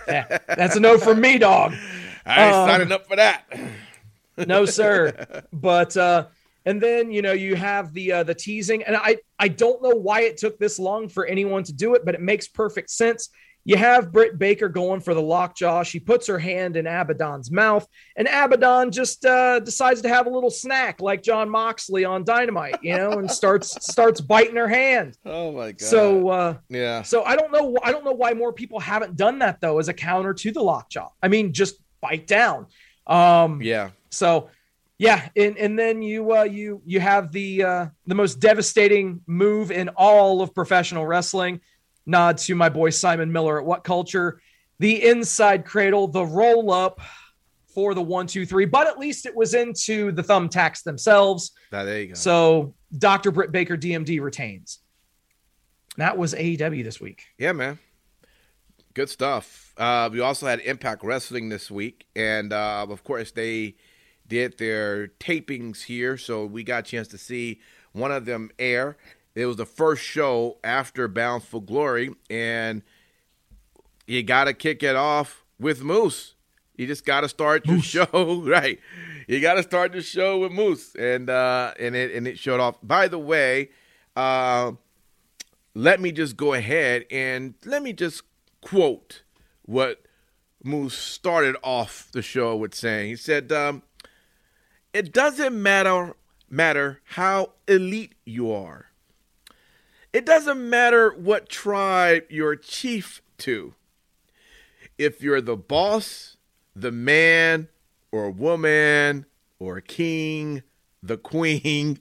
Yeah, 0.07 0.37
that's 0.47 0.75
a 0.77 0.79
no 0.79 0.97
from 0.97 1.19
me, 1.19 1.37
dog. 1.37 1.73
I 2.25 2.45
ain't 2.45 2.55
Um, 2.55 2.67
signing 2.69 2.91
up 2.93 3.05
for 3.07 3.15
that. 3.17 3.45
no 4.47 4.65
sir 4.65 5.13
but 5.51 5.97
uh 5.97 6.27
and 6.65 6.79
then 6.79 7.11
you 7.11 7.21
know 7.23 7.31
you 7.33 7.55
have 7.55 7.91
the 7.93 8.11
uh 8.11 8.21
the 8.23 8.35
teasing 8.35 8.83
and 8.83 8.95
i 8.95 9.17
i 9.39 9.47
don't 9.47 9.81
know 9.81 9.95
why 9.95 10.21
it 10.21 10.37
took 10.37 10.59
this 10.59 10.77
long 10.77 11.09
for 11.09 11.25
anyone 11.25 11.63
to 11.63 11.73
do 11.73 11.95
it 11.95 12.05
but 12.05 12.13
it 12.13 12.21
makes 12.21 12.47
perfect 12.47 12.91
sense 12.91 13.29
you 13.67 13.75
have 13.75 14.13
Britt 14.13 14.39
Baker 14.39 14.69
going 14.69 15.01
for 15.01 15.13
the 15.13 15.21
lockjaw. 15.21 15.83
She 15.83 15.99
puts 15.99 16.25
her 16.27 16.39
hand 16.39 16.77
in 16.77 16.87
Abaddon's 16.87 17.51
mouth, 17.51 17.85
and 18.15 18.25
Abaddon 18.25 18.91
just 18.91 19.25
uh, 19.25 19.59
decides 19.59 20.01
to 20.03 20.07
have 20.07 20.25
a 20.25 20.29
little 20.29 20.49
snack 20.49 21.01
like 21.01 21.21
Jon 21.21 21.49
Moxley 21.49 22.05
on 22.05 22.23
Dynamite, 22.23 22.81
you 22.81 22.95
know, 22.95 23.11
and 23.11 23.29
starts 23.29 23.77
starts 23.91 24.21
biting 24.21 24.55
her 24.55 24.69
hand. 24.69 25.17
Oh 25.25 25.51
my 25.51 25.73
god. 25.73 25.81
So 25.81 26.29
uh, 26.29 26.57
yeah, 26.69 27.01
so 27.01 27.23
I 27.25 27.35
don't 27.35 27.51
know. 27.51 27.77
I 27.83 27.91
don't 27.91 28.05
know 28.05 28.13
why 28.13 28.33
more 28.33 28.53
people 28.53 28.79
haven't 28.79 29.17
done 29.17 29.39
that 29.39 29.59
though, 29.59 29.79
as 29.79 29.89
a 29.89 29.93
counter 29.93 30.33
to 30.33 30.51
the 30.53 30.61
lockjaw. 30.61 31.09
I 31.21 31.27
mean, 31.27 31.51
just 31.51 31.75
bite 31.99 32.25
down. 32.25 32.67
Um, 33.05 33.61
yeah, 33.61 33.89
so 34.11 34.49
yeah, 34.97 35.27
and 35.35 35.57
and 35.57 35.77
then 35.77 36.01
you 36.01 36.37
uh 36.37 36.43
you 36.43 36.81
you 36.85 37.01
have 37.01 37.33
the 37.33 37.63
uh 37.63 37.85
the 38.05 38.15
most 38.15 38.39
devastating 38.39 39.19
move 39.27 39.71
in 39.71 39.89
all 39.89 40.41
of 40.41 40.55
professional 40.55 41.05
wrestling. 41.05 41.59
Nod 42.07 42.37
to 42.39 42.55
my 42.55 42.69
boy 42.69 42.89
Simon 42.89 43.31
Miller 43.31 43.59
at 43.59 43.65
What 43.65 43.83
Culture. 43.83 44.41
The 44.79 45.07
inside 45.07 45.65
cradle, 45.65 46.07
the 46.07 46.25
roll 46.25 46.71
up 46.71 47.01
for 47.67 47.93
the 47.93 48.01
one, 48.01 48.25
two, 48.25 48.45
three, 48.45 48.65
but 48.65 48.87
at 48.87 48.97
least 48.97 49.25
it 49.25 49.35
was 49.35 49.53
into 49.53 50.11
the 50.11 50.23
thumbtacks 50.23 50.81
themselves. 50.83 51.51
There 51.71 52.01
you 52.01 52.07
go. 52.07 52.13
So 52.15 52.73
Dr. 52.97 53.31
Britt 53.31 53.51
Baker 53.51 53.77
DMD 53.77 54.21
retains. 54.21 54.79
That 55.97 56.17
was 56.17 56.33
AEW 56.33 56.83
this 56.83 57.01
week. 57.01 57.25
Yeah, 57.37 57.51
man. 57.51 57.79
Good 58.93 59.09
stuff. 59.09 59.73
Uh, 59.77 60.09
we 60.11 60.21
also 60.21 60.47
had 60.47 60.59
Impact 60.61 61.03
Wrestling 61.03 61.49
this 61.49 61.69
week, 61.69 62.07
and 62.15 62.51
uh, 62.51 62.85
of 62.89 63.03
course 63.03 63.31
they 63.31 63.75
did 64.27 64.57
their 64.57 65.09
tapings 65.19 65.83
here, 65.83 66.17
so 66.17 66.45
we 66.45 66.63
got 66.63 66.79
a 66.79 66.89
chance 66.89 67.07
to 67.09 67.17
see 67.17 67.59
one 67.91 68.11
of 68.11 68.25
them 68.25 68.49
air. 68.57 68.97
It 69.37 69.45
was 69.45 69.57
the 69.57 69.67
first 69.67 70.01
show 70.01 70.57
after 70.63 71.07
Bound 71.07 71.43
for 71.43 71.61
Glory, 71.61 72.15
and 72.27 72.81
you 74.07 74.23
got 74.23 74.45
to 74.45 74.53
kick 74.55 74.81
it 74.81 74.95
off 74.95 75.43
with 75.59 75.83
Moose. 75.83 76.33
You 76.75 76.87
just 76.87 77.05
got 77.05 77.21
to 77.21 77.29
start 77.29 77.63
your 77.67 77.79
show 77.79 78.41
right. 78.47 78.79
You 79.27 79.39
got 79.39 79.53
to 79.53 79.61
start 79.61 79.91
the 79.91 80.01
show 80.01 80.39
with 80.39 80.51
Moose, 80.51 80.95
and 80.95 81.29
uh, 81.29 81.75
and 81.79 81.95
it 81.95 82.15
and 82.15 82.27
it 82.27 82.39
showed 82.39 82.59
off. 82.59 82.79
By 82.81 83.07
the 83.07 83.19
way, 83.19 83.69
uh, 84.15 84.71
let 85.75 86.01
me 86.01 86.11
just 86.11 86.35
go 86.35 86.55
ahead 86.55 87.05
and 87.11 87.53
let 87.63 87.83
me 87.83 87.93
just 87.93 88.23
quote 88.61 89.21
what 89.65 90.01
Moose 90.63 90.97
started 90.97 91.55
off 91.61 92.09
the 92.11 92.23
show 92.23 92.55
with 92.55 92.73
saying. 92.73 93.09
He 93.09 93.15
said, 93.15 93.51
um, 93.51 93.83
"It 94.95 95.13
doesn't 95.13 95.61
matter 95.61 96.15
matter 96.49 97.01
how 97.03 97.51
elite 97.67 98.15
you 98.25 98.51
are. 98.51 98.86
It 100.17 100.25
doesn't 100.25 100.67
matter 100.67 101.11
what 101.11 101.47
tribe 101.47 102.23
you're 102.27 102.55
chief 102.55 103.21
to. 103.37 103.75
If 104.97 105.21
you're 105.21 105.41
the 105.41 105.55
boss, 105.55 106.37
the 106.75 106.91
man, 106.91 107.67
or 108.11 108.31
woman, 108.31 109.27
or 109.59 109.79
king, 109.79 110.63
the 111.03 111.19
queen, 111.19 111.99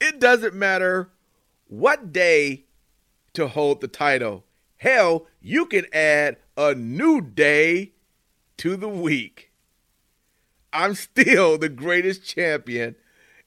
it 0.00 0.20
doesn't 0.20 0.54
matter 0.54 1.10
what 1.66 2.12
day 2.12 2.66
to 3.32 3.48
hold 3.48 3.80
the 3.80 3.88
title. 3.88 4.44
Hell, 4.76 5.26
you 5.40 5.66
can 5.66 5.86
add 5.92 6.36
a 6.56 6.76
new 6.76 7.20
day 7.20 7.90
to 8.58 8.76
the 8.76 8.88
week. 8.88 9.50
I'm 10.72 10.94
still 10.94 11.58
the 11.58 11.68
greatest 11.68 12.24
champion 12.24 12.94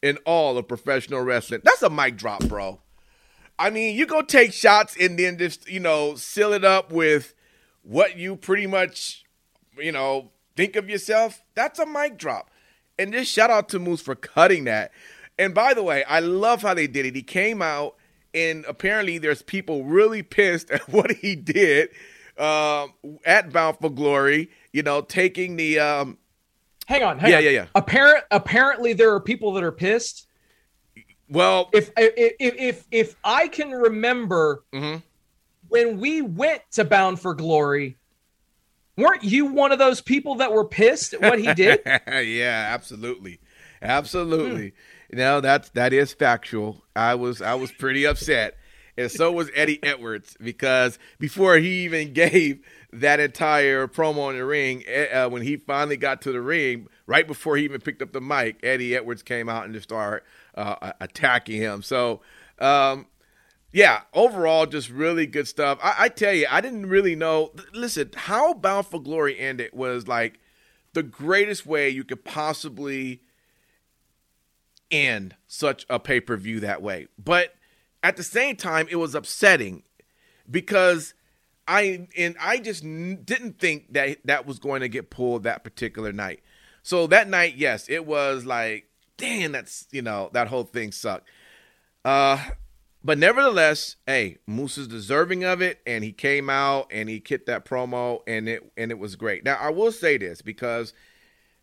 in 0.02 0.18
all 0.26 0.58
of 0.58 0.68
professional 0.68 1.22
wrestling. 1.22 1.62
That's 1.64 1.82
a 1.82 1.90
mic 1.90 2.18
drop, 2.18 2.44
bro. 2.44 2.82
I 3.62 3.70
mean, 3.70 3.96
you 3.96 4.06
go 4.06 4.22
take 4.22 4.54
shots 4.54 4.96
and 5.00 5.18
then 5.20 5.38
just, 5.38 5.70
you 5.70 5.80
know, 5.80 6.16
seal 6.16 6.52
it 6.54 6.66
up 6.66 6.92
with 6.92 7.34
what 7.84 8.18
you 8.18 8.36
pretty 8.36 8.68
much, 8.68 9.24
you 9.78 9.92
know, 9.92 10.32
think 10.56 10.76
of 10.76 10.90
yourself. 10.90 11.44
That's 11.56 11.80
a 11.80 11.86
mic 11.86 12.18
drop. 12.18 12.50
And 12.98 13.14
just 13.14 13.32
shout 13.32 13.50
out 13.50 13.70
to 13.70 13.80
Moose 13.80 14.02
for 14.02 14.16
cutting 14.16 14.64
that. 14.66 14.92
And 15.38 15.54
by 15.54 15.74
the 15.74 15.84
way, 15.84 16.04
I 16.06 16.20
love 16.20 16.62
how 16.62 16.74
they 16.74 16.88
did 16.88 17.06
it. 17.06 17.16
He 17.16 17.24
came 17.24 17.62
out 17.62 17.96
and 18.34 18.66
apparently 18.68 19.18
there's 19.18 19.42
people 19.42 19.84
really 19.86 20.24
pissed 20.24 20.72
at 20.72 20.88
what 20.90 21.12
he 21.12 21.36
did 21.36 21.90
um, 22.38 22.94
at 23.26 23.52
Bound 23.52 23.78
for 23.80 23.90
Glory, 23.90 24.50
you 24.74 24.84
know, 24.84 25.02
taking 25.02 25.56
the 25.56 25.80
um, 25.80 26.18
Hang 26.88 27.04
on, 27.04 27.20
hang 27.20 27.32
Yeah, 27.32 27.38
on. 27.38 27.44
yeah, 27.44 27.50
yeah. 27.52 27.66
Apparent, 27.76 28.26
apparently, 28.32 28.94
there 28.94 29.14
are 29.14 29.20
people 29.22 29.54
that 29.54 29.64
are 29.64 29.72
pissed. 29.72 30.28
Well, 31.32 31.70
If 31.74 31.92
if 31.98 32.36
if 32.40 32.86
if, 32.92 33.16
I 33.24 33.48
can 33.48 33.72
remember, 33.72 34.64
Mhm. 34.74 35.02
when 35.70 36.00
we 36.00 36.22
went 36.22 36.62
to 36.72 36.84
Bound 36.84 37.20
for 37.20 37.34
Glory, 37.34 37.98
weren't 38.98 39.24
you 39.24 39.46
one 39.46 39.72
of 39.72 39.80
those 39.80 40.02
people 40.02 40.36
that 40.36 40.52
were 40.52 40.66
pissed 40.66 41.14
at 41.14 41.22
what 41.22 41.40
he 41.40 41.54
did? 41.54 41.82
yeah, 42.08 42.70
absolutely, 42.74 43.40
absolutely. 43.82 44.74
No, 45.12 45.42
that's 45.42 45.70
that 45.70 45.94
is 45.94 46.14
factual. 46.14 46.84
I 46.96 47.16
was 47.16 47.42
I 47.42 47.56
was 47.56 47.72
pretty 47.72 48.06
upset, 48.06 48.58
and 48.98 49.10
so 49.12 49.32
was 49.32 49.50
Eddie 49.56 49.80
Edwards 49.84 50.36
because 50.42 51.00
before 51.20 51.58
he 51.58 51.86
even 51.86 52.14
gave 52.14 52.60
that 52.94 53.22
entire 53.22 53.88
promo 53.88 54.30
in 54.32 54.38
the 54.38 54.46
ring, 54.46 54.84
eh, 54.86 55.06
uh, 55.08 55.30
when 55.30 55.42
he 55.42 55.56
finally 55.56 55.96
got 55.98 56.22
to 56.24 56.32
the 56.34 56.42
ring, 56.42 56.88
right 57.08 57.26
before 57.26 57.56
he 57.56 57.64
even 57.64 57.80
picked 57.80 58.02
up 58.02 58.12
the 58.12 58.20
mic, 58.20 58.58
Eddie 58.64 58.96
Edwards 58.96 59.24
came 59.24 59.48
out 59.48 59.64
and 59.64 59.74
just 59.74 59.86
started 59.90 60.24
uh, 60.56 60.94
attacking 61.00 61.62
him. 61.62 61.82
So. 61.82 62.22
Um, 62.60 63.08
yeah, 63.74 64.02
overall, 64.14 64.66
just 64.66 64.90
really 64.90 65.26
good 65.26 65.48
stuff. 65.48 65.80
I, 65.82 65.96
I, 66.00 66.10
tell 66.10 66.34
you, 66.34 66.46
I 66.50 66.60
didn't 66.60 66.88
really 66.88 67.16
know. 67.16 67.54
Listen, 67.74 68.10
how 68.14 68.54
Bound 68.54 68.86
for 68.86 69.02
Glory 69.02 69.40
ended 69.40 69.72
was 69.72 70.10
like 70.10 70.42
the 70.94 71.04
greatest 71.04 71.66
way 71.66 71.90
you 71.90 72.04
could 72.04 72.26
possibly 72.26 73.22
end 74.90 75.36
such 75.48 75.86
a 75.90 76.00
pay 76.00 76.20
per 76.20 76.36
view 76.36 76.60
that 76.60 76.82
way. 76.82 77.08
But 77.18 77.56
at 78.04 78.18
the 78.18 78.24
same 78.24 78.58
time, 78.58 78.88
it 78.90 78.98
was 78.98 79.16
upsetting 79.16 79.84
because 80.50 81.14
I 81.68 82.08
and 82.18 82.36
I 82.40 82.58
just 82.58 82.84
didn't 82.84 83.60
think 83.60 83.94
that 83.94 84.18
that 84.26 84.46
was 84.46 84.60
going 84.60 84.82
to 84.82 84.90
get 84.90 85.10
pulled 85.10 85.44
that 85.44 85.64
particular 85.64 86.12
night. 86.12 86.42
So 86.84 87.08
that 87.08 87.30
night, 87.30 87.56
yes, 87.56 87.88
it 87.90 88.06
was 88.06 88.44
like, 88.44 88.88
damn, 89.22 89.52
that's 89.52 89.88
you 89.92 90.02
know 90.02 90.30
that 90.34 90.48
whole 90.48 90.64
thing 90.64 90.92
sucked. 90.92 91.30
Uh, 92.04 92.44
but 93.04 93.18
nevertheless, 93.18 93.96
hey, 94.06 94.40
Moose 94.48 94.78
is 94.78 94.88
deserving 94.88 95.44
of 95.44 95.62
it, 95.62 95.80
and 95.86 96.04
he 96.04 96.12
came 96.12 96.50
out 96.50 96.88
and 96.92 97.08
he 97.08 97.24
hit 97.26 97.46
that 97.46 97.64
promo, 97.64 98.22
and 98.28 98.50
it 98.50 98.72
and 98.76 98.92
it 98.92 98.98
was 98.98 99.16
great. 99.16 99.46
Now 99.46 99.58
I 99.62 99.70
will 99.70 99.92
say 99.92 100.18
this 100.18 100.42
because 100.42 100.94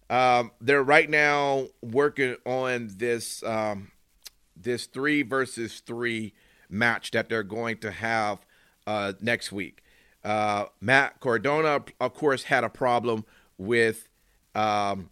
um, 0.09 0.53
they're 0.61 0.83
right 0.83 1.11
now 1.11 1.67
working 1.83 2.37
on 2.47 2.91
this 2.97 3.43
um, 3.43 3.91
this 4.57 4.87
three 4.87 5.23
versus 5.23 5.81
three 5.81 6.35
match 6.71 7.11
that 7.11 7.29
they're 7.29 7.43
going 7.43 7.79
to 7.79 7.91
have 7.91 8.39
uh, 8.87 9.15
next 9.21 9.51
week. 9.51 9.83
Uh, 10.25 10.67
Matt 10.81 11.21
Cardona, 11.21 11.83
of 12.01 12.15
course, 12.15 12.45
had 12.45 12.63
a 12.63 12.69
problem 12.69 13.25
with 13.57 14.09
um, 14.55 15.11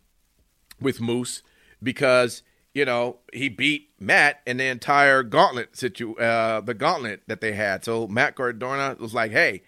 with 0.81 1.01
Moose 1.01 1.43
because 1.82 2.42
you 2.76 2.84
know, 2.84 3.16
he 3.32 3.48
beat 3.48 3.88
Matt 3.98 4.42
in 4.46 4.58
the 4.58 4.66
entire 4.66 5.22
gauntlet 5.22 5.74
situ 5.74 6.14
uh, 6.16 6.60
the 6.60 6.74
gauntlet 6.74 7.22
that 7.26 7.40
they 7.40 7.52
had. 7.52 7.82
So 7.86 8.06
Matt 8.06 8.36
Cardona 8.36 8.94
was 9.00 9.14
like, 9.14 9.30
"Hey, 9.30 9.62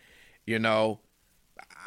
you 0.45 0.59
know, 0.59 1.01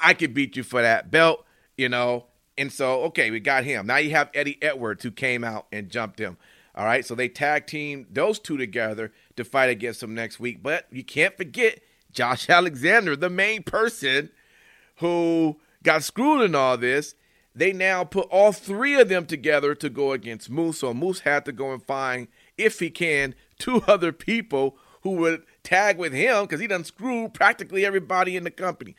I 0.01 0.15
could 0.15 0.33
beat 0.33 0.55
you 0.57 0.63
for 0.63 0.81
that 0.81 1.11
belt, 1.11 1.45
you 1.77 1.89
know." 1.89 2.25
And 2.57 2.73
so, 2.73 3.03
okay, 3.03 3.29
we 3.29 3.39
got 3.39 3.65
him. 3.65 3.85
Now 3.85 3.97
you 3.97 4.09
have 4.11 4.31
Eddie 4.33 4.57
Edwards 4.63 5.03
who 5.03 5.11
came 5.11 5.43
out 5.43 5.67
and 5.71 5.91
jumped 5.91 6.17
him. 6.17 6.37
All 6.73 6.85
right, 6.85 7.05
so 7.05 7.13
they 7.13 7.29
tag 7.29 7.67
team 7.67 8.07
those 8.09 8.39
two 8.39 8.57
together 8.57 9.11
to 9.35 9.43
fight 9.43 9.69
against 9.69 10.01
him 10.01 10.15
next 10.15 10.39
week. 10.39 10.63
But 10.63 10.87
you 10.89 11.03
can't 11.03 11.37
forget 11.37 11.81
Josh 12.11 12.49
Alexander, 12.49 13.15
the 13.15 13.29
main 13.29 13.61
person 13.61 14.31
who 14.95 15.59
got 15.83 16.01
screwed 16.01 16.41
in 16.41 16.55
all 16.55 16.77
this 16.79 17.13
they 17.53 17.73
now 17.73 18.03
put 18.03 18.27
all 18.29 18.51
three 18.51 18.99
of 18.99 19.09
them 19.09 19.25
together 19.25 19.75
to 19.75 19.89
go 19.89 20.13
against 20.13 20.49
Moose. 20.49 20.79
So 20.79 20.93
Moose 20.93 21.21
had 21.21 21.45
to 21.45 21.51
go 21.51 21.73
and 21.73 21.83
find, 21.83 22.27
if 22.57 22.79
he 22.79 22.89
can, 22.89 23.35
two 23.59 23.83
other 23.87 24.11
people 24.11 24.77
who 25.01 25.11
would 25.11 25.43
tag 25.63 25.97
with 25.97 26.13
him 26.13 26.43
because 26.43 26.59
he 26.59 26.67
done 26.67 26.83
screwed 26.83 27.33
practically 27.33 27.85
everybody 27.85 28.37
in 28.37 28.43
the 28.43 28.51
company. 28.51 28.95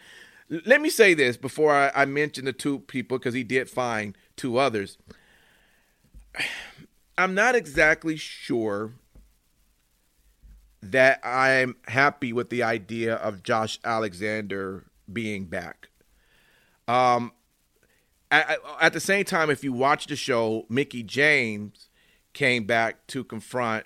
Let 0.48 0.82
me 0.82 0.90
say 0.90 1.14
this 1.14 1.36
before 1.36 1.72
I, 1.72 1.90
I 1.94 2.04
mention 2.04 2.44
the 2.44 2.52
two 2.52 2.80
people 2.80 3.18
because 3.18 3.34
he 3.34 3.44
did 3.44 3.70
find 3.70 4.16
two 4.36 4.58
others. 4.58 4.98
I'm 7.18 7.34
not 7.34 7.54
exactly 7.54 8.16
sure 8.16 8.92
that 10.82 11.20
I'm 11.22 11.76
happy 11.86 12.32
with 12.32 12.50
the 12.50 12.62
idea 12.62 13.14
of 13.14 13.42
Josh 13.42 13.78
Alexander 13.84 14.84
being 15.10 15.44
back. 15.44 15.88
Um, 16.88 17.32
at, 18.32 18.92
the 18.92 19.00
same 19.00 19.24
time, 19.24 19.50
if 19.50 19.62
you 19.62 19.72
watch 19.72 20.06
the 20.06 20.16
show, 20.16 20.64
Mickie 20.68 21.02
James 21.02 21.88
came 22.32 22.64
back 22.64 23.06
to 23.08 23.24
confront 23.24 23.84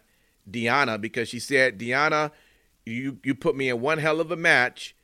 Deonna 0.49 1.01
because 1.01 1.29
she 1.29 1.41
said, 1.41 1.79
Deonna, 1.79 2.31
you 2.85 3.19
you 3.25 3.35
put 3.35 3.57
me 3.57 3.69
in 3.69 3.81
one 3.81 3.99
hell 3.99 4.21
of 4.21 4.31
a 4.31 4.37
match 4.37 4.95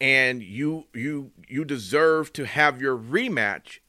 and 0.00 0.42
you 0.42 0.86
you 0.94 1.32
you 1.48 1.64
deserve 1.64 2.32
to 2.34 2.46
have 2.46 2.80
your 2.80 2.96
rematch. 2.96 3.80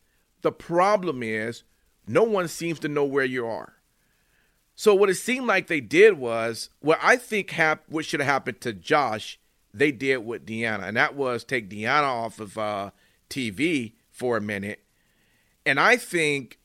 The 0.42 0.52
problem 0.52 1.22
is 1.22 1.64
no 2.08 2.24
one 2.24 2.48
seems 2.48 2.80
to 2.80 2.88
know 2.88 3.06
where 3.06 3.26
you 3.26 3.46
are. 3.46 3.74
So 4.74 4.96
what 4.96 5.12
it 5.12 5.16
seemed 5.16 5.46
like 5.46 5.68
they 5.68 5.82
did 5.82 6.18
was 6.18 6.70
what 6.80 6.98
I 7.04 7.16
think 7.18 7.52
hap- 7.52 7.88
what 7.88 8.06
should 8.06 8.20
have 8.20 8.30
happened 8.30 8.62
to 8.62 8.74
Josh, 8.74 9.40
they 9.72 9.92
did 9.92 10.26
with 10.26 10.48
Deonna, 10.48 10.88
and 10.88 10.98
that 10.98 11.16
was 11.16 11.44
take 11.44 11.70
Deonna 11.70 12.04
off 12.04 12.40
of 12.40 12.58
uh, 12.58 12.90
TV 13.30 13.94
for 14.22 14.38
a 14.38 14.42
minute. 14.42 14.84
And 15.66 15.80
I 15.80 15.98
think 15.98 16.60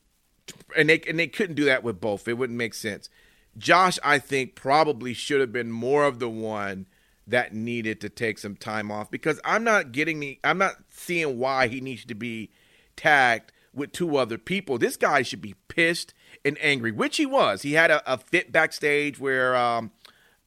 and 0.75 0.87
they 0.87 1.01
and 1.07 1.17
they 1.17 1.25
couldn't 1.25 1.55
do 1.55 1.65
that 1.65 1.83
with 1.83 1.99
both. 1.99 2.27
It 2.27 2.37
wouldn't 2.37 2.57
make 2.57 2.75
sense. 2.75 3.09
Josh, 3.57 3.97
I 4.03 4.19
think, 4.19 4.53
probably 4.53 5.15
should 5.15 5.41
have 5.41 5.51
been 5.51 5.71
more 5.71 6.05
of 6.05 6.19
the 6.19 6.29
one 6.29 6.85
that 7.25 7.55
needed 7.55 7.99
to 8.01 8.09
take 8.09 8.37
some 8.37 8.55
time 8.55 8.91
off 8.91 9.09
because 9.09 9.41
I'm 9.43 9.63
not 9.63 9.91
getting 9.91 10.19
the 10.19 10.39
I'm 10.43 10.59
not 10.59 10.75
seeing 10.89 11.39
why 11.39 11.67
he 11.67 11.81
needs 11.81 12.05
to 12.05 12.13
be 12.13 12.51
tagged 12.95 13.51
with 13.73 13.91
two 13.91 14.17
other 14.17 14.37
people. 14.37 14.77
This 14.77 14.95
guy 14.95 15.23
should 15.23 15.41
be 15.41 15.55
pissed 15.67 16.13
and 16.45 16.59
angry, 16.61 16.91
which 16.91 17.17
he 17.17 17.25
was. 17.25 17.63
He 17.63 17.73
had 17.73 17.89
a, 17.89 18.13
a 18.13 18.19
fit 18.19 18.51
backstage 18.51 19.19
where 19.19 19.55
um, 19.55 19.89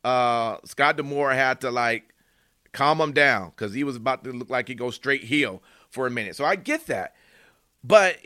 uh, 0.05 0.59
Scott 0.65 0.97
D'Amore 0.97 1.33
had 1.33 1.61
to 1.63 1.73
like 1.73 2.15
calm 2.73 3.01
him 3.01 3.13
down 3.13 3.51
because 3.51 3.75
he 3.75 3.83
was 3.83 3.97
about 3.97 4.23
to 4.23 4.33
look 4.33 4.49
like 4.49 4.69
he 4.69 4.77
go 4.77 4.93
straight 4.93 5.25
heel 5.25 5.61
for 5.91 6.07
a 6.07 6.11
minute. 6.11 6.37
So 6.37 6.45
I 6.45 6.57
get 6.57 6.87
that. 6.87 7.15
But 7.83 8.19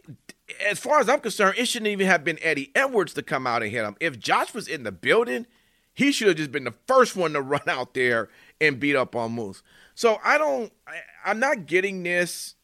as 0.69 0.79
far 0.79 1.01
as 1.01 1.09
I'm 1.09 1.21
concerned, 1.21 1.57
it 1.59 1.67
shouldn't 1.67 1.89
even 1.89 2.07
have 2.07 2.25
been 2.25 2.39
Eddie 2.43 2.71
Edwards 2.75 3.15
to 3.15 3.23
come 3.23 3.47
out 3.47 3.63
and 3.63 3.73
hit 3.73 3.85
him. 3.85 3.97
If 4.01 4.19
Josh 4.19 4.53
was 4.53 4.69
in 4.69 4.83
the 4.83 4.93
building, 4.93 5.47
he 5.95 6.13
should 6.13 6.29
have 6.29 6.37
just 6.37 6.53
been 6.53 6.65
the 6.65 6.75
first 6.87 7.17
one 7.17 7.33
to 7.33 7.41
run 7.43 7.69
out 7.69 7.95
there 7.95 8.29
and 8.61 8.81
beat 8.81 8.97
up 8.97 9.17
on 9.17 9.33
Moose. 9.33 9.63
So 9.95 10.19
I 10.25 10.39
don't, 10.39 10.73
I, 10.87 11.31
am 11.31 11.39
not 11.39 11.67
getting 11.67 12.03
this, 12.03 12.55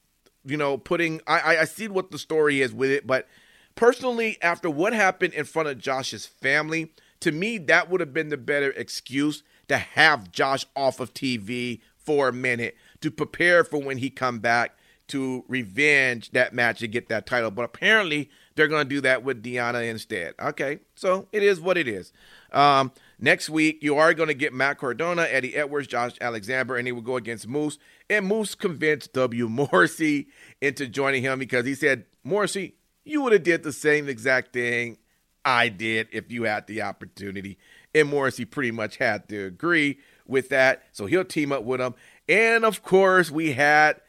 you 0.45 0.57
know, 0.57 0.77
putting, 0.77 1.21
I, 1.27 1.59
I 1.59 1.65
see 1.65 1.89
what 1.89 2.11
the 2.11 2.19
story 2.19 2.61
is 2.61 2.73
with 2.73 2.91
it, 2.91 3.07
but 3.07 3.29
personally, 3.77 4.37
after 4.43 4.69
what 4.69 4.93
happened 4.93 5.35
in 5.35 5.45
front 5.45 5.69
of 5.69 5.79
Josh's 5.79 6.27
family, 6.27 6.93
to 7.21 7.31
me, 7.31 7.59
that 7.59 7.89
would 7.89 8.01
have 8.01 8.13
been 8.13 8.31
the 8.31 8.37
better 8.37 8.71
excuse 8.73 9.43
to 9.69 9.79
have 9.79 10.33
Josh 10.33 10.67
off 10.75 10.99
of 10.99 11.15
TV 11.15 11.81
for 11.97 12.29
a 12.29 12.33
minute 12.33 12.77
to 13.01 13.11
prepare 13.11 13.63
for 13.63 13.79
when 13.81 13.99
he 13.99 14.11
come 14.11 14.41
back 14.41 14.77
to 15.11 15.45
revenge 15.49 16.31
that 16.33 16.53
match 16.53 16.83
and 16.83 16.93
get 16.93 17.09
that 17.09 17.27
title. 17.27 17.51
But 17.51 17.65
apparently, 17.65 18.31
they're 18.55 18.69
going 18.69 18.85
to 18.85 18.95
do 18.95 19.01
that 19.03 19.23
with 19.23 19.43
Deonna 19.43 19.89
instead. 19.89 20.35
Okay, 20.41 20.81
so 20.95 21.29
it 21.33 21.43
is 21.43 21.61
what 21.61 21.77
it 21.77 21.89
is. 21.89 22.13
Um, 22.53 22.93
next 23.19 23.51
week, 23.51 23.83
you 23.83 23.97
are 23.97 24.15
going 24.15 24.29
to 24.29 24.35
get 24.35 24.53
Matt 24.53 24.79
Cardona, 24.79 25.23
Eddie 25.23 25.55
Edwards, 25.57 25.87
Josh 25.87 26.13
Alexander, 26.21 26.77
and 26.77 26.87
he 26.87 26.93
will 26.93 27.03
go 27.03 27.17
against 27.17 27.49
Moose. 27.49 27.79
And 28.09 28.27
Moose 28.27 28.55
convinced 28.55 29.13
W. 29.13 29.49
Morrissey 29.73 30.29
into 30.61 30.87
joining 30.87 31.23
him 31.23 31.39
because 31.39 31.67
he 31.67 31.75
said, 31.75 32.05
Morrissey, 32.25 32.75
you 33.05 33.23
would 33.23 33.33
have 33.33 33.43
did 33.43 33.63
the 33.63 33.73
same 33.73 34.09
exact 34.09 34.53
thing 34.53 34.99
I 35.45 35.69
did 35.69 36.09
if 36.13 36.31
you 36.31 36.45
had 36.45 36.67
the 36.67 36.83
opportunity. 36.83 37.59
And 37.95 38.09
Morrissey 38.09 38.45
pretty 38.45 38.71
much 38.71 38.99
had 38.99 39.29
to 39.31 39.47
agree 39.47 39.99
with 40.27 40.51
that. 40.51 40.85
So 40.93 41.07
he'll 41.07 41.25
team 41.25 41.51
up 41.51 41.65
with 41.65 41.81
him. 41.81 41.95
And 42.29 42.65
of 42.65 42.83
course, 42.83 43.31
we 43.31 43.53
had 43.53 44.01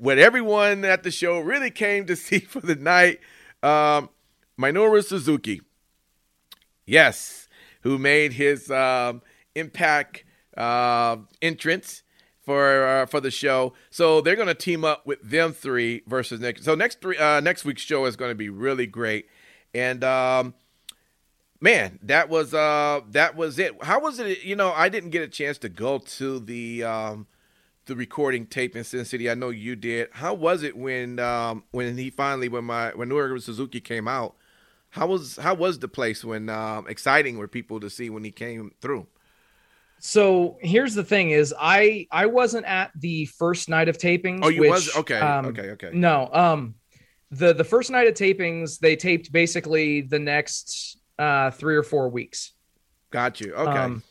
what 0.00 0.18
everyone 0.18 0.84
at 0.84 1.02
the 1.02 1.10
show 1.10 1.38
really 1.38 1.70
came 1.70 2.06
to 2.06 2.16
see 2.16 2.40
for 2.40 2.60
the 2.60 2.74
night 2.74 3.20
um, 3.62 4.08
Minoru 4.58 5.04
Suzuki. 5.04 5.60
Yes, 6.86 7.48
who 7.82 7.98
made 7.98 8.32
his 8.32 8.70
um, 8.70 9.22
impact 9.54 10.24
uh, 10.56 11.18
entrance 11.40 12.02
for 12.42 12.86
uh, 12.86 13.06
for 13.06 13.20
the 13.20 13.30
show. 13.30 13.74
So 13.90 14.20
they're 14.20 14.36
going 14.36 14.48
to 14.48 14.54
team 14.54 14.84
up 14.84 15.06
with 15.06 15.22
them 15.22 15.52
three 15.52 16.02
versus 16.06 16.40
next. 16.40 16.64
So 16.64 16.74
next 16.74 17.00
three 17.00 17.18
uh, 17.18 17.40
next 17.40 17.64
week's 17.64 17.82
show 17.82 18.06
is 18.06 18.16
going 18.16 18.30
to 18.30 18.34
be 18.34 18.48
really 18.48 18.86
great. 18.86 19.28
And 19.74 20.02
um, 20.02 20.54
man, 21.60 21.98
that 22.02 22.28
was 22.28 22.54
uh, 22.54 23.02
that 23.10 23.36
was 23.36 23.58
it. 23.58 23.84
How 23.84 24.00
was 24.00 24.18
it? 24.18 24.42
You 24.42 24.56
know, 24.56 24.72
I 24.72 24.88
didn't 24.88 25.10
get 25.10 25.22
a 25.22 25.28
chance 25.28 25.58
to 25.58 25.68
go 25.68 25.98
to 25.98 26.40
the 26.40 26.82
um, 26.82 27.26
the 27.90 27.96
recording 27.96 28.46
tape 28.46 28.76
in 28.76 28.84
Sin 28.84 29.04
City. 29.04 29.28
I 29.28 29.34
know 29.34 29.50
you 29.50 29.74
did. 29.74 30.08
How 30.12 30.32
was 30.32 30.62
it 30.62 30.76
when 30.76 31.18
um, 31.18 31.64
when 31.72 31.98
he 31.98 32.08
finally 32.08 32.48
when 32.48 32.64
my 32.64 32.90
when 32.94 33.10
Minoru 33.10 33.42
Suzuki 33.42 33.80
came 33.80 34.06
out? 34.06 34.36
How 34.90 35.08
was 35.08 35.36
how 35.36 35.54
was 35.54 35.80
the 35.80 35.88
place 35.88 36.24
when 36.24 36.48
um, 36.48 36.86
exciting 36.88 37.36
were 37.36 37.48
people 37.48 37.80
to 37.80 37.90
see 37.90 38.08
when 38.08 38.22
he 38.22 38.30
came 38.30 38.72
through? 38.80 39.08
So 39.98 40.56
here's 40.60 40.94
the 40.94 41.02
thing: 41.02 41.30
is 41.30 41.52
I 41.60 42.06
I 42.12 42.26
wasn't 42.26 42.64
at 42.66 42.92
the 42.94 43.26
first 43.26 43.68
night 43.68 43.88
of 43.88 43.98
tapings. 43.98 44.40
Oh, 44.44 44.48
you 44.48 44.60
which, 44.60 44.70
was 44.70 44.96
okay, 44.98 45.18
um, 45.18 45.46
okay, 45.46 45.70
okay. 45.70 45.90
No, 45.92 46.30
um, 46.32 46.76
the 47.32 47.52
the 47.52 47.64
first 47.64 47.90
night 47.90 48.06
of 48.06 48.14
tapings 48.14 48.78
they 48.78 48.94
taped 48.94 49.32
basically 49.32 50.02
the 50.02 50.18
next 50.20 50.96
uh 51.18 51.50
three 51.50 51.74
or 51.74 51.82
four 51.82 52.08
weeks. 52.08 52.52
Got 53.10 53.40
you. 53.40 53.52
Okay. 53.52 53.78
Um, 53.78 54.04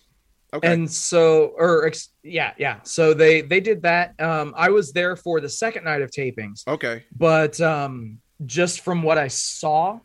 okay. 0.53 0.73
And 0.73 0.89
so, 0.89 1.53
or 1.57 1.85
ex- 1.87 2.09
yeah, 2.23 2.53
yeah. 2.57 2.79
So 2.83 3.13
they 3.13 3.41
they 3.41 3.59
did 3.59 3.81
that. 3.83 4.19
Um, 4.19 4.53
I 4.57 4.69
was 4.69 4.91
there 4.91 5.15
for 5.15 5.39
the 5.41 5.49
second 5.49 5.83
night 5.85 6.01
of 6.01 6.11
tapings, 6.11 6.67
okay. 6.67 7.03
but 7.15 7.59
um, 7.61 8.19
just 8.45 8.81
from 8.81 9.03
what 9.03 9.17
I 9.17 9.27
saw, 9.27 9.99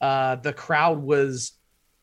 uh, 0.00 0.36
the 0.36 0.52
crowd 0.52 0.98
was 0.98 1.52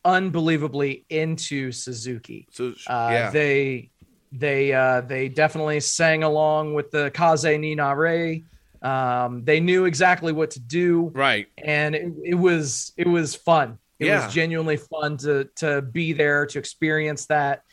unbelievably 0.05 1.05
into 1.09 1.71
Suzuki. 1.71 2.47
So 2.51 2.73
Uh, 2.87 3.09
yeah. 3.11 3.29
They 3.31 3.91
they 4.31 4.73
uh, 4.73 5.01
they 5.01 5.29
definitely 5.29 5.79
sang 5.79 6.23
along 6.23 6.73
with 6.73 6.91
the 6.91 7.11
Kaze 7.11 7.45
ni 7.57 7.75
Nare. 7.75 8.41
Um, 8.81 9.43
they 9.43 9.59
knew 9.59 9.85
exactly 9.85 10.31
what 10.31 10.51
to 10.51 10.59
do, 10.59 11.11
right. 11.15 11.47
and 11.57 11.95
it, 11.95 12.13
it 12.23 12.35
was 12.35 12.93
it 12.97 13.07
was 13.07 13.35
fun. 13.35 13.79
It 13.99 14.05
Yeah. 14.07 14.25
was 14.25 14.33
genuinely 14.33 14.77
fun 14.77 15.17
to 15.17 15.45
to 15.55 15.81
be 15.81 16.13
there 16.13 16.45
to 16.45 16.59
experience 16.59 17.25
that. 17.27 17.63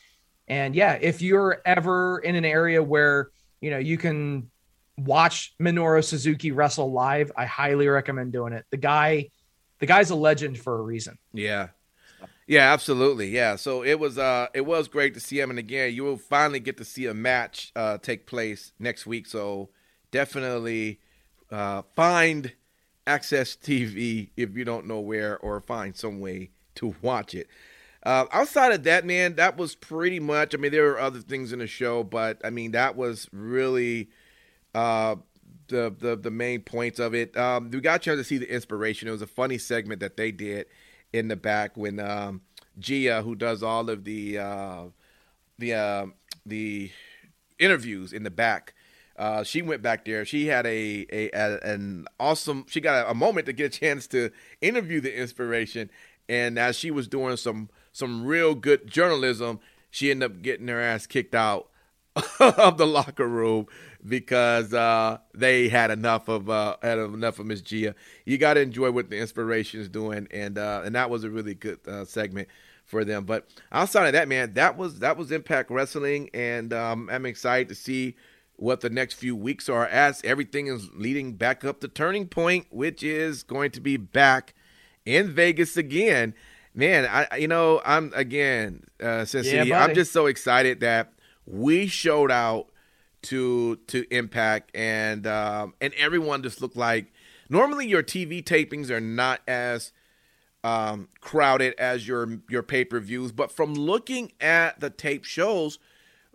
And 0.47 0.75
yeah, 0.75 0.93
if 0.93 1.21
you're 1.21 1.61
ever 1.65 2.19
in 2.19 2.35
an 2.35 2.45
area 2.45 2.81
where 2.81 3.29
you 3.61 3.71
know 3.71 3.77
you 3.77 3.97
can 3.97 4.49
watch 4.97 5.53
Minoru 5.59 6.03
Suzuki 6.03 6.51
wrestle 6.51 6.91
live, 6.91 7.31
I 7.35 7.45
highly 7.45 7.87
recommend 7.87 8.31
doing 8.31 8.53
it. 8.53 8.65
The 8.69 8.77
guy, 8.77 9.29
the 9.79 9.85
guy's 9.85 10.09
a 10.09 10.15
legend 10.15 10.59
for 10.59 10.77
a 10.77 10.81
reason. 10.81 11.17
Yeah. 11.33 11.69
Yeah, 12.47 12.71
absolutely. 12.71 13.29
Yeah. 13.29 13.55
So 13.55 13.83
it 13.83 13.99
was 13.99 14.17
uh 14.17 14.47
it 14.53 14.65
was 14.65 14.87
great 14.87 15.15
to 15.15 15.19
see 15.19 15.39
him 15.39 15.49
and 15.49 15.57
again 15.57 15.93
you 15.93 16.03
will 16.03 16.17
finally 16.17 16.59
get 16.59 16.77
to 16.77 16.85
see 16.85 17.07
a 17.07 17.13
match 17.13 17.71
uh 17.75 17.97
take 17.97 18.27
place 18.27 18.71
next 18.77 19.07
week. 19.07 19.25
So 19.25 19.69
definitely 20.11 20.99
uh 21.51 21.81
find 21.95 22.53
AXS 23.07 23.57
TV 23.57 24.29
if 24.37 24.55
you 24.55 24.63
don't 24.63 24.85
know 24.85 24.99
where 24.99 25.37
or 25.39 25.59
find 25.59 25.95
some 25.95 26.19
way 26.19 26.51
to 26.75 26.95
watch 27.01 27.33
it. 27.33 27.47
Uh, 28.05 28.25
outside 28.31 28.71
of 28.71 28.83
that, 28.83 29.03
man, 29.03 29.35
that 29.35 29.57
was 29.57 29.73
pretty 29.75 30.19
much. 30.19 30.53
I 30.53 30.57
mean, 30.57 30.71
there 30.71 30.83
were 30.83 30.99
other 30.99 31.19
things 31.21 31.51
in 31.51 31.59
the 31.59 31.67
show, 31.67 32.03
but 32.03 32.39
I 32.43 32.51
mean, 32.51 32.71
that 32.71 32.95
was 32.95 33.27
really 33.31 34.09
uh, 34.75 35.15
the 35.67 35.93
the 35.97 36.15
the 36.15 36.29
main 36.29 36.61
points 36.61 36.99
of 36.99 37.15
it. 37.15 37.35
Um, 37.35 37.71
we 37.71 37.81
got 37.81 37.95
a 37.95 37.99
chance 37.99 38.19
to 38.19 38.23
see 38.23 38.37
the 38.37 38.53
inspiration. 38.53 39.07
It 39.07 39.11
was 39.11 39.23
a 39.23 39.27
funny 39.27 39.57
segment 39.57 40.01
that 40.01 40.17
they 40.17 40.31
did 40.31 40.67
in 41.13 41.29
the 41.29 41.35
back 41.35 41.75
when 41.75 41.99
um, 41.99 42.41
Gia, 42.77 43.23
who 43.23 43.35
does 43.35 43.63
all 43.63 43.89
of 43.89 44.03
the 44.03 44.37
uh, 44.37 44.83
the 45.57 45.73
uh, 45.73 46.05
the 46.45 46.91
interviews 47.57 48.13
in 48.13 48.21
the 48.21 48.31
back. 48.31 48.75
Uh, 49.17 49.43
she 49.43 49.61
went 49.61 49.81
back 49.81 50.03
there. 50.03 50.25
She 50.25 50.47
had 50.47 50.65
a, 50.67 51.07
a, 51.11 51.29
a 51.31 51.59
an 51.61 52.05
awesome. 52.19 52.65
She 52.69 52.81
got 52.81 53.05
a, 53.05 53.11
a 53.11 53.13
moment 53.15 53.45
to 53.47 53.53
get 53.53 53.73
a 53.75 53.79
chance 53.79 54.05
to 54.07 54.29
interview 54.61 55.01
the 55.01 55.17
inspiration, 55.17 55.89
and 56.27 56.59
as 56.59 56.75
she 56.75 56.91
was 56.91 57.07
doing 57.07 57.37
some 57.37 57.69
some 57.95 58.25
real 58.25 58.55
good 58.55 58.87
journalism, 58.87 59.57
she 59.89 60.11
ended 60.11 60.29
up 60.29 60.41
getting 60.41 60.67
her 60.67 60.81
ass 60.81 61.07
kicked 61.07 61.33
out 61.33 61.69
of 62.41 62.77
the 62.77 62.85
locker 62.85 63.25
room 63.25 63.67
because 64.05 64.73
uh, 64.73 65.17
they 65.33 65.69
had 65.69 65.91
enough 65.91 66.27
of 66.27 66.49
uh, 66.49 66.75
had 66.81 66.99
enough 66.99 67.39
of 67.39 67.45
Miss 67.45 67.61
Gia. 67.61 67.95
You 68.25 68.37
got 68.37 68.55
to 68.55 68.59
enjoy 68.59 68.91
what 68.91 69.09
the 69.09 69.17
inspiration 69.17 69.79
is 69.79 69.87
doing, 69.87 70.27
and 70.31 70.57
uh, 70.57 70.81
and 70.83 70.93
that 70.93 71.09
was 71.09 71.23
a 71.23 71.29
really 71.29 71.55
good 71.55 71.79
uh, 71.87 72.03
segment 72.03 72.49
for 72.83 73.05
them. 73.05 73.23
But 73.23 73.47
outside 73.71 74.07
of 74.07 74.13
that, 74.13 74.27
man, 74.27 74.55
that 74.55 74.77
was 74.77 74.99
that 74.99 75.15
was 75.15 75.31
Impact 75.31 75.71
Wrestling, 75.71 76.29
and 76.33 76.73
um, 76.73 77.09
I'm 77.09 77.25
excited 77.25 77.69
to 77.69 77.75
see 77.75 78.17
what 78.57 78.81
the 78.81 78.89
next 78.89 79.13
few 79.13 79.37
weeks 79.37 79.69
are 79.69 79.87
as 79.87 80.21
everything 80.25 80.67
is 80.67 80.89
leading 80.93 81.33
back 81.33 81.63
up 81.63 81.79
to 81.79 81.87
Turning 81.87 82.27
Point, 82.27 82.67
which 82.71 83.03
is 83.03 83.41
going 83.43 83.71
to 83.71 83.79
be 83.79 83.95
back 83.95 84.53
in 85.05 85.31
Vegas 85.31 85.77
again. 85.77 86.33
Man, 86.75 87.05
I 87.05 87.37
you 87.37 87.47
know 87.47 87.81
I'm 87.85 88.11
again 88.13 88.83
uh, 89.01 89.23
Sin 89.25 89.67
Yeah, 89.67 89.81
I'm 89.81 89.95
just 89.95 90.11
so 90.11 90.25
excited 90.25 90.81
that 90.81 91.13
we 91.45 91.87
showed 91.87 92.31
out 92.31 92.67
to 93.23 93.77
to 93.87 94.05
Impact 94.13 94.75
and 94.75 95.25
um, 95.25 95.73
and 95.79 95.93
everyone 95.95 96.43
just 96.43 96.61
looked 96.61 96.75
like. 96.77 97.11
Normally, 97.49 97.87
your 97.87 98.03
TV 98.03 98.43
tapings 98.43 98.89
are 98.89 98.99
not 98.99 99.39
as 99.47 99.93
um, 100.63 101.07
crowded 101.21 101.75
as 101.79 102.07
your 102.07 102.39
your 102.49 102.63
pay 102.63 102.83
per 102.83 102.99
views, 102.99 103.31
but 103.31 103.51
from 103.51 103.73
looking 103.73 104.31
at 104.41 104.79
the 104.79 104.89
tape 104.89 105.23
shows, 105.23 105.79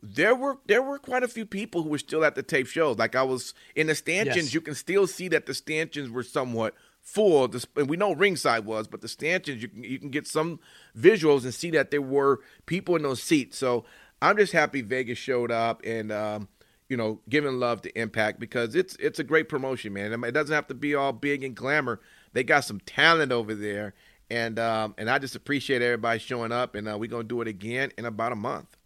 there 0.03 0.35
were 0.35 0.59
there 0.67 0.83
were 0.83 0.99
quite 0.99 1.23
a 1.23 1.29
few 1.29 1.45
people 1.45 1.83
who 1.83 1.91
were 1.91 1.99
still 1.99 2.25
at 2.25 2.35
the 2.35 2.43
tape 2.43 2.67
shows. 2.67 2.97
Like 2.97 3.15
I 3.15 3.25
was 3.25 3.53
in 3.75 3.89
the 3.89 3.95
stanchions, 3.95 4.47
Yes. 4.47 4.55
you 4.55 4.61
can 4.61 4.75
still 4.75 5.07
see 5.07 5.29
that 5.29 5.47
the 5.47 5.55
stanchions 5.55 6.11
were 6.11 6.23
somewhat 6.23 6.75
full. 7.13 7.51
And 7.77 7.89
we 7.89 7.97
know 7.97 8.13
ringside 8.13 8.65
was, 8.65 8.87
but 8.89 9.01
the 9.01 9.09
stanchions 9.09 9.63
you 9.63 9.69
can 9.69 9.85
you 9.85 9.99
can 9.99 10.11
get 10.11 10.27
some 10.27 10.61
visuals 10.97 11.45
and 11.45 11.55
see 11.55 11.71
that 11.71 11.91
there 11.91 12.03
were 12.03 12.41
people 12.67 12.97
in 12.97 13.03
those 13.03 13.23
seats. 13.23 13.59
So 13.59 13.85
I'm 14.23 14.37
just 14.37 14.53
happy 14.53 14.83
Vegas 14.83 15.19
showed 15.19 15.51
up 15.51 15.83
and 15.85 16.13
um, 16.13 16.49
you 16.89 16.97
know 16.97 17.21
giving 17.29 17.59
love 17.59 17.83
to 17.83 17.99
Impact 17.99 18.39
because 18.41 18.75
it's 18.75 18.97
it's 18.97 19.19
a 19.19 19.25
great 19.25 19.49
promotion, 19.49 19.93
man. 19.93 20.13
I 20.13 20.17
mean, 20.17 20.29
it 20.29 20.33
doesn't 20.33 20.55
have 20.55 20.69
to 20.69 20.75
be 20.75 20.95
all 20.95 21.13
big 21.13 21.43
and 21.43 21.55
glamour. 21.55 22.01
They 22.33 22.45
got 22.45 22.65
some 22.65 22.81
talent 22.81 23.33
over 23.33 23.55
there, 23.55 23.95
and 24.31 24.59
um, 24.59 24.95
and 24.99 25.11
I 25.11 25.19
just 25.19 25.35
appreciate 25.35 25.83
everybody 25.83 26.19
showing 26.19 26.53
up. 26.53 26.75
And 26.75 26.89
uh, 26.89 26.97
we're 26.99 27.11
gonna 27.11 27.25
do 27.25 27.41
it 27.41 27.49
again 27.49 27.91
in 27.99 28.05
about 28.05 28.33
a 28.33 28.37
month. 28.37 28.77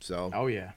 So 0.00 0.30
Oh 0.32 0.46
yeah, 0.46 0.72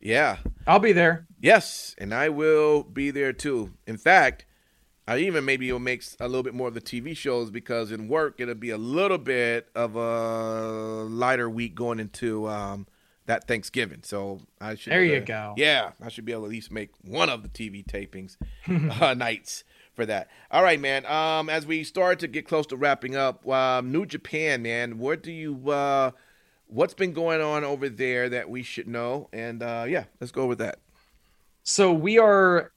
yeah, 0.00 0.38
I'll 0.66 0.78
be 0.78 0.92
there. 0.92 1.26
yes, 1.40 1.94
and 1.98 2.12
I 2.14 2.28
will 2.30 2.82
be 2.82 3.10
there 3.10 3.32
too. 3.32 3.74
In 3.86 3.96
fact, 3.96 4.44
I 5.08 5.20
even 5.20 5.46
maybe 5.46 5.72
will 5.72 5.78
make 5.78 6.04
a 6.20 6.28
little 6.28 6.42
bit 6.42 6.52
more 6.52 6.68
of 6.68 6.74
the 6.74 6.82
TV 6.82 7.16
shows 7.16 7.50
because 7.50 7.90
in 7.90 8.08
work 8.08 8.34
it'll 8.40 8.54
be 8.54 8.68
a 8.68 8.76
little 8.76 9.16
bit 9.16 9.70
of 9.74 9.96
a 9.96 11.04
lighter 11.04 11.48
week 11.48 11.74
going 11.74 11.98
into 11.98 12.46
um, 12.46 12.86
that 13.24 13.48
Thanksgiving. 13.48 14.00
So 14.02 14.42
I 14.60 14.74
should. 14.74 14.92
There 14.92 15.02
you 15.02 15.16
uh, 15.16 15.24
go. 15.24 15.54
Yeah, 15.56 15.92
I 16.02 16.10
should 16.10 16.26
be 16.26 16.32
able 16.32 16.42
to 16.42 16.46
at 16.48 16.50
least 16.50 16.70
make 16.70 16.90
one 17.02 17.30
of 17.30 17.42
the 17.42 17.48
TV 17.48 17.82
tapings 17.86 18.36
uh, 19.00 19.14
nights 19.14 19.64
for 19.94 20.04
that. 20.04 20.28
All 20.50 20.62
right, 20.62 20.78
man. 20.78 21.06
Um, 21.06 21.48
as 21.48 21.64
we 21.64 21.84
start 21.84 22.18
to 22.18 22.28
get 22.28 22.46
close 22.46 22.66
to 22.66 22.76
wrapping 22.76 23.16
up, 23.16 23.48
um, 23.48 23.90
New 23.90 24.04
Japan, 24.04 24.60
man. 24.60 24.98
What 24.98 25.22
do 25.22 25.32
you? 25.32 25.70
Uh, 25.70 26.10
what's 26.66 26.92
been 26.92 27.14
going 27.14 27.40
on 27.40 27.64
over 27.64 27.88
there 27.88 28.28
that 28.28 28.50
we 28.50 28.62
should 28.62 28.86
know? 28.86 29.30
And 29.32 29.62
uh, 29.62 29.86
yeah, 29.88 30.04
let's 30.20 30.32
go 30.32 30.44
with 30.44 30.58
that. 30.58 30.80
So 31.62 31.94
we 31.94 32.18
are 32.18 32.72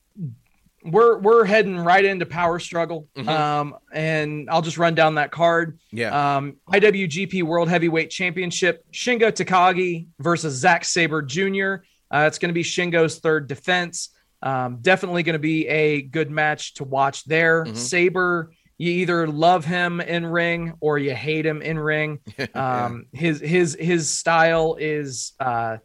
we're 0.84 1.20
we're 1.20 1.45
heading 1.45 1.78
right 1.78 2.03
into 2.03 2.26
power 2.26 2.60
struggle. 2.60 3.08
Um, 3.28 3.76
and 3.94 4.49
I'll 4.49 4.62
just 4.62 4.78
run 4.78 4.95
down 4.95 5.16
that 5.16 5.32
card. 5.32 5.80
Yeah. 5.91 6.38
Um, 6.38 6.58
IWGP 6.72 7.44
World 7.44 7.70
Heavyweight 7.70 8.10
Championship: 8.10 8.84
Shingo 8.91 9.32
Takagi 9.32 10.08
versus 10.20 10.56
Zack 10.56 10.86
Sabre 10.86 11.22
Jr. 11.22 11.84
Uh, 12.14 12.26
it's 12.28 12.40
going 12.40 12.49
to 12.49 12.53
be 12.53 12.64
Shingo's 12.64 13.20
third 13.20 13.48
defense. 13.48 14.10
Um, 14.44 14.80
definitely 14.82 15.24
going 15.24 15.34
to 15.34 15.40
be 15.40 15.68
a 15.68 16.02
good 16.02 16.32
match 16.32 16.74
to 16.76 16.84
watch 16.84 17.24
there. 17.26 17.64
Mhm. 17.66 17.78
Sabre, 17.78 18.52
you 18.78 18.91
either 18.91 19.28
love 19.28 19.66
him 19.66 20.02
in 20.02 20.26
ring 20.26 20.74
or 20.80 20.98
you 20.98 21.14
hate 21.14 21.45
him 21.45 21.62
in 21.62 21.78
ring. 21.78 22.20
Um, 22.56 23.06
his 23.14 23.40
his 23.40 23.78
his 23.80 24.10
style 24.10 24.78
is 24.80 25.34
uh, 25.40 25.78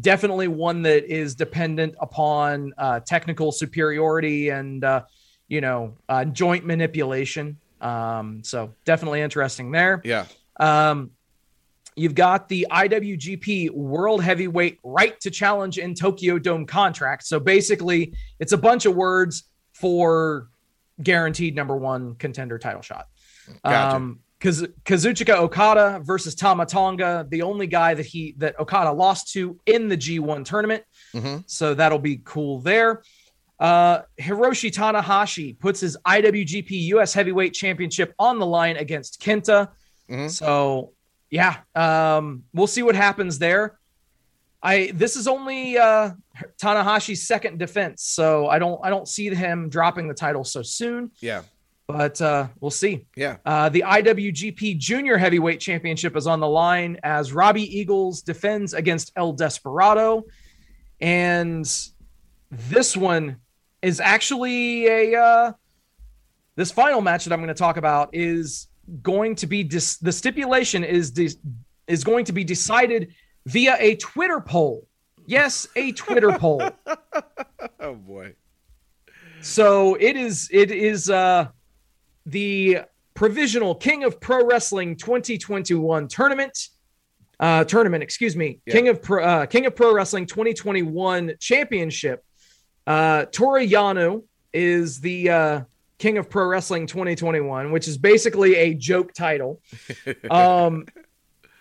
definitely 0.00 0.48
one 0.48 0.82
that 0.82 1.04
is 1.04 1.34
dependent 1.34 1.94
upon 2.00 2.72
uh, 2.78 3.00
technical 3.00 3.52
superiority 3.52 4.50
and 4.50 4.84
uh, 4.84 5.02
you 5.48 5.60
know 5.60 5.96
uh, 6.08 6.24
joint 6.24 6.64
manipulation. 6.64 7.58
Um, 7.80 8.42
so 8.42 8.74
definitely 8.84 9.20
interesting 9.20 9.70
there. 9.70 10.00
yeah. 10.04 10.26
Um, 10.58 11.10
you've 11.96 12.14
got 12.14 12.48
the 12.48 12.66
IWGP 12.70 13.70
World 13.70 14.22
Heavyweight 14.22 14.78
Right 14.82 15.18
to 15.20 15.30
Challenge 15.30 15.78
in 15.78 15.94
Tokyo 15.94 16.38
Dome 16.38 16.66
contract. 16.66 17.26
So 17.26 17.38
basically, 17.38 18.14
it's 18.40 18.52
a 18.52 18.58
bunch 18.58 18.86
of 18.86 18.94
words 18.94 19.44
for 19.72 20.48
guaranteed 21.02 21.54
number 21.54 21.76
one 21.76 22.14
contender 22.14 22.58
title 22.58 22.82
shot. 22.82 23.08
Gotcha. 23.64 23.96
Um, 23.96 24.20
Kaz- 24.44 24.70
Kazuchika 24.84 25.36
Okada 25.38 26.00
versus 26.04 26.34
Tama 26.34 26.66
Tonga, 26.66 27.26
the 27.30 27.40
only 27.42 27.66
guy 27.66 27.94
that 27.94 28.04
he 28.04 28.34
that 28.38 28.58
Okada 28.60 28.92
lost 28.92 29.32
to 29.32 29.58
in 29.64 29.88
the 29.88 29.96
G1 29.96 30.44
tournament. 30.44 30.84
Mhm. 31.14 31.44
So 31.46 31.72
that'll 31.74 31.98
be 31.98 32.20
cool 32.24 32.60
there. 32.60 33.02
Uh, 33.58 34.02
Hiroshi 34.20 34.70
Tanahashi 34.70 35.58
puts 35.58 35.80
his 35.80 35.96
IWGP 36.04 36.70
US 36.94 37.14
Heavyweight 37.14 37.54
Championship 37.54 38.12
on 38.18 38.38
the 38.38 38.44
line 38.46 38.76
against 38.76 39.20
Kenta. 39.22 39.68
Mhm. 40.10 40.30
So 40.30 40.92
yeah, 41.30 41.56
um, 41.74 42.44
we'll 42.52 42.66
see 42.66 42.82
what 42.82 42.94
happens 42.96 43.38
there. 43.38 43.78
I 44.62 44.90
this 44.94 45.16
is 45.16 45.26
only 45.26 45.78
uh, 45.78 46.10
Tanahashi's 46.62 47.26
second 47.26 47.58
defense, 47.58 48.02
so 48.02 48.48
I 48.48 48.58
don't 48.58 48.78
I 48.84 48.90
don't 48.90 49.08
see 49.08 49.28
him 49.34 49.68
dropping 49.70 50.08
the 50.08 50.14
title 50.14 50.44
so 50.44 50.62
soon. 50.62 51.12
Yeah. 51.20 51.42
But 51.86 52.20
uh, 52.20 52.48
we'll 52.60 52.70
see. 52.70 53.06
Yeah. 53.16 53.36
Uh, 53.44 53.68
the 53.68 53.84
IWGP 53.86 54.78
Junior 54.78 55.18
Heavyweight 55.18 55.60
Championship 55.60 56.16
is 56.16 56.26
on 56.26 56.40
the 56.40 56.48
line 56.48 56.98
as 57.02 57.32
Robbie 57.32 57.78
Eagles 57.78 58.22
defends 58.22 58.74
against 58.74 59.12
El 59.16 59.32
Desperado, 59.32 60.24
and 61.00 61.64
this 62.50 62.96
one 62.96 63.36
is 63.82 64.00
actually 64.00 64.86
a. 64.86 65.20
Uh, 65.20 65.52
this 66.56 66.70
final 66.70 67.00
match 67.00 67.24
that 67.24 67.32
I'm 67.32 67.40
going 67.40 67.48
to 67.48 67.54
talk 67.54 67.76
about 67.76 68.10
is 68.12 68.68
going 69.02 69.34
to 69.36 69.46
be 69.46 69.64
dis- 69.64 69.96
the 69.96 70.12
stipulation 70.12 70.84
is 70.84 71.10
dis- 71.10 71.36
is 71.86 72.04
going 72.04 72.24
to 72.26 72.32
be 72.32 72.44
decided 72.44 73.12
via 73.46 73.76
a 73.78 73.96
Twitter 73.96 74.40
poll. 74.40 74.86
Yes, 75.26 75.66
a 75.76 75.92
Twitter 75.92 76.32
poll. 76.38 76.62
Oh 77.80 77.94
boy. 77.94 78.34
So 79.40 79.96
it 79.96 80.16
is 80.16 80.48
it 80.52 80.70
is 80.70 81.10
uh 81.10 81.48
the 82.26 82.80
provisional 83.14 83.74
King 83.74 84.04
of 84.04 84.20
Pro 84.20 84.44
Wrestling 84.44 84.96
2021 84.96 86.08
tournament. 86.08 86.68
Uh 87.40 87.64
tournament, 87.64 88.02
excuse 88.02 88.36
me. 88.36 88.60
Yeah. 88.66 88.74
King 88.74 88.88
of 88.88 89.02
Pro 89.02 89.24
uh, 89.24 89.46
King 89.46 89.66
of 89.66 89.74
Pro 89.74 89.94
Wrestling 89.94 90.26
2021 90.26 91.34
championship. 91.40 92.24
Uh 92.86 93.26
Yano 93.26 94.24
is 94.52 95.00
the 95.00 95.30
uh 95.30 95.60
King 95.98 96.18
of 96.18 96.28
Pro 96.28 96.46
Wrestling 96.46 96.86
2021, 96.86 97.72
which 97.72 97.88
is 97.88 97.98
basically 97.98 98.56
a 98.56 98.74
joke 98.74 99.12
title. 99.14 99.60
Um 100.30 100.86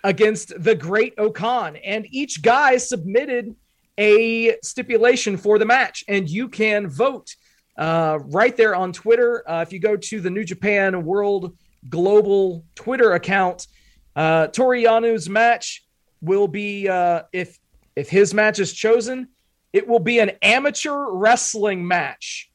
against 0.03 0.53
the 0.61 0.75
Great-O-Khan. 0.75 1.77
And 1.77 2.05
each 2.11 2.41
guy 2.41 2.77
submitted 2.77 3.55
a 3.97 4.57
stipulation 4.61 5.37
for 5.37 5.59
the 5.59 5.65
match, 5.65 6.03
and 6.07 6.29
you 6.29 6.49
can 6.49 6.89
vote 6.89 7.35
uh, 7.77 8.19
right 8.25 8.55
there 8.55 8.75
on 8.75 8.93
Twitter. 8.93 9.43
Uh, 9.49 9.63
if 9.65 9.73
you 9.73 9.79
go 9.79 9.95
to 9.95 10.21
the 10.21 10.29
New 10.29 10.43
Japan 10.43 11.03
World 11.03 11.57
Global 11.89 12.63
Twitter 12.75 13.13
account, 13.13 13.67
uh, 14.15 14.47
Toru 14.47 14.81
Yano's 14.81 15.27
match 15.27 15.85
will 16.21 16.47
be 16.47 16.87
uh, 16.87 17.23
if 17.31 17.57
if 17.95 18.09
his 18.09 18.33
match 18.33 18.59
is 18.59 18.73
chosen, 18.73 19.27
it 19.71 19.87
will 19.87 19.99
be 19.99 20.19
an 20.19 20.31
amateur 20.41 21.11
wrestling 21.11 21.87
match. 21.87 22.49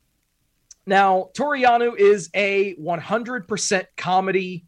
Now, 0.87 1.29
Toru 1.35 1.59
Yano 1.59 1.97
is 1.97 2.31
a 2.35 2.75
100% 2.77 3.85
comedy 3.97 4.65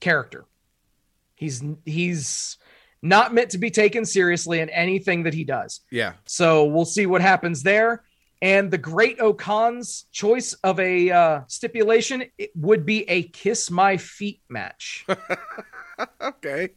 character. 0.00 0.44
He's 1.34 1.64
he's 1.84 2.58
not 3.00 3.34
meant 3.34 3.50
to 3.50 3.58
be 3.58 3.70
taken 3.70 4.04
seriously 4.04 4.60
in 4.60 4.68
anything 4.70 5.24
that 5.24 5.34
he 5.34 5.44
does. 5.44 5.80
Yeah. 5.90 6.12
So 6.24 6.66
we'll 6.66 6.84
see 6.84 7.06
what 7.06 7.20
happens 7.20 7.62
there. 7.62 8.04
And 8.42 8.70
the 8.70 8.78
Great-O-Khan's 8.78 10.06
choice 10.10 10.52
of 10.64 10.78
a 10.80 11.10
uh, 11.10 11.40
stipulation 11.46 12.24
it 12.36 12.50
would 12.56 12.84
be 12.84 13.08
a 13.08 13.22
kiss 13.22 13.70
my 13.70 13.96
feet 13.96 14.42
match. 14.50 15.06
Okay. 16.20 16.70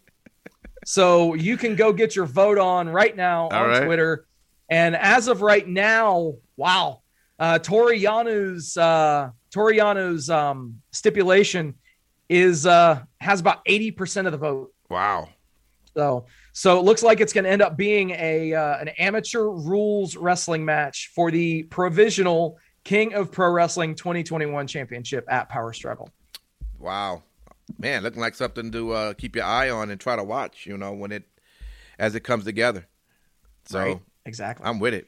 so 0.85 1.33
you 1.33 1.57
can 1.57 1.75
go 1.75 1.93
get 1.93 2.15
your 2.15 2.25
vote 2.25 2.59
on 2.59 2.87
right 2.89 3.15
now 3.15 3.47
All 3.47 3.63
on 3.63 3.69
right. 3.69 3.85
Twitter. 3.85 4.27
And 4.69 4.95
as 4.95 5.27
of 5.27 5.41
right 5.41 5.67
now, 5.67 6.35
wow, 6.57 7.01
uh, 7.39 7.59
Toru 7.59 7.93
Yano's 7.95 8.77
uh, 8.77 9.29
Toru 9.51 9.73
Yano's 9.73 10.29
um, 10.29 10.81
stipulation 10.91 11.75
is 12.29 12.65
uh, 12.65 13.01
has 13.19 13.39
about 13.39 13.61
eighty 13.65 13.89
percent 13.89 14.27
of 14.27 14.31
the 14.31 14.37
vote. 14.37 14.73
Wow. 14.89 15.29
So, 15.95 16.25
so 16.57 16.79
it 16.79 16.83
looks 16.85 17.03
like 17.03 17.19
it's 17.19 17.33
going 17.33 17.43
to 17.43 17.49
end 17.49 17.61
up 17.61 17.75
being 17.75 18.11
a 18.11 18.53
uh, 18.53 18.77
an 18.77 18.87
amateur 18.97 19.43
rules 19.43 20.15
wrestling 20.15 20.63
match 20.63 21.11
for 21.13 21.29
the 21.29 21.63
provisional 21.63 22.57
King 22.85 23.13
of 23.13 23.29
Pro 23.29 23.51
Wrestling 23.51 23.93
2021 23.93 24.65
championship 24.65 25.25
at 25.27 25.49
Power 25.49 25.73
Struggle. 25.73 26.09
Wow. 26.79 27.23
Man, 27.77 28.03
looking 28.03 28.21
like 28.21 28.35
something 28.35 28.71
to 28.71 28.93
uh, 28.93 29.13
keep 29.15 29.35
your 29.35 29.43
eye 29.43 29.69
on 29.69 29.89
and 29.89 29.99
try 29.99 30.15
to 30.15 30.23
watch, 30.23 30.65
you 30.65 30.77
know, 30.77 30.93
when 30.93 31.11
it 31.11 31.25
as 31.99 32.15
it 32.15 32.21
comes 32.21 32.45
together. 32.45 32.87
So 33.65 33.79
Right? 33.79 33.99
Exactly. 34.25 34.65
I'm 34.65 34.79
with 34.79 34.93
it. 34.93 35.07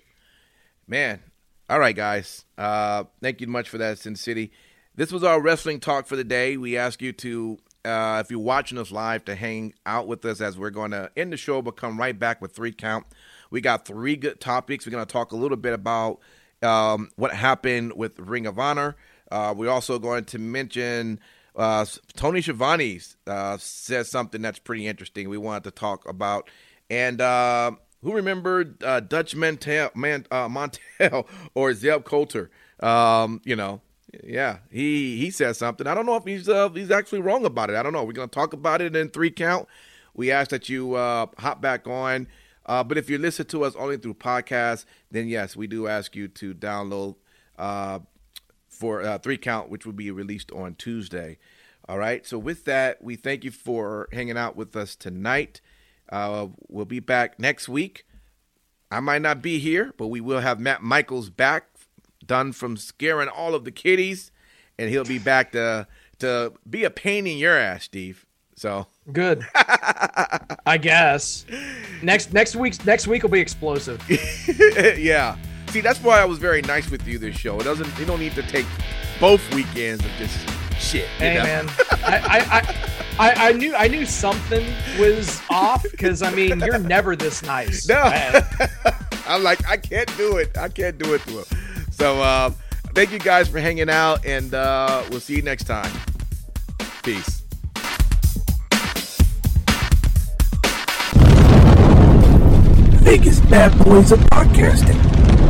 Man. 0.85 1.21
All 1.69 1.79
right, 1.79 1.95
guys. 1.95 2.43
Uh, 2.57 3.05
thank 3.21 3.39
you 3.39 3.47
much 3.47 3.69
for 3.69 3.77
that, 3.77 3.99
Sin 3.99 4.17
City. 4.17 4.51
This 4.95 5.13
was 5.13 5.23
our 5.23 5.41
wrestling 5.41 5.79
talk 5.79 6.07
for 6.07 6.17
the 6.17 6.25
day. 6.25 6.57
We 6.57 6.75
ask 6.75 7.01
you 7.01 7.13
to, 7.13 7.57
uh, 7.87 8.19
if 8.23 8.29
you're 8.29 8.39
watching 8.39 8.77
us 8.77 8.91
live, 8.91 9.25
to 9.25 9.35
hang 9.35 9.73
out 9.85 10.07
with 10.07 10.25
us 10.25 10.41
as 10.41 10.57
we're 10.57 10.69
going 10.69 10.91
to 10.91 11.09
end 11.15 11.31
the 11.31 11.37
show, 11.37 11.61
but 11.61 11.77
come 11.77 11.97
right 11.97 12.17
back 12.17 12.41
with 12.41 12.51
three 12.53 12.71
count. 12.71 13.05
We 13.49 13.61
got 13.61 13.85
three 13.85 14.15
good 14.15 14.39
topics. 14.39 14.85
We're 14.85 14.91
going 14.91 15.05
to 15.05 15.11
talk 15.11 15.31
a 15.31 15.35
little 15.35 15.57
bit 15.57 15.73
about 15.73 16.19
um, 16.61 17.09
what 17.15 17.33
happened 17.33 17.93
with 17.93 18.19
Ring 18.19 18.45
of 18.45 18.59
Honor. 18.59 18.95
Uh, 19.31 19.53
we're 19.55 19.69
also 19.69 19.99
going 19.99 20.25
to 20.25 20.39
mention 20.39 21.19
uh, 21.55 21.85
Tony 22.15 22.41
Schiavone 22.41 22.99
uh, 23.25 23.57
says 23.59 24.09
something 24.09 24.41
that's 24.41 24.59
pretty 24.59 24.87
interesting. 24.87 25.29
We 25.29 25.37
wanted 25.37 25.63
to 25.65 25.71
talk 25.71 26.07
about, 26.07 26.49
and 26.89 27.19
uh, 27.19 27.71
who 28.03 28.13
remembered 28.13 28.83
uh, 28.83 28.99
Dutch 28.99 29.35
Mantell, 29.35 29.91
Man, 29.95 30.25
uh, 30.29 30.47
Montel 30.47 31.27
or 31.55 31.73
Zeb 31.73 32.03
Colter? 32.03 32.49
Um, 32.79 33.41
you 33.43 33.55
know, 33.55 33.81
yeah, 34.23 34.59
he 34.71 35.17
he 35.17 35.31
says 35.31 35.57
something. 35.57 35.87
I 35.87 35.93
don't 35.93 36.05
know 36.05 36.15
if 36.15 36.23
he's 36.23 36.47
uh, 36.47 36.69
he's 36.69 36.91
actually 36.91 37.21
wrong 37.21 37.45
about 37.45 37.69
it. 37.69 37.75
I 37.75 37.83
don't 37.83 37.93
know. 37.93 38.03
We're 38.03 38.13
gonna 38.13 38.27
talk 38.27 38.53
about 38.53 38.81
it 38.81 38.95
in 38.95 39.09
three 39.09 39.31
count. 39.31 39.67
We 40.13 40.31
ask 40.31 40.49
that 40.51 40.69
you 40.69 40.95
uh, 40.95 41.27
hop 41.37 41.61
back 41.61 41.87
on. 41.87 42.27
Uh, 42.65 42.83
but 42.83 42.97
if 42.97 43.09
you 43.09 43.17
listen 43.17 43.45
to 43.47 43.63
us 43.63 43.75
only 43.75 43.97
through 43.97 44.15
podcasts, 44.15 44.85
then 45.09 45.27
yes, 45.27 45.55
we 45.55 45.67
do 45.67 45.87
ask 45.87 46.15
you 46.15 46.27
to 46.27 46.53
download 46.53 47.15
uh, 47.57 47.99
for 48.67 49.01
uh, 49.01 49.17
three 49.17 49.37
count, 49.37 49.69
which 49.69 49.85
will 49.85 49.93
be 49.93 50.11
released 50.11 50.51
on 50.51 50.75
Tuesday. 50.75 51.37
All 51.87 51.97
right. 51.97 52.25
So 52.25 52.37
with 52.37 52.65
that, 52.65 53.01
we 53.01 53.15
thank 53.15 53.45
you 53.45 53.51
for 53.51 54.09
hanging 54.11 54.37
out 54.37 54.57
with 54.57 54.75
us 54.75 54.95
tonight. 54.95 55.61
Uh, 56.09 56.47
we'll 56.67 56.85
be 56.85 56.99
back 56.99 57.39
next 57.39 57.69
week. 57.69 58.05
I 58.91 58.99
might 58.99 59.21
not 59.21 59.41
be 59.41 59.59
here, 59.59 59.93
but 59.97 60.07
we 60.07 60.19
will 60.21 60.39
have 60.41 60.59
Matt 60.59 60.81
Michaels 60.81 61.29
back, 61.29 61.76
done 62.25 62.51
from 62.51 62.77
scaring 62.77 63.29
all 63.29 63.55
of 63.55 63.63
the 63.63 63.71
kiddies, 63.71 64.31
and 64.77 64.89
he'll 64.89 65.05
be 65.05 65.19
back 65.19 65.51
to 65.53 65.87
to 66.19 66.53
be 66.69 66.83
a 66.83 66.89
pain 66.89 67.27
in 67.27 67.37
your 67.37 67.57
ass, 67.57 67.83
Steve. 67.83 68.25
So 68.55 68.87
Good. 69.11 69.45
I 70.65 70.77
guess. 70.77 71.45
Next 72.01 72.33
next 72.33 72.55
week's 72.55 72.83
next 72.85 73.07
week 73.07 73.23
will 73.23 73.29
be 73.29 73.39
explosive. 73.39 74.03
yeah. 74.97 75.37
See, 75.67 75.81
that's 75.81 75.99
why 75.99 76.21
I 76.21 76.25
was 76.25 76.39
very 76.39 76.61
nice 76.61 76.89
with 76.89 77.07
you 77.07 77.17
this 77.17 77.35
show. 77.35 77.59
It 77.59 77.63
doesn't. 77.63 77.97
You 77.99 78.05
don't 78.05 78.19
need 78.19 78.33
to 78.33 78.43
take 78.43 78.65
both 79.19 79.41
weekends 79.53 80.03
of 80.03 80.11
just 80.17 80.37
shit. 80.79 81.07
Hey 81.17 81.35
know? 81.35 81.43
man, 81.43 81.69
I, 81.91 82.65
I, 83.19 83.29
I, 83.29 83.49
I, 83.49 83.51
knew 83.53 83.75
I 83.75 83.87
knew 83.87 84.05
something 84.05 84.65
was 84.99 85.41
off 85.49 85.83
because 85.89 86.21
I 86.21 86.31
mean 86.31 86.59
you're 86.59 86.79
never 86.79 87.15
this 87.15 87.43
nice. 87.43 87.87
No. 87.87 88.01
I'm 89.27 89.43
like, 89.43 89.67
I 89.67 89.77
can't 89.77 90.15
do 90.17 90.37
it. 90.37 90.57
I 90.57 90.69
can't 90.69 90.97
do 90.97 91.13
it 91.13 91.21
to 91.23 91.43
him. 91.43 91.76
So, 91.97 92.21
uh, 92.21 92.51
thank 92.93 93.11
you 93.11 93.17
guys 93.17 93.47
for 93.47 93.59
hanging 93.59 93.89
out, 93.89 94.23
and 94.23 94.53
uh, 94.53 95.03
we'll 95.09 95.19
see 95.19 95.35
you 95.35 95.41
next 95.41 95.63
time. 95.63 95.91
Peace. 97.01 97.41
Vegas 103.01 103.39
Bad 103.39 103.71
Boyz 103.71 104.11
of 104.11 104.19
podcasting. 104.29 105.46